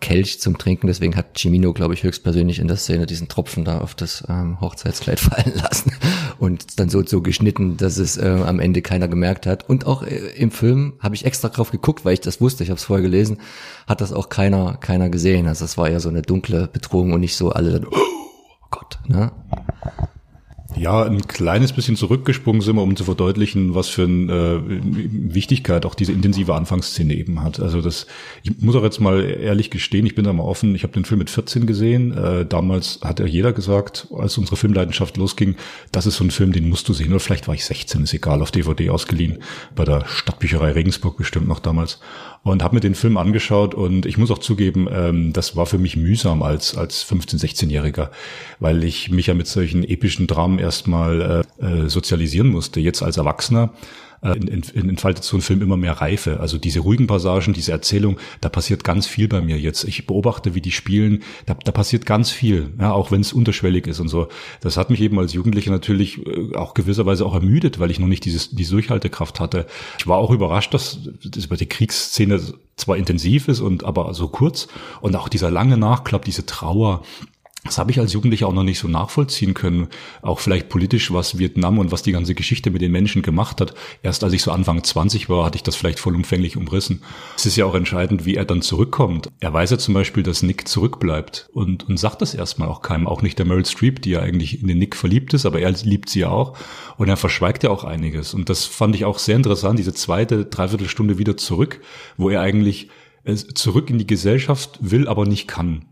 Kelch 0.00 0.40
zum 0.40 0.58
Trinken. 0.58 0.86
Deswegen 0.86 1.14
hat 1.14 1.38
Cimino, 1.38 1.72
glaube 1.72 1.94
ich, 1.94 2.02
höchstpersönlich 2.02 2.58
in 2.58 2.68
der 2.68 2.76
Szene 2.76 3.06
diesen 3.06 3.28
Tropfen 3.28 3.64
da 3.64 3.78
auf 3.78 3.94
das 3.94 4.24
ähm, 4.28 4.60
Hochzeitskleid 4.60 5.20
fallen 5.20 5.56
lassen 5.56 5.92
und 6.38 6.80
dann 6.80 6.88
so 6.88 7.04
so 7.04 7.20
geschnitten, 7.20 7.76
dass 7.76 7.98
es 7.98 8.16
äh, 8.16 8.26
am 8.26 8.60
Ende 8.60 8.82
keiner 8.82 9.08
gemerkt 9.08 9.46
hat. 9.46 9.68
Und 9.68 9.86
auch 9.86 10.02
äh, 10.02 10.16
im 10.36 10.50
Film 10.50 10.94
habe 11.00 11.14
ich 11.14 11.24
extra 11.24 11.48
drauf 11.48 11.70
geguckt, 11.70 12.04
weil 12.04 12.14
ich 12.14 12.20
das 12.20 12.40
wusste, 12.40 12.64
ich 12.64 12.70
habe 12.70 12.78
es 12.78 12.84
vorher 12.84 13.02
gelesen, 13.02 13.38
hat 13.86 14.00
das 14.00 14.12
auch 14.12 14.28
keiner 14.28 14.78
keiner 14.78 15.10
gesehen. 15.10 15.46
Also 15.46 15.64
das 15.64 15.76
war 15.76 15.90
ja 15.90 16.00
so 16.00 16.08
eine 16.08 16.22
dunkle 16.22 16.68
Bedrohung 16.68 17.12
und 17.12 17.20
nicht 17.20 17.36
so 17.36 17.50
alle 17.50 17.72
dann, 17.72 17.86
oh 17.90 18.66
Gott. 18.70 18.98
Ne? 19.06 19.32
Ja, 20.76 21.04
ein 21.04 21.26
kleines 21.26 21.72
bisschen 21.72 21.96
zurückgesprungen 21.96 22.60
sind 22.60 22.76
wir, 22.76 22.82
um 22.82 22.96
zu 22.96 23.04
verdeutlichen, 23.04 23.74
was 23.74 23.88
für 23.88 24.04
eine 24.04 24.32
äh, 24.32 24.80
Wichtigkeit 25.34 25.86
auch 25.86 25.94
diese 25.94 26.12
intensive 26.12 26.54
Anfangsszene 26.54 27.14
eben 27.14 27.42
hat. 27.42 27.60
Also 27.60 27.80
das, 27.80 28.06
ich 28.42 28.60
muss 28.60 28.74
auch 28.74 28.82
jetzt 28.82 29.00
mal 29.00 29.22
ehrlich 29.24 29.70
gestehen, 29.70 30.04
ich 30.04 30.14
bin 30.14 30.24
da 30.24 30.32
mal 30.32 30.42
offen, 30.42 30.74
ich 30.74 30.82
habe 30.82 30.92
den 30.92 31.04
Film 31.04 31.18
mit 31.18 31.30
14 31.30 31.66
gesehen. 31.66 32.16
Äh, 32.16 32.44
damals 32.46 32.98
hat 33.02 33.20
ja 33.20 33.26
jeder 33.26 33.52
gesagt, 33.52 34.08
als 34.12 34.36
unsere 34.36 34.56
Filmleidenschaft 34.56 35.16
losging, 35.16 35.54
das 35.92 36.06
ist 36.06 36.16
so 36.16 36.24
ein 36.24 36.30
Film, 36.30 36.52
den 36.52 36.68
musst 36.68 36.88
du 36.88 36.92
sehen. 36.92 37.10
Oder 37.10 37.20
vielleicht 37.20 37.46
war 37.46 37.54
ich 37.54 37.64
16, 37.64 38.02
ist 38.02 38.14
egal, 38.14 38.42
auf 38.42 38.50
DVD 38.50 38.90
ausgeliehen, 38.90 39.38
bei 39.76 39.84
der 39.84 40.04
Stadtbücherei 40.06 40.72
Regensburg 40.72 41.16
bestimmt 41.16 41.46
noch 41.46 41.60
damals 41.60 42.00
und 42.44 42.62
habe 42.62 42.76
mir 42.76 42.80
den 42.80 42.94
Film 42.94 43.16
angeschaut 43.16 43.74
und 43.74 44.06
ich 44.06 44.18
muss 44.18 44.30
auch 44.30 44.38
zugeben, 44.38 44.86
ähm, 44.92 45.32
das 45.32 45.56
war 45.56 45.66
für 45.66 45.78
mich 45.78 45.96
mühsam 45.96 46.42
als 46.42 46.76
als 46.76 47.02
15, 47.02 47.40
16-Jähriger, 47.40 48.10
weil 48.60 48.84
ich 48.84 49.10
mich 49.10 49.26
ja 49.26 49.34
mit 49.34 49.46
solchen 49.48 49.82
epischen 49.82 50.26
Dramen 50.26 50.58
erstmal 50.58 51.44
äh, 51.60 51.64
äh, 51.64 51.88
sozialisieren 51.88 52.48
musste. 52.48 52.80
Jetzt 52.80 53.02
als 53.02 53.16
Erwachsener 53.16 53.72
entfaltet 54.32 55.24
so 55.24 55.36
ein 55.36 55.42
Film 55.42 55.62
immer 55.62 55.76
mehr 55.76 55.92
Reife. 55.92 56.40
Also 56.40 56.58
diese 56.58 56.80
ruhigen 56.80 57.06
Passagen, 57.06 57.52
diese 57.52 57.72
Erzählung, 57.72 58.18
da 58.40 58.48
passiert 58.48 58.84
ganz 58.84 59.06
viel 59.06 59.28
bei 59.28 59.40
mir 59.40 59.58
jetzt. 59.58 59.84
Ich 59.84 60.06
beobachte, 60.06 60.54
wie 60.54 60.60
die 60.60 60.72
spielen, 60.72 61.22
da, 61.46 61.54
da 61.54 61.72
passiert 61.72 62.06
ganz 62.06 62.30
viel, 62.30 62.70
ja, 62.80 62.92
auch 62.92 63.10
wenn 63.10 63.20
es 63.20 63.32
unterschwellig 63.32 63.86
ist 63.86 64.00
und 64.00 64.08
so. 64.08 64.28
Das 64.60 64.76
hat 64.76 64.90
mich 64.90 65.00
eben 65.00 65.18
als 65.18 65.32
Jugendlicher 65.32 65.70
natürlich 65.70 66.26
äh, 66.26 66.54
auch 66.56 66.74
gewisserweise 66.74 67.26
auch 67.26 67.34
ermüdet, 67.34 67.78
weil 67.78 67.90
ich 67.90 67.98
noch 67.98 68.08
nicht 68.08 68.24
dieses, 68.24 68.50
diese 68.50 68.72
Durchhaltekraft 68.72 69.40
hatte. 69.40 69.66
Ich 69.98 70.06
war 70.06 70.18
auch 70.18 70.30
überrascht, 70.30 70.74
dass 70.74 70.98
das 71.24 71.44
über 71.44 71.56
die 71.56 71.66
Kriegsszene 71.66 72.40
zwar 72.76 72.96
intensiv 72.96 73.48
ist 73.48 73.60
und 73.60 73.84
aber 73.84 74.14
so 74.14 74.28
kurz 74.28 74.68
und 75.00 75.14
auch 75.16 75.28
dieser 75.28 75.50
lange 75.50 75.76
Nachklapp, 75.76 76.24
diese 76.24 76.46
Trauer, 76.46 77.02
das 77.64 77.78
habe 77.78 77.90
ich 77.90 77.98
als 77.98 78.12
Jugendlicher 78.12 78.46
auch 78.46 78.52
noch 78.52 78.62
nicht 78.62 78.78
so 78.78 78.88
nachvollziehen 78.88 79.54
können. 79.54 79.88
Auch 80.20 80.38
vielleicht 80.38 80.68
politisch, 80.68 81.12
was 81.12 81.38
Vietnam 81.38 81.78
und 81.78 81.92
was 81.92 82.02
die 82.02 82.12
ganze 82.12 82.34
Geschichte 82.34 82.70
mit 82.70 82.82
den 82.82 82.92
Menschen 82.92 83.22
gemacht 83.22 83.60
hat. 83.60 83.74
Erst 84.02 84.22
als 84.22 84.34
ich 84.34 84.42
so 84.42 84.52
Anfang 84.52 84.84
20 84.84 85.30
war, 85.30 85.46
hatte 85.46 85.56
ich 85.56 85.62
das 85.62 85.74
vielleicht 85.74 85.98
vollumfänglich 85.98 86.58
umrissen. 86.58 87.02
Es 87.36 87.46
ist 87.46 87.56
ja 87.56 87.64
auch 87.64 87.74
entscheidend, 87.74 88.26
wie 88.26 88.34
er 88.34 88.44
dann 88.44 88.60
zurückkommt. 88.60 89.30
Er 89.40 89.52
weiß 89.54 89.70
ja 89.70 89.78
zum 89.78 89.94
Beispiel, 89.94 90.22
dass 90.22 90.42
Nick 90.42 90.68
zurückbleibt 90.68 91.48
und, 91.54 91.88
und 91.88 91.98
sagt 91.98 92.20
das 92.20 92.34
erstmal 92.34 92.68
auch 92.68 92.82
keinem. 92.82 93.08
Auch 93.08 93.22
nicht 93.22 93.38
der 93.38 93.46
Meryl 93.46 93.64
Streep, 93.64 94.02
die 94.02 94.10
ja 94.10 94.20
eigentlich 94.20 94.60
in 94.60 94.68
den 94.68 94.78
Nick 94.78 94.94
verliebt 94.94 95.32
ist, 95.32 95.46
aber 95.46 95.60
er 95.60 95.70
liebt 95.70 96.10
sie 96.10 96.20
ja 96.20 96.28
auch. 96.28 96.58
Und 96.98 97.08
er 97.08 97.16
verschweigt 97.16 97.64
ja 97.64 97.70
auch 97.70 97.84
einiges. 97.84 98.34
Und 98.34 98.50
das 98.50 98.66
fand 98.66 98.94
ich 98.94 99.06
auch 99.06 99.18
sehr 99.18 99.36
interessant, 99.36 99.78
diese 99.78 99.94
zweite, 99.94 100.44
dreiviertel 100.44 100.88
Stunde 100.88 101.16
wieder 101.16 101.38
zurück, 101.38 101.80
wo 102.18 102.28
er 102.28 102.42
eigentlich 102.42 102.90
zurück 103.54 103.88
in 103.88 103.98
die 103.98 104.06
Gesellschaft 104.06 104.78
will, 104.80 105.08
aber 105.08 105.24
nicht 105.24 105.48
kann. 105.48 105.86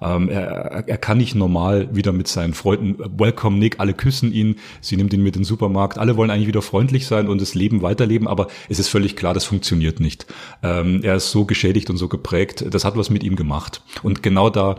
Ähm, 0.00 0.28
er, 0.28 0.84
er 0.86 0.98
kann 0.98 1.18
nicht 1.18 1.34
normal 1.34 1.94
wieder 1.94 2.12
mit 2.12 2.28
seinen 2.28 2.54
Freunden, 2.54 2.96
welcome 3.18 3.58
Nick, 3.58 3.80
alle 3.80 3.94
küssen 3.94 4.32
ihn, 4.32 4.56
sie 4.80 4.96
nimmt 4.96 5.12
ihn 5.12 5.22
mit 5.22 5.34
in 5.34 5.42
den 5.42 5.44
Supermarkt, 5.44 5.98
alle 5.98 6.16
wollen 6.16 6.30
eigentlich 6.30 6.46
wieder 6.46 6.62
freundlich 6.62 7.06
sein 7.06 7.28
und 7.28 7.40
das 7.40 7.54
Leben 7.54 7.82
weiterleben, 7.82 8.28
aber 8.28 8.46
es 8.68 8.78
ist 8.78 8.88
völlig 8.88 9.16
klar, 9.16 9.34
das 9.34 9.44
funktioniert 9.44 9.98
nicht. 9.98 10.26
Ähm, 10.62 11.00
er 11.02 11.16
ist 11.16 11.32
so 11.32 11.44
geschädigt 11.44 11.90
und 11.90 11.96
so 11.96 12.08
geprägt, 12.08 12.64
das 12.70 12.84
hat 12.84 12.96
was 12.96 13.10
mit 13.10 13.24
ihm 13.24 13.34
gemacht. 13.34 13.82
Und 14.02 14.22
genau 14.22 14.48
da 14.48 14.76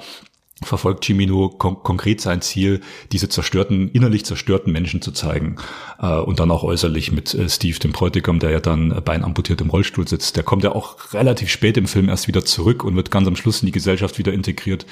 verfolgt 0.64 1.06
Chimino 1.06 1.50
kon 1.50 1.84
konkret 1.84 2.22
sein 2.22 2.42
Ziel, 2.42 2.82
diese 3.12 3.30
zerstörten, 3.30 3.90
innerlich 3.90 4.26
zerstörten 4.26 4.72
Menschen 4.72 5.02
zu 5.02 5.12
zeigen. 5.12 5.56
Äh, 6.00 6.18
und 6.18 6.40
dann 6.40 6.52
auch 6.52 6.64
äußerlich 6.64 7.12
mit 7.12 7.34
äh, 7.34 7.50
Steve, 7.50 7.80
dem 7.80 7.92
Bräutigam, 7.92 8.40
der 8.40 8.52
ja 8.52 8.60
dann 8.60 8.92
äh, 8.92 9.02
beinamputiert 9.02 9.62
im 9.62 9.70
Rollstuhl 9.70 10.08
sitzt. 10.08 10.36
Der 10.36 10.44
kommt 10.44 10.64
ja 10.64 10.74
auch 10.74 11.14
relativ 11.14 11.50
spät 11.50 11.78
im 11.78 11.88
Film 11.88 12.10
erst 12.10 12.28
wieder 12.28 12.44
zurück 12.46 12.84
und 12.84 12.96
wird 12.96 13.12
ganz 13.12 13.28
am 13.28 13.36
Schluss 13.36 13.62
in 13.62 13.68
die 13.68 13.72
Gesellschaft 13.72 14.18
wieder 14.18 14.34
integriert. 14.34 14.86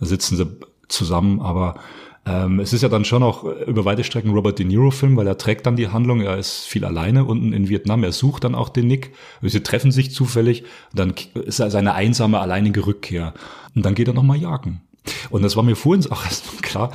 Da 0.00 0.06
sitzen 0.06 0.36
sie 0.36 0.46
zusammen, 0.88 1.40
aber 1.40 1.76
ähm, 2.24 2.60
es 2.60 2.72
ist 2.72 2.82
ja 2.82 2.88
dann 2.88 3.04
schon 3.04 3.22
auch 3.22 3.44
über 3.44 3.84
weite 3.84 4.04
Strecken 4.04 4.30
Robert 4.30 4.58
De 4.58 4.66
Niro-Film, 4.66 5.16
weil 5.16 5.26
er 5.26 5.38
trägt 5.38 5.66
dann 5.66 5.74
die 5.74 5.88
Handlung, 5.88 6.20
er 6.20 6.38
ist 6.38 6.66
viel 6.66 6.84
alleine 6.84 7.24
unten 7.24 7.52
in 7.52 7.68
Vietnam, 7.68 8.04
er 8.04 8.12
sucht 8.12 8.44
dann 8.44 8.54
auch 8.54 8.68
den 8.68 8.86
Nick, 8.86 9.12
sie 9.40 9.62
treffen 9.62 9.90
sich 9.90 10.12
zufällig, 10.12 10.64
dann 10.94 11.14
ist 11.34 11.58
er 11.58 11.70
seine 11.70 11.94
einsame, 11.94 12.38
alleinige 12.38 12.86
Rückkehr. 12.86 13.34
Und 13.74 13.84
dann 13.84 13.94
geht 13.94 14.06
er 14.06 14.14
nochmal 14.14 14.38
jagen. 14.38 14.82
Und 15.30 15.42
das 15.42 15.56
war 15.56 15.62
mir 15.62 15.76
vorhin 15.76 16.10
auch 16.10 16.24
erstmal 16.24 16.62
klar, 16.62 16.92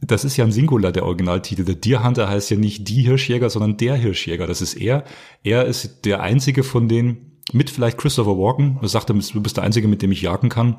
das 0.00 0.24
ist 0.24 0.36
ja 0.36 0.44
ein 0.44 0.52
Singular, 0.52 0.92
der 0.92 1.04
Originaltitel. 1.04 1.64
Der 1.64 1.74
Deer 1.74 2.04
Hunter 2.04 2.28
heißt 2.28 2.50
ja 2.50 2.56
nicht 2.56 2.88
die 2.88 3.02
Hirschjäger, 3.02 3.50
sondern 3.50 3.76
der 3.76 3.96
Hirschjäger. 3.96 4.46
Das 4.46 4.60
ist 4.60 4.74
er. 4.74 5.04
Er 5.42 5.64
ist 5.66 6.04
der 6.04 6.22
einzige 6.22 6.62
von 6.62 6.88
denen, 6.88 7.38
mit 7.52 7.70
vielleicht 7.70 7.98
Christopher 7.98 8.36
Walken, 8.36 8.78
er 8.82 8.88
sagte, 8.88 9.14
du 9.14 9.40
bist 9.40 9.56
der 9.56 9.64
einzige, 9.64 9.88
mit 9.88 10.02
dem 10.02 10.12
ich 10.12 10.20
jagen 10.22 10.50
kann, 10.50 10.76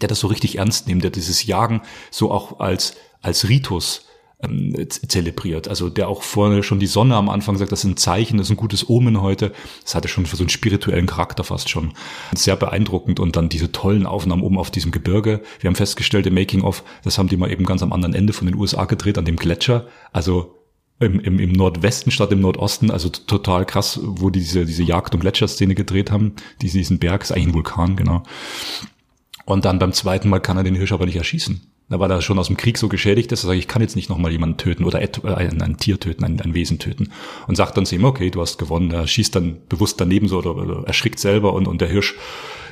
der 0.00 0.08
das 0.08 0.20
so 0.20 0.26
richtig 0.26 0.58
ernst 0.58 0.88
nimmt, 0.88 1.04
der 1.04 1.10
dieses 1.10 1.46
Jagen 1.46 1.82
so 2.10 2.30
auch 2.32 2.58
als, 2.58 2.96
als 3.22 3.48
Ritus 3.48 4.07
ähm, 4.40 4.74
zelebriert. 4.88 5.68
Also 5.68 5.88
der 5.90 6.08
auch 6.08 6.22
vorne 6.22 6.62
schon 6.62 6.78
die 6.78 6.86
Sonne 6.86 7.16
am 7.16 7.28
Anfang 7.28 7.56
sagt, 7.56 7.72
das 7.72 7.80
ist 7.80 7.90
ein 7.90 7.96
Zeichen, 7.96 8.38
das 8.38 8.46
ist 8.46 8.52
ein 8.52 8.56
gutes 8.56 8.88
Omen 8.88 9.20
heute. 9.20 9.52
Das 9.82 9.94
hatte 9.94 10.08
schon 10.08 10.26
für 10.26 10.36
so 10.36 10.44
einen 10.44 10.48
spirituellen 10.48 11.06
Charakter 11.06 11.44
fast 11.44 11.68
schon. 11.68 11.92
Sehr 12.34 12.56
beeindruckend 12.56 13.20
und 13.20 13.36
dann 13.36 13.48
diese 13.48 13.72
tollen 13.72 14.06
Aufnahmen 14.06 14.42
oben 14.42 14.58
auf 14.58 14.70
diesem 14.70 14.92
Gebirge. 14.92 15.42
Wir 15.60 15.68
haben 15.68 15.74
festgestellt 15.74 16.26
im 16.26 16.34
Making 16.34 16.62
of, 16.62 16.84
das 17.02 17.18
haben 17.18 17.28
die 17.28 17.36
mal 17.36 17.50
eben 17.50 17.64
ganz 17.64 17.82
am 17.82 17.92
anderen 17.92 18.14
Ende 18.14 18.32
von 18.32 18.46
den 18.46 18.56
USA 18.56 18.84
gedreht, 18.84 19.18
an 19.18 19.24
dem 19.24 19.36
Gletscher. 19.36 19.88
Also 20.12 20.54
im, 21.00 21.20
im, 21.20 21.38
im 21.38 21.52
Nordwesten 21.52 22.10
statt 22.10 22.32
im 22.32 22.40
Nordosten, 22.40 22.90
also 22.90 23.08
total 23.08 23.64
krass, 23.64 24.00
wo 24.02 24.30
die 24.30 24.40
diese, 24.40 24.64
diese 24.64 24.82
Jagd- 24.82 25.14
und 25.14 25.20
Gletscherszene 25.20 25.74
gedreht 25.74 26.10
haben. 26.10 26.34
Diesen 26.60 26.98
Berg 26.98 27.22
ist 27.22 27.32
eigentlich 27.32 27.48
ein 27.48 27.54
Vulkan, 27.54 27.96
genau. 27.96 28.24
Und 29.44 29.64
dann 29.64 29.78
beim 29.78 29.92
zweiten 29.92 30.28
Mal 30.28 30.40
kann 30.40 30.56
er 30.56 30.64
den 30.64 30.74
Hirsch 30.74 30.92
aber 30.92 31.06
nicht 31.06 31.16
erschießen. 31.16 31.60
Da 31.90 31.98
weil 31.98 32.10
er 32.10 32.20
schon 32.20 32.38
aus 32.38 32.48
dem 32.48 32.56
Krieg 32.58 32.76
so 32.76 32.88
geschädigt 32.88 33.32
ist, 33.32 33.44
er 33.44 33.48
sagt, 33.48 33.58
ich 33.58 33.68
kann 33.68 33.80
jetzt 33.80 33.96
nicht 33.96 34.10
nochmal 34.10 34.30
jemanden 34.30 34.58
töten 34.58 34.84
oder 34.84 35.00
äh, 35.00 35.08
ein, 35.24 35.62
ein, 35.62 35.78
Tier 35.78 35.98
töten, 35.98 36.24
ein, 36.24 36.40
ein, 36.40 36.52
Wesen 36.52 36.78
töten. 36.78 37.10
Und 37.46 37.56
sagt 37.56 37.76
dann 37.76 37.86
zu 37.86 37.94
ihm, 37.94 38.04
okay, 38.04 38.30
du 38.30 38.42
hast 38.42 38.58
gewonnen. 38.58 38.90
Er 38.90 39.06
schießt 39.06 39.34
dann 39.34 39.56
bewusst 39.68 40.00
daneben 40.00 40.28
so 40.28 40.38
oder, 40.38 40.54
oder 40.54 40.82
erschrickt 40.86 41.18
selber 41.18 41.54
und, 41.54 41.66
und 41.66 41.80
der 41.80 41.88
Hirsch 41.88 42.14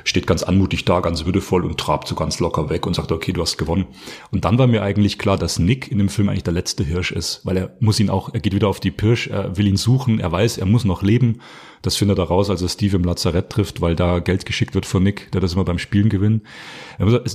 steht 0.07 0.25
ganz 0.25 0.43
anmutig 0.43 0.85
da, 0.85 1.01
ganz 1.01 1.25
würdevoll 1.25 1.65
und 1.65 1.77
trabt 1.77 2.07
so 2.07 2.15
ganz 2.15 2.39
locker 2.39 2.69
weg 2.69 2.87
und 2.87 2.95
sagt, 2.95 3.11
okay, 3.11 3.33
du 3.33 3.41
hast 3.41 3.57
gewonnen. 3.57 3.85
Und 4.31 4.45
dann 4.45 4.57
war 4.57 4.67
mir 4.67 4.81
eigentlich 4.81 5.19
klar, 5.19 5.37
dass 5.37 5.59
Nick 5.59 5.91
in 5.91 5.97
dem 5.97 6.09
Film 6.09 6.29
eigentlich 6.29 6.43
der 6.43 6.53
letzte 6.53 6.83
Hirsch 6.83 7.11
ist, 7.11 7.41
weil 7.43 7.57
er 7.57 7.75
muss 7.79 7.99
ihn 7.99 8.09
auch, 8.09 8.33
er 8.33 8.39
geht 8.39 8.55
wieder 8.55 8.69
auf 8.69 8.79
die 8.79 8.91
Pirsch, 8.91 9.27
er 9.27 9.57
will 9.57 9.67
ihn 9.67 9.77
suchen, 9.77 10.19
er 10.19 10.31
weiß, 10.31 10.57
er 10.57 10.65
muss 10.65 10.85
noch 10.85 11.03
leben. 11.03 11.39
Das 11.81 11.97
findet 11.97 12.17
er 12.17 12.25
raus, 12.25 12.49
als 12.49 12.61
er 12.61 12.69
Steve 12.69 12.95
im 12.95 13.03
Lazarett 13.03 13.49
trifft, 13.49 13.81
weil 13.81 13.95
da 13.95 14.19
Geld 14.19 14.45
geschickt 14.45 14.75
wird 14.75 14.85
von 14.85 15.03
Nick, 15.03 15.31
der 15.31 15.41
das 15.41 15.53
immer 15.53 15.65
beim 15.65 15.77
Spielen 15.77 16.09
gewinnt. 16.09 16.43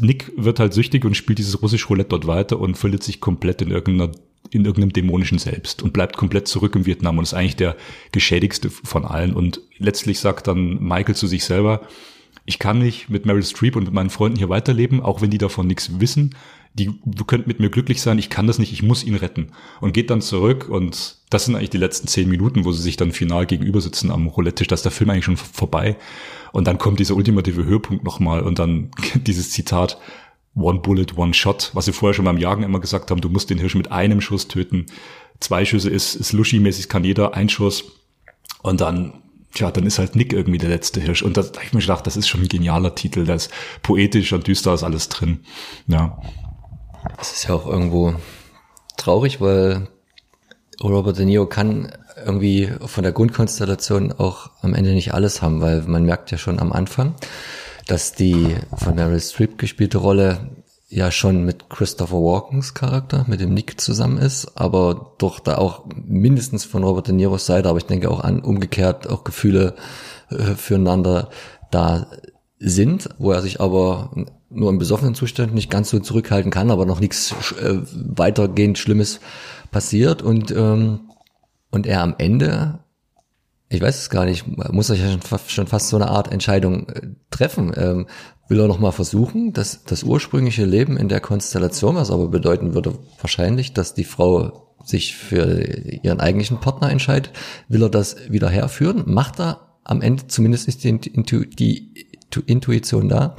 Nick 0.00 0.32
wird 0.36 0.58
halt 0.58 0.72
süchtig 0.72 1.04
und 1.04 1.16
spielt 1.16 1.38
dieses 1.38 1.62
russische 1.62 1.86
Roulette 1.88 2.10
dort 2.10 2.26
weiter 2.26 2.58
und 2.58 2.76
verliert 2.76 3.02
sich 3.02 3.20
komplett 3.20 3.62
in 3.62 3.70
irgendeiner 3.70 4.10
in 4.50 4.64
irgendeinem 4.64 4.92
dämonischen 4.92 5.38
Selbst 5.38 5.82
und 5.82 5.92
bleibt 5.92 6.16
komplett 6.16 6.48
zurück 6.48 6.74
im 6.74 6.84
Vietnam 6.84 7.16
und 7.16 7.24
ist 7.24 7.32
eigentlich 7.32 7.56
der 7.56 7.76
geschädigste 8.10 8.70
von 8.70 9.04
allen. 9.04 9.34
Und 9.34 9.60
letztlich 9.78 10.18
sagt 10.18 10.46
dann 10.46 10.82
Michael 10.82 11.14
zu 11.14 11.26
sich 11.26 11.44
selber, 11.44 11.80
ich 12.44 12.59
kann 12.59 12.78
nicht 12.78 13.09
mit 13.09 13.24
Meryl 13.24 13.43
Streep 13.43 13.77
und 13.77 13.85
mit 13.85 13.93
meinen 13.93 14.10
Freunden 14.10 14.39
hier 14.39 14.48
weiterleben, 14.48 15.01
auch 15.01 15.20
wenn 15.20 15.31
die 15.31 15.39
davon 15.39 15.66
nichts 15.66 16.01
wissen. 16.01 16.35
Die 16.74 16.90
könnten 17.27 17.48
mit 17.48 17.60
mir 17.60 17.69
glücklich 17.69 18.01
sein, 18.01 18.19
ich 18.19 18.31
kann 18.31 18.47
das 18.47 18.59
nicht, 18.59 18.73
ich 18.73 18.82
muss 18.82 19.05
ihn 19.05 19.14
retten. 19.14 19.52
Und 19.81 19.93
geht 19.93 20.10
dann 20.10 20.23
zurück 20.23 20.69
und 20.69 21.19
das 21.28 21.44
sind 21.44 21.55
eigentlich 21.55 21.70
die 21.70 21.78
letzten 21.78 22.09
zehn 22.09 22.28
Minuten, 22.28 22.64
wo 22.64 22.73
sie 22.73 22.82
sich 22.82 22.97
dann 22.97 23.12
final 23.12 23.47
gegenüber 23.47 23.81
sitzen 23.81 24.10
am 24.10 24.27
Roulette-Tisch. 24.27 24.69
Da 24.69 24.74
ist 24.74 24.85
der 24.85 24.93
Film 24.93 25.10
eigentlich 25.10 25.27
schon 25.27 25.36
vorbei. 25.36 25.97
Und 26.51 26.66
dann 26.66 26.78
kommt 26.78 26.98
dieser 26.98 27.14
ultimative 27.14 27.64
Höhepunkt 27.64 28.05
nochmal 28.05 28.40
und 28.40 28.59
dann 28.59 28.90
dieses 29.14 29.51
Zitat, 29.51 29.98
One 30.55 30.81
Bullet, 30.81 31.06
One 31.16 31.35
Shot, 31.35 31.70
was 31.74 31.86
sie 31.86 31.93
vorher 31.93 32.14
schon 32.14 32.24
beim 32.24 32.39
Jagen 32.39 32.62
immer 32.62 32.81
gesagt 32.81 33.10
haben, 33.10 33.20
du 33.20 33.28
musst 33.28 33.51
den 33.51 33.59
Hirsch 33.59 33.74
mit 33.74 33.93
einem 33.93 34.20
Schuss 34.20 34.48
töten. 34.48 34.86
Zwei 35.40 35.64
Schüsse 35.64 35.90
ist, 35.90 36.14
ist 36.14 36.32
Luschi-mäßig, 36.32 36.89
kann 36.89 37.05
jeder, 37.05 37.35
ein 37.35 37.48
Schuss. 37.48 37.85
Und 38.62 38.81
dann 38.81 39.21
tja, 39.54 39.70
dann 39.70 39.86
ist 39.86 39.98
halt 39.98 40.16
Nick 40.16 40.32
irgendwie 40.32 40.58
der 40.58 40.68
letzte 40.68 41.00
Hirsch. 41.00 41.22
Und 41.22 41.36
da 41.36 41.42
habe 41.42 41.58
ich 41.62 41.72
mir 41.72 41.80
gedacht, 41.80 42.06
das 42.06 42.16
ist 42.16 42.28
schon 42.28 42.42
ein 42.42 42.48
genialer 42.48 42.94
Titel, 42.94 43.24
da 43.24 43.34
ist 43.34 43.50
poetisch 43.82 44.32
und 44.32 44.46
düster 44.46 44.74
ist 44.74 44.82
alles 44.82 45.08
drin. 45.08 45.40
Ja. 45.86 46.18
Das 47.16 47.32
ist 47.32 47.48
ja 47.48 47.54
auch 47.54 47.66
irgendwo 47.66 48.14
traurig, 48.96 49.40
weil 49.40 49.88
Robert 50.82 51.18
De 51.18 51.24
Niro 51.24 51.46
kann 51.46 51.92
irgendwie 52.24 52.70
von 52.86 53.02
der 53.02 53.12
Grundkonstellation 53.12 54.12
auch 54.12 54.50
am 54.60 54.74
Ende 54.74 54.92
nicht 54.92 55.14
alles 55.14 55.42
haben, 55.42 55.60
weil 55.60 55.82
man 55.82 56.04
merkt 56.04 56.30
ja 56.30 56.38
schon 56.38 56.60
am 56.60 56.72
Anfang, 56.72 57.14
dass 57.86 58.12
die 58.12 58.54
von 58.76 58.94
Meryl 58.94 59.20
Streep 59.20 59.58
gespielte 59.58 59.98
Rolle 59.98 60.50
ja 60.93 61.10
schon 61.10 61.44
mit 61.44 61.70
Christopher 61.70 62.19
Walkens 62.19 62.74
Charakter, 62.74 63.24
mit 63.27 63.40
dem 63.40 63.55
Nick 63.55 63.81
zusammen 63.81 64.19
ist, 64.19 64.52
aber 64.56 65.14
doch 65.16 65.40
da 65.40 65.56
auch 65.56 65.86
mindestens 66.05 66.66
von 66.66 66.85
Robert 66.85 67.09
De 67.09 67.14
Niros 67.14 67.47
Seite, 67.47 67.70
aber 67.70 67.78
ich 67.78 67.86
denke 67.86 68.10
auch 68.10 68.20
an 68.20 68.40
umgekehrt 68.40 69.09
auch 69.09 69.24
Gefühle 69.24 69.74
äh, 70.28 70.55
füreinander 70.55 71.31
da 71.70 72.09
sind, 72.59 73.09
wo 73.19 73.32
er 73.32 73.40
sich 73.40 73.60
aber 73.60 74.10
nur 74.51 74.69
im 74.69 74.78
besoffenen 74.78 75.14
Zustand 75.14 75.55
nicht 75.55 75.70
ganz 75.70 75.89
so 75.89 75.98
zurückhalten 75.98 76.51
kann, 76.51 76.70
aber 76.70 76.85
noch 76.85 77.01
nichts 77.01 77.35
äh, 77.52 77.78
weitergehend 77.94 78.77
Schlimmes 78.77 79.20
passiert 79.70 80.20
und 80.20 80.51
ähm, 80.51 81.01
und 81.70 81.86
er 81.86 82.02
am 82.02 82.16
Ende 82.19 82.81
ich 83.70 83.81
weiß 83.81 83.98
es 83.98 84.10
gar 84.10 84.27
nicht, 84.27 84.47
muss 84.47 84.90
er 84.90 84.97
ja 84.97 85.09
schon, 85.10 85.39
schon 85.47 85.66
fast 85.66 85.89
so 85.89 85.97
eine 85.97 86.09
Art 86.09 86.31
Entscheidung 86.31 86.90
äh, 86.90 87.09
treffen. 87.31 87.73
Ähm, 87.74 88.06
will 88.52 88.60
er 88.60 88.68
nochmal 88.68 88.92
versuchen, 88.92 89.54
dass 89.54 89.82
das 89.84 90.02
ursprüngliche 90.02 90.66
Leben 90.66 90.98
in 90.98 91.08
der 91.08 91.20
Konstellation, 91.20 91.96
was 91.96 92.10
aber 92.10 92.28
bedeuten 92.28 92.74
würde 92.74 92.98
wahrscheinlich, 93.18 93.72
dass 93.72 93.94
die 93.94 94.04
Frau 94.04 94.74
sich 94.84 95.16
für 95.16 95.62
ihren 96.02 96.20
eigentlichen 96.20 96.60
Partner 96.60 96.90
entscheidet, 96.90 97.32
will 97.68 97.82
er 97.82 97.88
das 97.88 98.30
wieder 98.30 98.50
herführen? 98.50 99.04
Macht 99.06 99.40
er 99.40 99.78
am 99.84 100.02
Ende 100.02 100.26
zumindest 100.26 100.68
ist 100.68 100.84
die, 100.84 100.90
Intu 100.90 101.44
die 101.44 101.94
Intuition 102.44 103.08
da, 103.08 103.36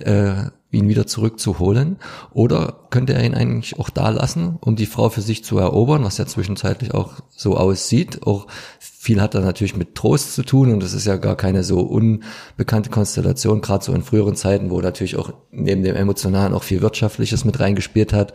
äh, 0.00 0.50
ihn 0.74 0.88
wieder 0.88 1.06
zurückzuholen? 1.06 1.96
Oder 2.32 2.74
könnte 2.90 3.14
er 3.14 3.24
ihn 3.24 3.34
eigentlich 3.34 3.78
auch 3.78 3.90
da 3.90 4.10
lassen, 4.10 4.58
um 4.60 4.76
die 4.76 4.86
Frau 4.86 5.08
für 5.08 5.20
sich 5.20 5.44
zu 5.44 5.58
erobern, 5.58 6.04
was 6.04 6.18
ja 6.18 6.26
zwischenzeitlich 6.26 6.92
auch 6.94 7.14
so 7.30 7.56
aussieht? 7.56 8.26
Auch 8.26 8.46
viel 8.78 9.20
hat 9.20 9.34
da 9.34 9.40
natürlich 9.40 9.76
mit 9.76 9.94
Trost 9.94 10.34
zu 10.34 10.42
tun 10.42 10.72
und 10.72 10.82
das 10.82 10.94
ist 10.94 11.06
ja 11.06 11.16
gar 11.16 11.36
keine 11.36 11.62
so 11.62 11.80
unbekannte 11.80 12.90
Konstellation, 12.90 13.60
gerade 13.60 13.84
so 13.84 13.92
in 13.92 14.02
früheren 14.02 14.34
Zeiten, 14.34 14.70
wo 14.70 14.80
natürlich 14.80 15.16
auch 15.16 15.32
neben 15.50 15.82
dem 15.82 15.96
Emotionalen 15.96 16.54
auch 16.54 16.62
viel 16.62 16.80
Wirtschaftliches 16.80 17.44
mit 17.44 17.60
reingespielt 17.60 18.12
hat. 18.12 18.32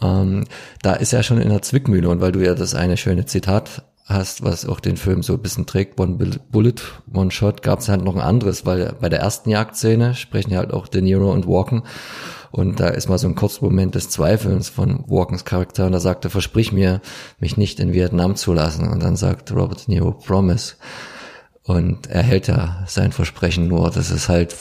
Ähm, 0.00 0.44
da 0.82 0.94
ist 0.94 1.12
er 1.12 1.22
schon 1.22 1.40
in 1.40 1.48
der 1.48 1.62
Zwickmühle 1.62 2.08
und 2.08 2.20
weil 2.20 2.32
du 2.32 2.40
ja 2.40 2.54
das 2.54 2.74
eine 2.74 2.96
schöne 2.96 3.26
Zitat 3.26 3.82
hast, 4.10 4.42
was 4.42 4.66
auch 4.66 4.80
den 4.80 4.96
Film 4.96 5.22
so 5.22 5.34
ein 5.34 5.42
bisschen 5.42 5.66
trägt, 5.66 5.98
One 6.00 6.18
Bullet, 6.50 6.74
One 7.12 7.30
Shot, 7.30 7.62
gab 7.62 7.80
es 7.80 7.88
halt 7.88 8.04
noch 8.04 8.14
ein 8.14 8.20
anderes, 8.20 8.66
weil 8.66 8.94
bei 9.00 9.08
der 9.08 9.20
ersten 9.20 9.50
Jagdszene 9.50 10.14
sprechen 10.14 10.52
ja 10.52 10.58
halt 10.58 10.72
auch 10.72 10.88
De 10.88 11.00
Niro 11.00 11.32
und 11.32 11.46
Walken. 11.46 11.82
Und 12.50 12.80
da 12.80 12.88
ist 12.88 13.08
mal 13.08 13.18
so 13.18 13.28
ein 13.28 13.36
Kurzmoment 13.36 13.94
des 13.94 14.10
Zweifelns 14.10 14.68
von 14.68 15.04
Walkens 15.06 15.44
Charakter 15.44 15.86
und 15.86 15.92
da 15.92 16.00
sagt 16.00 16.24
er, 16.24 16.30
versprich 16.30 16.72
mir, 16.72 17.00
mich 17.38 17.56
nicht 17.56 17.78
in 17.78 17.92
Vietnam 17.92 18.34
zu 18.34 18.52
lassen. 18.52 18.88
Und 18.88 19.02
dann 19.02 19.16
sagt 19.16 19.52
Robert 19.52 19.86
De 19.86 19.94
Niro, 19.94 20.10
promise. 20.12 20.74
Und 21.62 22.08
er 22.08 22.22
hält 22.22 22.48
ja 22.48 22.82
sein 22.86 23.12
Versprechen 23.12 23.68
nur, 23.68 23.90
dass 23.90 24.10
es 24.10 24.28
halt 24.28 24.56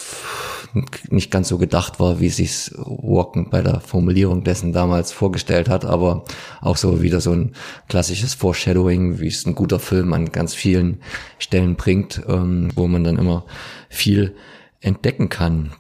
nicht 1.10 1.32
ganz 1.32 1.48
so 1.48 1.58
gedacht 1.58 2.00
war, 2.00 2.20
wie 2.20 2.30
sich 2.30 2.72
Walken 2.76 3.50
bei 3.50 3.62
der 3.62 3.80
Formulierung 3.80 4.44
dessen 4.44 4.74
damals 4.74 5.12
vorgestellt 5.12 5.70
hat, 5.70 5.86
aber 5.86 6.24
auch 6.62 6.78
so 6.78 7.02
wieder 7.02 7.22
so 7.22 7.32
ein 7.32 7.54
klassisches 7.88 8.34
Foreshadowing, 8.34 9.20
wie 9.20 9.28
es 9.28 9.46
ein 9.46 9.56
guter 9.56 9.80
Film 9.80 10.14
an 10.14 10.32
ganz 10.32 10.54
vielen 10.54 11.02
Stellen 11.38 11.76
bringt, 11.76 12.22
ähm, 12.28 12.70
wo 12.76 12.88
man 12.88 13.04
dann 13.04 13.18
immer 13.18 13.46
viel 13.90 14.36
entdecken 14.82 15.30
kann. 15.30 15.72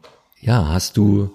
Ja, 0.41 0.68
hast 0.70 0.98
du 0.98 1.32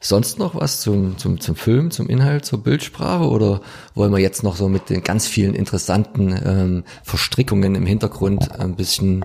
sonst 0.00 0.38
noch 0.38 0.54
was 0.54 0.80
zum, 0.80 1.18
zum, 1.18 1.40
zum 1.40 1.56
Film, 1.56 1.90
zum 1.90 2.08
Inhalt, 2.08 2.44
zur 2.44 2.62
Bildsprache 2.62 3.28
oder 3.28 3.60
wollen 3.94 4.12
wir 4.12 4.20
jetzt 4.20 4.42
noch 4.42 4.56
so 4.56 4.68
mit 4.68 4.90
den 4.90 5.02
ganz 5.02 5.26
vielen 5.26 5.54
interessanten 5.54 6.38
ähm, 6.44 6.84
Verstrickungen 7.02 7.74
im 7.74 7.86
Hintergrund 7.86 8.52
ein 8.58 8.76
bisschen 8.76 9.24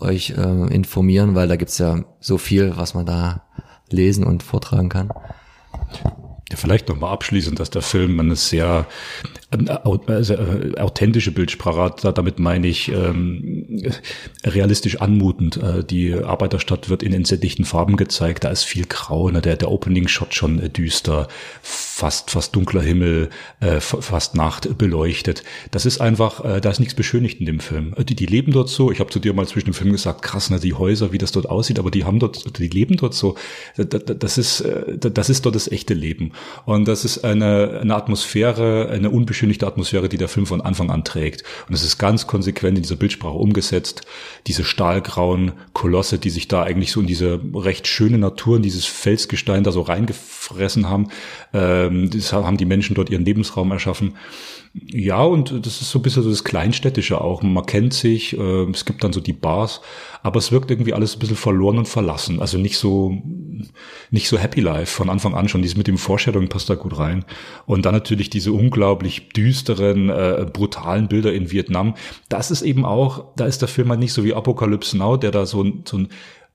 euch 0.00 0.30
äh, 0.30 0.74
informieren, 0.74 1.34
weil 1.34 1.48
da 1.48 1.56
gibt's 1.56 1.78
ja 1.78 2.04
so 2.20 2.38
viel, 2.38 2.76
was 2.76 2.94
man 2.94 3.06
da 3.06 3.42
lesen 3.90 4.24
und 4.24 4.42
vortragen 4.42 4.88
kann. 4.88 5.10
Ja, 6.50 6.56
vielleicht 6.56 6.88
nochmal 6.88 7.12
abschließend, 7.12 7.58
dass 7.58 7.70
der 7.70 7.82
Film 7.82 8.18
eine 8.20 8.36
sehr 8.36 8.86
also, 10.06 10.36
authentische 10.78 11.32
Bildsprache. 11.32 12.12
Damit 12.12 12.38
meine 12.38 12.66
ich 12.66 12.90
ähm, 12.90 13.82
realistisch 14.44 15.00
anmutend. 15.00 15.60
Die 15.90 16.14
Arbeiterstadt 16.14 16.88
wird 16.88 17.02
in 17.02 17.12
entsättigten 17.12 17.64
Farben 17.64 17.96
gezeigt. 17.96 18.44
Da 18.44 18.50
ist 18.50 18.64
viel 18.64 18.84
Grau. 18.86 19.30
Ne? 19.30 19.40
Der, 19.40 19.56
der 19.56 19.70
Opening-Shot 19.70 20.34
schon 20.34 20.72
düster, 20.72 21.28
fast 21.62 22.30
fast 22.30 22.56
dunkler 22.56 22.82
Himmel, 22.82 23.30
äh, 23.60 23.80
fast 23.80 24.34
Nacht 24.34 24.76
beleuchtet. 24.76 25.44
Das 25.70 25.86
ist 25.86 26.00
einfach, 26.00 26.44
äh, 26.44 26.60
da 26.60 26.70
ist 26.70 26.80
nichts 26.80 26.94
beschönigt 26.94 27.40
in 27.40 27.46
dem 27.46 27.60
Film. 27.60 27.94
Die, 27.98 28.16
die 28.16 28.26
leben 28.26 28.52
dort 28.52 28.68
so. 28.68 28.90
Ich 28.90 29.00
habe 29.00 29.10
zu 29.10 29.20
dir 29.20 29.32
mal 29.32 29.46
zwischen 29.46 29.66
dem 29.66 29.74
Film 29.74 29.92
gesagt, 29.92 30.22
krass, 30.22 30.50
ne, 30.50 30.58
die 30.58 30.74
Häuser, 30.74 31.12
wie 31.12 31.18
das 31.18 31.32
dort 31.32 31.48
aussieht, 31.48 31.78
aber 31.78 31.90
die 31.90 32.04
haben 32.04 32.18
dort, 32.18 32.58
die 32.58 32.68
leben 32.68 32.96
dort 32.96 33.14
so. 33.14 33.36
Das 33.76 34.38
ist, 34.38 34.64
das 34.98 35.30
ist 35.30 35.46
dort 35.46 35.54
das 35.54 35.70
echte 35.70 35.94
Leben. 35.94 36.32
Und 36.64 36.88
das 36.88 37.04
ist 37.04 37.24
eine, 37.24 37.80
eine 37.80 37.94
Atmosphäre, 37.94 38.88
eine 38.90 39.10
unbeschönigte 39.10 39.43
ungeschönigte 39.44 39.66
Atmosphäre, 39.66 40.08
die 40.08 40.16
der 40.16 40.28
Film 40.28 40.46
von 40.46 40.60
Anfang 40.60 40.90
an 40.90 41.04
trägt. 41.04 41.44
Und 41.68 41.74
es 41.74 41.84
ist 41.84 41.98
ganz 41.98 42.26
konsequent 42.26 42.78
in 42.78 42.82
dieser 42.82 42.96
Bildsprache 42.96 43.36
umgesetzt. 43.36 44.02
Diese 44.46 44.64
stahlgrauen 44.64 45.52
Kolosse, 45.72 46.18
die 46.18 46.30
sich 46.30 46.48
da 46.48 46.62
eigentlich 46.62 46.92
so 46.92 47.00
in 47.00 47.06
diese 47.06 47.40
recht 47.54 47.86
schöne 47.86 48.18
Natur, 48.18 48.56
in 48.56 48.62
dieses 48.62 48.86
Felsgestein 48.86 49.64
da 49.64 49.72
so 49.72 49.82
reingefressen 49.82 50.88
haben, 50.88 51.08
äh, 51.52 51.74
Ähm, 51.84 52.10
das 52.10 52.32
haben 52.32 52.56
die 52.56 52.64
Menschen 52.64 52.94
dort 52.94 53.10
ihren 53.10 53.24
Lebensraum 53.24 53.70
erschaffen. 53.72 54.14
Ja, 54.76 55.22
und 55.22 55.64
das 55.64 55.80
ist 55.80 55.90
so 55.90 56.00
ein 56.00 56.02
bisschen 56.02 56.24
so 56.24 56.30
das 56.30 56.42
Kleinstädtische 56.42 57.20
auch. 57.20 57.42
Man 57.42 57.64
kennt 57.64 57.94
sich, 57.94 58.36
äh, 58.36 58.70
es 58.70 58.84
gibt 58.84 59.04
dann 59.04 59.12
so 59.12 59.20
die 59.20 59.32
Bars, 59.32 59.80
aber 60.24 60.38
es 60.38 60.50
wirkt 60.50 60.68
irgendwie 60.68 60.92
alles 60.92 61.14
ein 61.14 61.20
bisschen 61.20 61.36
verloren 61.36 61.78
und 61.78 61.86
verlassen. 61.86 62.40
Also 62.40 62.58
nicht 62.58 62.76
so, 62.76 63.16
nicht 64.10 64.28
so 64.28 64.36
Happy 64.36 64.60
Life 64.60 64.92
von 64.92 65.10
Anfang 65.10 65.34
an 65.34 65.48
schon. 65.48 65.62
Dies 65.62 65.76
mit 65.76 65.86
dem 65.86 65.96
Vorstellung 65.96 66.48
passt 66.48 66.70
da 66.70 66.74
gut 66.74 66.98
rein. 66.98 67.24
Und 67.66 67.86
dann 67.86 67.94
natürlich 67.94 68.30
diese 68.30 68.52
unglaublich 68.52 69.28
düsteren, 69.28 70.08
äh, 70.10 70.44
brutalen 70.52 71.06
Bilder 71.06 71.32
in 71.32 71.52
Vietnam. 71.52 71.94
Das 72.28 72.50
ist 72.50 72.62
eben 72.62 72.84
auch, 72.84 73.26
da 73.36 73.46
ist 73.46 73.60
der 73.60 73.68
Film 73.68 73.90
halt 73.90 74.00
nicht 74.00 74.12
so 74.12 74.24
wie 74.24 74.34
Apocalypse 74.34 74.98
Now, 74.98 75.16
der 75.16 75.30
da 75.30 75.46
so, 75.46 75.64
so 75.84 75.98
ein 75.98 76.08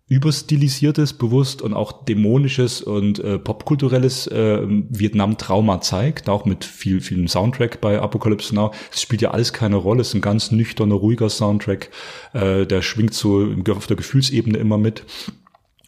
überstilisiertes, 0.10 1.14
bewusst 1.14 1.62
und 1.62 1.76
auch 1.76 2.04
dämonisches 2.04 2.82
und 2.82 3.20
äh, 3.20 3.38
popkulturelles 3.38 4.26
äh, 4.28 4.62
Vietnam-Trauma 4.68 5.82
zeigt, 5.82 6.30
auch 6.30 6.46
mit 6.46 6.66
viel, 6.66 7.00
viel 7.00 7.28
Soundtrack 7.28 7.80
bei 7.80 8.02
Apocalypse 8.02 8.56
Now. 8.56 8.72
Es 8.92 9.04
spielt 9.04 9.22
ja 9.22 9.32
alles 9.32 9.54
keine 9.54 9.76
Rolle, 9.76 10.02
es 10.02 10.10
ist 10.10 10.16
ein 10.16 10.22
ganz 10.22 10.50
nüchterner, 10.52 10.96
ruhiger 10.96 11.30
Soundtrack, 11.30 11.92
äh, 12.34 12.66
der 12.66 12.82
schwingt 12.82 13.14
so 13.14 13.54
auf 13.70 13.86
der 13.86 13.98
Gefühlsebene 13.98 14.58
immer 14.58 14.80
mit. 14.80 15.04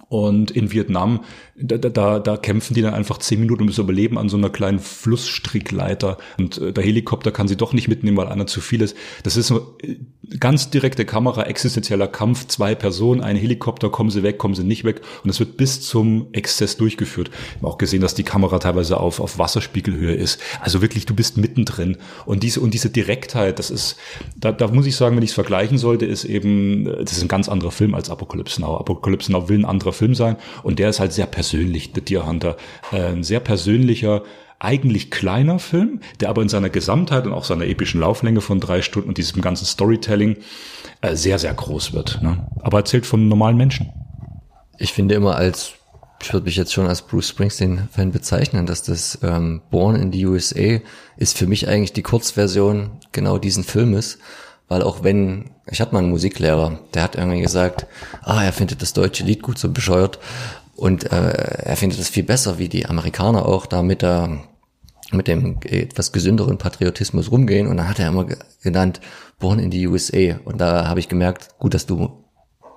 Und 0.08 0.52
in 0.52 0.72
Vietnam, 0.72 1.22
da, 1.62 1.78
da, 1.78 2.20
da 2.20 2.38
kämpfen 2.38 2.74
die 2.74 2.82
dann 2.82 2.94
einfach 2.94 3.18
zehn 3.18 3.40
Minuten 3.40 3.64
ums 3.64 3.78
Überleben 3.78 4.18
an 4.18 4.30
so 4.30 4.38
einer 4.38 4.50
kleinen 4.50 4.80
Flussstrickleiter. 4.80 6.18
Und 6.38 6.58
äh, 6.58 6.74
der 6.74 6.84
Helikopter 6.84 7.32
kann 7.32 7.48
sie 7.48 7.58
doch 7.58 7.74
nicht 7.74 7.88
mitnehmen, 7.88 8.18
weil 8.18 8.28
einer 8.28 8.48
zu 8.48 8.62
viel 8.62 8.82
ist. 8.82 8.96
Das 9.24 9.38
ist 9.38 9.48
so 9.48 9.78
äh, 9.82 9.96
ganz 10.40 10.70
direkte 10.70 11.06
Kamera, 11.06 11.44
existenzieller 11.44 12.08
Kampf, 12.08 12.48
zwei 12.48 12.76
Personen, 12.76 13.22
ein 13.22 13.36
Helikopter, 13.36 13.90
kommen 13.90 14.10
sie 14.10 14.24
weg, 14.24 14.38
kommen 14.38 14.56
sie 14.56 14.64
nicht 14.64 14.84
weg. 14.84 15.02
Und 15.24 15.30
es 15.30 15.40
wird 15.40 15.58
bis 15.58 15.82
zum 15.82 16.28
Exzess 16.32 16.78
durchgeführt. 16.78 17.30
Ich 17.32 17.58
habe 17.58 17.68
auch 17.68 17.78
gesehen, 17.78 18.02
dass 18.02 18.16
die 18.16 18.24
Kamera 18.24 18.60
teilweise 18.60 19.00
auf, 19.00 19.20
auf 19.20 19.38
Wasserspiegelhöhe 19.38 20.16
ist. 20.16 20.40
Also 20.60 20.82
wirklich, 20.82 21.06
du 21.06 21.14
bist 21.14 21.38
mittendrin. 21.38 21.98
Und 22.26 22.44
diese, 22.44 22.62
und 22.62 22.74
diese 22.74 22.90
Direktheit, 22.90 23.60
das 23.60 23.70
ist, 23.70 23.98
da, 24.36 24.52
da 24.52 24.68
muss 24.68 24.86
ich 24.86 24.96
sagen, 24.96 25.16
wenn 25.16 25.24
ich 25.24 25.32
es 25.32 25.36
vergleichen 25.36 25.78
sollte, 25.78 26.06
ist 26.06 26.26
eben, 26.26 26.86
das 26.86 27.14
ist 27.14 27.22
ein 27.22 27.28
ganz 27.28 27.50
anderer 27.50 27.72
Film 27.72 27.94
als 27.94 28.10
Apocalypse 28.10 28.62
Now. 28.62 28.78
Apocalypse 28.78 29.32
Now 29.32 29.50
will 29.50 29.60
ein 29.60 29.66
anderer 29.66 29.94
Film 29.94 30.16
sein 30.16 30.38
und 30.64 30.80
der 30.80 30.90
ist 30.90 31.00
halt 31.00 31.14
sehr 31.14 31.26
persönlich, 31.26 31.51
The 31.52 32.02
Deer 32.02 32.26
Hunter. 32.26 32.58
Äh, 32.92 33.04
ein 33.04 33.24
sehr 33.24 33.40
persönlicher, 33.40 34.24
eigentlich 34.60 35.10
kleiner 35.10 35.60
Film, 35.60 36.02
der 36.20 36.30
aber 36.30 36.42
in 36.42 36.50
seiner 36.50 36.70
Gesamtheit 36.70 37.26
und 37.26 37.34
auch 37.34 37.46
seiner 37.46 37.66
epischen 37.66 38.00
Lauflänge 38.00 38.42
von 38.42 38.60
drei 38.60 38.82
Stunden 38.82 39.10
und 39.10 39.18
diesem 39.18 39.42
ganzen 39.42 39.66
Storytelling 39.66 40.38
äh, 41.02 41.16
sehr, 41.16 41.40
sehr 41.40 41.54
groß 41.54 41.94
wird. 41.94 42.22
Ne? 42.22 42.48
Aber 42.62 42.80
erzählt 42.80 43.06
von 43.06 43.28
normalen 43.28 43.58
Menschen. 43.58 43.92
Ich 44.78 44.94
finde 44.94 45.16
immer 45.16 45.36
als, 45.36 45.74
ich 46.22 46.32
würde 46.32 46.46
mich 46.46 46.56
jetzt 46.56 46.74
schon 46.74 46.88
als 46.88 47.02
Bruce 47.02 47.30
Springsteen-Fan 47.30 48.12
bezeichnen, 48.12 48.68
dass 48.68 48.84
das 48.84 49.20
ähm, 49.24 49.62
Born 49.72 49.96
in 49.96 50.12
the 50.12 50.26
USA 50.28 50.80
ist 51.18 51.38
für 51.38 51.48
mich 51.48 51.68
eigentlich 51.68 51.94
die 51.94 52.04
Kurzversion 52.04 52.92
genau 53.12 53.38
diesen 53.38 53.64
Filmes 53.64 54.20
weil 54.72 54.84
auch 54.84 55.04
wenn, 55.04 55.50
ich 55.70 55.82
hatte 55.82 55.92
mal 55.92 56.00
einen 56.00 56.12
Musiklehrer, 56.12 56.80
der 56.94 57.04
hat 57.04 57.16
irgendwie 57.16 57.42
gesagt, 57.42 57.88
ah, 58.22 58.42
er 58.42 58.54
findet 58.54 58.82
das 58.82 58.94
deutsche 58.94 59.26
Lied 59.26 59.42
gut 59.42 59.58
so 59.58 59.68
bescheuert 59.68 60.18
und 60.82 61.12
äh, 61.12 61.32
er 61.64 61.76
findet 61.76 62.00
es 62.00 62.10
viel 62.10 62.24
besser, 62.24 62.58
wie 62.58 62.68
die 62.68 62.88
Amerikaner 62.88 63.46
auch 63.46 63.68
da 63.68 63.84
mit 63.84 64.02
der 64.02 64.42
mit 65.12 65.28
dem 65.28 65.60
etwas 65.64 66.12
gesünderen 66.12 66.58
Patriotismus 66.58 67.30
rumgehen. 67.30 67.68
Und 67.68 67.78
dann 67.78 67.88
hat 67.88 68.00
er 68.00 68.08
immer 68.08 68.26
genannt 68.64 69.00
Born 69.38 69.60
in 69.60 69.72
the 69.72 69.86
USA 69.86 70.40
und 70.44 70.60
da 70.60 70.88
habe 70.88 71.00
ich 71.00 71.08
gemerkt, 71.08 71.60
gut, 71.60 71.76
dass 71.76 71.86
du 71.86 72.24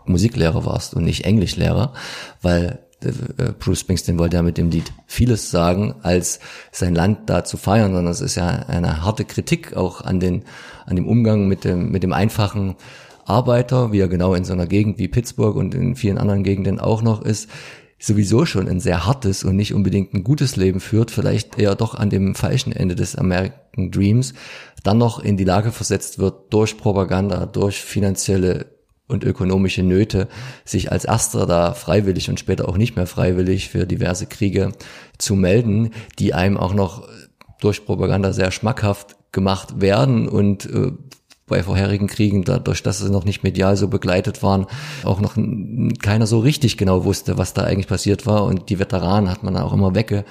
Musiklehrer 0.05 0.67
warst 0.67 0.93
und 0.93 1.05
nicht 1.05 1.25
Englischlehrer, 1.25 1.95
weil 2.43 2.81
äh, 3.03 3.53
Bruce 3.59 3.81
Springsteen 3.81 4.19
wollte 4.19 4.37
ja 4.37 4.43
mit 4.43 4.59
dem 4.59 4.69
Lied 4.69 4.93
vieles 5.07 5.51
sagen, 5.51 5.95
als 6.03 6.41
sein 6.73 6.95
Land 6.95 7.31
da 7.31 7.43
zu 7.43 7.57
feiern, 7.57 7.95
sondern 7.95 8.13
es 8.13 8.21
ist 8.21 8.35
ja 8.35 8.49
eine 8.49 9.03
harte 9.03 9.25
Kritik 9.25 9.79
auch 9.79 10.03
an 10.03 10.21
den, 10.21 10.45
an 10.85 10.97
dem 10.97 11.09
Umgang 11.09 11.49
mit 11.49 11.65
dem, 11.65 11.91
mit 11.91 12.03
dem 12.03 12.13
einfachen 12.13 12.77
Arbeiter, 13.25 13.93
wie 13.93 14.01
er 14.01 14.09
genau 14.09 14.35
in 14.35 14.45
so 14.45 14.53
einer 14.53 14.67
Gegend 14.67 14.99
wie 14.99 15.09
Pittsburgh 15.09 15.57
und 15.57 15.75
in 15.75 15.97
vielen 15.97 16.19
anderen 16.19 16.43
Gegenden 16.43 16.79
auch 16.79 17.01
noch 17.01 17.23
ist, 17.23 17.49
sowieso 18.07 18.45
schon 18.47 18.69
ein 18.69 18.81
sehr 18.81 19.07
hartes 19.07 19.45
und 19.45 19.57
nicht 19.57 19.75
unbedingt 19.75 20.15
ein 20.15 20.25
gutes 20.25 20.57
Leben 20.57 20.81
führt, 20.81 21.11
vielleicht 21.11 21.59
eher 21.59 21.75
doch 21.75 21.95
an 21.95 22.11
dem 22.11 22.35
falschen 22.35 22.73
Ende 22.73 22.95
des 22.95 23.17
American 23.17 23.91
Dreams, 23.91 24.35
dann 24.83 24.99
noch 24.99 25.19
in 25.19 25.37
die 25.37 25.45
Lage 25.45 25.73
versetzt 25.73 26.19
wird 26.19 26.53
durch 26.53 26.77
Propaganda, 26.77 27.47
durch 27.47 27.81
finanzielle 27.81 28.67
und 29.07 29.25
ökonomische 29.25 29.83
Nöte, 29.83 30.29
sich 30.65 30.91
als 30.93 31.05
Erster 31.05 31.47
da 31.47 31.75
freiwillig 31.75 32.31
und 32.31 32.41
später 32.41 32.69
auch 32.69 32.77
nicht 32.77 32.97
mehr 32.97 33.07
freiwillig 33.07 33.69
für 33.69 33.87
diverse 33.87 34.27
Kriege 34.27 34.73
zu 35.19 35.35
melden, 35.35 35.91
die 36.19 36.35
einem 36.35 36.57
auch 36.57 36.75
noch 36.75 37.09
durch 37.61 37.85
Propaganda 37.85 38.33
sehr 38.33 38.51
schmackhaft 38.51 39.17
gemacht 39.33 39.81
werden 39.81 40.29
und 40.29 40.67
äh, 40.67 40.93
bei 41.47 41.63
vorherigen 41.63 42.07
Kriegen, 42.07 42.45
dadurch, 42.45 42.83
dass 42.83 43.01
sie 43.01 43.11
noch 43.11 43.25
nicht 43.25 43.43
medial 43.43 43.77
so 43.77 43.89
begleitet 43.89 44.43
waren, 44.43 44.67
auch 45.05 45.21
noch 45.21 45.37
keiner 46.03 46.27
so 46.27 46.39
richtig 46.39 46.79
genau 46.79 47.05
wusste, 47.05 47.37
was 47.37 47.53
da 47.53 47.65
eigentlich 47.65 47.89
passiert 47.89 48.27
war. 48.27 48.45
Und 48.45 48.71
die 48.71 48.79
Veteranen 48.79 49.31
hat 49.31 49.43
man 49.43 49.57
auch 49.57 49.73
immer 49.73 49.95
wegge 49.95 50.25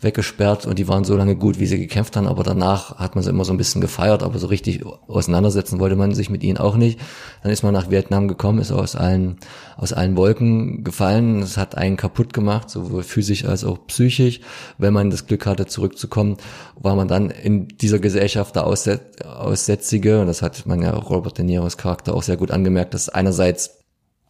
weggesperrt 0.00 0.64
und 0.64 0.78
die 0.78 0.86
waren 0.86 1.04
so 1.04 1.16
lange 1.16 1.34
gut, 1.34 1.58
wie 1.58 1.66
sie 1.66 1.78
gekämpft 1.78 2.16
haben, 2.16 2.28
aber 2.28 2.44
danach 2.44 2.98
hat 2.98 3.16
man 3.16 3.24
sie 3.24 3.30
immer 3.30 3.44
so 3.44 3.52
ein 3.52 3.56
bisschen 3.56 3.80
gefeiert, 3.80 4.22
aber 4.22 4.38
so 4.38 4.46
richtig 4.46 4.84
auseinandersetzen 4.86 5.80
wollte 5.80 5.96
man 5.96 6.14
sich 6.14 6.30
mit 6.30 6.44
ihnen 6.44 6.58
auch 6.58 6.76
nicht. 6.76 7.00
Dann 7.42 7.50
ist 7.50 7.62
man 7.62 7.72
nach 7.74 7.90
Vietnam 7.90 8.28
gekommen, 8.28 8.60
ist 8.60 8.70
aus 8.70 8.94
allen, 8.94 9.38
aus 9.76 9.92
allen 9.92 10.16
Wolken 10.16 10.84
gefallen. 10.84 11.42
Es 11.42 11.56
hat 11.56 11.76
einen 11.76 11.96
kaputt 11.96 12.32
gemacht, 12.32 12.70
sowohl 12.70 13.02
physisch 13.02 13.44
als 13.44 13.64
auch 13.64 13.86
psychisch. 13.88 14.40
Wenn 14.78 14.92
man 14.92 15.10
das 15.10 15.26
Glück 15.26 15.46
hatte, 15.46 15.66
zurückzukommen, 15.66 16.36
war 16.76 16.94
man 16.94 17.08
dann 17.08 17.30
in 17.30 17.66
dieser 17.66 17.98
Gesellschaft 17.98 18.54
der 18.54 18.66
Aussätzige, 18.66 20.20
und 20.20 20.28
das 20.28 20.42
hat 20.42 20.64
man 20.66 20.80
ja 20.80 20.90
Robert 20.90 21.38
De 21.38 21.44
Niros 21.44 21.76
Charakter 21.76 22.14
auch 22.14 22.22
sehr 22.22 22.36
gut 22.36 22.50
angemerkt, 22.52 22.94
dass 22.94 23.08
einerseits 23.08 23.78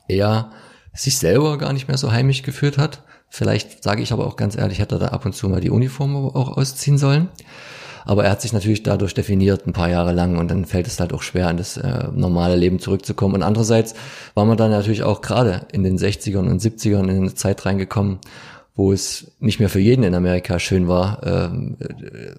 er 0.09 0.51
sich 0.95 1.19
selber 1.19 1.59
gar 1.59 1.73
nicht 1.74 1.89
mehr 1.89 1.99
so 1.99 2.11
heimisch 2.11 2.43
gefühlt 2.43 2.78
hat, 2.78 3.03
Vielleicht 3.28 3.82
sage 3.82 4.02
ich 4.02 4.12
aber 4.12 4.26
auch 4.26 4.36
ganz 4.36 4.56
ehrlich, 4.56 4.78
hätte 4.78 4.96
er 4.96 4.98
da 5.00 5.09
ab 5.09 5.24
und 5.26 5.34
zu 5.34 5.48
mal 5.48 5.60
die 5.60 5.70
Uniform 5.70 6.16
auch 6.16 6.56
ausziehen 6.56 6.98
sollen. 6.98 7.28
Aber 8.05 8.24
er 8.24 8.30
hat 8.30 8.40
sich 8.40 8.55
natürlich 8.55 8.82
dadurch 8.82 9.12
definiert 9.12 9.66
ein 9.66 9.74
paar 9.74 9.90
Jahre 9.90 10.12
lang 10.12 10.38
und 10.38 10.50
dann 10.50 10.64
fällt 10.64 10.86
es 10.86 10.98
halt 10.98 11.12
auch 11.12 11.20
schwer, 11.20 11.50
in 11.50 11.59
das 11.59 11.76
äh, 11.76 12.09
normale 12.14 12.56
Leben 12.56 12.78
zurückzukommen. 12.78 13.34
Und 13.34 13.42
andererseits 13.42 13.94
war 14.32 14.46
man 14.46 14.56
dann 14.56 14.70
natürlich 14.70 15.02
auch 15.02 15.20
gerade 15.20 15.66
in 15.72 15.82
den 15.82 15.98
60ern 15.98 16.48
und 16.48 16.62
70ern 16.62 17.02
in 17.02 17.10
eine 17.10 17.34
Zeit 17.34 17.66
reingekommen, 17.66 18.18
wo 18.74 18.92
es 18.92 19.32
nicht 19.40 19.60
mehr 19.60 19.68
für 19.68 19.80
jeden 19.80 20.05
in 20.05 20.14
Amerika 20.14 20.59
schön 20.59 20.88
war, 20.88 21.20
ähm, 21.22 21.76
äh, 21.80 22.36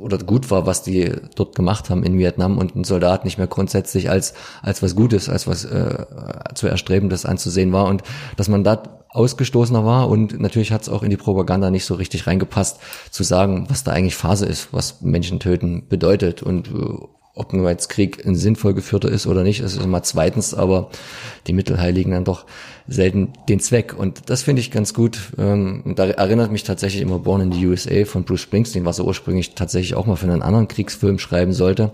oder 0.00 0.18
gut 0.18 0.50
war, 0.50 0.66
was 0.66 0.82
die 0.82 1.12
dort 1.34 1.54
gemacht 1.54 1.90
haben 1.90 2.02
in 2.02 2.18
Vietnam 2.18 2.58
und 2.58 2.74
ein 2.74 2.84
Soldat 2.84 3.24
nicht 3.24 3.38
mehr 3.38 3.46
grundsätzlich 3.46 4.10
als 4.10 4.34
als 4.62 4.82
was 4.82 4.96
Gutes, 4.96 5.28
als 5.28 5.46
was 5.46 5.64
äh, 5.64 6.04
zu 6.54 6.66
erstrebendes 6.66 7.26
anzusehen 7.26 7.72
war 7.72 7.86
und 7.86 8.02
dass 8.36 8.48
man 8.48 8.64
da 8.64 8.82
ausgestoßener 9.10 9.84
war 9.84 10.08
und 10.08 10.38
natürlich 10.40 10.72
hat 10.72 10.82
es 10.82 10.88
auch 10.88 11.02
in 11.02 11.10
die 11.10 11.16
Propaganda 11.16 11.70
nicht 11.70 11.84
so 11.84 11.94
richtig 11.94 12.26
reingepasst, 12.26 12.78
zu 13.10 13.24
sagen, 13.24 13.66
was 13.68 13.84
da 13.84 13.92
eigentlich 13.92 14.14
Phase 14.14 14.46
ist, 14.46 14.72
was 14.72 15.00
Menschen 15.00 15.40
töten 15.40 15.88
bedeutet 15.88 16.42
und 16.42 16.68
äh, 16.68 17.06
ob 17.34 17.52
nur 17.52 17.70
jetzt 17.70 17.88
Krieg 17.88 18.26
ein 18.26 18.34
sinnvoll 18.34 18.74
geführter 18.74 19.08
ist 19.08 19.26
oder 19.26 19.42
nicht, 19.42 19.60
ist 19.60 19.80
immer 19.80 20.02
zweitens, 20.02 20.52
aber 20.52 20.90
die 21.46 21.52
Mittel 21.52 21.80
heiligen 21.80 22.10
dann 22.10 22.24
doch 22.24 22.44
selten 22.88 23.32
den 23.48 23.60
Zweck. 23.60 23.96
Und 23.96 24.28
das 24.28 24.42
finde 24.42 24.60
ich 24.60 24.70
ganz 24.70 24.94
gut. 24.94 25.32
Ähm, 25.38 25.94
da 25.96 26.06
erinnert 26.06 26.50
mich 26.50 26.64
tatsächlich 26.64 27.02
immer 27.02 27.20
Born 27.20 27.40
in 27.40 27.52
the 27.52 27.66
USA 27.66 28.04
von 28.04 28.24
Bruce 28.24 28.40
Springsteen, 28.42 28.84
was 28.84 28.98
er 28.98 29.06
ursprünglich 29.06 29.54
tatsächlich 29.54 29.94
auch 29.94 30.06
mal 30.06 30.16
für 30.16 30.26
einen 30.26 30.42
anderen 30.42 30.68
Kriegsfilm 30.68 31.18
schreiben 31.18 31.52
sollte, 31.52 31.92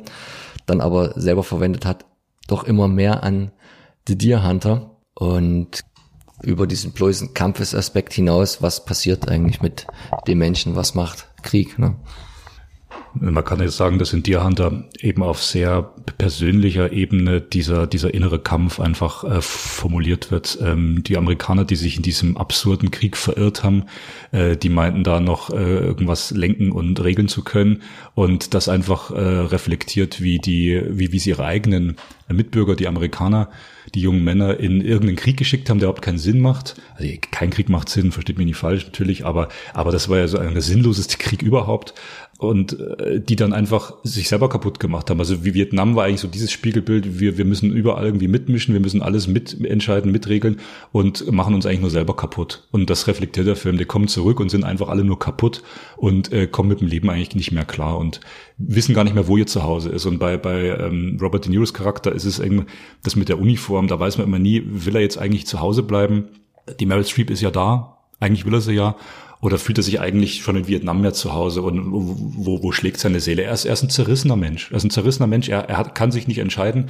dann 0.64 0.80
aber 0.80 1.20
selber 1.20 1.44
verwendet 1.44 1.84
hat, 1.84 2.06
doch 2.48 2.64
immer 2.64 2.88
mehr 2.88 3.22
an 3.22 3.52
The 4.08 4.16
Deer 4.16 4.46
Hunter. 4.46 4.90
Und 5.14 5.84
über 6.42 6.66
diesen 6.66 6.92
bloßen 6.92 7.34
Kampfesaspekt 7.34 8.12
hinaus, 8.12 8.62
was 8.62 8.84
passiert 8.84 9.28
eigentlich 9.28 9.62
mit 9.62 9.86
dem 10.26 10.38
Menschen, 10.38 10.76
was 10.76 10.94
macht 10.94 11.28
Krieg. 11.42 11.78
Ne? 11.78 11.96
Man 13.20 13.44
kann 13.44 13.60
jetzt 13.60 13.76
sagen, 13.76 13.98
dass 13.98 14.12
in 14.12 14.22
Deer 14.22 14.44
Hunter 14.44 14.84
eben 15.00 15.22
auf 15.22 15.42
sehr 15.42 15.90
persönlicher 16.18 16.92
Ebene 16.92 17.40
dieser, 17.40 17.86
dieser 17.86 18.12
innere 18.12 18.38
Kampf 18.38 18.78
einfach 18.80 19.24
äh, 19.24 19.40
formuliert 19.40 20.30
wird. 20.30 20.58
Ähm, 20.60 21.02
die 21.02 21.16
Amerikaner, 21.16 21.64
die 21.64 21.76
sich 21.76 21.96
in 21.96 22.02
diesem 22.02 22.36
absurden 22.36 22.90
Krieg 22.90 23.16
verirrt 23.16 23.64
haben, 23.64 23.84
äh, 24.32 24.56
die 24.56 24.68
meinten 24.68 25.04
da 25.04 25.20
noch 25.20 25.50
äh, 25.50 25.78
irgendwas 25.78 26.30
lenken 26.30 26.72
und 26.72 27.02
regeln 27.02 27.28
zu 27.28 27.42
können 27.42 27.82
und 28.14 28.54
das 28.54 28.68
einfach 28.68 29.10
äh, 29.10 29.18
reflektiert, 29.20 30.20
wie 30.20 30.38
die, 30.38 30.82
wie, 30.88 31.12
wie 31.12 31.18
sie 31.18 31.30
ihre 31.30 31.44
eigenen 31.44 31.96
Mitbürger, 32.28 32.74
die 32.74 32.88
Amerikaner, 32.88 33.50
die 33.94 34.00
jungen 34.00 34.24
Männer 34.24 34.58
in 34.58 34.80
irgendeinen 34.80 35.16
Krieg 35.16 35.36
geschickt 35.36 35.70
haben, 35.70 35.78
der 35.78 35.86
überhaupt 35.86 36.04
keinen 36.04 36.18
Sinn 36.18 36.40
macht. 36.40 36.74
Also 36.96 37.08
kein 37.30 37.50
Krieg 37.50 37.68
macht 37.68 37.88
Sinn, 37.88 38.10
versteht 38.10 38.36
mich 38.36 38.46
nicht 38.46 38.56
falsch 38.56 38.84
natürlich, 38.84 39.24
aber, 39.24 39.48
aber 39.74 39.92
das 39.92 40.08
war 40.08 40.18
ja 40.18 40.26
so 40.26 40.38
ein 40.38 40.60
sinnloseste 40.60 41.18
Krieg 41.18 41.42
überhaupt. 41.42 41.94
Und 42.38 42.78
äh, 42.78 43.20
die 43.20 43.36
dann 43.36 43.52
einfach 43.52 43.94
sich 44.02 44.28
selber 44.28 44.48
kaputt 44.48 44.78
gemacht 44.78 45.08
haben. 45.08 45.18
Also 45.18 45.44
wie 45.44 45.54
Vietnam 45.54 45.96
war 45.96 46.04
eigentlich 46.04 46.20
so 46.20 46.28
dieses 46.28 46.52
Spiegelbild, 46.52 47.18
wir, 47.18 47.38
wir 47.38 47.44
müssen 47.46 47.72
überall 47.72 48.04
irgendwie 48.04 48.28
mitmischen, 48.28 48.74
wir 48.74 48.80
müssen 48.80 49.00
alles 49.00 49.26
mitentscheiden, 49.26 50.12
mitregeln 50.12 50.60
und 50.92 51.30
machen 51.32 51.54
uns 51.54 51.64
eigentlich 51.64 51.80
nur 51.80 51.90
selber 51.90 52.14
kaputt. 52.14 52.64
Und 52.72 52.90
das 52.90 53.06
reflektiert 53.06 53.46
der 53.46 53.56
Film. 53.56 53.78
Die 53.78 53.86
kommen 53.86 54.08
zurück 54.08 54.38
und 54.40 54.50
sind 54.50 54.64
einfach 54.64 54.88
alle 54.88 55.04
nur 55.04 55.18
kaputt 55.18 55.62
und 55.96 56.30
äh, 56.32 56.46
kommen 56.46 56.68
mit 56.68 56.80
dem 56.80 56.88
Leben 56.88 57.08
eigentlich 57.08 57.34
nicht 57.34 57.52
mehr 57.52 57.64
klar 57.64 57.96
und 57.96 58.20
wissen 58.58 58.94
gar 58.94 59.04
nicht 59.04 59.14
mehr, 59.14 59.28
wo 59.28 59.36
ihr 59.38 59.46
Zuhause 59.46 59.88
ist. 59.88 60.04
Und 60.04 60.18
bei, 60.18 60.36
bei 60.36 60.76
ähm, 60.78 61.18
Robert 61.20 61.46
De 61.46 61.50
Niro's 61.50 61.72
Charakter 61.72 62.12
ist 62.12 62.24
es 62.24 62.38
irgendwie 62.38 62.66
das 63.02 63.16
mit 63.16 63.28
der 63.28 63.38
Uniform, 63.38 63.88
da 63.88 63.98
weiß 63.98 64.18
man 64.18 64.26
immer 64.26 64.38
nie, 64.38 64.62
will 64.66 64.96
er 64.96 65.02
jetzt 65.02 65.18
eigentlich 65.18 65.46
zu 65.46 65.60
Hause 65.60 65.82
bleiben? 65.82 66.28
Die 66.80 66.86
Meryl 66.86 67.04
Streep 67.04 67.30
ist 67.30 67.40
ja 67.40 67.50
da, 67.50 67.98
eigentlich 68.20 68.44
will 68.44 68.54
er 68.54 68.60
sie 68.60 68.72
ja 68.72 68.96
oder 69.40 69.58
fühlt 69.58 69.78
er 69.78 69.84
sich 69.84 70.00
eigentlich 70.00 70.42
schon 70.42 70.56
in 70.56 70.66
Vietnam 70.66 71.00
mehr 71.02 71.12
zu 71.12 71.32
Hause 71.32 71.62
und 71.62 71.92
wo, 71.92 72.62
wo 72.62 72.72
schlägt 72.72 72.98
seine 72.98 73.20
Seele? 73.20 73.42
Er 73.42 73.52
ist, 73.52 73.64
er 73.64 73.74
ist 73.74 73.82
ein 73.82 73.90
zerrissener 73.90 74.36
Mensch. 74.36 74.70
Er 74.70 74.78
ist 74.78 74.84
ein 74.84 74.90
zerrissener 74.90 75.26
Mensch. 75.26 75.48
Er, 75.48 75.68
er 75.68 75.76
hat, 75.76 75.94
kann 75.94 76.10
sich 76.10 76.26
nicht 76.26 76.38
entscheiden. 76.38 76.86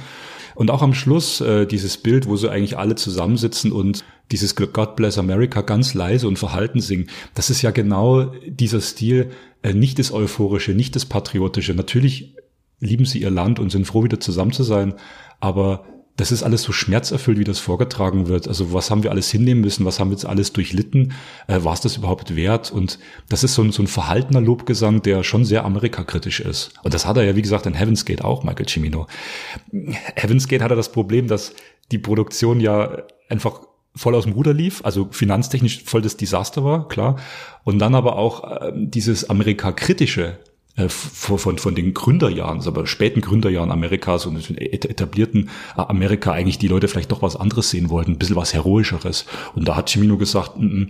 Und 0.55 0.71
auch 0.71 0.81
am 0.81 0.93
Schluss 0.93 1.41
äh, 1.41 1.65
dieses 1.65 1.97
Bild, 1.97 2.27
wo 2.27 2.35
sie 2.35 2.49
eigentlich 2.49 2.77
alle 2.77 2.95
zusammensitzen 2.95 3.71
und 3.71 4.03
dieses 4.31 4.55
God 4.55 4.95
Bless 4.95 5.17
America 5.17 5.61
ganz 5.61 5.93
leise 5.93 6.27
und 6.27 6.39
verhalten 6.39 6.79
singen. 6.79 7.09
Das 7.35 7.49
ist 7.49 7.61
ja 7.61 7.71
genau 7.71 8.31
dieser 8.47 8.81
Stil, 8.81 9.31
äh, 9.61 9.73
nicht 9.73 9.99
das 9.99 10.11
Euphorische, 10.11 10.71
nicht 10.71 10.95
das 10.95 11.05
Patriotische. 11.05 11.73
Natürlich 11.73 12.35
lieben 12.79 13.05
sie 13.05 13.21
ihr 13.21 13.31
Land 13.31 13.59
und 13.59 13.71
sind 13.71 13.85
froh, 13.85 14.03
wieder 14.03 14.19
zusammen 14.19 14.51
zu 14.51 14.63
sein, 14.63 14.93
aber 15.39 15.85
das 16.17 16.31
ist 16.31 16.43
alles 16.43 16.63
so 16.63 16.71
schmerzerfüllt, 16.71 17.37
wie 17.37 17.43
das 17.43 17.59
vorgetragen 17.59 18.27
wird. 18.27 18.47
Also 18.47 18.73
was 18.73 18.89
haben 18.89 19.03
wir 19.03 19.11
alles 19.11 19.29
hinnehmen 19.29 19.61
müssen? 19.61 19.85
Was 19.85 19.99
haben 19.99 20.09
wir 20.09 20.15
jetzt 20.15 20.25
alles 20.25 20.51
durchlitten? 20.51 21.13
Äh, 21.47 21.63
war 21.63 21.73
es 21.73 21.81
das 21.81 21.95
überhaupt 21.95 22.35
wert? 22.35 22.71
Und 22.71 22.97
das 23.29 23.43
ist 23.43 23.53
so 23.53 23.61
ein, 23.61 23.71
so 23.71 23.83
ein 23.83 23.87
verhaltener 23.87 24.41
Lobgesang, 24.41 25.03
der 25.03 25.23
schon 25.23 25.45
sehr 25.45 25.63
amerikakritisch 25.63 26.39
ist. 26.39 26.73
Und 26.83 26.95
das 26.95 27.05
hat 27.05 27.17
er 27.17 27.23
ja, 27.23 27.35
wie 27.35 27.43
gesagt, 27.43 27.67
in 27.67 27.75
Heaven's 27.75 28.03
Gate 28.03 28.23
auch, 28.23 28.43
Michael 28.43 28.67
Cimino. 28.67 29.05
Heaven's 30.15 30.47
Gate 30.47 30.63
hatte 30.63 30.75
das 30.75 30.91
Problem, 30.91 31.27
dass 31.27 31.53
die 31.91 31.99
Produktion 31.99 32.59
ja 32.59 33.03
einfach 33.29 33.61
voll 33.95 34.15
aus 34.15 34.23
dem 34.23 34.33
Ruder 34.33 34.53
lief, 34.53 34.81
also 34.83 35.07
finanztechnisch 35.11 35.83
voll 35.83 36.01
das 36.01 36.17
Desaster 36.17 36.63
war, 36.63 36.87
klar. 36.87 37.17
Und 37.63 37.79
dann 37.79 37.95
aber 37.95 38.15
auch 38.15 38.61
äh, 38.61 38.71
dieses 38.75 39.29
Amerika-kritische 39.29 40.39
von, 40.87 41.39
von, 41.39 41.57
von 41.57 41.73
den 41.73 41.93
Gründerjahren, 41.93 42.61
aber 42.65 42.85
späten 42.85 43.21
Gründerjahren 43.21 43.71
Amerikas 43.71 44.27
und 44.27 44.37
etablierten 44.59 45.49
äh, 45.75 45.81
Amerika 45.81 46.31
eigentlich 46.31 46.59
die 46.59 46.67
Leute 46.67 46.87
vielleicht 46.87 47.11
doch 47.11 47.23
was 47.23 47.35
anderes 47.35 47.71
sehen 47.71 47.89
wollten, 47.89 48.11
ein 48.11 48.17
bisschen 48.19 48.35
was 48.35 48.53
Heroischeres. 48.53 49.25
Und 49.55 49.67
da 49.67 49.75
hat 49.75 49.89
Cimino 49.89 50.17
gesagt, 50.17 50.57
n 50.57 50.63
mm, 50.63 50.81
mm, 50.81 50.87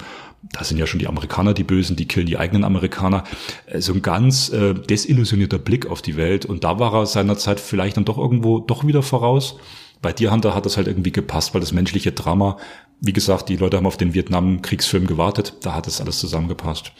da 0.52 0.64
sind 0.64 0.78
ja 0.78 0.88
schon 0.88 1.00
die 1.00 1.08
Amerikaner 1.08 1.54
die 1.54 1.64
Bösen, 1.64 1.96
die 1.96 2.08
killen 2.08 2.28
die 2.28 2.38
eigenen 2.38 2.64
Amerikaner. 2.64 3.24
Äh, 3.66 3.80
so 3.80 3.94
ein 3.94 4.02
ganz 4.02 4.50
äh, 4.50 4.74
desillusionierter 4.74 5.58
Blick 5.58 5.86
auf 5.86 6.02
die 6.02 6.18
Welt. 6.18 6.46
Und 6.46 6.66
da 6.66 6.80
war 6.80 6.94
er 6.94 7.06
seinerzeit 7.06 7.60
vielleicht 7.60 7.96
dann 7.96 8.06
doch 8.06 8.18
irgendwo 8.18 8.60
doch 8.60 8.86
wieder 8.86 9.04
voraus. 9.04 9.58
Bei 10.02 10.12
dir, 10.12 10.32
Hunter, 10.32 10.54
hat 10.54 10.66
das 10.66 10.78
halt 10.78 10.88
irgendwie 10.88 11.12
gepasst, 11.12 11.54
weil 11.54 11.62
das 11.62 11.72
menschliche 11.72 12.12
Drama, 12.12 12.58
wie 13.00 13.14
gesagt, 13.14 13.50
die 13.50 13.56
Leute 13.56 13.78
haben 13.78 13.88
auf 13.88 13.98
den 13.98 14.14
Vietnam-Kriegsfilm 14.14 15.08
gewartet, 15.08 15.54
da 15.62 15.74
hat 15.74 15.88
es 15.88 16.02
alles 16.02 16.20
zusammengepasst. 16.20 16.92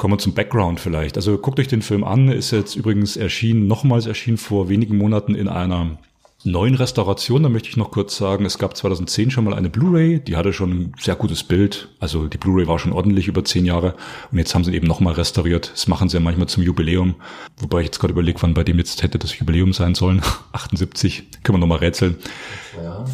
Kommen 0.00 0.14
wir 0.14 0.18
zum 0.18 0.32
Background 0.32 0.80
vielleicht. 0.80 1.16
Also 1.16 1.36
guckt 1.36 1.60
euch 1.60 1.68
den 1.68 1.82
Film 1.82 2.04
an, 2.04 2.30
ist 2.30 2.52
jetzt 2.52 2.74
übrigens 2.74 3.18
erschienen, 3.18 3.66
nochmals 3.66 4.06
erschienen 4.06 4.38
vor 4.38 4.70
wenigen 4.70 4.96
Monaten 4.96 5.34
in 5.34 5.46
einer 5.46 5.98
neuen 6.42 6.74
Restauration. 6.74 7.42
Da 7.42 7.50
möchte 7.50 7.68
ich 7.68 7.76
noch 7.76 7.90
kurz 7.90 8.16
sagen, 8.16 8.46
es 8.46 8.56
gab 8.56 8.74
2010 8.74 9.30
schon 9.30 9.44
mal 9.44 9.52
eine 9.52 9.68
Blu-ray, 9.68 10.20
die 10.20 10.36
hatte 10.36 10.54
schon 10.54 10.70
ein 10.70 10.92
sehr 10.98 11.16
gutes 11.16 11.44
Bild. 11.44 11.90
Also 11.98 12.28
die 12.28 12.38
Blu-ray 12.38 12.66
war 12.66 12.78
schon 12.78 12.94
ordentlich 12.94 13.28
über 13.28 13.44
zehn 13.44 13.66
Jahre 13.66 13.94
und 14.32 14.38
jetzt 14.38 14.54
haben 14.54 14.64
sie 14.64 14.72
eben 14.72 14.86
nochmal 14.86 15.12
restauriert. 15.12 15.70
Das 15.70 15.86
machen 15.86 16.08
sie 16.08 16.16
ja 16.16 16.22
manchmal 16.22 16.48
zum 16.48 16.62
Jubiläum. 16.62 17.16
Wobei 17.58 17.80
ich 17.80 17.88
jetzt 17.88 17.98
gerade 17.98 18.12
überlege, 18.12 18.40
wann 18.40 18.54
bei 18.54 18.64
dem 18.64 18.78
jetzt 18.78 19.02
hätte 19.02 19.18
das 19.18 19.38
Jubiläum 19.38 19.74
sein 19.74 19.94
sollen. 19.94 20.22
78, 20.52 21.24
können 21.42 21.56
wir 21.56 21.60
nochmal 21.60 21.80
rätseln. 21.80 22.16
Ja 22.82 23.04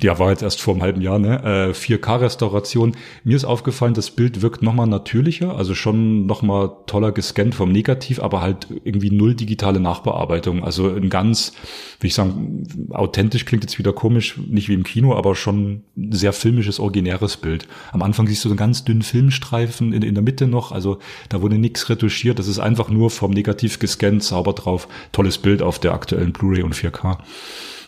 ja, 0.00 0.18
war 0.18 0.30
jetzt 0.30 0.42
erst 0.42 0.60
vor 0.60 0.74
einem 0.74 0.82
halben 0.82 1.00
Jahr, 1.00 1.18
ne? 1.18 1.42
Äh, 1.42 1.72
4K-Restauration. 1.72 2.96
Mir 3.24 3.36
ist 3.36 3.44
aufgefallen, 3.44 3.94
das 3.94 4.10
Bild 4.10 4.42
wirkt 4.42 4.62
nochmal 4.62 4.86
natürlicher, 4.86 5.56
also 5.56 5.74
schon 5.74 6.26
nochmal 6.26 6.70
toller 6.86 7.12
gescannt 7.12 7.54
vom 7.54 7.72
Negativ, 7.72 8.20
aber 8.20 8.40
halt 8.40 8.68
irgendwie 8.84 9.10
null 9.10 9.34
digitale 9.34 9.80
Nachbearbeitung. 9.80 10.64
Also 10.64 10.88
ein 10.88 11.10
ganz, 11.10 11.52
wie 12.00 12.08
ich 12.08 12.14
sagen, 12.14 12.90
authentisch 12.90 13.44
klingt 13.44 13.64
jetzt 13.64 13.78
wieder 13.78 13.92
komisch, 13.92 14.38
nicht 14.48 14.68
wie 14.68 14.74
im 14.74 14.84
Kino, 14.84 15.14
aber 15.14 15.34
schon 15.34 15.82
sehr 16.10 16.32
filmisches, 16.32 16.80
originäres 16.80 17.36
Bild. 17.36 17.66
Am 17.92 18.02
Anfang 18.02 18.26
siehst 18.26 18.44
du 18.44 18.48
so 18.48 18.52
einen 18.52 18.58
ganz 18.58 18.84
dünnen 18.84 19.02
Filmstreifen 19.02 19.92
in, 19.92 20.02
in 20.02 20.14
der 20.14 20.22
Mitte 20.22 20.46
noch, 20.46 20.72
also 20.72 20.98
da 21.28 21.42
wurde 21.42 21.58
nichts 21.58 21.88
retuschiert, 21.88 22.38
das 22.38 22.48
ist 22.48 22.58
einfach 22.58 22.88
nur 22.88 23.10
vom 23.10 23.30
Negativ 23.30 23.78
gescannt, 23.78 24.22
sauber 24.22 24.52
drauf, 24.52 24.88
tolles 25.12 25.38
Bild 25.38 25.62
auf 25.62 25.78
der 25.78 25.92
aktuellen 25.92 26.32
Blu-ray 26.32 26.62
und 26.62 26.74
4K. 26.74 27.18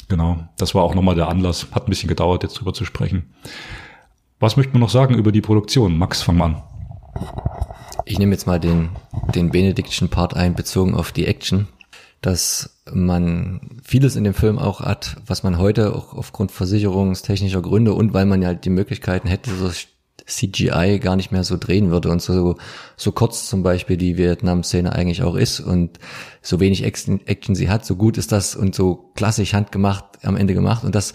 Genau, 0.09 0.49
das 0.59 0.75
war 0.75 0.83
auch 0.83 0.95
nochmal 0.95 1.15
der 1.15 1.29
Anlass. 1.29 1.69
Hat 1.73 1.87
ein 1.87 1.91
bisschen 1.91 2.09
gedauert, 2.09 2.43
jetzt 2.43 2.55
drüber 2.55 2.75
zu 2.75 2.85
sprechen. 2.85 3.35
Was 4.41 4.57
möchte 4.57 4.73
man 4.73 4.81
noch 4.81 4.91
sagen 4.91 5.15
über 5.15 5.33
die 5.33 5.41
Produktion? 5.41 5.97
Max, 5.97 6.23
fang 6.23 6.37
mal 6.37 6.45
an. 6.47 6.63
Ich 8.05 8.19
nehme 8.19 8.33
jetzt 8.33 8.47
mal 8.47 8.61
den, 8.61 8.91
den 9.35 9.51
Benediktschen 9.51 10.09
Part 10.09 10.35
ein, 10.35 10.55
bezogen 10.55 10.95
auf 10.95 11.13
die 11.13 11.27
Action, 11.27 11.69
dass 12.21 12.83
man 12.93 13.81
vieles 13.83 14.17
in 14.17 14.25
dem 14.25 14.35
Film 14.35 14.59
auch 14.59 14.81
hat, 14.81 15.17
was 15.27 15.43
man 15.43 15.59
heute 15.59 15.95
auch 15.95 16.13
aufgrund 16.13 16.53
versicherungstechnischer 16.53 17.63
Gründe 17.63 17.95
und 17.95 18.13
weil 18.13 18.27
man 18.27 18.43
ja 18.43 18.53
die 18.53 18.71
Möglichkeiten 18.71 19.29
hätte, 19.29 19.55
so 19.55 19.71
CGI 20.27 21.01
gar 21.01 21.17
nicht 21.17 21.33
mehr 21.33 21.45
so 21.45 21.57
drehen 21.59 21.91
würde 21.91 22.11
und 22.11 22.23
so, 22.23 22.57
so 22.97 23.13
kurz 23.13 23.49
zum 23.49 23.63
Beispiel 23.63 23.97
die 23.97 24.17
Vietnam-Szene 24.17 24.93
eigentlich 24.93 25.23
auch 25.23 25.35
ist 25.35 25.61
und 25.61 25.99
so 26.41 26.61
wenig 26.61 26.85
Action, 26.85 27.55
sie 27.55 27.69
hat, 27.69 27.85
so 27.85 27.97
gut 27.97 28.19
ist 28.19 28.33
das 28.33 28.57
und 28.57 28.75
so 28.75 29.11
klassisch 29.15 29.53
handgemacht 29.53 30.05
am 30.23 30.37
Ende 30.37 30.55
gemacht 30.55 30.85
und 30.85 30.95
das, 30.95 31.15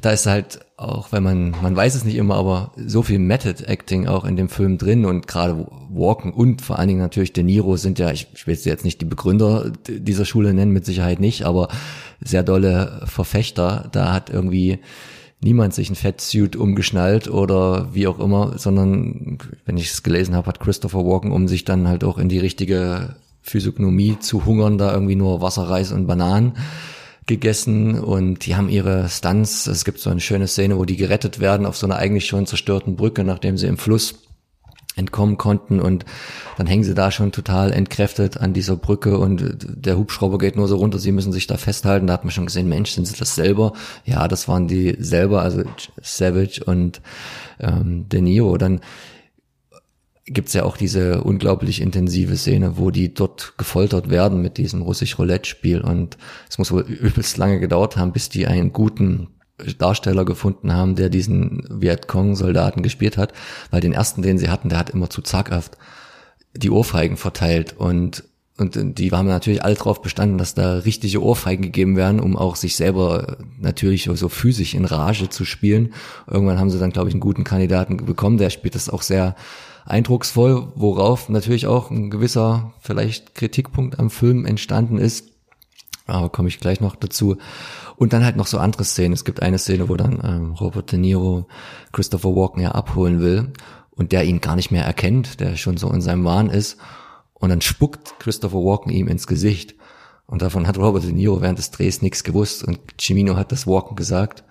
da 0.00 0.10
ist 0.10 0.26
halt 0.26 0.60
auch, 0.76 1.12
wenn 1.12 1.22
man, 1.22 1.54
man 1.62 1.74
weiß 1.74 1.94
es 1.94 2.04
nicht 2.04 2.16
immer, 2.16 2.34
aber 2.34 2.72
so 2.76 3.02
viel 3.02 3.18
Method 3.18 3.64
Acting 3.64 4.06
auch 4.06 4.24
in 4.24 4.36
dem 4.36 4.48
Film 4.48 4.76
drin 4.76 5.04
und 5.04 5.26
gerade 5.26 5.66
Walken 5.90 6.32
und 6.32 6.62
vor 6.62 6.78
allen 6.78 6.88
Dingen 6.88 7.00
natürlich 7.00 7.32
De 7.32 7.44
Niro 7.44 7.76
sind 7.76 7.98
ja, 7.98 8.10
ich, 8.10 8.28
ich 8.34 8.46
will 8.46 8.56
jetzt 8.56 8.84
nicht 8.84 9.00
die 9.00 9.06
Begründer 9.06 9.72
dieser 9.88 10.24
Schule 10.24 10.52
nennen, 10.52 10.72
mit 10.72 10.84
Sicherheit 10.84 11.20
nicht, 11.20 11.44
aber 11.44 11.68
sehr 12.20 12.42
dolle 12.42 13.02
Verfechter. 13.04 13.88
Da 13.92 14.12
hat 14.12 14.30
irgendwie 14.30 14.80
niemand 15.44 15.74
sich 15.74 15.90
ein 15.90 15.94
Fettsuit 15.94 16.56
umgeschnallt 16.56 17.28
oder 17.28 17.94
wie 17.94 18.06
auch 18.06 18.18
immer, 18.18 18.58
sondern 18.58 19.38
wenn 19.66 19.76
ich 19.76 19.90
es 19.90 20.02
gelesen 20.02 20.34
habe, 20.34 20.46
hat 20.48 20.58
Christopher 20.58 21.04
Walken, 21.04 21.30
um 21.30 21.46
sich 21.48 21.64
dann 21.64 21.86
halt 21.86 22.02
auch 22.02 22.18
in 22.18 22.28
die 22.28 22.38
richtige 22.38 23.16
Physiognomie 23.42 24.18
zu 24.18 24.46
hungern, 24.46 24.78
da 24.78 24.92
irgendwie 24.92 25.16
nur 25.16 25.42
Wasser, 25.42 25.68
Reis 25.68 25.92
und 25.92 26.06
Bananen 26.06 26.54
gegessen 27.26 27.98
und 27.98 28.46
die 28.46 28.56
haben 28.56 28.68
ihre 28.68 29.08
Stunts. 29.08 29.66
Es 29.66 29.84
gibt 29.84 29.98
so 29.98 30.10
eine 30.10 30.20
schöne 30.20 30.48
Szene, 30.48 30.78
wo 30.78 30.84
die 30.84 30.96
gerettet 30.96 31.40
werden 31.40 31.66
auf 31.66 31.76
so 31.76 31.86
einer 31.86 31.96
eigentlich 31.96 32.26
schon 32.26 32.46
zerstörten 32.46 32.96
Brücke, 32.96 33.22
nachdem 33.22 33.58
sie 33.58 33.66
im 33.66 33.78
Fluss 33.78 34.14
entkommen 34.96 35.38
konnten 35.38 35.80
und 35.80 36.04
dann 36.56 36.66
hängen 36.66 36.84
sie 36.84 36.94
da 36.94 37.10
schon 37.10 37.32
total 37.32 37.72
entkräftet 37.72 38.36
an 38.38 38.52
dieser 38.52 38.76
Brücke 38.76 39.18
und 39.18 39.56
der 39.60 39.98
Hubschrauber 39.98 40.38
geht 40.38 40.56
nur 40.56 40.68
so 40.68 40.76
runter, 40.76 40.98
sie 40.98 41.12
müssen 41.12 41.32
sich 41.32 41.46
da 41.46 41.56
festhalten. 41.56 42.06
Da 42.06 42.12
hat 42.12 42.24
man 42.24 42.30
schon 42.30 42.46
gesehen, 42.46 42.68
Mensch, 42.68 42.90
sind 42.90 43.06
sie 43.06 43.16
das 43.16 43.34
selber? 43.34 43.72
Ja, 44.04 44.28
das 44.28 44.48
waren 44.48 44.68
die 44.68 44.96
selber, 44.98 45.42
also 45.42 45.62
Savage 46.00 46.62
und 46.64 47.00
ähm, 47.60 48.08
De 48.08 48.20
Niro. 48.20 48.56
Dann 48.56 48.80
gibt's 50.26 50.54
ja 50.54 50.64
auch 50.64 50.76
diese 50.76 51.22
unglaublich 51.22 51.80
intensive 51.82 52.36
Szene, 52.36 52.78
wo 52.78 52.90
die 52.90 53.12
dort 53.12 53.54
gefoltert 53.58 54.08
werden 54.10 54.40
mit 54.40 54.56
diesem 54.56 54.80
russisch-Roulette-Spiel 54.82 55.80
und 55.80 56.16
es 56.48 56.58
muss 56.58 56.72
wohl 56.72 56.82
übelst 56.88 57.36
lange 57.36 57.60
gedauert 57.60 57.96
haben, 57.96 58.12
bis 58.12 58.28
die 58.28 58.46
einen 58.46 58.72
guten 58.72 59.28
Darsteller 59.78 60.24
gefunden 60.24 60.72
haben, 60.72 60.96
der 60.96 61.10
diesen 61.10 61.66
Vietcong-Soldaten 61.70 62.82
gespielt 62.82 63.16
hat, 63.16 63.32
weil 63.70 63.80
den 63.80 63.92
ersten, 63.92 64.22
den 64.22 64.38
sie 64.38 64.50
hatten, 64.50 64.68
der 64.68 64.78
hat 64.78 64.90
immer 64.90 65.10
zu 65.10 65.22
zaghaft 65.22 65.76
die 66.56 66.70
Ohrfeigen 66.70 67.16
verteilt 67.16 67.74
und 67.76 68.24
und 68.56 68.78
die 68.98 69.10
haben 69.10 69.26
natürlich 69.26 69.64
alle 69.64 69.74
drauf 69.74 70.00
bestanden, 70.00 70.38
dass 70.38 70.54
da 70.54 70.78
richtige 70.78 71.20
Ohrfeigen 71.20 71.62
gegeben 71.62 71.96
werden, 71.96 72.20
um 72.20 72.36
auch 72.36 72.54
sich 72.54 72.76
selber 72.76 73.38
natürlich 73.58 74.08
so 74.14 74.28
physisch 74.28 74.74
in 74.74 74.84
Rage 74.84 75.28
zu 75.28 75.44
spielen. 75.44 75.92
Irgendwann 76.30 76.60
haben 76.60 76.70
sie 76.70 76.78
dann, 76.78 76.92
glaube 76.92 77.08
ich, 77.08 77.14
einen 77.14 77.20
guten 77.20 77.42
Kandidaten 77.42 77.96
bekommen, 77.96 78.38
der 78.38 78.50
spielt 78.50 78.76
das 78.76 78.88
auch 78.88 79.02
sehr 79.02 79.34
eindrucksvoll, 79.86 80.68
worauf 80.76 81.28
natürlich 81.28 81.66
auch 81.66 81.90
ein 81.90 82.10
gewisser 82.10 82.72
vielleicht 82.78 83.34
Kritikpunkt 83.34 83.98
am 83.98 84.08
Film 84.08 84.46
entstanden 84.46 84.98
ist. 84.98 85.33
Aber 86.06 86.28
komme 86.28 86.48
ich 86.48 86.60
gleich 86.60 86.80
noch 86.80 86.96
dazu. 86.96 87.36
Und 87.96 88.12
dann 88.12 88.24
halt 88.24 88.36
noch 88.36 88.46
so 88.46 88.58
andere 88.58 88.84
Szenen. 88.84 89.14
Es 89.14 89.24
gibt 89.24 89.42
eine 89.42 89.58
Szene, 89.58 89.88
wo 89.88 89.96
dann 89.96 90.20
ähm, 90.22 90.52
Robert 90.52 90.92
De 90.92 90.98
Niro 90.98 91.46
Christopher 91.92 92.36
Walken 92.36 92.62
ja 92.62 92.72
abholen 92.72 93.20
will 93.20 93.52
und 93.90 94.12
der 94.12 94.24
ihn 94.24 94.40
gar 94.40 94.56
nicht 94.56 94.70
mehr 94.70 94.84
erkennt, 94.84 95.40
der 95.40 95.56
schon 95.56 95.76
so 95.76 95.90
in 95.90 96.02
seinem 96.02 96.24
Wahn 96.24 96.50
ist. 96.50 96.78
Und 97.32 97.48
dann 97.48 97.62
spuckt 97.62 98.18
Christopher 98.18 98.58
Walken 98.58 98.92
ihm 98.92 99.08
ins 99.08 99.26
Gesicht. 99.26 99.74
Und 100.26 100.42
davon 100.42 100.66
hat 100.66 100.78
Robert 100.78 101.04
De 101.04 101.12
Niro 101.12 101.40
während 101.40 101.58
des 101.58 101.70
Drehs 101.70 102.02
nichts 102.02 102.24
gewusst. 102.24 102.64
Und 102.64 102.80
Cimino 103.00 103.36
hat 103.36 103.52
das 103.52 103.66
Walken 103.66 103.96
gesagt. 103.96 104.44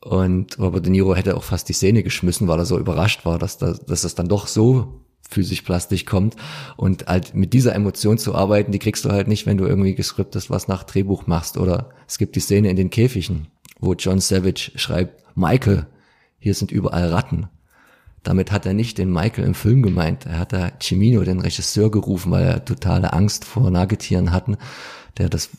Und 0.00 0.58
Robert 0.58 0.86
De 0.86 0.90
Niro 0.90 1.14
hätte 1.14 1.36
auch 1.36 1.42
fast 1.44 1.68
die 1.68 1.72
Szene 1.72 2.02
geschmissen, 2.02 2.48
weil 2.48 2.58
er 2.58 2.64
so 2.64 2.78
überrascht 2.78 3.24
war, 3.24 3.38
dass, 3.38 3.58
da, 3.58 3.74
dass 3.74 4.02
das 4.02 4.14
dann 4.14 4.28
doch 4.28 4.46
so 4.46 5.02
physisch 5.28 5.62
plastisch 5.62 6.06
kommt 6.06 6.36
und 6.76 7.06
halt 7.06 7.34
mit 7.34 7.52
dieser 7.52 7.74
Emotion 7.74 8.18
zu 8.18 8.34
arbeiten, 8.34 8.72
die 8.72 8.78
kriegst 8.78 9.04
du 9.04 9.10
halt 9.10 9.28
nicht, 9.28 9.46
wenn 9.46 9.58
du 9.58 9.66
irgendwie 9.66 9.94
gescriptet 9.94 10.50
was 10.50 10.68
nach 10.68 10.82
Drehbuch 10.82 11.26
machst 11.26 11.56
oder 11.56 11.90
es 12.08 12.18
gibt 12.18 12.36
die 12.36 12.40
Szene 12.40 12.68
in 12.68 12.76
den 12.76 12.90
Käfigen, 12.90 13.48
wo 13.78 13.94
John 13.94 14.20
Savage 14.20 14.72
schreibt, 14.74 15.24
Michael, 15.36 15.86
hier 16.38 16.54
sind 16.54 16.72
überall 16.72 17.08
Ratten. 17.08 17.48
Damit 18.22 18.52
hat 18.52 18.66
er 18.66 18.74
nicht 18.74 18.98
den 18.98 19.10
Michael 19.10 19.44
im 19.44 19.54
Film 19.54 19.82
gemeint. 19.82 20.26
Er 20.26 20.38
hat 20.38 20.52
da 20.52 20.72
Cimino, 20.80 21.22
den 21.22 21.40
Regisseur, 21.40 21.90
gerufen, 21.90 22.30
weil 22.30 22.44
er 22.44 22.64
totale 22.64 23.12
Angst 23.12 23.44
vor 23.44 23.70
Nagetieren 23.70 24.32
hatten, 24.32 24.58
der 25.16 25.28
das 25.28 25.50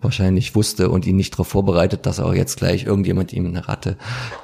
wahrscheinlich 0.00 0.54
wusste 0.54 0.88
und 0.88 1.06
ihn 1.06 1.16
nicht 1.16 1.34
darauf 1.34 1.48
vorbereitet, 1.48 2.06
dass 2.06 2.20
auch 2.20 2.34
jetzt 2.34 2.56
gleich 2.56 2.84
irgendjemand 2.84 3.32
ihm 3.32 3.46
eine 3.46 3.68
Ratte 3.68 3.96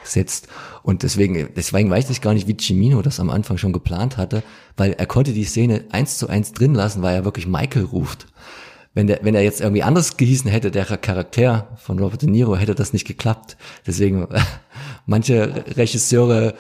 setzt. 0.05 0.49
Und 0.83 1.03
deswegen, 1.03 1.49
deswegen 1.57 1.91
weiß 1.91 2.11
ich 2.11 2.21
gar 2.21 2.35
nicht, 2.35 2.47
wie 2.47 2.57
Cimino 2.57 3.03
das 3.03 3.21
am 3.21 3.31
Anfang 3.31 3.59
schon 3.59 3.73
geplant 3.73 4.17
hatte, 4.17 4.43
weil 4.77 4.93
er 4.93 5.07
konnte 5.07 5.33
die 5.33 5.45
Szene 5.45 5.85
eins 5.91 6.19
zu 6.19 6.29
eins 6.29 6.53
drin 6.53 6.75
lassen, 6.75 7.03
weil 7.03 7.15
er 7.15 7.25
wirklich 7.25 7.47
Michael 7.47 7.85
ruft. 7.85 8.27
Wenn 8.95 9.09
der, 9.09 9.21
wenn 9.23 9.35
er 9.35 9.43
jetzt 9.43 9.61
irgendwie 9.61 9.83
anders 9.83 10.17
gehießen 10.17 10.51
hätte, 10.51 10.71
der 10.71 10.85
Charakter 10.85 11.69
von 11.77 11.99
Robert 11.99 12.23
De 12.23 12.31
Niro, 12.31 12.57
hätte 12.57 12.75
das 12.75 12.93
nicht 12.95 13.07
geklappt. 13.07 13.57
Deswegen, 13.87 14.27
manche 15.07 15.65
Regisseure 15.77 16.55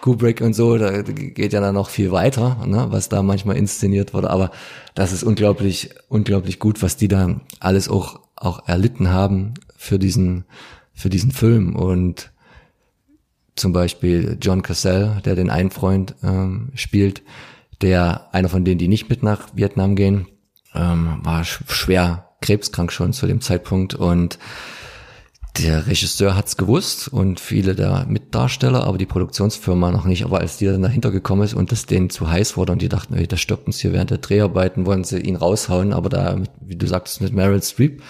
Kubrick 0.00 0.40
und 0.40 0.54
so, 0.54 0.78
da 0.78 1.02
geht 1.02 1.52
ja 1.52 1.60
dann 1.60 1.74
noch 1.74 1.88
viel 1.88 2.12
weiter, 2.12 2.64
ne, 2.66 2.86
was 2.90 3.08
da 3.08 3.22
manchmal 3.22 3.56
inszeniert 3.56 4.14
wurde. 4.14 4.30
Aber 4.30 4.50
das 4.94 5.12
ist 5.12 5.22
unglaublich, 5.22 5.90
unglaublich 6.08 6.58
gut, 6.58 6.82
was 6.82 6.96
die 6.96 7.08
da 7.08 7.40
alles 7.60 7.88
auch, 7.88 8.20
auch 8.36 8.68
erlitten 8.68 9.08
haben 9.08 9.54
für 9.76 9.98
diesen, 9.98 10.44
für 10.92 11.10
diesen 11.10 11.32
Film. 11.32 11.74
Und 11.74 12.30
zum 13.54 13.72
Beispiel 13.72 14.38
John 14.40 14.62
Cassell, 14.62 15.20
der 15.24 15.34
den 15.34 15.50
einen 15.50 15.70
Freund 15.70 16.14
ähm, 16.22 16.70
spielt, 16.74 17.22
der 17.80 18.28
einer 18.32 18.48
von 18.48 18.64
denen, 18.64 18.78
die 18.78 18.88
nicht 18.88 19.08
mit 19.08 19.22
nach 19.22 19.48
Vietnam 19.54 19.96
gehen, 19.96 20.26
ähm, 20.74 21.20
war 21.22 21.44
schwer 21.44 22.28
krebskrank 22.40 22.92
schon 22.92 23.12
zu 23.12 23.26
dem 23.26 23.40
Zeitpunkt 23.40 23.94
und 23.94 24.38
der 25.58 25.86
Regisseur 25.86 26.36
hat's 26.36 26.56
gewusst 26.56 27.08
und 27.08 27.40
viele 27.40 27.74
der 27.74 28.06
Mitdarsteller, 28.08 28.84
aber 28.84 28.98
die 28.98 29.06
Produktionsfirma 29.06 29.90
noch 29.90 30.04
nicht. 30.04 30.24
Aber 30.24 30.40
als 30.40 30.56
die 30.56 30.66
dann 30.66 30.82
dahinter 30.82 31.10
gekommen 31.10 31.42
ist 31.42 31.54
und 31.54 31.72
das 31.72 31.86
denen 31.86 32.10
zu 32.10 32.30
heiß 32.30 32.56
wurde 32.56 32.72
und 32.72 32.82
die 32.82 32.88
dachten, 32.88 33.14
ey, 33.14 33.26
das 33.26 33.40
stirbt 33.40 33.66
uns 33.66 33.78
hier 33.78 33.92
während 33.92 34.10
der 34.10 34.18
Dreharbeiten, 34.18 34.86
wollen 34.86 35.04
sie 35.04 35.18
ihn 35.18 35.36
raushauen. 35.36 35.92
Aber 35.92 36.08
da, 36.08 36.38
wie 36.60 36.76
du 36.76 36.86
sagtest, 36.86 37.20
mit 37.20 37.32
Meryl 37.32 37.62
Streep 37.62 38.02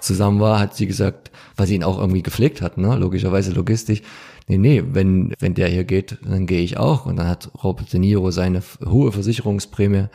zusammen 0.00 0.40
war, 0.40 0.60
hat 0.60 0.76
sie 0.76 0.86
gesagt, 0.86 1.30
weil 1.56 1.66
sie 1.66 1.74
ihn 1.74 1.84
auch 1.84 1.98
irgendwie 1.98 2.22
gepflegt 2.22 2.62
hat, 2.62 2.78
ne? 2.78 2.96
logischerweise 2.96 3.52
logistisch. 3.52 4.02
Nee, 4.46 4.58
nee, 4.58 4.84
wenn, 4.86 5.32
wenn 5.38 5.54
der 5.54 5.68
hier 5.68 5.84
geht, 5.84 6.18
dann 6.22 6.46
gehe 6.46 6.62
ich 6.62 6.76
auch. 6.76 7.06
Und 7.06 7.16
dann 7.16 7.28
hat 7.28 7.50
Robert 7.62 7.92
De 7.92 7.98
Niro 7.98 8.30
seine 8.30 8.62
hohe 8.84 9.10
Versicherungsprämie 9.10 10.08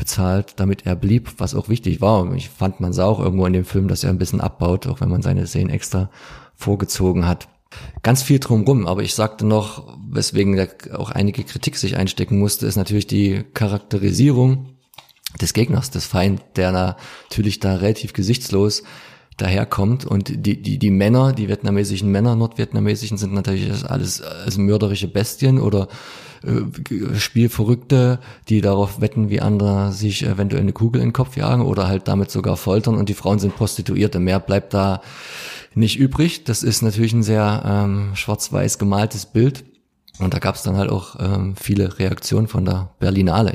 bezahlt, 0.00 0.54
damit 0.56 0.86
er 0.86 0.96
blieb, 0.96 1.34
was 1.36 1.54
auch 1.54 1.68
wichtig 1.68 2.00
war. 2.00 2.22
Und 2.22 2.34
ich 2.34 2.48
fand, 2.48 2.80
man 2.80 2.94
sah 2.94 3.04
auch 3.04 3.20
irgendwo 3.20 3.46
in 3.46 3.52
dem 3.52 3.66
Film, 3.66 3.86
dass 3.86 4.02
er 4.02 4.10
ein 4.10 4.18
bisschen 4.18 4.40
abbaut, 4.40 4.86
auch 4.86 5.00
wenn 5.00 5.10
man 5.10 5.22
seine 5.22 5.46
Szenen 5.46 5.70
extra 5.70 6.10
vorgezogen 6.56 7.28
hat. 7.28 7.48
Ganz 8.02 8.22
viel 8.22 8.40
drumrum, 8.40 8.86
aber 8.86 9.02
ich 9.02 9.14
sagte 9.14 9.46
noch, 9.46 9.96
weswegen 10.10 10.58
auch 10.94 11.10
einige 11.10 11.44
Kritik 11.44 11.76
sich 11.76 11.96
einstecken 11.96 12.38
musste, 12.38 12.66
ist 12.66 12.76
natürlich 12.76 13.06
die 13.06 13.44
Charakterisierung 13.54 14.70
des 15.40 15.52
Gegners, 15.52 15.90
des 15.90 16.06
Feind, 16.06 16.42
der 16.56 16.72
natürlich 16.72 17.60
da 17.60 17.76
relativ 17.76 18.12
gesichtslos 18.12 18.82
daherkommt 19.36 20.04
und 20.04 20.28
die, 20.44 20.60
die, 20.60 20.78
die 20.78 20.90
Männer, 20.90 21.32
die 21.32 21.48
vietnamesischen 21.48 22.10
Männer, 22.10 22.34
nordvietnamesischen 22.34 23.16
sind 23.16 23.32
natürlich 23.32 23.70
alles, 23.84 24.20
alles 24.20 24.58
mörderische 24.58 25.08
Bestien 25.08 25.60
oder 25.60 25.88
äh, 26.44 27.14
Spielverrückte, 27.18 28.18
die 28.48 28.60
darauf 28.60 29.00
wetten, 29.00 29.30
wie 29.30 29.40
andere 29.40 29.92
sich 29.92 30.24
eventuell 30.24 30.62
eine 30.62 30.72
Kugel 30.72 31.00
in 31.00 31.08
den 31.08 31.12
Kopf 31.12 31.36
jagen 31.36 31.62
oder 31.62 31.88
halt 31.88 32.08
damit 32.08 32.30
sogar 32.30 32.56
foltern 32.56 32.96
und 32.96 33.08
die 33.08 33.14
Frauen 33.14 33.38
sind 33.38 33.56
Prostituierte. 33.56 34.20
Mehr 34.20 34.40
bleibt 34.40 34.74
da 34.74 35.02
nicht 35.74 35.98
übrig. 35.98 36.44
Das 36.44 36.62
ist 36.62 36.82
natürlich 36.82 37.12
ein 37.12 37.22
sehr 37.22 37.62
ähm, 37.66 38.10
schwarz-weiß 38.14 38.78
gemaltes 38.78 39.26
Bild. 39.26 39.64
Und 40.20 40.34
da 40.34 40.38
gab 40.38 40.54
es 40.54 40.62
dann 40.62 40.76
halt 40.76 40.90
auch 40.90 41.16
ähm, 41.18 41.54
viele 41.56 41.98
Reaktionen 41.98 42.46
von 42.46 42.64
der 42.64 42.90
Berlinale. 42.98 43.52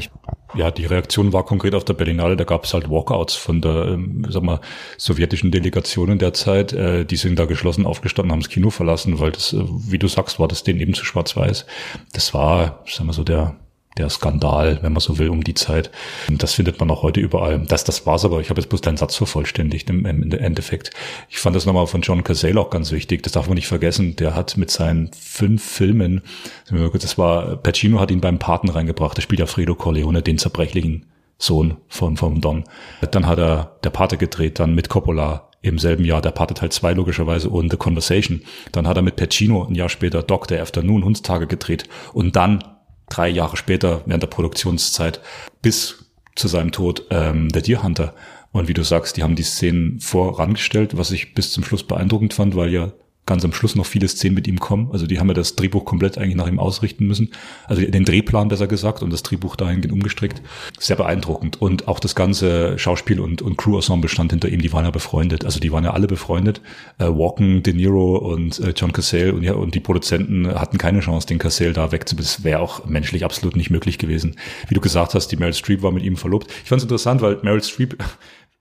Ja, 0.55 0.71
die 0.71 0.85
Reaktion 0.85 1.33
war 1.33 1.43
konkret 1.43 1.75
auf 1.75 1.83
der 1.83 1.93
Berlinale, 1.93 2.37
da 2.37 2.43
gab 2.43 2.63
es 2.63 2.73
halt 2.73 2.89
Walkouts 2.89 3.35
von 3.35 3.61
der, 3.61 3.87
ähm, 3.87 4.25
sag 4.29 4.43
mal, 4.43 4.61
sowjetischen 4.97 5.51
Delegation 5.51 6.11
in 6.11 6.19
der 6.19 6.33
Zeit. 6.33 6.73
Äh, 6.73 7.05
die 7.05 7.17
sind 7.17 7.37
da 7.37 7.45
geschlossen 7.45 7.85
aufgestanden, 7.85 8.31
haben 8.31 8.41
das 8.41 8.49
Kino 8.49 8.69
verlassen, 8.69 9.19
weil 9.19 9.31
das, 9.31 9.53
äh, 9.53 9.63
wie 9.63 9.99
du 9.99 10.07
sagst, 10.07 10.39
war 10.39 10.47
das 10.47 10.63
denen 10.63 10.79
eben 10.79 10.93
zu 10.93 11.05
schwarz-weiß. 11.05 11.65
Das 12.13 12.33
war, 12.33 12.83
sag 12.85 13.05
mal 13.05 13.13
so, 13.13 13.23
der 13.23 13.55
der 13.97 14.09
Skandal, 14.09 14.79
wenn 14.81 14.93
man 14.93 14.99
so 14.99 15.17
will, 15.17 15.29
um 15.29 15.43
die 15.43 15.53
Zeit. 15.53 15.89
Das 16.29 16.53
findet 16.53 16.79
man 16.79 16.91
auch 16.91 17.01
heute 17.01 17.19
überall. 17.19 17.59
Das, 17.59 17.83
das 17.83 18.05
war's 18.05 18.25
aber. 18.25 18.41
Ich 18.41 18.49
habe 18.49 18.59
jetzt 18.59 18.69
bloß 18.69 18.81
deinen 18.81 18.97
Satz 18.97 19.15
vervollständigt 19.15 19.89
im, 19.89 20.05
im 20.05 20.31
Endeffekt. 20.31 20.91
Ich 21.29 21.39
fand 21.39 21.55
das 21.55 21.65
nochmal 21.65 21.87
von 21.87 22.01
John 22.01 22.23
Cazale 22.23 22.59
auch 22.59 22.69
ganz 22.69 22.91
wichtig. 22.91 23.23
Das 23.23 23.33
darf 23.33 23.47
man 23.47 23.55
nicht 23.55 23.67
vergessen. 23.67 24.15
Der 24.17 24.35
hat 24.35 24.57
mit 24.57 24.69
seinen 24.69 25.11
fünf 25.13 25.63
Filmen, 25.63 26.21
das 26.69 27.17
war, 27.17 27.57
Pacino 27.57 27.99
hat 27.99 28.11
ihn 28.11 28.21
beim 28.21 28.39
Paten 28.39 28.69
reingebracht. 28.69 29.17
Der 29.17 29.21
spielt 29.21 29.39
ja 29.39 29.45
Fredo 29.45 29.75
Corleone, 29.75 30.21
den 30.21 30.37
zerbrechlichen 30.37 31.05
Sohn 31.37 31.77
von, 31.87 32.17
von 32.17 32.41
Don. 32.41 32.63
Dann 33.11 33.27
hat 33.27 33.39
er 33.39 33.77
der 33.83 33.89
Pate 33.89 34.17
gedreht, 34.17 34.59
dann 34.59 34.75
mit 34.75 34.89
Coppola 34.89 35.49
im 35.61 35.79
selben 35.79 36.05
Jahr, 36.05 36.21
der 36.21 36.31
Pate 36.31 36.53
Teil 36.53 36.71
2 36.71 36.93
logischerweise 36.93 37.49
und 37.49 37.71
The 37.71 37.77
Conversation. 37.77 38.41
Dann 38.71 38.87
hat 38.87 38.97
er 38.97 39.03
mit 39.03 39.15
Pacino 39.15 39.65
ein 39.65 39.75
Jahr 39.75 39.89
später 39.89 40.21
Doctor 40.21 40.59
Afternoon 40.59 41.03
Hundstage 41.03 41.47
gedreht 41.47 41.85
und 42.13 42.35
dann 42.35 42.63
drei 43.09 43.29
Jahre 43.29 43.57
später 43.57 44.01
während 44.05 44.23
der 44.23 44.27
Produktionszeit 44.27 45.21
bis 45.61 46.05
zu 46.35 46.47
seinem 46.47 46.71
Tod 46.71 47.05
ähm, 47.09 47.49
der 47.49 47.61
Deer 47.61 47.83
Hunter. 47.83 48.13
Und 48.51 48.67
wie 48.67 48.73
du 48.73 48.83
sagst, 48.83 49.17
die 49.17 49.23
haben 49.23 49.35
die 49.35 49.43
Szenen 49.43 49.99
vorangestellt, 49.99 50.97
was 50.97 51.11
ich 51.11 51.33
bis 51.33 51.51
zum 51.51 51.63
Schluss 51.63 51.83
beeindruckend 51.83 52.33
fand, 52.33 52.55
weil 52.55 52.69
ja 52.69 52.93
ganz 53.25 53.43
am 53.43 53.53
Schluss 53.53 53.75
noch 53.75 53.85
viele 53.85 54.07
Szenen 54.07 54.35
mit 54.35 54.47
ihm 54.47 54.59
kommen. 54.59 54.89
Also 54.91 55.07
die 55.07 55.19
haben 55.19 55.27
ja 55.27 55.33
das 55.33 55.55
Drehbuch 55.55 55.85
komplett 55.85 56.17
eigentlich 56.17 56.35
nach 56.35 56.47
ihm 56.47 56.59
ausrichten 56.59 57.07
müssen. 57.07 57.31
Also 57.67 57.81
den 57.81 58.05
Drehplan 58.05 58.47
besser 58.47 58.67
gesagt 58.67 59.01
und 59.01 59.11
das 59.11 59.23
Drehbuch 59.23 59.55
dahingehend 59.55 59.93
umgestrickt. 59.93 60.41
Sehr 60.79 60.95
beeindruckend. 60.95 61.61
Und 61.61 61.87
auch 61.87 61.99
das 61.99 62.15
ganze 62.15 62.77
Schauspiel 62.77 63.19
und, 63.19 63.41
und 63.41 63.57
Crew-Ensemble 63.57 64.09
stand 64.09 64.31
hinter 64.31 64.49
ihm. 64.49 64.61
Die 64.61 64.73
waren 64.73 64.85
ja 64.85 64.91
befreundet. 64.91 65.45
Also 65.45 65.59
die 65.59 65.71
waren 65.71 65.83
ja 65.83 65.91
alle 65.91 66.07
befreundet. 66.07 66.61
Äh, 66.97 67.05
Walken, 67.05 67.63
De 67.63 67.73
Niro 67.73 68.17
und 68.17 68.59
äh, 68.59 68.73
John 68.75 68.93
Cassell 68.93 69.31
und, 69.31 69.43
ja, 69.43 69.53
und 69.53 69.75
die 69.75 69.79
Produzenten 69.79 70.47
hatten 70.47 70.77
keine 70.77 70.99
Chance, 70.99 71.27
den 71.27 71.39
Cassell 71.39 71.73
da 71.73 71.91
wegzubekommen. 71.91 72.15
Das 72.25 72.43
wäre 72.43 72.59
auch 72.59 72.85
menschlich 72.85 73.25
absolut 73.25 73.55
nicht 73.55 73.69
möglich 73.69 73.97
gewesen. 73.97 74.37
Wie 74.67 74.73
du 74.73 74.81
gesagt 74.81 75.13
hast, 75.13 75.27
die 75.27 75.35
Meryl 75.35 75.53
Streep 75.53 75.81
war 75.81 75.91
mit 75.91 76.03
ihm 76.03 76.15
verlobt. 76.15 76.49
Ich 76.63 76.69
fand 76.69 76.79
es 76.79 76.83
interessant, 76.83 77.21
weil 77.21 77.39
Meryl 77.43 77.61
Streep 77.61 77.97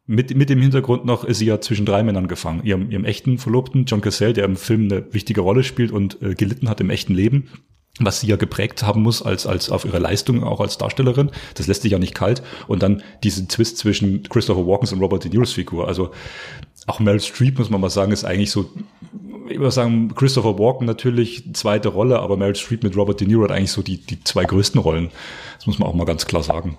mit, 0.06 0.36
mit 0.36 0.50
dem 0.50 0.60
Hintergrund 0.60 1.04
noch 1.04 1.24
ist 1.24 1.38
sie 1.38 1.46
ja 1.46 1.60
zwischen 1.60 1.86
drei 1.86 2.02
Männern 2.02 2.28
gefangen. 2.28 2.62
Ihrem, 2.64 2.90
ihrem 2.90 3.04
echten 3.04 3.38
Verlobten, 3.38 3.86
John 3.86 4.00
Cassell, 4.00 4.32
der 4.32 4.44
im 4.44 4.56
Film 4.56 4.84
eine 4.84 5.12
wichtige 5.12 5.40
Rolle 5.40 5.64
spielt 5.64 5.92
und 5.92 6.20
äh, 6.22 6.34
gelitten 6.34 6.68
hat 6.68 6.80
im 6.80 6.90
echten 6.90 7.14
Leben 7.14 7.48
was 8.00 8.20
sie 8.20 8.26
ja 8.26 8.36
geprägt 8.36 8.82
haben 8.82 9.02
muss 9.02 9.22
als, 9.22 9.46
als 9.46 9.70
auf 9.70 9.84
ihre 9.84 10.00
Leistung, 10.00 10.42
auch 10.42 10.60
als 10.60 10.78
Darstellerin. 10.78 11.30
Das 11.54 11.68
lässt 11.68 11.82
sich 11.82 11.92
ja 11.92 11.98
nicht 11.98 12.14
kalt. 12.14 12.42
Und 12.66 12.82
dann 12.82 13.02
diesen 13.22 13.48
Twist 13.48 13.78
zwischen 13.78 14.24
Christopher 14.24 14.66
Walkens 14.66 14.92
und 14.92 15.00
Robert 15.00 15.24
De 15.24 15.30
Niro's 15.30 15.52
Figur. 15.52 15.86
Also 15.86 16.10
auch 16.86 16.98
Meryl 16.98 17.20
Streep, 17.20 17.58
muss 17.58 17.70
man 17.70 17.80
mal 17.80 17.90
sagen, 17.90 18.12
ist 18.12 18.24
eigentlich 18.24 18.50
so, 18.50 18.68
ich 19.48 19.58
würde 19.58 19.70
sagen, 19.70 20.12
Christopher 20.14 20.58
Walken 20.58 20.86
natürlich 20.86 21.54
zweite 21.54 21.88
Rolle, 21.88 22.18
aber 22.18 22.36
Meryl 22.36 22.56
Streep 22.56 22.82
mit 22.82 22.96
Robert 22.96 23.20
De 23.20 23.28
Niro 23.28 23.44
hat 23.44 23.52
eigentlich 23.52 23.72
so 23.72 23.82
die, 23.82 23.98
die 23.98 24.22
zwei 24.24 24.44
größten 24.44 24.80
Rollen. 24.80 25.10
Das 25.56 25.66
muss 25.66 25.78
man 25.78 25.88
auch 25.88 25.94
mal 25.94 26.04
ganz 26.04 26.26
klar 26.26 26.42
sagen. 26.42 26.76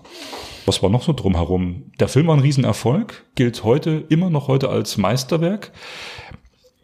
Was 0.66 0.82
war 0.82 0.90
noch 0.90 1.04
so 1.04 1.14
drumherum? 1.14 1.92
Der 2.00 2.08
Film 2.08 2.28
war 2.28 2.36
ein 2.36 2.42
Riesenerfolg, 2.42 3.26
gilt 3.36 3.64
heute, 3.64 4.04
immer 4.10 4.30
noch 4.30 4.48
heute 4.48 4.70
als 4.70 4.98
Meisterwerk. 4.98 5.72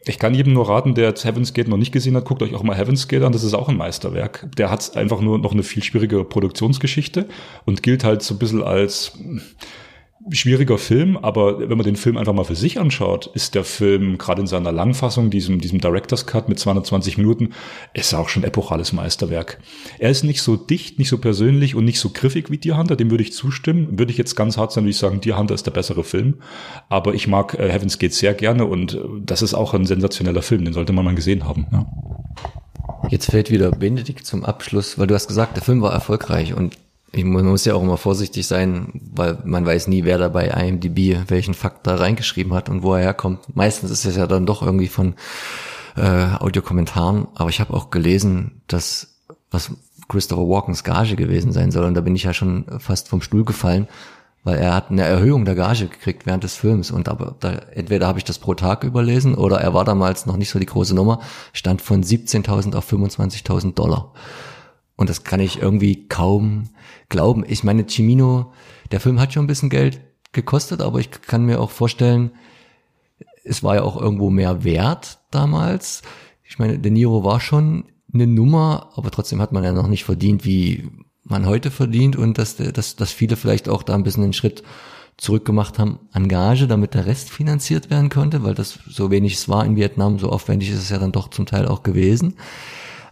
Ich 0.06 0.18
kann 0.18 0.34
jedem 0.34 0.54
nur 0.54 0.68
raten, 0.68 0.96
der 0.96 1.14
Heaven's 1.14 1.54
Gate 1.54 1.68
noch 1.68 1.78
nicht 1.78 1.92
gesehen 1.92 2.16
hat, 2.16 2.26
guckt 2.26 2.42
euch 2.42 2.56
auch 2.56 2.64
mal 2.64 2.76
Heaven's 2.76 3.08
Gate 3.08 3.24
an, 3.24 3.34
das 3.34 3.44
ist 3.44 3.54
auch 3.54 3.70
ein 3.70 3.78
Meisterwerk. 3.78 4.48
Der 4.58 4.72
hat 4.72 4.98
einfach 4.98 5.22
nur 5.22 5.38
noch 5.38 5.52
eine 5.52 5.64
viel 5.64 5.84
schwierige 5.84 6.24
Produktionsgeschichte 6.24 7.28
und 7.66 7.84
gilt 7.84 8.04
halt 8.04 8.24
so 8.24 8.36
ein 8.36 8.40
bisschen 8.40 8.64
als 8.64 9.18
schwieriger 10.30 10.78
Film, 10.78 11.18
aber 11.18 11.60
wenn 11.60 11.78
man 11.78 11.86
den 11.86 11.96
Film 11.96 12.18
einfach 12.18 12.34
mal 12.34 12.44
für 12.44 12.56
sich 12.56 12.80
anschaut, 12.80 13.30
ist 13.34 13.56
der 13.56 13.64
Film 13.64 14.18
gerade 14.18 14.42
in 14.42 14.48
seiner 14.48 14.72
Langfassung, 14.72 15.30
diesem, 15.30 15.60
diesem 15.60 15.80
Director's 15.80 16.26
Cut 16.26 16.50
mit 16.50 16.60
220 16.60 17.18
Minuten, 17.18 17.50
ist 17.94 18.14
auch 18.14 18.30
schon 18.30 18.44
epochales 18.44 18.94
Meisterwerk. 18.94 19.60
Er 20.00 20.10
ist 20.10 20.24
nicht 20.24 20.42
so 20.42 20.56
dicht, 20.56 21.00
nicht 21.00 21.10
so 21.10 21.18
persönlich 21.18 21.76
und 21.76 21.86
nicht 21.86 22.00
so 22.00 22.10
griffig 22.10 22.50
wie 22.52 22.58
Deer 22.58 22.78
Hunter, 22.78 22.96
dem 22.96 23.12
würde 23.12 23.24
ich 23.24 23.34
zustimmen. 23.34 23.98
Würde 23.98 24.12
ich 24.12 24.18
jetzt 24.18 24.36
ganz 24.36 24.58
hart 24.58 24.72
sein, 24.72 24.84
würde 24.84 24.92
ich 24.92 24.98
sagen, 24.98 25.22
Deer 25.22 25.38
Hunter 25.38 25.56
ist 25.56 25.66
der 25.66 25.72
bessere 25.72 26.04
Film. 26.04 26.36
Aber 26.90 27.14
ich 27.14 27.28
mag 27.28 27.56
äh, 27.56 27.72
Heaven's 27.72 28.00
Gate 28.00 28.14
sehr 28.14 28.34
gerne 28.34 28.66
und 28.66 28.94
äh, 28.94 29.00
das 29.26 29.42
ist 29.42 29.54
auch 29.54 29.74
ein 29.74 29.86
sensationeller 29.86 30.42
Film, 30.42 30.66
den 30.66 30.74
sollte 30.74 30.94
man 30.94 31.06
mal 31.06 31.16
gesehen 31.16 31.46
haben. 31.46 31.68
Ja. 31.72 31.86
Jetzt 33.10 33.32
fällt 33.32 33.52
wieder 33.52 33.72
Benedikt 33.72 34.26
zum 34.26 34.46
Abschluss, 34.46 34.98
weil 34.98 35.08
du 35.08 35.16
hast 35.16 35.28
gesagt, 35.28 35.58
der 35.58 35.64
Film 35.64 35.82
war 35.82 35.92
erfolgreich 35.92 36.54
und 36.54 36.78
ich, 37.14 37.26
muss 37.26 37.66
ja 37.66 37.76
auch 37.76 37.82
immer 37.82 37.98
vorsichtig 37.98 38.48
sein, 38.48 39.02
weil 39.14 39.40
man 39.44 39.66
weiß 39.66 39.88
nie, 39.88 40.06
wer 40.06 40.18
da 40.18 40.30
bei 40.30 40.48
IMDb 40.48 41.30
welchen 41.30 41.54
Fakt 41.54 41.86
da 41.86 41.96
reingeschrieben 41.96 42.54
hat 42.54 42.70
und 42.70 42.84
wo 42.84 42.94
er 42.94 43.02
herkommt. 43.02 43.56
Meistens 43.56 43.92
ist 43.92 44.06
es 44.06 44.16
ja 44.16 44.28
dann 44.28 44.46
doch 44.46 44.62
irgendwie 44.62 44.88
von 44.88 45.16
äh, 45.98 46.36
Audiokommentaren, 46.40 47.28
aber 47.36 47.50
ich 47.50 47.60
habe 47.60 47.74
auch 47.74 47.90
gelesen, 47.90 48.62
dass 48.68 49.20
was 49.50 49.72
Christopher 50.08 50.48
Walkens 50.48 50.84
Gage 50.84 51.16
gewesen 51.16 51.52
sein 51.52 51.72
soll. 51.72 51.86
Und 51.86 51.94
da 51.94 52.02
bin 52.02 52.16
ich 52.16 52.24
ja 52.24 52.34
schon 52.34 52.66
fast 52.80 53.10
vom 53.10 53.22
Stuhl 53.22 53.44
gefallen, 53.44 53.88
weil 54.44 54.58
er 54.58 54.74
hat 54.74 54.90
eine 54.90 55.04
Erhöhung 55.04 55.46
der 55.46 55.56
Gage 55.56 55.88
gekriegt 55.88 56.26
während 56.26 56.44
des 56.44 56.56
Films. 56.56 56.92
Und 56.92 57.10
aber 57.10 57.36
da, 57.40 57.52
entweder 57.74 58.08
habe 58.08 58.20
ich 58.20 58.26
das 58.26 58.40
pro 58.40 58.54
Tag 58.54 58.84
überlesen 58.84 59.36
oder 59.36 59.60
er 59.60 59.74
war 59.74 59.86
damals 59.86 60.26
noch 60.26 60.38
nicht 60.38 60.50
so 60.50 60.60
die 60.60 60.66
große 60.66 60.96
Nummer, 60.96 61.20
stand 61.54 61.82
von 61.82 62.04
17.000 62.04 62.76
auf 62.76 62.92
25.000 62.92 63.74
Dollar. 63.74 64.14
Und 64.96 65.10
das 65.10 65.24
kann 65.24 65.40
ich 65.40 65.62
irgendwie 65.62 66.08
kaum 66.08 66.70
glauben. 67.12 67.44
Ich 67.48 67.64
meine, 67.64 67.86
Cimino, 67.88 68.52
der 68.92 69.00
Film 69.00 69.20
hat 69.20 69.34
schon 69.34 69.44
ein 69.44 69.48
bisschen 69.48 69.70
Geld 69.70 70.02
gekostet, 70.32 70.82
aber 70.82 71.00
ich 71.00 71.12
kann 71.12 71.46
mir 71.46 71.60
auch 71.60 71.70
vorstellen, 71.70 72.32
es 73.44 73.62
war 73.62 73.76
ja 73.76 73.84
auch 73.84 74.00
irgendwo 74.02 74.32
mehr 74.32 74.64
wert 74.64 75.20
damals. 75.30 76.02
Ich 76.44 76.58
meine, 76.58 76.80
De 76.80 76.92
Niro 76.92 77.24
war 77.24 77.40
schon 77.40 77.86
eine 78.14 78.28
Nummer, 78.28 78.90
aber 78.96 79.12
trotzdem 79.12 79.42
hat 79.42 79.52
man 79.52 79.64
ja 79.64 79.72
noch 79.72 79.88
nicht 79.88 80.04
verdient, 80.04 80.46
wie 80.46 80.90
man 81.24 81.46
heute 81.46 81.72
verdient 81.72 82.16
und 82.16 82.38
dass, 82.38 82.58
dass, 82.58 82.96
dass 82.96 83.12
viele 83.12 83.36
vielleicht 83.36 83.70
auch 83.70 83.84
da 83.84 83.94
ein 83.94 84.04
bisschen 84.04 84.24
einen 84.24 84.34
Schritt 84.34 84.64
zurückgemacht 85.18 85.78
haben 85.78 86.00
an 86.12 86.28
Gage, 86.28 86.68
damit 86.68 86.94
der 86.94 87.06
Rest 87.06 87.30
finanziert 87.30 87.90
werden 87.90 88.10
konnte, 88.10 88.44
weil 88.44 88.56
das 88.56 88.80
so 88.88 89.12
wenig 89.12 89.36
es 89.36 89.48
war 89.48 89.66
in 89.66 89.76
Vietnam, 89.76 90.18
so 90.18 90.30
aufwendig 90.30 90.72
ist 90.72 90.80
es 90.80 90.90
ja 90.90 90.98
dann 90.98 91.12
doch 91.12 91.30
zum 91.30 91.46
Teil 91.46 91.68
auch 91.68 91.84
gewesen. 91.84 92.36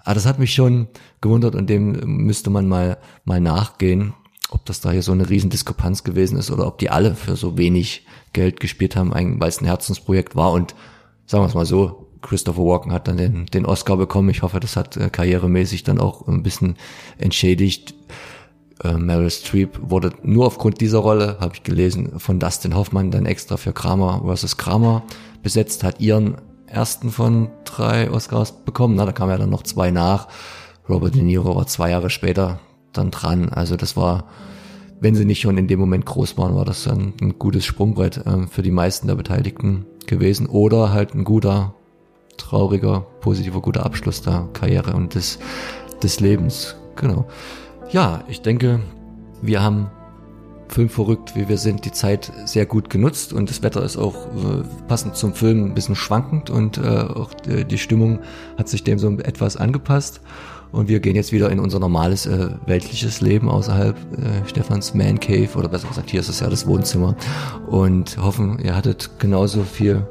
Aber 0.09 0.15
das 0.15 0.25
hat 0.25 0.39
mich 0.39 0.55
schon 0.55 0.87
gewundert 1.21 1.53
und 1.53 1.69
dem 1.69 1.91
müsste 2.25 2.49
man 2.49 2.67
mal, 2.67 2.97
mal 3.25 3.39
nachgehen, 3.39 4.13
ob 4.49 4.65
das 4.65 4.81
da 4.81 4.89
hier 4.89 5.03
so 5.03 5.11
eine 5.11 5.29
Riesendiskrepanz 5.29 6.03
gewesen 6.03 6.35
ist 6.39 6.49
oder 6.49 6.65
ob 6.65 6.79
die 6.79 6.89
alle 6.89 7.13
für 7.13 7.35
so 7.35 7.59
wenig 7.59 8.07
Geld 8.33 8.59
gespielt 8.59 8.95
haben, 8.95 9.11
weil 9.13 9.49
es 9.49 9.61
ein 9.61 9.65
Herzensprojekt 9.65 10.35
war 10.35 10.51
und 10.53 10.73
sagen 11.27 11.43
wir 11.43 11.47
es 11.47 11.53
mal 11.53 11.67
so, 11.67 12.07
Christopher 12.23 12.63
Walken 12.63 12.91
hat 12.91 13.07
dann 13.07 13.17
den, 13.17 13.45
den 13.45 13.67
Oscar 13.67 13.97
bekommen. 13.97 14.29
Ich 14.29 14.41
hoffe, 14.41 14.59
das 14.59 14.75
hat 14.75 14.97
äh, 14.97 15.11
karrieremäßig 15.11 15.83
dann 15.83 15.99
auch 15.99 16.27
ein 16.27 16.41
bisschen 16.41 16.75
entschädigt. 17.19 17.93
Äh, 18.83 18.93
Meryl 18.93 19.29
Streep 19.29 19.77
wurde 19.79 20.13
nur 20.23 20.47
aufgrund 20.47 20.81
dieser 20.81 20.97
Rolle, 20.97 21.37
habe 21.39 21.53
ich 21.53 21.61
gelesen, 21.61 22.19
von 22.19 22.39
Dustin 22.39 22.75
Hoffmann 22.75 23.11
dann 23.11 23.27
extra 23.27 23.57
für 23.57 23.73
Kramer 23.73 24.23
vs. 24.25 24.57
Kramer 24.57 25.03
besetzt, 25.43 25.83
hat 25.83 25.99
ihren 25.99 26.37
ersten 26.71 27.11
von 27.11 27.49
drei 27.65 28.11
Oscars 28.11 28.63
bekommen. 28.63 28.95
Na, 28.95 29.05
da 29.05 29.11
kam 29.11 29.29
ja 29.29 29.37
dann 29.37 29.49
noch 29.49 29.63
zwei 29.63 29.91
nach. 29.91 30.27
Robert 30.87 31.15
De 31.15 31.21
Niro 31.21 31.55
war 31.55 31.67
zwei 31.67 31.91
Jahre 31.91 32.09
später 32.09 32.59
dann 32.93 33.11
dran. 33.11 33.49
Also 33.49 33.75
das 33.75 33.95
war, 33.95 34.25
wenn 34.99 35.15
sie 35.15 35.25
nicht 35.25 35.41
schon 35.41 35.57
in 35.57 35.67
dem 35.67 35.79
Moment 35.79 36.05
groß 36.05 36.37
waren, 36.37 36.55
war 36.55 36.65
das 36.65 36.83
dann 36.83 37.13
ein 37.21 37.37
gutes 37.37 37.65
Sprungbrett 37.65 38.17
äh, 38.25 38.47
für 38.47 38.61
die 38.61 38.71
meisten 38.71 39.07
der 39.07 39.15
Beteiligten 39.15 39.85
gewesen. 40.07 40.47
Oder 40.47 40.91
halt 40.91 41.13
ein 41.13 41.23
guter, 41.23 41.75
trauriger, 42.37 43.05
positiver, 43.21 43.61
guter 43.61 43.85
Abschluss 43.85 44.21
der 44.21 44.47
Karriere 44.53 44.93
und 44.93 45.15
des, 45.15 45.39
des 46.01 46.19
Lebens. 46.19 46.75
Genau. 46.95 47.27
Ja, 47.91 48.23
ich 48.27 48.41
denke, 48.41 48.79
wir 49.41 49.61
haben 49.61 49.89
filmverrückt, 50.69 51.35
wie 51.35 51.49
wir 51.49 51.57
sind, 51.57 51.85
die 51.85 51.91
Zeit 51.91 52.31
sehr 52.45 52.65
gut 52.65 52.89
genutzt 52.89 53.33
und 53.33 53.49
das 53.49 53.61
Wetter 53.63 53.83
ist 53.83 53.97
auch 53.97 54.15
äh, 54.27 54.63
passend 54.87 55.15
zum 55.15 55.33
Film 55.33 55.65
ein 55.65 55.73
bisschen 55.73 55.95
schwankend 55.95 56.49
und 56.49 56.77
äh, 56.77 56.81
auch 56.81 57.33
die, 57.33 57.65
die 57.65 57.77
Stimmung 57.77 58.19
hat 58.57 58.69
sich 58.69 58.83
dem 58.83 58.99
so 58.99 59.09
etwas 59.19 59.57
angepasst. 59.57 60.21
Und 60.71 60.87
wir 60.87 60.99
gehen 60.99 61.15
jetzt 61.15 61.31
wieder 61.31 61.49
in 61.49 61.59
unser 61.59 61.79
normales 61.79 62.27
äh, 62.27 62.49
weltliches 62.67 63.21
Leben 63.21 63.49
außerhalb 63.49 63.95
äh, 63.97 64.47
Stefans 64.47 64.93
Man 64.93 65.19
Cave 65.19 65.49
oder 65.57 65.67
besser 65.67 65.87
gesagt, 65.87 66.11
hier 66.11 66.19
ist 66.19 66.29
es 66.29 66.41
ja 66.41 66.47
das 66.49 66.67
Wohnzimmer 66.67 67.15
und 67.67 68.17
hoffen, 68.21 68.59
ihr 68.63 68.75
hattet 68.75 69.09
genauso 69.17 69.63
viel 69.63 70.05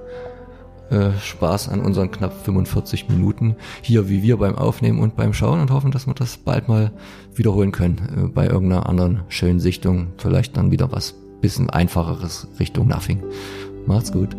äh, 0.90 1.10
Spaß 1.20 1.69
an 1.69 1.81
unseren 1.81 2.10
knapp 2.10 2.32
45 2.44 3.09
Minuten 3.09 3.56
hier 3.82 4.09
wie 4.09 4.23
wir 4.23 4.36
beim 4.36 4.56
Aufnehmen 4.56 5.01
und 5.01 5.16
beim 5.16 5.35
Schauen 5.35 5.60
und 5.60 5.70
hoffen, 5.70 5.90
dass 5.90 6.06
wir 6.06 6.15
das 6.15 6.36
bald 6.36 6.69
mal 6.69 6.93
wiederholen 7.35 7.73
können 7.73 7.98
äh, 8.16 8.28
bei 8.28 8.47
irgendeiner 8.47 8.89
anderen 8.89 9.23
schönen 9.28 9.60
Sichtung. 9.60 10.09
Vielleicht 10.16 10.56
dann 10.56 10.70
wieder 10.70 10.90
was 10.93 11.15
bisschen 11.40 11.70
einfacheres 11.70 12.48
Richtung 12.59 12.89
Nothing. 12.89 13.23
Macht's 13.86 14.12
gut. 14.12 14.36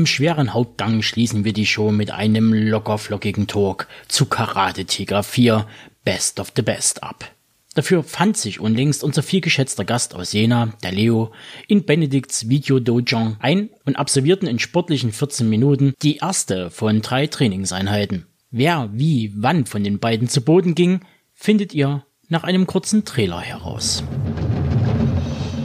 Einem 0.00 0.06
schweren 0.06 0.54
Hauptgang 0.54 1.02
schließen 1.02 1.44
wir 1.44 1.52
die 1.52 1.66
Show 1.66 1.90
mit 1.90 2.10
einem 2.10 2.54
lockerflockigen 2.54 3.46
Talk 3.46 3.86
zu 4.08 4.24
Karate 4.24 4.86
Tiger 4.86 5.22
4 5.22 5.66
Best 6.04 6.40
of 6.40 6.54
the 6.56 6.62
Best 6.62 7.02
ab. 7.02 7.30
Dafür 7.74 8.02
fand 8.02 8.38
sich 8.38 8.60
unlängst 8.60 9.04
unser 9.04 9.22
vielgeschätzter 9.22 9.84
Gast 9.84 10.14
aus 10.14 10.32
Jena, 10.32 10.72
der 10.82 10.92
Leo, 10.92 11.32
in 11.68 11.84
Benedikts 11.84 12.48
Video-Dojang 12.48 13.36
ein 13.40 13.68
und 13.84 13.96
absolvierten 13.96 14.48
in 14.48 14.58
sportlichen 14.58 15.12
14 15.12 15.46
Minuten 15.46 15.92
die 16.00 16.16
erste 16.16 16.70
von 16.70 17.02
drei 17.02 17.26
Trainingseinheiten. 17.26 18.24
Wer, 18.50 18.88
wie, 18.94 19.34
wann 19.36 19.66
von 19.66 19.84
den 19.84 19.98
beiden 19.98 20.30
zu 20.30 20.40
Boden 20.40 20.74
ging, 20.74 21.00
findet 21.34 21.74
ihr 21.74 22.06
nach 22.30 22.44
einem 22.44 22.66
kurzen 22.66 23.04
Trailer 23.04 23.42
heraus. 23.42 24.02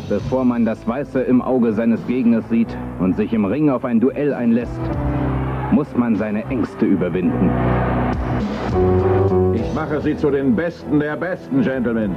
Bevor 0.08 0.46
man 0.46 0.66
das 0.66 0.88
Weiße 0.88 1.22
im 1.22 1.42
Auge 1.42 1.74
seines 1.74 2.06
Gegners 2.06 2.48
sieht 2.50 2.68
und 3.00 3.16
sich 3.16 3.34
im 3.34 3.44
Ring 3.46 3.72
auf 3.72 3.84
ein 3.86 4.00
Duell 4.00 4.34
einlässt, 4.36 4.80
muss 5.72 5.88
man 5.98 6.16
seine 6.16 6.46
Ängste 6.46 6.86
überwinden. 6.86 7.50
Ich 9.54 9.74
mache 9.74 10.02
Sie 10.02 10.16
zu 10.16 10.30
den 10.30 10.56
Besten 10.56 11.00
der 11.00 11.16
Besten, 11.16 11.62
Gentlemen. 11.62 12.16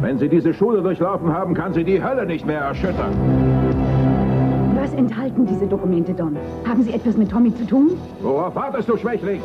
Wenn 0.00 0.18
Sie 0.18 0.30
diese 0.30 0.54
Schule 0.54 0.80
durchlaufen 0.80 1.30
haben, 1.30 1.52
kann 1.52 1.74
Sie 1.74 1.84
die 1.84 2.02
Hölle 2.02 2.24
nicht 2.24 2.46
mehr 2.46 2.60
erschüttern. 2.60 3.12
Was 4.74 4.94
enthalten 4.94 5.46
diese 5.46 5.66
Dokumente, 5.66 6.14
Don? 6.14 6.36
Haben 6.66 6.82
Sie 6.82 6.92
etwas 6.92 7.18
mit 7.18 7.30
Tommy 7.30 7.54
zu 7.54 7.66
tun? 7.66 7.90
Worauf 8.22 8.54
wartest 8.54 8.88
du, 8.88 8.96
Schwächling? 8.96 9.42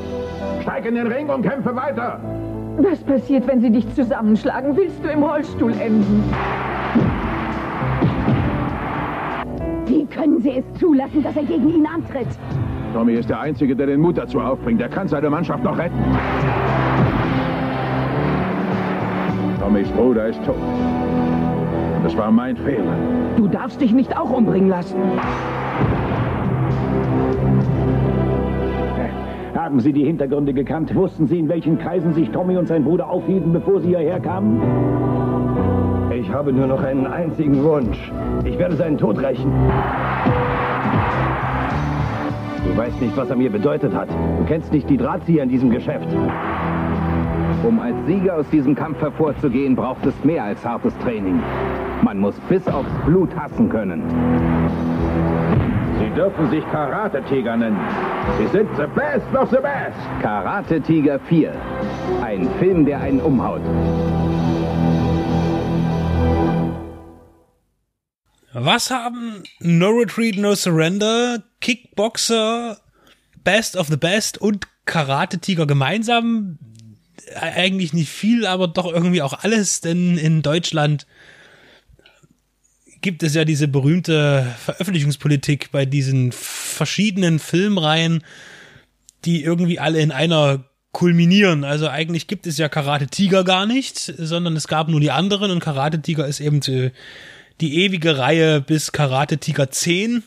Steig 0.62 0.86
in 0.86 0.96
den 0.96 1.08
Ring 1.08 1.28
und 1.30 1.42
kämpfe 1.42 1.76
weiter! 1.76 2.22
Was 2.78 3.00
passiert, 3.00 3.48
wenn 3.48 3.60
sie 3.60 3.70
dich 3.70 3.94
zusammenschlagen? 3.96 4.78
Willst 4.78 5.04
du 5.04 5.10
im 5.10 5.24
Rollstuhl 5.24 5.74
enden? 5.74 6.24
Wie 9.92 10.06
können 10.06 10.40
Sie 10.40 10.52
es 10.52 10.80
zulassen, 10.80 11.22
dass 11.22 11.36
er 11.36 11.44
gegen 11.44 11.68
ihn 11.68 11.86
antritt? 11.86 12.28
Tommy 12.94 13.12
ist 13.16 13.30
der 13.30 13.42
Einzige, 13.42 13.76
der 13.76 13.88
den 13.88 14.00
Mut 14.00 14.18
dazu 14.18 14.40
aufbringt. 14.40 14.80
Er 14.80 14.88
kann 14.88 15.10
seine 15.10 15.30
Mannschaft 15.30 15.66
noch 15.66 15.78
retten. 15.78 15.98
Tommys 19.60 19.90
Bruder 19.90 20.28
ist 20.28 20.42
tot. 20.46 20.56
Und 20.56 22.06
es 22.06 22.18
war 22.18 22.32
mein 22.32 22.56
Fehler. 22.56 22.96
Du 23.36 23.50
darfst 23.50 23.82
dich 23.82 23.92
nicht 23.92 24.18
auch 24.18 24.32
umbringen 24.32 24.70
lassen. 24.70 24.96
Haben 29.54 29.82
Sie 29.82 29.92
die 29.92 30.06
Hintergründe 30.06 30.54
gekannt? 30.54 30.96
Wussten 30.96 31.28
Sie, 31.28 31.38
in 31.38 31.50
welchen 31.50 31.78
Kreisen 31.78 32.14
sich 32.14 32.30
Tommy 32.30 32.56
und 32.56 32.68
sein 32.68 32.86
Bruder 32.86 33.10
aufhielten, 33.10 33.52
bevor 33.52 33.82
Sie 33.82 33.90
hierher 33.90 34.22
kamen? 34.22 34.62
Ich 36.22 36.32
habe 36.32 36.54
nur 36.54 36.68
noch 36.68 36.84
einen 36.84 37.08
einzigen 37.08 37.64
Wunsch. 37.64 38.12
Ich 38.46 38.56
werde 38.60 38.76
seinen 38.76 38.96
Tod 38.96 39.18
rächen. 39.18 39.52
Du 42.64 42.78
weißt 42.78 43.02
nicht, 43.02 43.18
was 43.18 43.32
er 43.32 43.36
mir 43.36 43.52
bedeutet 43.52 43.92
hat. 43.96 44.08
Du 44.10 44.46
kennst 44.46 44.72
nicht 44.72 44.88
die 44.88 44.98
Drahtzieher 44.98 45.42
in 45.42 45.50
diesem 45.50 45.72
Geschäft. 45.72 46.08
Um 47.64 47.80
als 47.80 47.96
Sieger 48.06 48.38
aus 48.38 48.48
diesem 48.52 48.76
Kampf 48.76 49.02
hervorzugehen, 49.02 49.76
braucht 49.76 50.06
es 50.06 50.14
mehr 50.24 50.44
als 50.44 50.64
hartes 50.64 50.96
Training. 51.00 51.42
Man 52.04 52.20
muss 52.20 52.40
bis 52.42 52.68
aufs 52.68 52.94
Blut 53.04 53.36
hassen 53.36 53.68
können. 53.68 54.04
Sie 56.00 56.10
dürfen 56.12 56.52
sich 56.52 56.64
Karate-Tiger 56.72 57.58
nennen. 57.58 57.80
Sie 58.38 58.48
sind 58.56 58.70
the 58.78 58.86
best 58.94 59.36
of 59.36 59.50
the 59.50 59.58
best. 59.58 59.98
Karate 60.22 60.80
Tiger 60.82 61.18
4. 61.18 61.52
Ein 62.24 62.48
Film, 62.60 62.86
der 62.86 63.02
einen 63.02 63.22
umhaut. 63.22 63.62
Was 68.54 68.92
haben 68.92 69.44
No 69.60 69.90
Retreat, 69.90 70.36
No 70.36 70.56
Surrender, 70.56 71.44
Kickboxer, 71.62 72.78
Best 73.44 73.78
of 73.78 73.88
the 73.88 73.98
Best 73.98 74.38
und 74.38 74.68
Karate 74.86 75.40
Tiger 75.40 75.66
gemeinsam? 75.66 76.60
Eigentlich 77.40 77.94
nicht 77.94 78.10
viel, 78.10 78.46
aber 78.46 78.68
doch 78.68 78.92
irgendwie 78.92 79.22
auch 79.22 79.34
alles, 79.44 79.80
denn 79.80 80.18
in 80.18 80.42
Deutschland 80.42 81.08
gibt 83.00 83.24
es 83.24 83.34
ja 83.34 83.46
diese 83.46 83.68
berühmte 83.68 84.46
Veröffentlichungspolitik 84.64 85.72
bei 85.72 85.86
diesen 85.86 86.32
verschiedenen 86.34 87.40
Filmreihen, 87.40 88.24
die 89.24 89.44
irgendwie 89.44 89.80
alle 89.80 90.02
in 90.02 90.12
einer 90.12 90.66
kulminieren. 90.92 91.64
Also 91.64 91.88
eigentlich 91.88 92.28
gibt 92.28 92.46
es 92.48 92.58
ja 92.58 92.68
Karate 92.68 93.08
Tiger 93.08 93.44
gar 93.44 93.66
nicht, 93.66 93.98
sondern 93.98 94.58
es 94.58 94.68
gab 94.68 94.90
nur 94.90 95.00
die 95.00 95.12
anderen 95.12 95.52
und 95.52 95.62
Karate 95.62 96.02
Tiger 96.02 96.28
ist 96.28 96.42
eben 96.42 96.62
die, 97.62 97.84
ewige 97.84 98.18
Reihe 98.18 98.62
bis 98.62 98.92
Karate 98.92 99.38
Tiger 99.38 99.72
10 99.72 100.24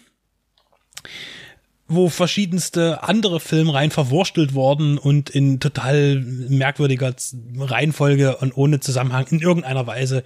wo 1.87 2.09
verschiedenste 2.09 3.03
andere 3.03 3.41
Filmreihen 3.41 3.91
verwurstelt 3.91 4.55
worden 4.55 4.97
und 4.97 5.29
in 5.29 5.61
total 5.61 6.17
merkwürdiger 6.17 7.15
Reihenfolge 7.59 8.37
und 8.39 8.57
ohne 8.57 8.81
Zusammenhang 8.81 9.27
in 9.31 9.41
irgendeiner 9.41 9.87
Weise 9.87 10.25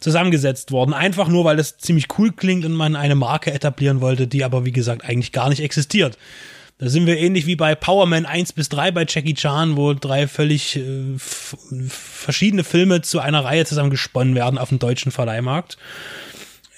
zusammengesetzt 0.00 0.72
worden. 0.72 0.94
Einfach 0.94 1.28
nur, 1.28 1.44
weil 1.44 1.56
das 1.56 1.78
ziemlich 1.78 2.06
cool 2.18 2.32
klingt 2.32 2.64
und 2.64 2.72
man 2.72 2.96
eine 2.96 3.14
Marke 3.14 3.52
etablieren 3.52 4.00
wollte, 4.00 4.26
die 4.26 4.42
aber 4.42 4.64
wie 4.64 4.72
gesagt 4.72 5.04
eigentlich 5.04 5.30
gar 5.30 5.48
nicht 5.48 5.62
existiert. 5.62 6.18
Da 6.78 6.90
sind 6.90 7.06
wir 7.06 7.16
ähnlich 7.16 7.46
wie 7.46 7.56
bei 7.56 7.74
Power 7.74 8.06
Man 8.06 8.26
1 8.26 8.52
bis 8.52 8.68
3 8.68 8.90
bei 8.90 9.06
Jackie 9.08 9.32
Chan, 9.32 9.76
wo 9.76 9.94
drei 9.94 10.28
völlig 10.28 10.76
äh, 10.76 10.82
verschiedene 11.88 12.64
Filme 12.64 13.00
zu 13.00 13.18
einer 13.20 13.44
Reihe 13.44 13.64
zusammengesponnen 13.64 14.34
werden 14.34 14.58
auf 14.58 14.68
dem 14.68 14.78
deutschen 14.78 15.10
Verleihmarkt. 15.10 15.78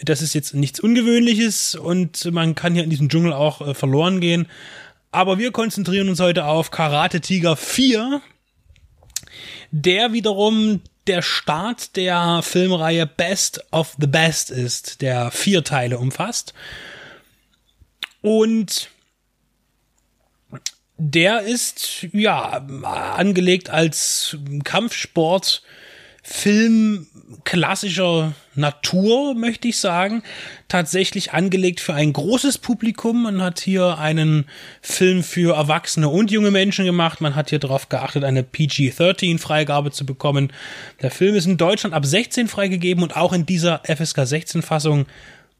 Das 0.02 0.22
ist 0.22 0.34
jetzt 0.34 0.54
nichts 0.54 0.80
Ungewöhnliches 0.80 1.74
und 1.74 2.24
man 2.32 2.54
kann 2.54 2.74
hier 2.74 2.84
in 2.84 2.90
diesem 2.90 3.08
Dschungel 3.08 3.32
auch 3.32 3.60
äh, 3.60 3.74
verloren 3.74 4.20
gehen. 4.20 4.46
Aber 5.10 5.38
wir 5.38 5.52
konzentrieren 5.52 6.08
uns 6.08 6.20
heute 6.20 6.44
auf 6.44 6.70
Karate 6.70 7.20
Tiger 7.20 7.56
4, 7.56 8.20
der 9.70 10.12
wiederum 10.12 10.82
der 11.06 11.22
Start 11.22 11.96
der 11.96 12.42
Filmreihe 12.42 13.06
Best 13.06 13.64
of 13.72 13.96
the 13.98 14.06
Best 14.06 14.50
ist, 14.50 15.00
der 15.00 15.30
vier 15.30 15.64
Teile 15.64 15.98
umfasst. 15.98 16.52
Und 18.20 18.90
der 20.98 21.42
ist 21.42 22.06
ja 22.12 22.66
angelegt 22.82 23.70
als 23.70 24.36
Kampfsport 24.64 25.62
Film 26.30 27.06
klassischer 27.44 28.34
Natur, 28.54 29.34
möchte 29.34 29.68
ich 29.68 29.78
sagen. 29.78 30.22
Tatsächlich 30.68 31.32
angelegt 31.32 31.80
für 31.80 31.94
ein 31.94 32.12
großes 32.12 32.58
Publikum. 32.58 33.22
Man 33.22 33.40
hat 33.40 33.60
hier 33.60 33.98
einen 33.98 34.44
Film 34.82 35.22
für 35.22 35.56
Erwachsene 35.56 36.10
und 36.10 36.30
junge 36.30 36.50
Menschen 36.50 36.84
gemacht. 36.84 37.22
Man 37.22 37.34
hat 37.34 37.48
hier 37.48 37.58
darauf 37.58 37.88
geachtet, 37.88 38.24
eine 38.24 38.42
PG-13-Freigabe 38.42 39.90
zu 39.90 40.04
bekommen. 40.04 40.52
Der 41.00 41.10
Film 41.10 41.34
ist 41.34 41.46
in 41.46 41.56
Deutschland 41.56 41.94
ab 41.94 42.04
16 42.04 42.46
freigegeben 42.46 43.02
und 43.02 43.16
auch 43.16 43.32
in 43.32 43.46
dieser 43.46 43.80
FSK 43.84 44.18
16-Fassung 44.18 45.06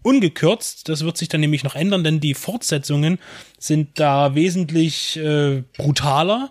ungekürzt. 0.03 0.91
Das 0.91 1.03
wird 1.03 1.17
sich 1.17 1.31
dann 1.31 1.41
nämlich 1.41 1.65
noch 1.65 1.77
ändern, 1.77 2.05
denn 2.05 2.21
die 2.21 2.35
Fortsetzungen 2.35 3.19
sind 3.59 3.99
da 3.99 4.35
wesentlich 4.35 5.17
äh, 5.17 5.63
brutaler 5.79 6.51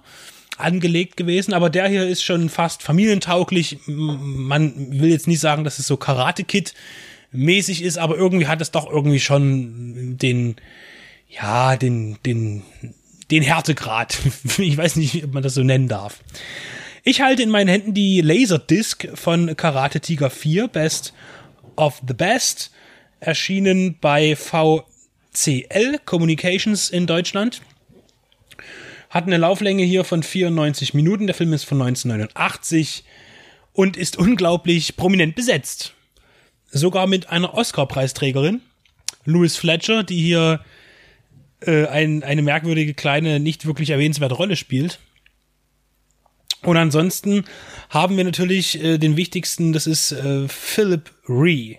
angelegt 0.58 1.18
gewesen, 1.18 1.54
aber 1.54 1.70
der 1.70 1.88
hier 1.88 2.08
ist 2.08 2.24
schon 2.24 2.50
fast 2.50 2.84
familientauglich. 2.84 3.80
Man 3.86 5.00
will 5.00 5.10
jetzt 5.10 5.28
nicht 5.28 5.40
sagen, 5.40 5.64
dass 5.64 5.80
es 5.80 5.88
so 5.88 5.98
Karate 5.98 6.44
Kid 6.44 6.74
mäßig 7.32 7.84
ist, 7.84 7.98
aber 7.98 8.18
irgendwie 8.18 8.48
hat 8.48 8.62
es 8.62 8.72
doch 8.72 8.90
irgendwie 8.90 9.20
schon 9.20 10.18
den, 10.18 10.56
ja, 11.30 11.76
den, 11.76 12.18
den, 12.26 12.64
den 13.32 13.44
Härtegrad. 13.44 14.18
Ich 14.58 14.78
weiß 14.78 14.96
nicht, 14.96 15.24
ob 15.24 15.34
man 15.34 15.44
das 15.44 15.54
so 15.54 15.64
nennen 15.64 15.88
darf. 15.88 16.20
Ich 17.04 17.22
halte 17.22 17.44
in 17.44 17.50
meinen 17.50 17.70
Händen 17.70 17.94
die 17.94 18.22
Laserdisc 18.22 19.08
von 19.14 19.56
Karate 19.56 20.02
Tiger 20.02 20.30
4, 20.30 20.68
Best 20.68 21.14
of 21.76 22.02
the 22.06 22.14
Best, 22.14 22.72
erschienen 23.20 23.98
bei 24.02 24.36
VCL 24.36 26.00
Communications 26.06 26.90
in 26.90 27.08
Deutschland. 27.08 27.62
Hat 29.10 29.26
eine 29.26 29.38
Lauflänge 29.38 29.84
hier 29.84 30.04
von 30.04 30.24
94 30.24 30.94
Minuten. 30.94 31.28
Der 31.28 31.36
Film 31.36 31.54
ist 31.54 31.64
von 31.64 31.82
1989 31.82 33.04
und 33.74 33.96
ist 33.96 34.18
unglaublich 34.18 34.98
prominent 34.98 35.36
besetzt. 35.36 35.94
Sogar 36.70 37.08
mit 37.08 37.30
einer 37.30 37.54
Oscar-Preisträgerin, 37.54 38.62
Louis 39.24 39.56
Fletcher, 39.56 40.04
die 40.04 40.22
hier 40.22 40.60
äh, 41.62 41.88
ein, 41.88 42.24
eine 42.24 42.42
merkwürdige 42.42 42.94
kleine, 42.94 43.40
nicht 43.40 43.66
wirklich 43.66 43.92
erwähnenswerte 43.92 44.36
Rolle 44.36 44.56
spielt. 44.56 45.00
Und 46.64 46.76
ansonsten 46.76 47.46
haben 47.90 48.18
wir 48.18 48.24
natürlich 48.24 48.84
äh, 48.84 48.98
den 48.98 49.16
wichtigsten, 49.16 49.74
das 49.74 49.88
ist 49.88 50.12
äh, 50.12 50.48
Philip 50.48 51.12
Ree 51.30 51.78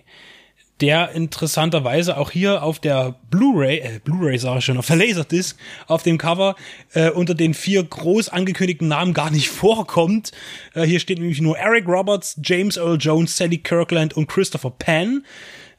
der 0.81 1.11
interessanterweise 1.11 2.17
auch 2.17 2.31
hier 2.31 2.63
auf 2.63 2.79
der 2.79 3.15
Blu-ray, 3.29 3.79
äh, 3.79 3.99
Blu-ray 4.03 4.37
sage 4.37 4.59
ich 4.59 4.65
schon, 4.65 4.77
auf 4.77 4.87
der 4.87 4.95
Laserdisc, 4.95 5.57
auf 5.87 6.03
dem 6.03 6.17
Cover 6.17 6.55
äh, 6.93 7.09
unter 7.09 7.35
den 7.35 7.53
vier 7.53 7.83
groß 7.83 8.29
angekündigten 8.29 8.87
Namen 8.87 9.13
gar 9.13 9.31
nicht 9.31 9.49
vorkommt. 9.49 10.31
Äh, 10.73 10.83
hier 10.83 10.99
steht 10.99 11.19
nämlich 11.19 11.41
nur 11.41 11.57
Eric 11.57 11.87
Roberts, 11.87 12.39
James 12.43 12.77
Earl 12.77 12.97
Jones, 12.99 13.35
Sally 13.35 13.57
Kirkland 13.57 14.15
und 14.15 14.27
Christopher 14.27 14.71
Penn. 14.71 15.23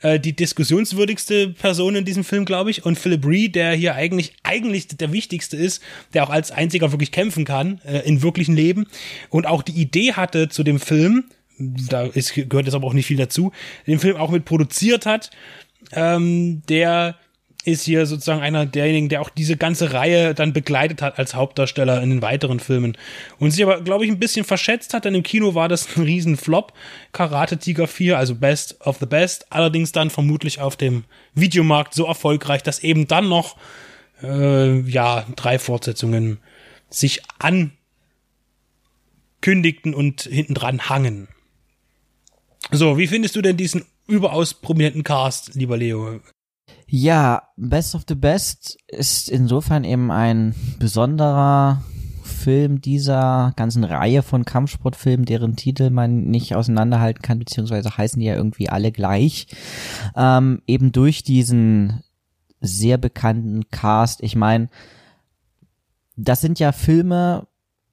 Äh, 0.02 0.18
die 0.18 0.34
diskussionswürdigste 0.34 1.50
Person 1.50 1.94
in 1.94 2.04
diesem 2.04 2.24
Film, 2.24 2.44
glaube 2.44 2.70
ich. 2.70 2.84
Und 2.84 2.98
Philip 2.98 3.26
Reed, 3.26 3.54
der 3.54 3.72
hier 3.72 3.94
eigentlich, 3.94 4.32
eigentlich 4.42 4.88
der 4.88 5.12
wichtigste 5.12 5.56
ist, 5.56 5.82
der 6.14 6.24
auch 6.24 6.30
als 6.30 6.50
einziger 6.50 6.92
wirklich 6.92 7.12
kämpfen 7.12 7.44
kann, 7.44 7.80
äh, 7.84 8.00
in 8.00 8.22
wirklichen 8.22 8.54
Leben. 8.54 8.86
Und 9.28 9.46
auch 9.46 9.62
die 9.62 9.72
Idee 9.72 10.14
hatte 10.14 10.48
zu 10.48 10.62
dem 10.62 10.80
Film, 10.80 11.24
da 11.60 12.04
ist, 12.04 12.34
gehört 12.34 12.66
jetzt 12.66 12.74
aber 12.74 12.86
auch 12.86 12.94
nicht 12.94 13.06
viel 13.06 13.16
dazu, 13.16 13.52
den 13.86 13.98
Film 13.98 14.16
auch 14.16 14.30
mit 14.30 14.44
produziert 14.44 15.06
hat. 15.06 15.30
Ähm, 15.92 16.62
der 16.68 17.16
ist 17.64 17.84
hier 17.84 18.06
sozusagen 18.06 18.40
einer 18.40 18.64
derjenigen, 18.64 19.08
der 19.08 19.20
auch 19.20 19.28
diese 19.28 19.56
ganze 19.56 19.92
Reihe 19.92 20.34
dann 20.34 20.52
begleitet 20.52 21.02
hat 21.02 21.18
als 21.18 21.34
Hauptdarsteller 21.34 22.02
in 22.02 22.10
den 22.10 22.22
weiteren 22.22 22.58
Filmen. 22.58 22.96
Und 23.38 23.50
sich 23.50 23.62
aber, 23.62 23.82
glaube 23.82 24.04
ich, 24.04 24.10
ein 24.10 24.18
bisschen 24.18 24.44
verschätzt 24.46 24.94
hat, 24.94 25.04
denn 25.04 25.14
im 25.14 25.22
Kino 25.22 25.54
war 25.54 25.68
das 25.68 25.96
ein 25.96 26.02
Riesenflop. 26.02 26.72
Karate 27.12 27.58
Tiger 27.58 27.86
4, 27.86 28.16
also 28.16 28.34
Best 28.34 28.80
of 28.80 28.96
the 28.98 29.06
Best, 29.06 29.52
allerdings 29.52 29.92
dann 29.92 30.08
vermutlich 30.08 30.60
auf 30.60 30.76
dem 30.76 31.04
Videomarkt 31.34 31.92
so 31.94 32.06
erfolgreich, 32.06 32.62
dass 32.62 32.78
eben 32.78 33.06
dann 33.06 33.28
noch, 33.28 33.56
äh, 34.22 34.80
ja, 34.80 35.26
drei 35.36 35.58
Fortsetzungen 35.58 36.38
sich 36.88 37.20
ankündigten 39.40 39.92
und 39.94 40.22
hinten 40.22 40.54
dran 40.54 40.88
hangen. 40.88 41.28
So, 42.70 42.98
wie 42.98 43.06
findest 43.06 43.36
du 43.36 43.42
denn 43.42 43.56
diesen 43.56 43.84
überaus 44.06 44.54
prominenten 44.54 45.02
Cast, 45.02 45.54
lieber 45.54 45.76
Leo? 45.76 46.20
Ja, 46.86 47.48
Best 47.56 47.94
of 47.94 48.02
the 48.08 48.14
Best 48.14 48.78
ist 48.88 49.28
insofern 49.28 49.84
eben 49.84 50.10
ein 50.10 50.54
besonderer 50.78 51.84
Film 52.22 52.80
dieser 52.80 53.52
ganzen 53.56 53.84
Reihe 53.84 54.22
von 54.22 54.44
Kampfsportfilmen, 54.44 55.26
deren 55.26 55.56
Titel 55.56 55.90
man 55.90 56.24
nicht 56.24 56.54
auseinanderhalten 56.54 57.22
kann, 57.22 57.38
beziehungsweise 57.38 57.96
heißen 57.96 58.18
die 58.18 58.26
ja 58.26 58.34
irgendwie 58.34 58.68
alle 58.68 58.92
gleich. 58.92 59.46
Ähm, 60.16 60.62
eben 60.66 60.90
durch 60.90 61.22
diesen 61.22 62.02
sehr 62.60 62.98
bekannten 62.98 63.68
Cast. 63.70 64.22
Ich 64.22 64.36
meine, 64.36 64.68
das 66.16 66.40
sind 66.40 66.58
ja 66.58 66.72
Filme, 66.72 67.46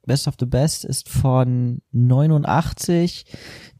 Best 0.07 0.27
of 0.27 0.35
the 0.39 0.47
Best 0.47 0.85
ist 0.85 1.09
von 1.09 1.81
89 1.91 3.25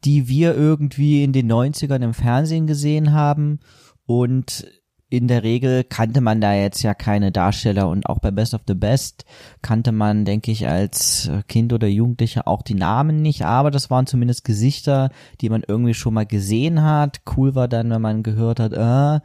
die 0.04 0.28
wir 0.28 0.54
irgendwie 0.54 1.24
in 1.24 1.32
den 1.32 1.50
90ern 1.50 2.02
im 2.02 2.14
Fernsehen 2.14 2.66
gesehen 2.66 3.12
haben. 3.12 3.60
Und 4.06 4.66
in 5.10 5.26
der 5.26 5.42
Regel 5.42 5.84
kannte 5.84 6.20
man 6.20 6.40
da 6.42 6.52
jetzt 6.52 6.82
ja 6.82 6.92
keine 6.92 7.32
Darsteller. 7.32 7.88
Und 7.88 8.06
auch 8.06 8.18
bei 8.18 8.30
Best 8.30 8.52
of 8.52 8.62
the 8.68 8.74
Best 8.74 9.24
kannte 9.62 9.90
man, 9.90 10.26
denke 10.26 10.50
ich, 10.50 10.68
als 10.68 11.30
Kind 11.48 11.72
oder 11.72 11.88
Jugendlicher 11.88 12.46
auch 12.46 12.60
die 12.60 12.74
Namen 12.74 13.22
nicht, 13.22 13.44
aber 13.44 13.70
das 13.70 13.90
waren 13.90 14.06
zumindest 14.06 14.44
Gesichter, 14.44 15.10
die 15.40 15.48
man 15.48 15.62
irgendwie 15.66 15.94
schon 15.94 16.12
mal 16.12 16.26
gesehen 16.26 16.82
hat. 16.82 17.20
Cool 17.36 17.54
war 17.54 17.68
dann, 17.68 17.90
wenn 17.90 18.02
man 18.02 18.22
gehört 18.22 18.60
hat, 18.60 18.72
äh, 18.72 19.24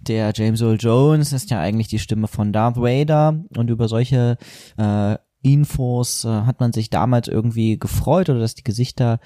der 0.00 0.32
James 0.34 0.62
Earl 0.62 0.78
Jones 0.80 1.32
ist 1.32 1.50
ja 1.50 1.60
eigentlich 1.60 1.88
die 1.88 2.00
Stimme 2.00 2.26
von 2.26 2.52
Darth 2.52 2.76
Vader. 2.76 3.44
Und 3.56 3.70
über 3.70 3.86
solche 3.86 4.36
äh, 4.78 5.16
Infos 5.42 6.24
äh, 6.24 6.28
hat 6.28 6.60
man 6.60 6.72
sich 6.72 6.90
damals 6.90 7.28
irgendwie 7.28 7.78
gefreut 7.78 8.28
oder 8.28 8.40
dass 8.40 8.54
die 8.54 8.64
Gesichter 8.64 9.20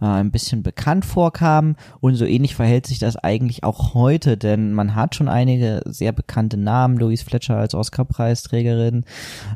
äh, 0.00 0.06
ein 0.06 0.30
bisschen 0.30 0.62
bekannt 0.62 1.04
vorkamen. 1.04 1.76
Und 2.00 2.16
so 2.16 2.24
ähnlich 2.24 2.54
verhält 2.54 2.86
sich 2.86 2.98
das 2.98 3.16
eigentlich 3.16 3.64
auch 3.64 3.94
heute, 3.94 4.36
denn 4.36 4.72
man 4.72 4.94
hat 4.94 5.14
schon 5.14 5.28
einige 5.28 5.82
sehr 5.86 6.12
bekannte 6.12 6.56
Namen, 6.56 6.96
Louise 6.96 7.24
Fletcher 7.24 7.56
als 7.56 7.74
Oscar-Preisträgerin, 7.74 9.04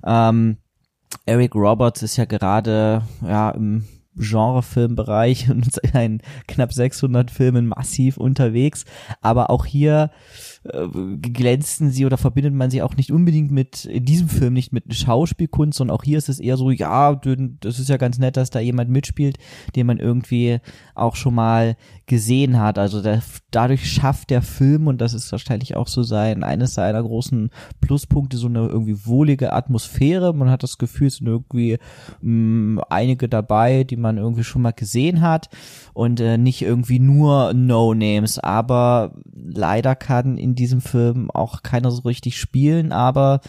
ähm, 0.05 0.59
Eric 1.27 1.55
Roberts 1.55 2.03
ist 2.03 2.17
ja 2.17 2.25
gerade 2.25 3.03
ja 3.23 3.51
im 3.51 3.85
Genrefilmbereich 4.17 5.51
und 5.51 5.79
in 5.95 6.23
knapp 6.47 6.73
600 6.73 7.31
Filmen 7.31 7.67
massiv 7.67 8.17
unterwegs. 8.17 8.85
Aber 9.21 9.51
auch 9.51 9.67
hier 9.67 10.11
äh, 10.65 10.89
glänzen 11.21 11.91
sie 11.91 12.07
oder 12.07 12.17
verbindet 12.17 12.55
man 12.55 12.71
sie 12.71 12.83
auch 12.83 12.97
nicht 12.97 13.13
unbedingt 13.13 13.51
mit, 13.51 13.85
in 13.85 14.05
diesem 14.05 14.29
Film 14.29 14.55
nicht 14.55 14.73
mit 14.73 14.95
Schauspielkunst, 14.95 15.77
sondern 15.77 15.97
auch 15.97 16.03
hier 16.03 16.19
ist 16.19 16.29
es 16.29 16.41
eher 16.41 16.57
so, 16.57 16.71
ja, 16.71 17.15
das 17.15 17.79
ist 17.79 17.89
ja 17.89 17.97
ganz 17.97 18.19
nett, 18.19 18.37
dass 18.37 18.51
da 18.51 18.61
jemand 18.61 18.91
mitspielt, 18.91 19.37
den 19.77 19.87
man 19.87 19.99
irgendwie 19.99 20.61
auch 20.95 21.17
schon 21.17 21.35
mal 21.35 21.77
gesehen 22.07 22.59
hat. 22.59 22.79
Also 22.79 23.03
der, 23.03 23.23
dadurch 23.51 23.91
schafft 23.91 24.31
der 24.31 24.43
Film, 24.43 24.87
und 24.87 25.01
das 25.01 25.15
ist 25.15 25.31
wahrscheinlich 25.33 25.77
auch 25.77 25.89
so 25.89 26.03
sein, 26.03 26.43
eines 26.43 26.75
seiner 26.75 27.03
großen 27.03 27.51
Pluspunkte, 27.81 28.37
so 28.37 28.47
eine 28.47 28.67
irgendwie 28.67 29.07
wohlige 29.07 29.53
Atmosphäre. 29.53 30.35
Man 30.35 30.51
hat 30.51 30.63
das 30.63 30.79
Gefühl, 30.79 31.09
es 31.09 31.17
sind 31.17 31.27
irgendwie 31.27 31.79
mh, 32.21 32.31
mm, 32.31 32.81
einige 32.89 33.29
dabei, 33.29 33.85
die 33.85 33.97
man 33.97 34.19
irgendwie 34.19 34.45
schon 34.45 34.63
mal 34.63 34.73
gesehen 34.73 35.21
hat 35.21 35.49
und 35.95 36.21
äh, 36.21 36.37
nicht 36.37 36.61
irgendwie 36.61 36.99
nur 36.99 37.55
No-Names. 37.55 38.39
Aber 38.39 39.15
leider 39.33 39.95
kann 39.95 40.37
in 40.37 40.55
diesem 40.55 40.83
Film 40.83 41.31
auch 41.31 41.63
keiner 41.63 41.91
so 41.91 42.03
richtig 42.03 42.39
spielen, 42.39 42.93
aber 42.93 43.41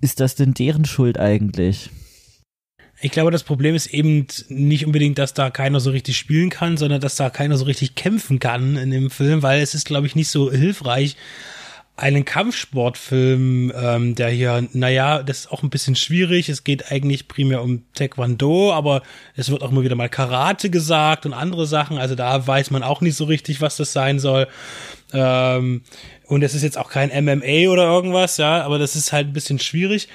ist 0.00 0.20
das 0.20 0.34
denn 0.34 0.52
deren 0.52 0.84
Schuld 0.84 1.18
eigentlich? 1.18 1.88
Ich 3.00 3.10
glaube, 3.10 3.30
das 3.30 3.42
Problem 3.42 3.74
ist 3.74 3.86
eben 3.86 4.26
nicht 4.48 4.86
unbedingt, 4.86 5.18
dass 5.18 5.34
da 5.34 5.50
keiner 5.50 5.80
so 5.80 5.90
richtig 5.90 6.16
spielen 6.16 6.50
kann, 6.50 6.76
sondern 6.76 7.00
dass 7.00 7.16
da 7.16 7.30
keiner 7.30 7.56
so 7.56 7.64
richtig 7.64 7.96
kämpfen 7.96 8.38
kann 8.38 8.76
in 8.76 8.90
dem 8.90 9.10
Film, 9.10 9.42
weil 9.42 9.60
es 9.60 9.74
ist, 9.74 9.86
glaube 9.86 10.06
ich, 10.06 10.14
nicht 10.14 10.28
so 10.28 10.52
hilfreich, 10.52 11.16
einen 12.02 12.24
Kampfsportfilm, 12.24 13.72
ähm, 13.76 14.16
der 14.16 14.28
hier, 14.28 14.66
naja, 14.72 15.22
das 15.22 15.40
ist 15.40 15.52
auch 15.52 15.62
ein 15.62 15.70
bisschen 15.70 15.94
schwierig. 15.94 16.48
Es 16.48 16.64
geht 16.64 16.90
eigentlich 16.90 17.28
primär 17.28 17.62
um 17.62 17.82
Taekwondo, 17.94 18.72
aber 18.72 19.02
es 19.36 19.50
wird 19.50 19.62
auch 19.62 19.70
immer 19.70 19.84
wieder 19.84 19.94
mal 19.94 20.08
Karate 20.08 20.68
gesagt 20.68 21.26
und 21.26 21.32
andere 21.32 21.64
Sachen. 21.64 21.98
Also 21.98 22.16
da 22.16 22.44
weiß 22.44 22.72
man 22.72 22.82
auch 22.82 23.02
nicht 23.02 23.16
so 23.16 23.24
richtig, 23.24 23.60
was 23.60 23.76
das 23.76 23.92
sein 23.92 24.18
soll. 24.18 24.48
Ähm, 25.12 25.82
und 26.26 26.42
es 26.42 26.54
ist 26.54 26.62
jetzt 26.62 26.76
auch 26.76 26.90
kein 26.90 27.10
MMA 27.24 27.70
oder 27.70 27.84
irgendwas, 27.84 28.36
ja, 28.36 28.64
aber 28.64 28.80
das 28.80 28.96
ist 28.96 29.12
halt 29.12 29.28
ein 29.28 29.32
bisschen 29.32 29.60
schwierig 29.60 30.08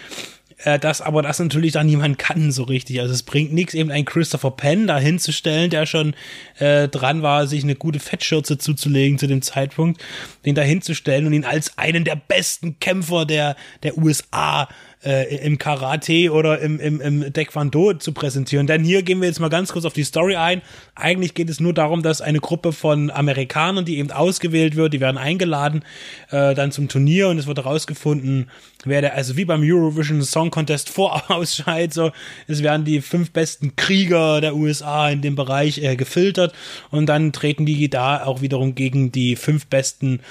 äh, 0.64 0.80
das 0.80 1.02
aber 1.02 1.22
das 1.22 1.40
natürlich 1.40 1.74
dann 1.74 1.86
niemand 1.86 2.18
kann 2.18 2.52
so 2.52 2.64
richtig. 2.64 3.00
Also 3.00 3.14
es 3.14 3.24
bringt 3.24 3.54
nichts, 3.54 3.74
eben 3.74 3.92
einen 3.92 4.06
Christopher 4.06 4.52
Penn 4.52 4.88
da 4.88 4.98
hinzustellen, 4.98 5.70
der 5.70 5.86
schon 5.86 6.16
äh, 6.58 6.88
dran 6.88 7.22
war, 7.22 7.48
sich 7.48 7.64
eine 7.64 7.76
gute 7.76 8.00
Fettschürze 8.00 8.58
zuzulegen 8.58 9.20
zu 9.20 9.28
dem 9.28 9.42
Zeitpunkt, 9.42 10.04
den 10.46 10.56
da 10.56 10.62
hinzustellen 10.62 11.28
und 11.28 11.34
ihn 11.34 11.46
als 11.46 11.78
einen 11.78 12.04
der 12.04 12.16
besten 12.16 12.80
Kämpfer 12.80 13.26
der, 13.26 13.56
der 13.84 13.98
USA 13.98 14.68
äh, 15.04 15.38
im 15.46 15.58
Karate 15.58 16.32
oder 16.32 16.60
im, 16.60 16.80
im, 16.80 17.02
im 17.02 17.34
Taekwondo 17.34 17.94
zu 17.94 18.12
präsentieren. 18.14 18.68
Denn 18.68 18.84
hier 18.84 19.04
gehen 19.04 19.22
wir 19.22 19.28
jetzt 19.28 19.40
mal 19.40 19.50
ganz 19.50 19.72
kurz 19.72 19.86
auf 19.86 19.94
die 19.94 20.04
Story 20.04 20.36
ein. 20.36 20.62
Eigentlich 20.96 21.34
geht 21.34 21.50
es 21.50 21.60
nur 21.60 21.74
darum, 21.74 22.02
dass 22.02 22.22
eine 22.22 22.40
Gruppe 22.40 22.74
von 22.74 23.12
Amerikanern, 23.12 23.86
die 23.86 24.00
eben 24.00 24.12
ausgewählt 24.12 24.76
wird, 24.76 24.94
die 24.94 25.00
werden 25.00 25.18
eingeladen 25.18 25.84
äh, 26.32 26.56
dann 26.56 26.72
zum 26.72 26.88
Turnier 26.90 27.30
und 27.30 27.38
es 27.38 27.48
wird 27.48 27.60
herausgefunden, 27.60 28.50
wer 28.90 29.02
der, 29.02 29.16
also 29.16 29.38
wie 29.38 29.46
beim 29.46 29.62
Eurovision 29.64 30.22
Song 30.22 30.52
Contest 30.52 30.90
vorausscheidet, 30.90 31.94
so, 31.94 32.12
es 32.48 32.64
werden 32.64 32.86
die 32.86 33.02
fünf 33.02 33.32
besten 33.32 33.76
Krieger 33.76 34.42
der 34.42 34.56
USA 34.56 35.10
in 35.10 35.22
dem 35.22 35.36
Bereich 35.36 35.80
äh, 35.80 35.96
gefiltert 35.96 36.54
und 36.92 37.08
dann 37.08 37.34
treten 37.34 37.66
die 37.66 37.90
da 37.90 38.24
auch 38.24 38.42
wiederum 38.42 38.76
gegen 38.76 39.12
die 39.12 39.36
fünf 39.36 39.68
besten 39.68 40.22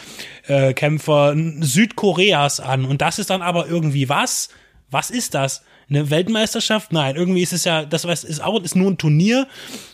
äh, 0.47 0.75
Kämpfer 0.75 1.35
Südkoreas 1.61 2.61
an. 2.61 2.85
Und 2.85 3.03
das 3.03 3.19
ist 3.19 3.31
dann 3.31 3.43
aber 3.43 3.67
irgendwie 3.67 4.09
was? 4.09 4.49
Was 4.91 5.11
ist 5.11 5.35
das? 5.35 5.65
Eine 5.89 6.11
Weltmeisterschaft? 6.11 6.93
Nein, 6.93 7.15
irgendwie 7.15 7.43
ist 7.43 7.53
es 7.53 7.65
ja, 7.65 7.85
das 7.85 8.05
ist 8.05 8.43
auch 8.43 8.61
ist 8.61 8.75
nur 8.75 8.91
ein 8.91 8.99
Turnier 8.99 9.47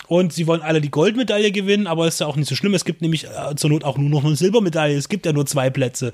und 0.09 0.32
sie 0.32 0.47
wollen 0.47 0.62
alle 0.62 0.81
die 0.81 0.90
Goldmedaille 0.90 1.52
gewinnen, 1.52 1.86
aber 1.86 2.06
ist 2.06 2.20
ja 2.20 2.27
auch 2.27 2.36
nicht 2.36 2.48
so 2.48 2.55
schlimm. 2.55 2.73
Es 2.73 2.86
gibt 2.86 3.02
nämlich 3.02 3.24
äh, 3.24 3.55
zur 3.56 3.69
Not 3.69 3.85
auch 3.85 3.98
nur 3.98 4.09
noch 4.09 4.24
eine 4.24 4.35
Silbermedaille. 4.35 4.97
Es 4.97 5.10
gibt 5.10 5.27
ja 5.27 5.35
nur 5.35 5.44
zwei 5.44 5.69
Plätze. 5.69 6.12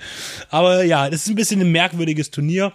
Aber 0.50 0.82
ja, 0.82 1.08
das 1.08 1.22
ist 1.22 1.28
ein 1.28 1.36
bisschen 1.36 1.60
ein 1.60 1.70
merkwürdiges 1.70 2.32
Turnier 2.32 2.72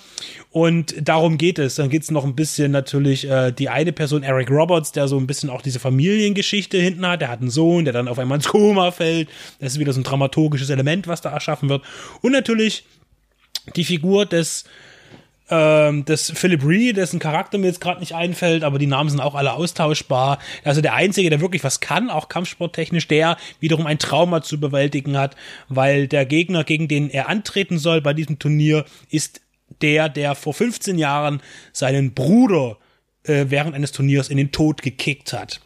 und 0.49 0.95
darum 1.01 1.37
geht 1.37 1.59
es. 1.59 1.75
Dann 1.75 1.89
geht 1.89 2.03
es 2.03 2.11
noch 2.11 2.23
ein 2.23 2.35
bisschen 2.35 2.71
natürlich 2.71 3.29
äh, 3.29 3.51
die 3.51 3.67
eine 3.67 3.91
Person, 3.91 4.23
Eric 4.23 4.49
Roberts, 4.49 4.93
der 4.93 5.09
so 5.09 5.17
ein 5.17 5.27
bisschen 5.27 5.49
auch 5.49 5.61
diese 5.61 5.79
Familiengeschichte 5.79 6.77
hinten 6.77 7.05
hat. 7.05 7.19
Der 7.19 7.29
hat 7.29 7.41
einen 7.41 7.49
Sohn, 7.49 7.83
der 7.83 7.93
dann 7.93 8.07
auf 8.07 8.17
einmal 8.17 8.37
ins 8.37 8.47
Koma 8.47 8.91
fällt. 8.91 9.27
Das 9.59 9.73
ist 9.73 9.79
wieder 9.79 9.91
so 9.91 9.99
ein 9.99 10.05
dramaturgisches 10.05 10.69
Element, 10.69 11.07
was 11.07 11.19
da 11.19 11.31
erschaffen 11.31 11.67
wird. 11.67 11.83
Und 12.21 12.31
natürlich 12.31 12.85
die 13.75 13.83
Figur 13.83 14.25
des 14.25 14.65
ähm, 15.53 16.03
das 16.05 16.31
Philip 16.35 16.65
Ree, 16.65 16.93
dessen 16.93 17.19
Charakter 17.19 17.57
mir 17.57 17.67
jetzt 17.67 17.81
gerade 17.81 17.99
nicht 17.99 18.15
einfällt, 18.15 18.63
aber 18.63 18.79
die 18.79 18.87
Namen 18.87 19.09
sind 19.09 19.19
auch 19.19 19.35
alle 19.35 19.53
austauschbar. 19.53 20.39
Also 20.63 20.81
der 20.81 20.95
Einzige, 20.95 21.29
der 21.29 21.41
wirklich 21.41 21.63
was 21.63 21.79
kann, 21.79 22.09
auch 22.09 22.27
kampfsporttechnisch, 22.27 23.07
der 23.07 23.37
wiederum 23.59 23.85
ein 23.85 23.99
Trauma 23.99 24.41
zu 24.41 24.59
bewältigen 24.59 25.17
hat, 25.17 25.35
weil 25.69 26.07
der 26.07 26.25
Gegner, 26.25 26.63
gegen 26.63 26.87
den 26.87 27.09
er 27.09 27.29
antreten 27.29 27.77
soll 27.77 28.01
bei 28.01 28.13
diesem 28.13 28.39
Turnier, 28.39 28.85
ist 29.09 29.41
der, 29.81 30.09
der 30.09 30.33
vor 30.33 30.53
15 30.53 30.97
Jahren 30.97 31.41
seinen 31.71 32.13
Bruder 32.13 32.77
äh, 33.23 33.45
während 33.49 33.75
eines 33.75 33.91
Turniers 33.91 34.29
in 34.29 34.37
den 34.37 34.51
Tod 34.51 34.81
gekickt 34.81 35.33
hat. 35.33 35.61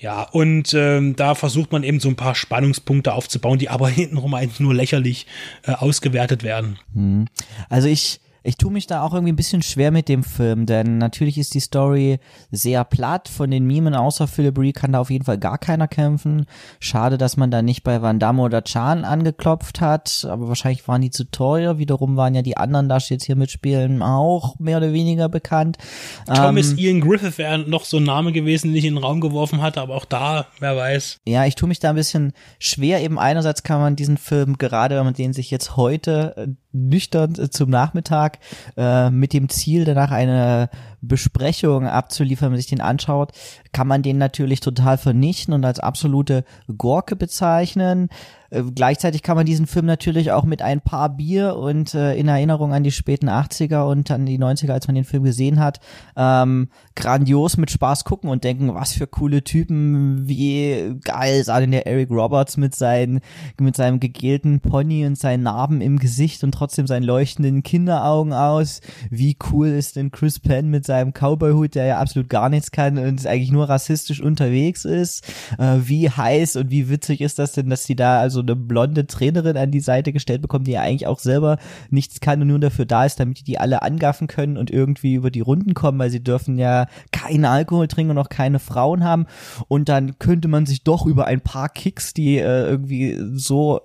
Ja, 0.00 0.22
und 0.22 0.72
ähm, 0.74 1.16
da 1.16 1.34
versucht 1.34 1.70
man 1.70 1.82
eben 1.82 2.00
so 2.00 2.08
ein 2.08 2.16
paar 2.16 2.34
Spannungspunkte 2.34 3.12
aufzubauen, 3.12 3.58
die 3.58 3.68
aber 3.68 3.88
hintenrum 3.90 4.32
eigentlich 4.34 4.60
nur 4.60 4.74
lächerlich 4.74 5.26
äh, 5.64 5.72
ausgewertet 5.72 6.42
werden. 6.42 6.78
Hm. 6.94 7.26
Also 7.68 7.88
ich 7.88 8.20
ich 8.42 8.56
tue 8.56 8.70
mich 8.70 8.86
da 8.86 9.02
auch 9.02 9.12
irgendwie 9.12 9.32
ein 9.32 9.36
bisschen 9.36 9.62
schwer 9.62 9.90
mit 9.90 10.08
dem 10.08 10.22
Film, 10.22 10.66
denn 10.66 10.98
natürlich 10.98 11.38
ist 11.38 11.54
die 11.54 11.60
Story 11.60 12.20
sehr 12.50 12.84
platt. 12.84 13.28
Von 13.28 13.50
den 13.50 13.66
Mimen 13.66 13.94
außer 13.94 14.28
Philip 14.28 14.58
Ree 14.58 14.72
kann 14.72 14.92
da 14.92 15.00
auf 15.00 15.10
jeden 15.10 15.24
Fall 15.24 15.38
gar 15.38 15.58
keiner 15.58 15.88
kämpfen. 15.88 16.46
Schade, 16.78 17.18
dass 17.18 17.36
man 17.36 17.50
da 17.50 17.62
nicht 17.62 17.82
bei 17.82 18.00
Van 18.00 18.18
Damme 18.18 18.42
oder 18.42 18.62
Chan 18.62 19.04
angeklopft 19.04 19.80
hat, 19.80 20.26
aber 20.30 20.48
wahrscheinlich 20.48 20.86
waren 20.86 21.02
die 21.02 21.10
zu 21.10 21.24
teuer. 21.24 21.78
Wiederum 21.78 22.16
waren 22.16 22.34
ja 22.34 22.42
die 22.42 22.56
anderen, 22.56 22.88
da 22.88 22.98
jetzt 23.08 23.24
hier 23.24 23.36
mitspielen, 23.36 24.02
auch 24.02 24.58
mehr 24.58 24.78
oder 24.78 24.92
weniger 24.92 25.28
bekannt. 25.28 25.78
Thomas 26.26 26.72
ähm, 26.72 26.78
Ian 26.78 27.00
Griffith 27.00 27.38
wäre 27.38 27.58
noch 27.58 27.84
so 27.84 27.98
ein 27.98 28.04
Name 28.04 28.32
gewesen, 28.32 28.68
den 28.68 28.76
ich 28.76 28.84
in 28.84 28.94
den 28.94 29.02
Raum 29.02 29.20
geworfen 29.20 29.62
hatte, 29.62 29.80
aber 29.80 29.94
auch 29.94 30.04
da, 30.04 30.46
wer 30.60 30.76
weiß. 30.76 31.18
Ja, 31.26 31.44
ich 31.46 31.54
tue 31.54 31.68
mich 31.68 31.78
da 31.78 31.90
ein 31.90 31.96
bisschen 31.96 32.32
schwer. 32.58 33.02
Eben 33.02 33.18
einerseits 33.18 33.62
kann 33.62 33.80
man 33.80 33.96
diesen 33.96 34.16
Film, 34.16 34.58
gerade 34.58 34.96
wenn 34.96 35.04
man 35.04 35.14
den 35.14 35.32
sich 35.32 35.50
jetzt 35.50 35.76
heute 35.76 36.34
äh, 36.36 36.48
nüchtern 36.86 37.34
zum 37.50 37.70
Nachmittag 37.70 38.38
äh, 38.76 39.10
mit 39.10 39.32
dem 39.32 39.48
Ziel, 39.48 39.84
danach 39.84 40.10
eine 40.10 40.70
Besprechung 41.00 41.86
abzuliefern, 41.86 42.46
wenn 42.46 42.52
man 42.52 42.60
sich 42.60 42.70
den 42.70 42.80
anschaut, 42.80 43.32
kann 43.72 43.86
man 43.86 44.02
den 44.02 44.18
natürlich 44.18 44.60
total 44.60 44.98
vernichten 44.98 45.54
und 45.54 45.64
als 45.64 45.80
absolute 45.80 46.44
Gorke 46.76 47.16
bezeichnen. 47.16 48.08
Äh, 48.50 48.62
gleichzeitig 48.74 49.22
kann 49.22 49.36
man 49.36 49.46
diesen 49.46 49.66
Film 49.66 49.86
natürlich 49.86 50.32
auch 50.32 50.44
mit 50.44 50.62
ein 50.62 50.80
paar 50.80 51.08
Bier 51.10 51.56
und 51.56 51.94
äh, 51.94 52.14
in 52.14 52.28
Erinnerung 52.28 52.72
an 52.72 52.82
die 52.82 52.90
späten 52.90 53.28
80er 53.28 53.88
und 53.88 54.10
an 54.10 54.26
die 54.26 54.38
90er, 54.38 54.72
als 54.72 54.86
man 54.88 54.94
den 54.94 55.04
Film 55.04 55.24
gesehen 55.24 55.60
hat, 55.60 55.80
ähm, 56.16 56.68
grandios 56.94 57.56
mit 57.56 57.70
Spaß 57.70 58.04
gucken 58.04 58.30
und 58.30 58.44
denken, 58.44 58.74
was 58.74 58.92
für 58.92 59.06
coole 59.06 59.44
Typen, 59.44 60.26
wie 60.26 60.94
geil 61.04 61.44
sah 61.44 61.60
denn 61.60 61.70
der 61.70 61.86
Eric 61.86 62.10
Roberts 62.10 62.56
mit, 62.56 62.74
seinen, 62.74 63.20
mit 63.60 63.76
seinem 63.76 64.00
gegelten 64.00 64.60
Pony 64.60 65.06
und 65.06 65.18
seinen 65.18 65.42
Narben 65.42 65.80
im 65.80 65.98
Gesicht 65.98 66.42
und 66.44 66.52
trotzdem 66.52 66.86
seinen 66.86 67.04
leuchtenden 67.04 67.62
Kinderaugen 67.62 68.32
aus. 68.32 68.80
Wie 69.10 69.36
cool 69.52 69.68
ist 69.68 69.96
denn 69.96 70.10
Chris 70.10 70.40
Penn 70.40 70.70
mit 70.70 70.86
seinem 70.86 71.12
Cowboy-Hut, 71.12 71.74
der 71.74 71.86
ja 71.86 71.98
absolut 71.98 72.28
gar 72.28 72.48
nichts 72.48 72.70
kann 72.70 72.98
und 72.98 73.26
eigentlich 73.26 73.52
nur 73.52 73.68
rassistisch 73.68 74.20
unterwegs 74.20 74.84
ist. 74.84 75.24
Äh, 75.58 75.78
wie 75.82 76.10
heiß 76.10 76.56
und 76.56 76.70
wie 76.70 76.88
witzig 76.88 77.20
ist 77.20 77.38
das 77.38 77.52
denn, 77.52 77.70
dass 77.70 77.84
sie 77.84 77.96
da 77.96 78.18
also 78.18 78.37
eine 78.40 78.56
blonde 78.56 79.06
Trainerin 79.06 79.56
an 79.56 79.70
die 79.70 79.80
Seite 79.80 80.12
gestellt 80.12 80.42
bekommen, 80.42 80.64
die 80.64 80.72
ja 80.72 80.82
eigentlich 80.82 81.06
auch 81.06 81.18
selber 81.18 81.58
nichts 81.90 82.20
kann 82.20 82.40
und 82.40 82.48
nur 82.48 82.58
dafür 82.58 82.86
da 82.86 83.04
ist, 83.04 83.20
damit 83.20 83.40
die 83.40 83.44
die 83.44 83.58
alle 83.58 83.82
angaffen 83.82 84.28
können 84.28 84.56
und 84.56 84.70
irgendwie 84.70 85.14
über 85.14 85.30
die 85.30 85.40
Runden 85.40 85.74
kommen, 85.74 85.98
weil 85.98 86.10
sie 86.10 86.22
dürfen 86.22 86.58
ja 86.58 86.86
keinen 87.12 87.46
Alkohol 87.46 87.88
trinken 87.88 88.12
und 88.12 88.18
auch 88.18 88.28
keine 88.28 88.58
Frauen 88.58 89.02
haben. 89.02 89.26
Und 89.68 89.88
dann 89.88 90.18
könnte 90.18 90.48
man 90.48 90.66
sich 90.66 90.84
doch 90.84 91.06
über 91.06 91.26
ein 91.26 91.40
paar 91.40 91.70
Kicks, 91.70 92.12
die 92.12 92.36
äh, 92.36 92.68
irgendwie 92.68 93.18
so 93.32 93.80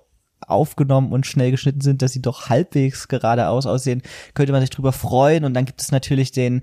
aufgenommen 0.46 1.12
und 1.12 1.26
schnell 1.26 1.50
geschnitten 1.50 1.80
sind, 1.80 2.02
dass 2.02 2.12
sie 2.12 2.22
doch 2.22 2.50
halbwegs 2.50 3.08
geradeaus 3.08 3.66
aussehen, 3.66 4.02
könnte 4.34 4.52
man 4.52 4.60
sich 4.60 4.70
drüber 4.70 4.92
freuen. 4.92 5.44
Und 5.44 5.54
dann 5.54 5.64
gibt 5.64 5.80
es 5.80 5.90
natürlich 5.90 6.32
den 6.32 6.62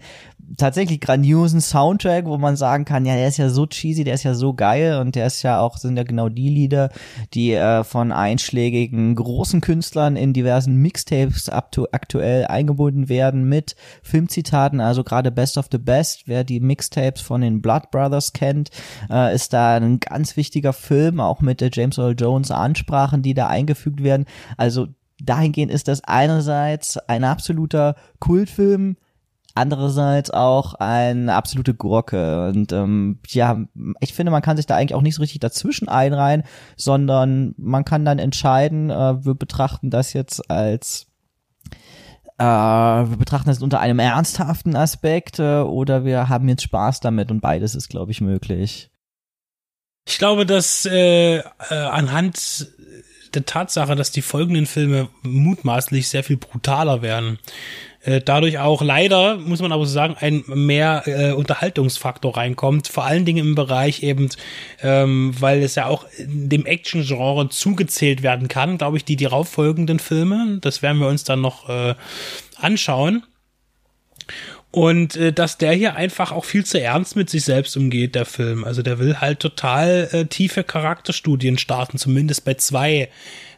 tatsächlich 0.57 0.99
grandiosen 1.01 1.61
Soundtrack, 1.61 2.25
wo 2.25 2.37
man 2.37 2.55
sagen 2.55 2.85
kann, 2.85 3.05
ja, 3.05 3.15
der 3.15 3.27
ist 3.27 3.37
ja 3.37 3.49
so 3.49 3.65
cheesy, 3.65 4.03
der 4.03 4.13
ist 4.13 4.23
ja 4.23 4.33
so 4.33 4.53
geil 4.53 4.99
und 4.99 5.15
der 5.15 5.27
ist 5.27 5.43
ja 5.43 5.59
auch, 5.59 5.77
sind 5.77 5.97
ja 5.97 6.03
genau 6.03 6.29
die 6.29 6.49
Lieder, 6.49 6.89
die 7.33 7.53
äh, 7.53 7.83
von 7.83 8.11
einschlägigen 8.11 9.15
großen 9.15 9.61
Künstlern 9.61 10.15
in 10.15 10.33
diversen 10.33 10.75
Mixtapes 10.75 11.49
aktuell 11.49 12.45
eingebunden 12.45 13.09
werden 13.09 13.45
mit 13.45 13.75
Filmzitaten, 14.03 14.79
also 14.79 15.03
gerade 15.03 15.31
Best 15.31 15.57
of 15.57 15.67
the 15.71 15.77
Best, 15.77 16.23
wer 16.27 16.43
die 16.43 16.59
Mixtapes 16.59 17.21
von 17.21 17.41
den 17.41 17.61
Blood 17.61 17.91
Brothers 17.91 18.33
kennt, 18.33 18.69
äh, 19.09 19.33
ist 19.33 19.53
da 19.53 19.75
ein 19.75 19.99
ganz 19.99 20.37
wichtiger 20.37 20.73
Film, 20.73 21.19
auch 21.19 21.41
mit 21.41 21.61
der 21.61 21.69
James 21.71 21.97
Earl 21.97 22.15
Jones 22.17 22.51
Ansprachen, 22.51 23.21
die 23.21 23.33
da 23.33 23.47
eingefügt 23.47 24.03
werden. 24.03 24.25
Also 24.57 24.87
dahingehend 25.21 25.71
ist 25.71 25.87
das 25.87 26.03
einerseits 26.03 26.97
ein 26.97 27.23
absoluter 27.23 27.95
Kultfilm, 28.19 28.97
andererseits 29.55 30.31
auch 30.31 30.73
eine 30.75 31.33
absolute 31.33 31.73
Gurke. 31.73 32.49
Und 32.49 32.71
ähm, 32.71 33.19
ja, 33.27 33.65
ich 33.99 34.13
finde, 34.13 34.31
man 34.31 34.41
kann 34.41 34.57
sich 34.57 34.65
da 34.65 34.75
eigentlich 34.75 34.95
auch 34.95 35.01
nicht 35.01 35.15
so 35.15 35.21
richtig 35.21 35.39
dazwischen 35.39 35.89
einreihen, 35.89 36.43
sondern 36.75 37.53
man 37.57 37.85
kann 37.85 38.05
dann 38.05 38.19
entscheiden, 38.19 38.89
äh, 38.89 39.25
wir 39.25 39.35
betrachten 39.35 39.89
das 39.89 40.13
jetzt 40.13 40.49
als 40.49 41.07
äh, 42.37 42.43
wir 42.43 43.17
betrachten 43.17 43.49
das 43.49 43.61
unter 43.61 43.79
einem 43.79 43.99
ernsthaften 43.99 44.75
Aspekt 44.75 45.39
äh, 45.39 45.59
oder 45.59 46.05
wir 46.05 46.27
haben 46.27 46.49
jetzt 46.49 46.63
Spaß 46.63 46.99
damit 46.99 47.29
und 47.29 47.39
beides 47.39 47.75
ist, 47.75 47.89
glaube 47.89 48.11
ich, 48.11 48.21
möglich. 48.21 48.89
Ich 50.07 50.17
glaube, 50.17 50.45
dass 50.47 50.85
äh, 50.85 51.37
äh, 51.37 51.43
anhand 51.69 52.67
der 53.33 53.45
Tatsache, 53.45 53.95
dass 53.95 54.11
die 54.11 54.21
folgenden 54.21 54.65
Filme 54.65 55.09
mutmaßlich 55.21 56.09
sehr 56.09 56.23
viel 56.23 56.37
brutaler 56.37 57.01
werden, 57.01 57.39
äh, 58.03 58.21
dadurch 58.23 58.57
auch 58.59 58.81
leider, 58.81 59.37
muss 59.37 59.61
man 59.61 59.71
aber 59.71 59.85
so 59.85 59.93
sagen, 59.93 60.15
ein 60.19 60.43
mehr 60.47 61.03
äh, 61.05 61.31
Unterhaltungsfaktor 61.33 62.35
reinkommt, 62.35 62.87
vor 62.87 63.05
allen 63.05 63.25
Dingen 63.25 63.45
im 63.45 63.55
Bereich 63.55 64.03
eben, 64.03 64.29
ähm, 64.81 65.33
weil 65.39 65.61
es 65.61 65.75
ja 65.75 65.85
auch 65.85 66.05
dem 66.19 66.65
Action-Genre 66.65 67.49
zugezählt 67.49 68.23
werden 68.23 68.47
kann, 68.47 68.77
glaube 68.77 68.97
ich, 68.97 69.05
die 69.05 69.17
darauf 69.17 69.49
folgenden 69.49 69.99
Filme, 69.99 70.57
das 70.61 70.81
werden 70.81 70.99
wir 70.99 71.07
uns 71.07 71.23
dann 71.23 71.41
noch 71.41 71.69
äh, 71.69 71.95
anschauen. 72.57 73.23
Und 74.71 75.17
äh, 75.17 75.33
dass 75.33 75.57
der 75.57 75.73
hier 75.73 75.95
einfach 75.97 76.31
auch 76.31 76.45
viel 76.45 76.65
zu 76.65 76.79
ernst 76.79 77.17
mit 77.17 77.29
sich 77.29 77.43
selbst 77.43 77.75
umgeht, 77.75 78.15
der 78.15 78.25
Film. 78.25 78.63
Also 78.63 78.81
der 78.81 78.99
will 78.99 79.19
halt 79.19 79.41
total 79.41 80.07
äh, 80.13 80.25
tiefe 80.25 80.63
Charakterstudien 80.63 81.57
starten, 81.57 81.97
zumindest 81.97 82.45
bei 82.45 82.53
zwei 82.53 83.09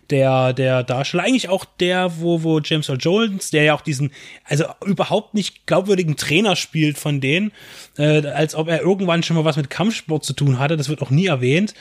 der, 0.10 0.54
der 0.54 0.84
Darsteller. 0.84 1.24
Eigentlich 1.24 1.50
auch 1.50 1.66
der, 1.66 2.20
wo, 2.20 2.44
wo 2.44 2.60
James 2.60 2.90
Earl 2.90 3.00
Jones, 3.00 3.52
der 3.52 3.64
ja 3.64 3.74
auch 3.74 3.82
diesen, 3.82 4.12
also 4.46 4.66
überhaupt 4.86 5.34
nicht 5.34 5.66
glaubwürdigen 5.66 6.16
Trainer 6.16 6.56
spielt 6.56 6.98
von 6.98 7.22
denen, 7.22 7.52
äh, 7.98 8.26
als 8.28 8.56
ob 8.56 8.68
er 8.68 8.82
irgendwann 8.82 9.24
schon 9.24 9.36
mal 9.36 9.46
was 9.46 9.58
mit 9.58 9.70
Kampfsport 9.70 10.24
zu 10.24 10.34
tun 10.34 10.60
hatte. 10.60 10.78
Das 10.78 10.90
wird 10.90 11.02
auch 11.02 11.10
nie 11.10 11.28
erwähnt 11.28 11.74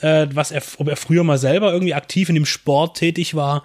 äh, 0.00 0.26
was 0.32 0.50
er, 0.50 0.62
ob 0.78 0.88
er 0.88 0.96
früher 0.96 1.24
mal 1.24 1.38
selber 1.38 1.72
irgendwie 1.72 1.94
aktiv 1.94 2.28
in 2.28 2.34
dem 2.34 2.46
Sport 2.46 2.96
tätig 2.96 3.34
war. 3.34 3.64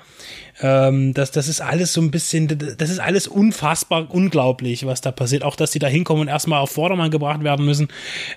Ähm, 0.62 1.14
das, 1.14 1.32
das 1.32 1.48
ist 1.48 1.62
alles 1.62 1.94
so 1.94 2.02
ein 2.02 2.12
bisschen, 2.12 2.48
das 2.78 2.90
ist 2.90 3.00
alles 3.00 3.28
unfassbar 3.28 4.08
unglaublich, 4.10 4.86
was 4.86 5.02
da 5.02 5.12
passiert. 5.12 5.44
Auch, 5.44 5.56
dass 5.56 5.72
die 5.72 5.80
da 5.80 5.88
hinkommen 5.88 6.22
und 6.22 6.28
erstmal 6.28 6.60
auf 6.60 6.72
Vordermann 6.72 7.12
gebracht 7.12 7.44
werden 7.44 7.66
müssen, 7.66 7.88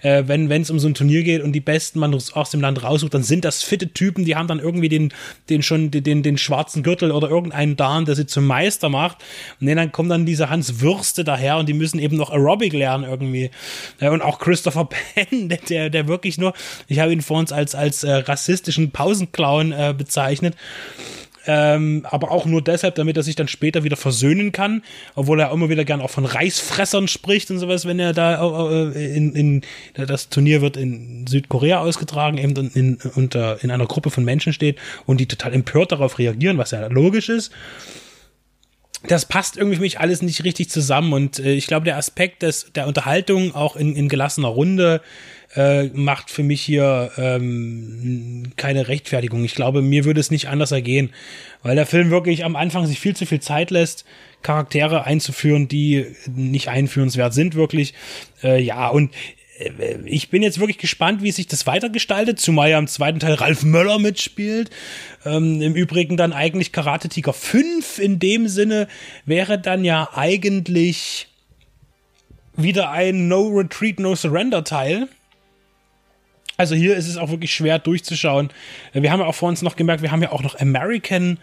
äh, 0.03 0.25
wenn 0.27 0.51
es 0.51 0.71
um 0.71 0.79
so 0.79 0.89
ein 0.89 0.95
Turnier 0.95 1.23
geht 1.23 1.43
und 1.43 1.53
die 1.53 1.61
Besten 1.61 1.99
man 1.99 2.15
aus 2.15 2.51
dem 2.51 2.61
Land 2.61 2.83
raussucht, 2.83 3.13
dann 3.13 3.23
sind 3.23 3.45
das 3.45 3.63
fitte 3.63 3.93
Typen, 3.93 4.25
die 4.25 4.37
haben 4.37 4.49
dann 4.49 4.59
irgendwie 4.59 4.89
den, 4.89 5.13
den 5.51 5.63
schon, 5.63 5.91
den, 5.91 6.23
den 6.23 6.39
schwarzen 6.39 6.83
Gürtel 6.83 7.11
oder 7.11 7.29
irgendeinen 7.29 7.77
Dan, 7.77 8.07
der 8.07 8.15
sie 8.15 8.27
zum 8.27 8.47
Meister 8.47 8.89
macht. 8.89 9.19
Und 9.61 9.67
dann 9.67 9.93
kommen 9.93 10.09
dann 10.09 10.27
diese 10.27 10.49
Hans 10.49 10.81
Würste 10.81 11.25
daher 11.25 11.59
und 11.59 11.69
die 11.69 11.75
müssen 11.75 11.99
eben 11.99 12.17
noch 12.17 12.31
Aerobic 12.31 12.73
lernen 12.73 13.05
irgendwie. 13.05 13.51
Äh, 14.01 14.09
und 14.09 14.23
auch 14.23 14.39
Christopher 14.39 14.89
Penn, 15.15 15.53
der, 15.69 15.91
der 15.91 16.09
wirklich 16.09 16.39
nur, 16.39 16.55
ich 16.89 16.99
habe 16.99 17.13
ihn 17.13 17.23
vor 17.23 17.39
uns 17.39 17.53
als, 17.53 17.75
als 17.75 18.05
äh, 18.05 18.13
rassistischen 18.13 18.91
Pausenclown 18.91 19.73
äh, 19.73 19.95
bezeichnet 19.97 20.55
ähm, 21.47 22.05
aber 22.11 22.31
auch 22.31 22.45
nur 22.47 22.63
deshalb, 22.63 22.97
damit 22.97 23.17
er 23.17 23.23
sich 23.23 23.37
dann 23.37 23.49
später 23.49 23.85
wieder 23.85 23.97
versöhnen 23.97 24.53
kann, 24.53 24.83
obwohl 25.15 25.41
er 25.41 25.53
immer 25.53 25.69
wieder 25.69 25.85
gern 25.85 26.01
auch 26.01 26.11
von 26.11 26.25
Reißfressern 26.25 27.09
spricht 27.09 27.51
und 27.51 27.59
sowas, 27.59 27.87
wenn 27.87 27.99
er 27.99 28.13
da 28.13 28.71
äh, 28.71 29.17
in, 29.17 29.35
in 29.35 29.63
das 29.95 30.29
Turnier 30.29 30.61
wird 30.61 30.77
in 30.77 31.27
Südkorea 31.27 31.81
ausgetragen, 31.81 32.39
eben 32.39 32.71
in, 32.75 32.99
unter, 33.15 33.63
in 33.63 33.71
einer 33.71 33.87
Gruppe 33.87 34.11
von 34.11 34.25
Menschen 34.25 34.53
steht 34.53 34.79
und 35.07 35.19
die 35.21 35.27
total 35.27 35.55
empört 35.55 35.93
darauf 35.93 36.19
reagieren, 36.19 36.59
was 36.59 36.73
ja 36.73 36.87
logisch 36.89 37.29
ist. 37.29 37.53
Das 39.09 39.27
passt 39.27 39.57
irgendwie 39.57 39.77
für 39.77 39.83
mich 39.83 40.01
alles 40.01 40.23
nicht 40.23 40.43
richtig 40.43 40.69
zusammen 40.69 41.13
und 41.13 41.39
äh, 41.39 41.53
ich 41.53 41.67
glaube, 41.67 41.85
der 41.85 41.97
Aspekt 41.97 42.43
des, 42.43 42.73
der 42.75 42.89
Unterhaltung 42.89 43.55
auch 43.55 43.77
in, 43.77 43.95
in 43.95 44.09
gelassener 44.09 44.49
Runde 44.49 45.01
äh, 45.57 45.85
macht 45.95 46.31
für 46.31 46.43
mich 46.43 46.61
hier 46.61 47.11
ähm, 47.17 48.53
keine 48.57 48.89
Rechtfertigung. 48.89 49.45
Ich 49.45 49.55
glaube, 49.55 49.83
mir 49.83 50.05
würde 50.05 50.21
es 50.21 50.31
nicht 50.31 50.49
anders 50.49 50.73
ergehen, 50.73 51.11
weil 51.63 51.77
der 51.77 51.87
Film 51.87 52.11
wirklich 52.11 52.45
am 52.45 52.57
Anfang 52.57 52.87
sich 52.87 53.01
viel 53.01 53.17
zu 53.17 53.27
viel 53.27 53.41
Zeit 53.41 53.71
lässt, 53.71 54.05
Charaktere 54.43 55.05
einzuführen, 55.05 55.67
die 55.67 56.07
nicht 56.27 56.69
einführenswert 56.69 57.35
sind, 57.35 57.55
wirklich. 57.55 57.95
Äh, 58.43 58.63
ja, 58.63 58.89
und 58.89 59.13
äh, 59.59 59.99
ich 60.05 60.29
bin 60.29 60.43
jetzt 60.43 60.61
wirklich 60.61 60.79
gespannt, 60.79 61.23
wie 61.23 61.33
sich 61.33 61.47
das 61.47 61.67
weitergestaltet, 61.67 62.39
zumal 62.39 62.71
ja 62.71 62.79
im 62.79 62.87
zweiten 62.87 63.19
Teil 63.19 63.35
Ralf 63.35 63.65
Möller 63.65 63.99
mitspielt. 63.99 64.71
Ähm, 65.25 65.63
Im 65.63 65.75
Übrigen 65.75 66.17
dann 66.17 66.33
eigentlich 66.33 66.73
Karate 66.73 67.09
Tiger 67.09 67.33
5 67.33 67.99
in 67.99 68.19
dem 68.19 68.49
Sinne 68.49 68.89
wäre 69.25 69.59
dann 69.59 69.85
ja 69.85 70.11
eigentlich 70.15 71.29
wieder 72.57 72.91
ein 72.91 73.29
No 73.29 73.49
Retreat, 73.49 73.99
No 73.99 74.15
Surrender 74.15 74.65
Teil. 74.65 75.09
Also 76.57 76.75
hier 76.75 76.97
ist 76.97 77.09
es 77.09 77.17
auch 77.17 77.31
wirklich 77.31 77.55
schwer 77.55 77.79
durchzuschauen. 77.79 78.51
Wir 78.93 79.13
haben 79.13 79.21
ja 79.21 79.27
auch 79.27 79.35
vor 79.35 79.49
uns 79.49 79.63
noch 79.63 79.77
gemerkt, 79.77 80.03
wir 80.03 80.11
haben 80.11 80.23
ja 80.23 80.33
auch 80.33 80.43
noch 80.43 80.59
American 80.59 81.39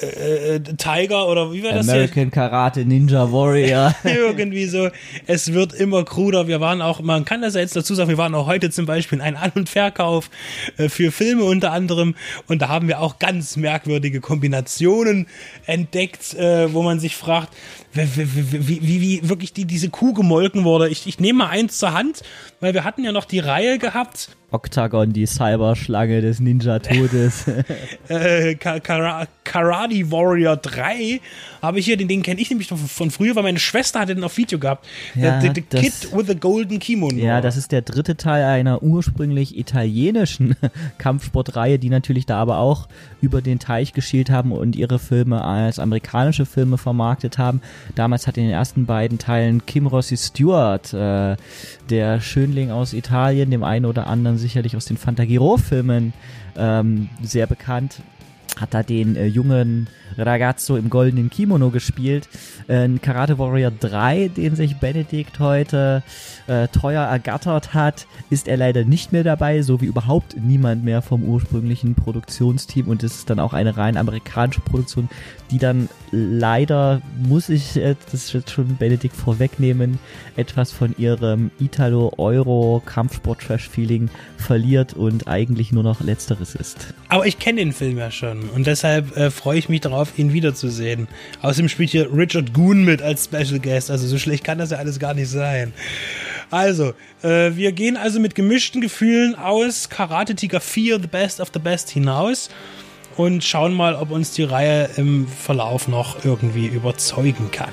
äh, 0.00 0.56
äh, 0.56 0.60
Tiger 0.60 1.26
oder 1.28 1.52
wie 1.52 1.64
war 1.64 1.72
das 1.72 1.88
American 1.88 2.30
Karate 2.30 2.84
Ninja 2.84 3.32
Warrior. 3.32 3.94
Irgendwie 4.04 4.66
so. 4.66 4.90
Es 5.26 5.52
wird 5.52 5.72
immer 5.72 6.04
kruder. 6.04 6.46
Wir 6.46 6.60
waren 6.60 6.82
auch, 6.82 7.00
man 7.00 7.24
kann 7.24 7.42
das 7.42 7.54
ja 7.54 7.60
jetzt 7.60 7.74
dazu 7.74 7.94
sagen, 7.94 8.08
wir 8.08 8.18
waren 8.18 8.34
auch 8.34 8.46
heute 8.46 8.70
zum 8.70 8.86
Beispiel 8.86 9.18
in 9.18 9.22
einem 9.22 9.36
An- 9.38 9.52
und 9.54 9.68
Verkauf 9.68 10.30
äh, 10.76 10.88
für 10.88 11.10
Filme 11.10 11.44
unter 11.44 11.72
anderem 11.72 12.14
und 12.46 12.62
da 12.62 12.68
haben 12.68 12.86
wir 12.86 13.00
auch 13.00 13.18
ganz 13.18 13.56
merkwürdige 13.56 14.20
Kombinationen 14.20 15.26
entdeckt, 15.66 16.34
äh, 16.34 16.72
wo 16.72 16.82
man 16.82 17.00
sich 17.00 17.16
fragt, 17.16 17.52
wie, 17.92 18.08
wie, 18.16 18.82
wie, 18.82 19.00
wie 19.00 19.28
wirklich 19.28 19.52
die, 19.52 19.64
diese 19.64 19.88
Kuh 19.88 20.12
gemolken 20.12 20.64
wurde. 20.64 20.88
Ich, 20.88 21.06
ich 21.06 21.18
nehme 21.18 21.38
mal 21.38 21.48
eins 21.48 21.78
zur 21.78 21.92
Hand, 21.92 22.22
weil 22.60 22.74
wir 22.74 22.84
hatten 22.84 23.02
ja 23.02 23.12
noch 23.12 23.24
die 23.24 23.40
Reihe 23.40 23.78
gehabt 23.78 24.30
Octagon, 24.50 25.12
die 25.12 25.26
Cyberschlange 25.26 26.22
des 26.22 26.40
Ninja-Todes. 26.40 27.46
äh, 28.08 28.54
Karate 28.54 30.10
Warrior 30.10 30.56
3 30.56 31.20
habe 31.60 31.78
ich 31.78 31.84
hier, 31.84 31.96
den, 31.96 32.08
den 32.08 32.22
kenne 32.22 32.40
ich 32.40 32.48
nämlich 32.48 32.68
von 32.68 33.10
früher, 33.10 33.36
weil 33.36 33.42
meine 33.42 33.58
Schwester 33.58 34.00
hatte 34.00 34.14
den 34.14 34.24
auf 34.24 34.36
Video 34.36 34.58
gehabt. 34.58 34.86
Ja, 35.14 35.40
the, 35.40 35.50
the 35.54 35.60
Kid 35.60 36.12
with 36.12 36.26
the 36.28 36.34
Golden 36.34 36.78
Kimono. 36.78 37.16
Ja, 37.16 37.40
das 37.40 37.56
ist 37.56 37.72
der 37.72 37.82
dritte 37.82 38.16
Teil 38.16 38.44
einer 38.44 38.82
ursprünglich 38.82 39.58
italienischen 39.58 40.56
Kampfsportreihe, 40.98 41.78
die 41.78 41.90
natürlich 41.90 42.24
da 42.24 42.38
aber 42.38 42.58
auch 42.58 42.88
über 43.20 43.42
den 43.42 43.58
Teich 43.58 43.92
geschielt 43.92 44.30
haben 44.30 44.52
und 44.52 44.76
ihre 44.76 44.98
Filme 44.98 45.44
als 45.44 45.78
amerikanische 45.78 46.46
Filme 46.46 46.78
vermarktet 46.78 47.36
haben. 47.38 47.60
Damals 47.94 48.26
hat 48.26 48.36
in 48.38 48.44
den 48.44 48.52
ersten 48.52 48.86
beiden 48.86 49.18
Teilen 49.18 49.66
Kim 49.66 49.86
Rossi 49.86 50.16
Stewart, 50.16 50.94
äh, 50.94 51.36
der 51.90 52.20
Schönling 52.20 52.70
aus 52.70 52.92
Italien, 52.92 53.50
dem 53.50 53.64
einen 53.64 53.86
oder 53.86 54.06
anderen 54.06 54.37
sicherlich 54.38 54.76
aus 54.76 54.84
den 54.86 54.96
Fantagiro-Filmen 54.96 56.12
ähm, 56.56 57.08
sehr 57.22 57.46
bekannt, 57.46 58.00
hat 58.60 58.74
da 58.74 58.82
den 58.82 59.16
äh, 59.16 59.26
jungen 59.26 59.88
Ragazzo 60.16 60.76
im 60.76 60.90
goldenen 60.90 61.30
Kimono 61.30 61.70
gespielt. 61.70 62.28
Äh, 62.66 62.88
Karate 63.00 63.38
Warrior 63.38 63.70
3, 63.70 64.28
den 64.28 64.56
sich 64.56 64.76
Benedikt 64.76 65.38
heute 65.38 66.02
äh, 66.46 66.68
teuer 66.68 67.04
ergattert 67.04 67.74
hat, 67.74 68.06
ist 68.30 68.48
er 68.48 68.56
leider 68.56 68.84
nicht 68.84 69.12
mehr 69.12 69.24
dabei, 69.24 69.62
so 69.62 69.80
wie 69.80 69.86
überhaupt 69.86 70.36
niemand 70.36 70.84
mehr 70.84 71.02
vom 71.02 71.24
ursprünglichen 71.24 71.94
Produktionsteam. 71.94 72.88
Und 72.88 73.02
es 73.02 73.16
ist 73.16 73.30
dann 73.30 73.40
auch 73.40 73.52
eine 73.52 73.76
rein 73.76 73.96
amerikanische 73.96 74.60
Produktion, 74.60 75.08
die 75.50 75.58
dann 75.58 75.88
leider, 76.10 77.02
muss 77.18 77.48
ich 77.48 77.76
äh, 77.76 77.94
das 78.10 78.32
jetzt 78.32 78.50
schon 78.50 78.76
Benedikt 78.76 79.16
vorwegnehmen, 79.16 79.98
etwas 80.36 80.72
von 80.72 80.94
ihrem 80.98 81.50
Italo-Euro-Kampfsport-Trash-Feeling 81.58 84.10
verliert 84.36 84.94
und 84.94 85.28
eigentlich 85.28 85.72
nur 85.72 85.82
noch 85.82 86.00
letzteres 86.00 86.54
ist. 86.54 86.94
Aber 87.08 87.26
ich 87.26 87.38
kenne 87.38 87.60
den 87.60 87.72
Film 87.72 87.98
ja 87.98 88.10
schon 88.10 88.47
und 88.54 88.66
deshalb 88.66 89.16
äh, 89.16 89.30
freue 89.30 89.58
ich 89.58 89.68
mich 89.68 89.80
darauf, 89.80 90.18
ihn 90.18 90.32
wiederzusehen. 90.32 91.08
Außerdem 91.42 91.68
spielt 91.68 91.90
hier 91.90 92.12
Richard 92.12 92.52
Goon 92.54 92.84
mit 92.84 93.02
als 93.02 93.24
Special 93.24 93.58
Guest, 93.60 93.90
also 93.90 94.06
so 94.06 94.18
schlecht 94.18 94.44
kann 94.44 94.58
das 94.58 94.70
ja 94.70 94.78
alles 94.78 94.98
gar 94.98 95.14
nicht 95.14 95.28
sein. 95.28 95.72
Also, 96.50 96.94
äh, 97.22 97.54
wir 97.54 97.72
gehen 97.72 97.96
also 97.96 98.20
mit 98.20 98.34
gemischten 98.34 98.80
Gefühlen 98.80 99.34
aus 99.34 99.88
Karate 99.90 100.34
Tiger 100.34 100.60
4 100.60 101.00
The 101.00 101.06
Best 101.06 101.40
of 101.40 101.50
the 101.52 101.58
Best 101.58 101.90
hinaus 101.90 102.48
und 103.16 103.44
schauen 103.44 103.74
mal, 103.74 103.94
ob 103.94 104.10
uns 104.10 104.32
die 104.32 104.44
Reihe 104.44 104.88
im 104.96 105.26
Verlauf 105.26 105.88
noch 105.88 106.24
irgendwie 106.24 106.66
überzeugen 106.66 107.50
kann. 107.50 107.72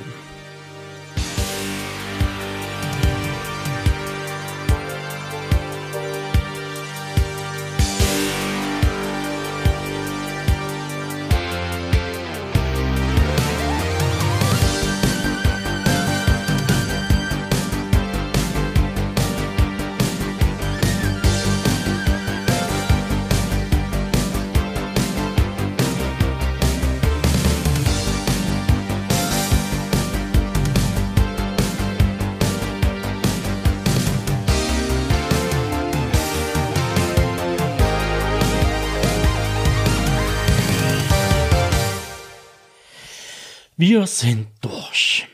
Wir 43.78 44.08
sind 44.08 44.48
durch. 44.62 45.28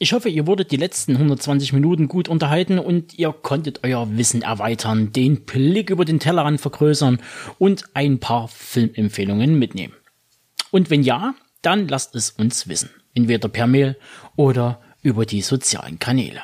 Ich 0.00 0.12
hoffe, 0.12 0.28
ihr 0.28 0.48
wurdet 0.48 0.72
die 0.72 0.76
letzten 0.76 1.12
120 1.12 1.72
Minuten 1.72 2.08
gut 2.08 2.28
unterhalten 2.28 2.80
und 2.80 3.16
ihr 3.16 3.32
konntet 3.32 3.84
euer 3.84 4.08
Wissen 4.16 4.42
erweitern, 4.42 5.12
den 5.12 5.44
Blick 5.44 5.90
über 5.90 6.04
den 6.04 6.18
Tellerrand 6.18 6.60
vergrößern 6.60 7.22
und 7.60 7.84
ein 7.94 8.18
paar 8.18 8.48
Filmempfehlungen 8.48 9.56
mitnehmen. 9.56 9.94
Und 10.72 10.90
wenn 10.90 11.04
ja, 11.04 11.36
dann 11.62 11.86
lasst 11.86 12.16
es 12.16 12.30
uns 12.30 12.66
wissen. 12.66 12.90
Entweder 13.14 13.48
per 13.48 13.68
Mail 13.68 13.96
oder 14.34 14.80
über 15.02 15.24
die 15.24 15.40
sozialen 15.40 16.00
Kanäle. 16.00 16.42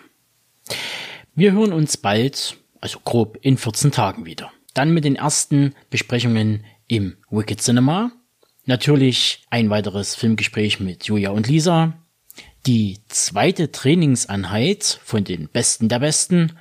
Wir 1.34 1.50
hören 1.50 1.72
uns 1.72 1.96
bald, 1.96 2.56
also 2.80 3.00
grob 3.04 3.36
in 3.42 3.58
14 3.58 3.90
Tagen 3.90 4.26
wieder. 4.26 4.52
Dann 4.74 4.94
mit 4.94 5.04
den 5.04 5.16
ersten 5.16 5.74
Besprechungen 5.90 6.64
im 6.86 7.16
Wicked 7.30 7.60
Cinema. 7.60 8.12
Natürlich 8.64 9.44
ein 9.50 9.70
weiteres 9.70 10.14
Filmgespräch 10.14 10.80
mit 10.80 11.04
Julia 11.04 11.30
und 11.30 11.48
Lisa 11.48 11.94
die 12.66 13.00
zweite 13.08 13.72
Trainingseinheit 13.72 15.00
von 15.04 15.24
den 15.24 15.48
Besten 15.48 15.88
der 15.88 15.98
Besten 15.98 16.52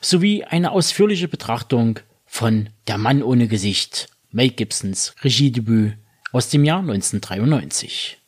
sowie 0.00 0.44
eine 0.44 0.72
ausführliche 0.72 1.28
Betrachtung 1.28 2.00
von 2.26 2.70
Der 2.88 2.98
Mann 2.98 3.22
ohne 3.22 3.46
Gesicht, 3.46 4.08
Mel 4.30 4.50
Gibsons 4.50 5.14
Regiedebüt 5.22 5.96
aus 6.32 6.48
dem 6.48 6.64
Jahr 6.64 6.80
1993. 6.80 8.18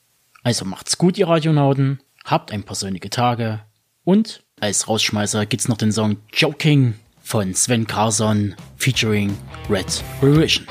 Also 0.45 0.65
macht's 0.65 0.99
gut, 0.99 1.19
ihr 1.19 1.27
Radionauten, 1.27 1.99
habt 2.25 2.53
ein 2.53 2.63
paar 2.63 2.77
sonnige 2.77 3.11
Tage 3.11 3.61
und 4.05 4.45
als 4.61 4.89
Rausschmeißer 4.89 5.47
gibt's 5.47 5.69
noch 5.69 5.79
den 5.79 5.91
Song 5.91 6.19
Joking 6.33 6.95
von 7.21 7.55
Sven 7.55 7.89
Carson 7.89 8.55
featuring 8.77 9.37
Red 9.69 10.03
Revision. 10.23 10.65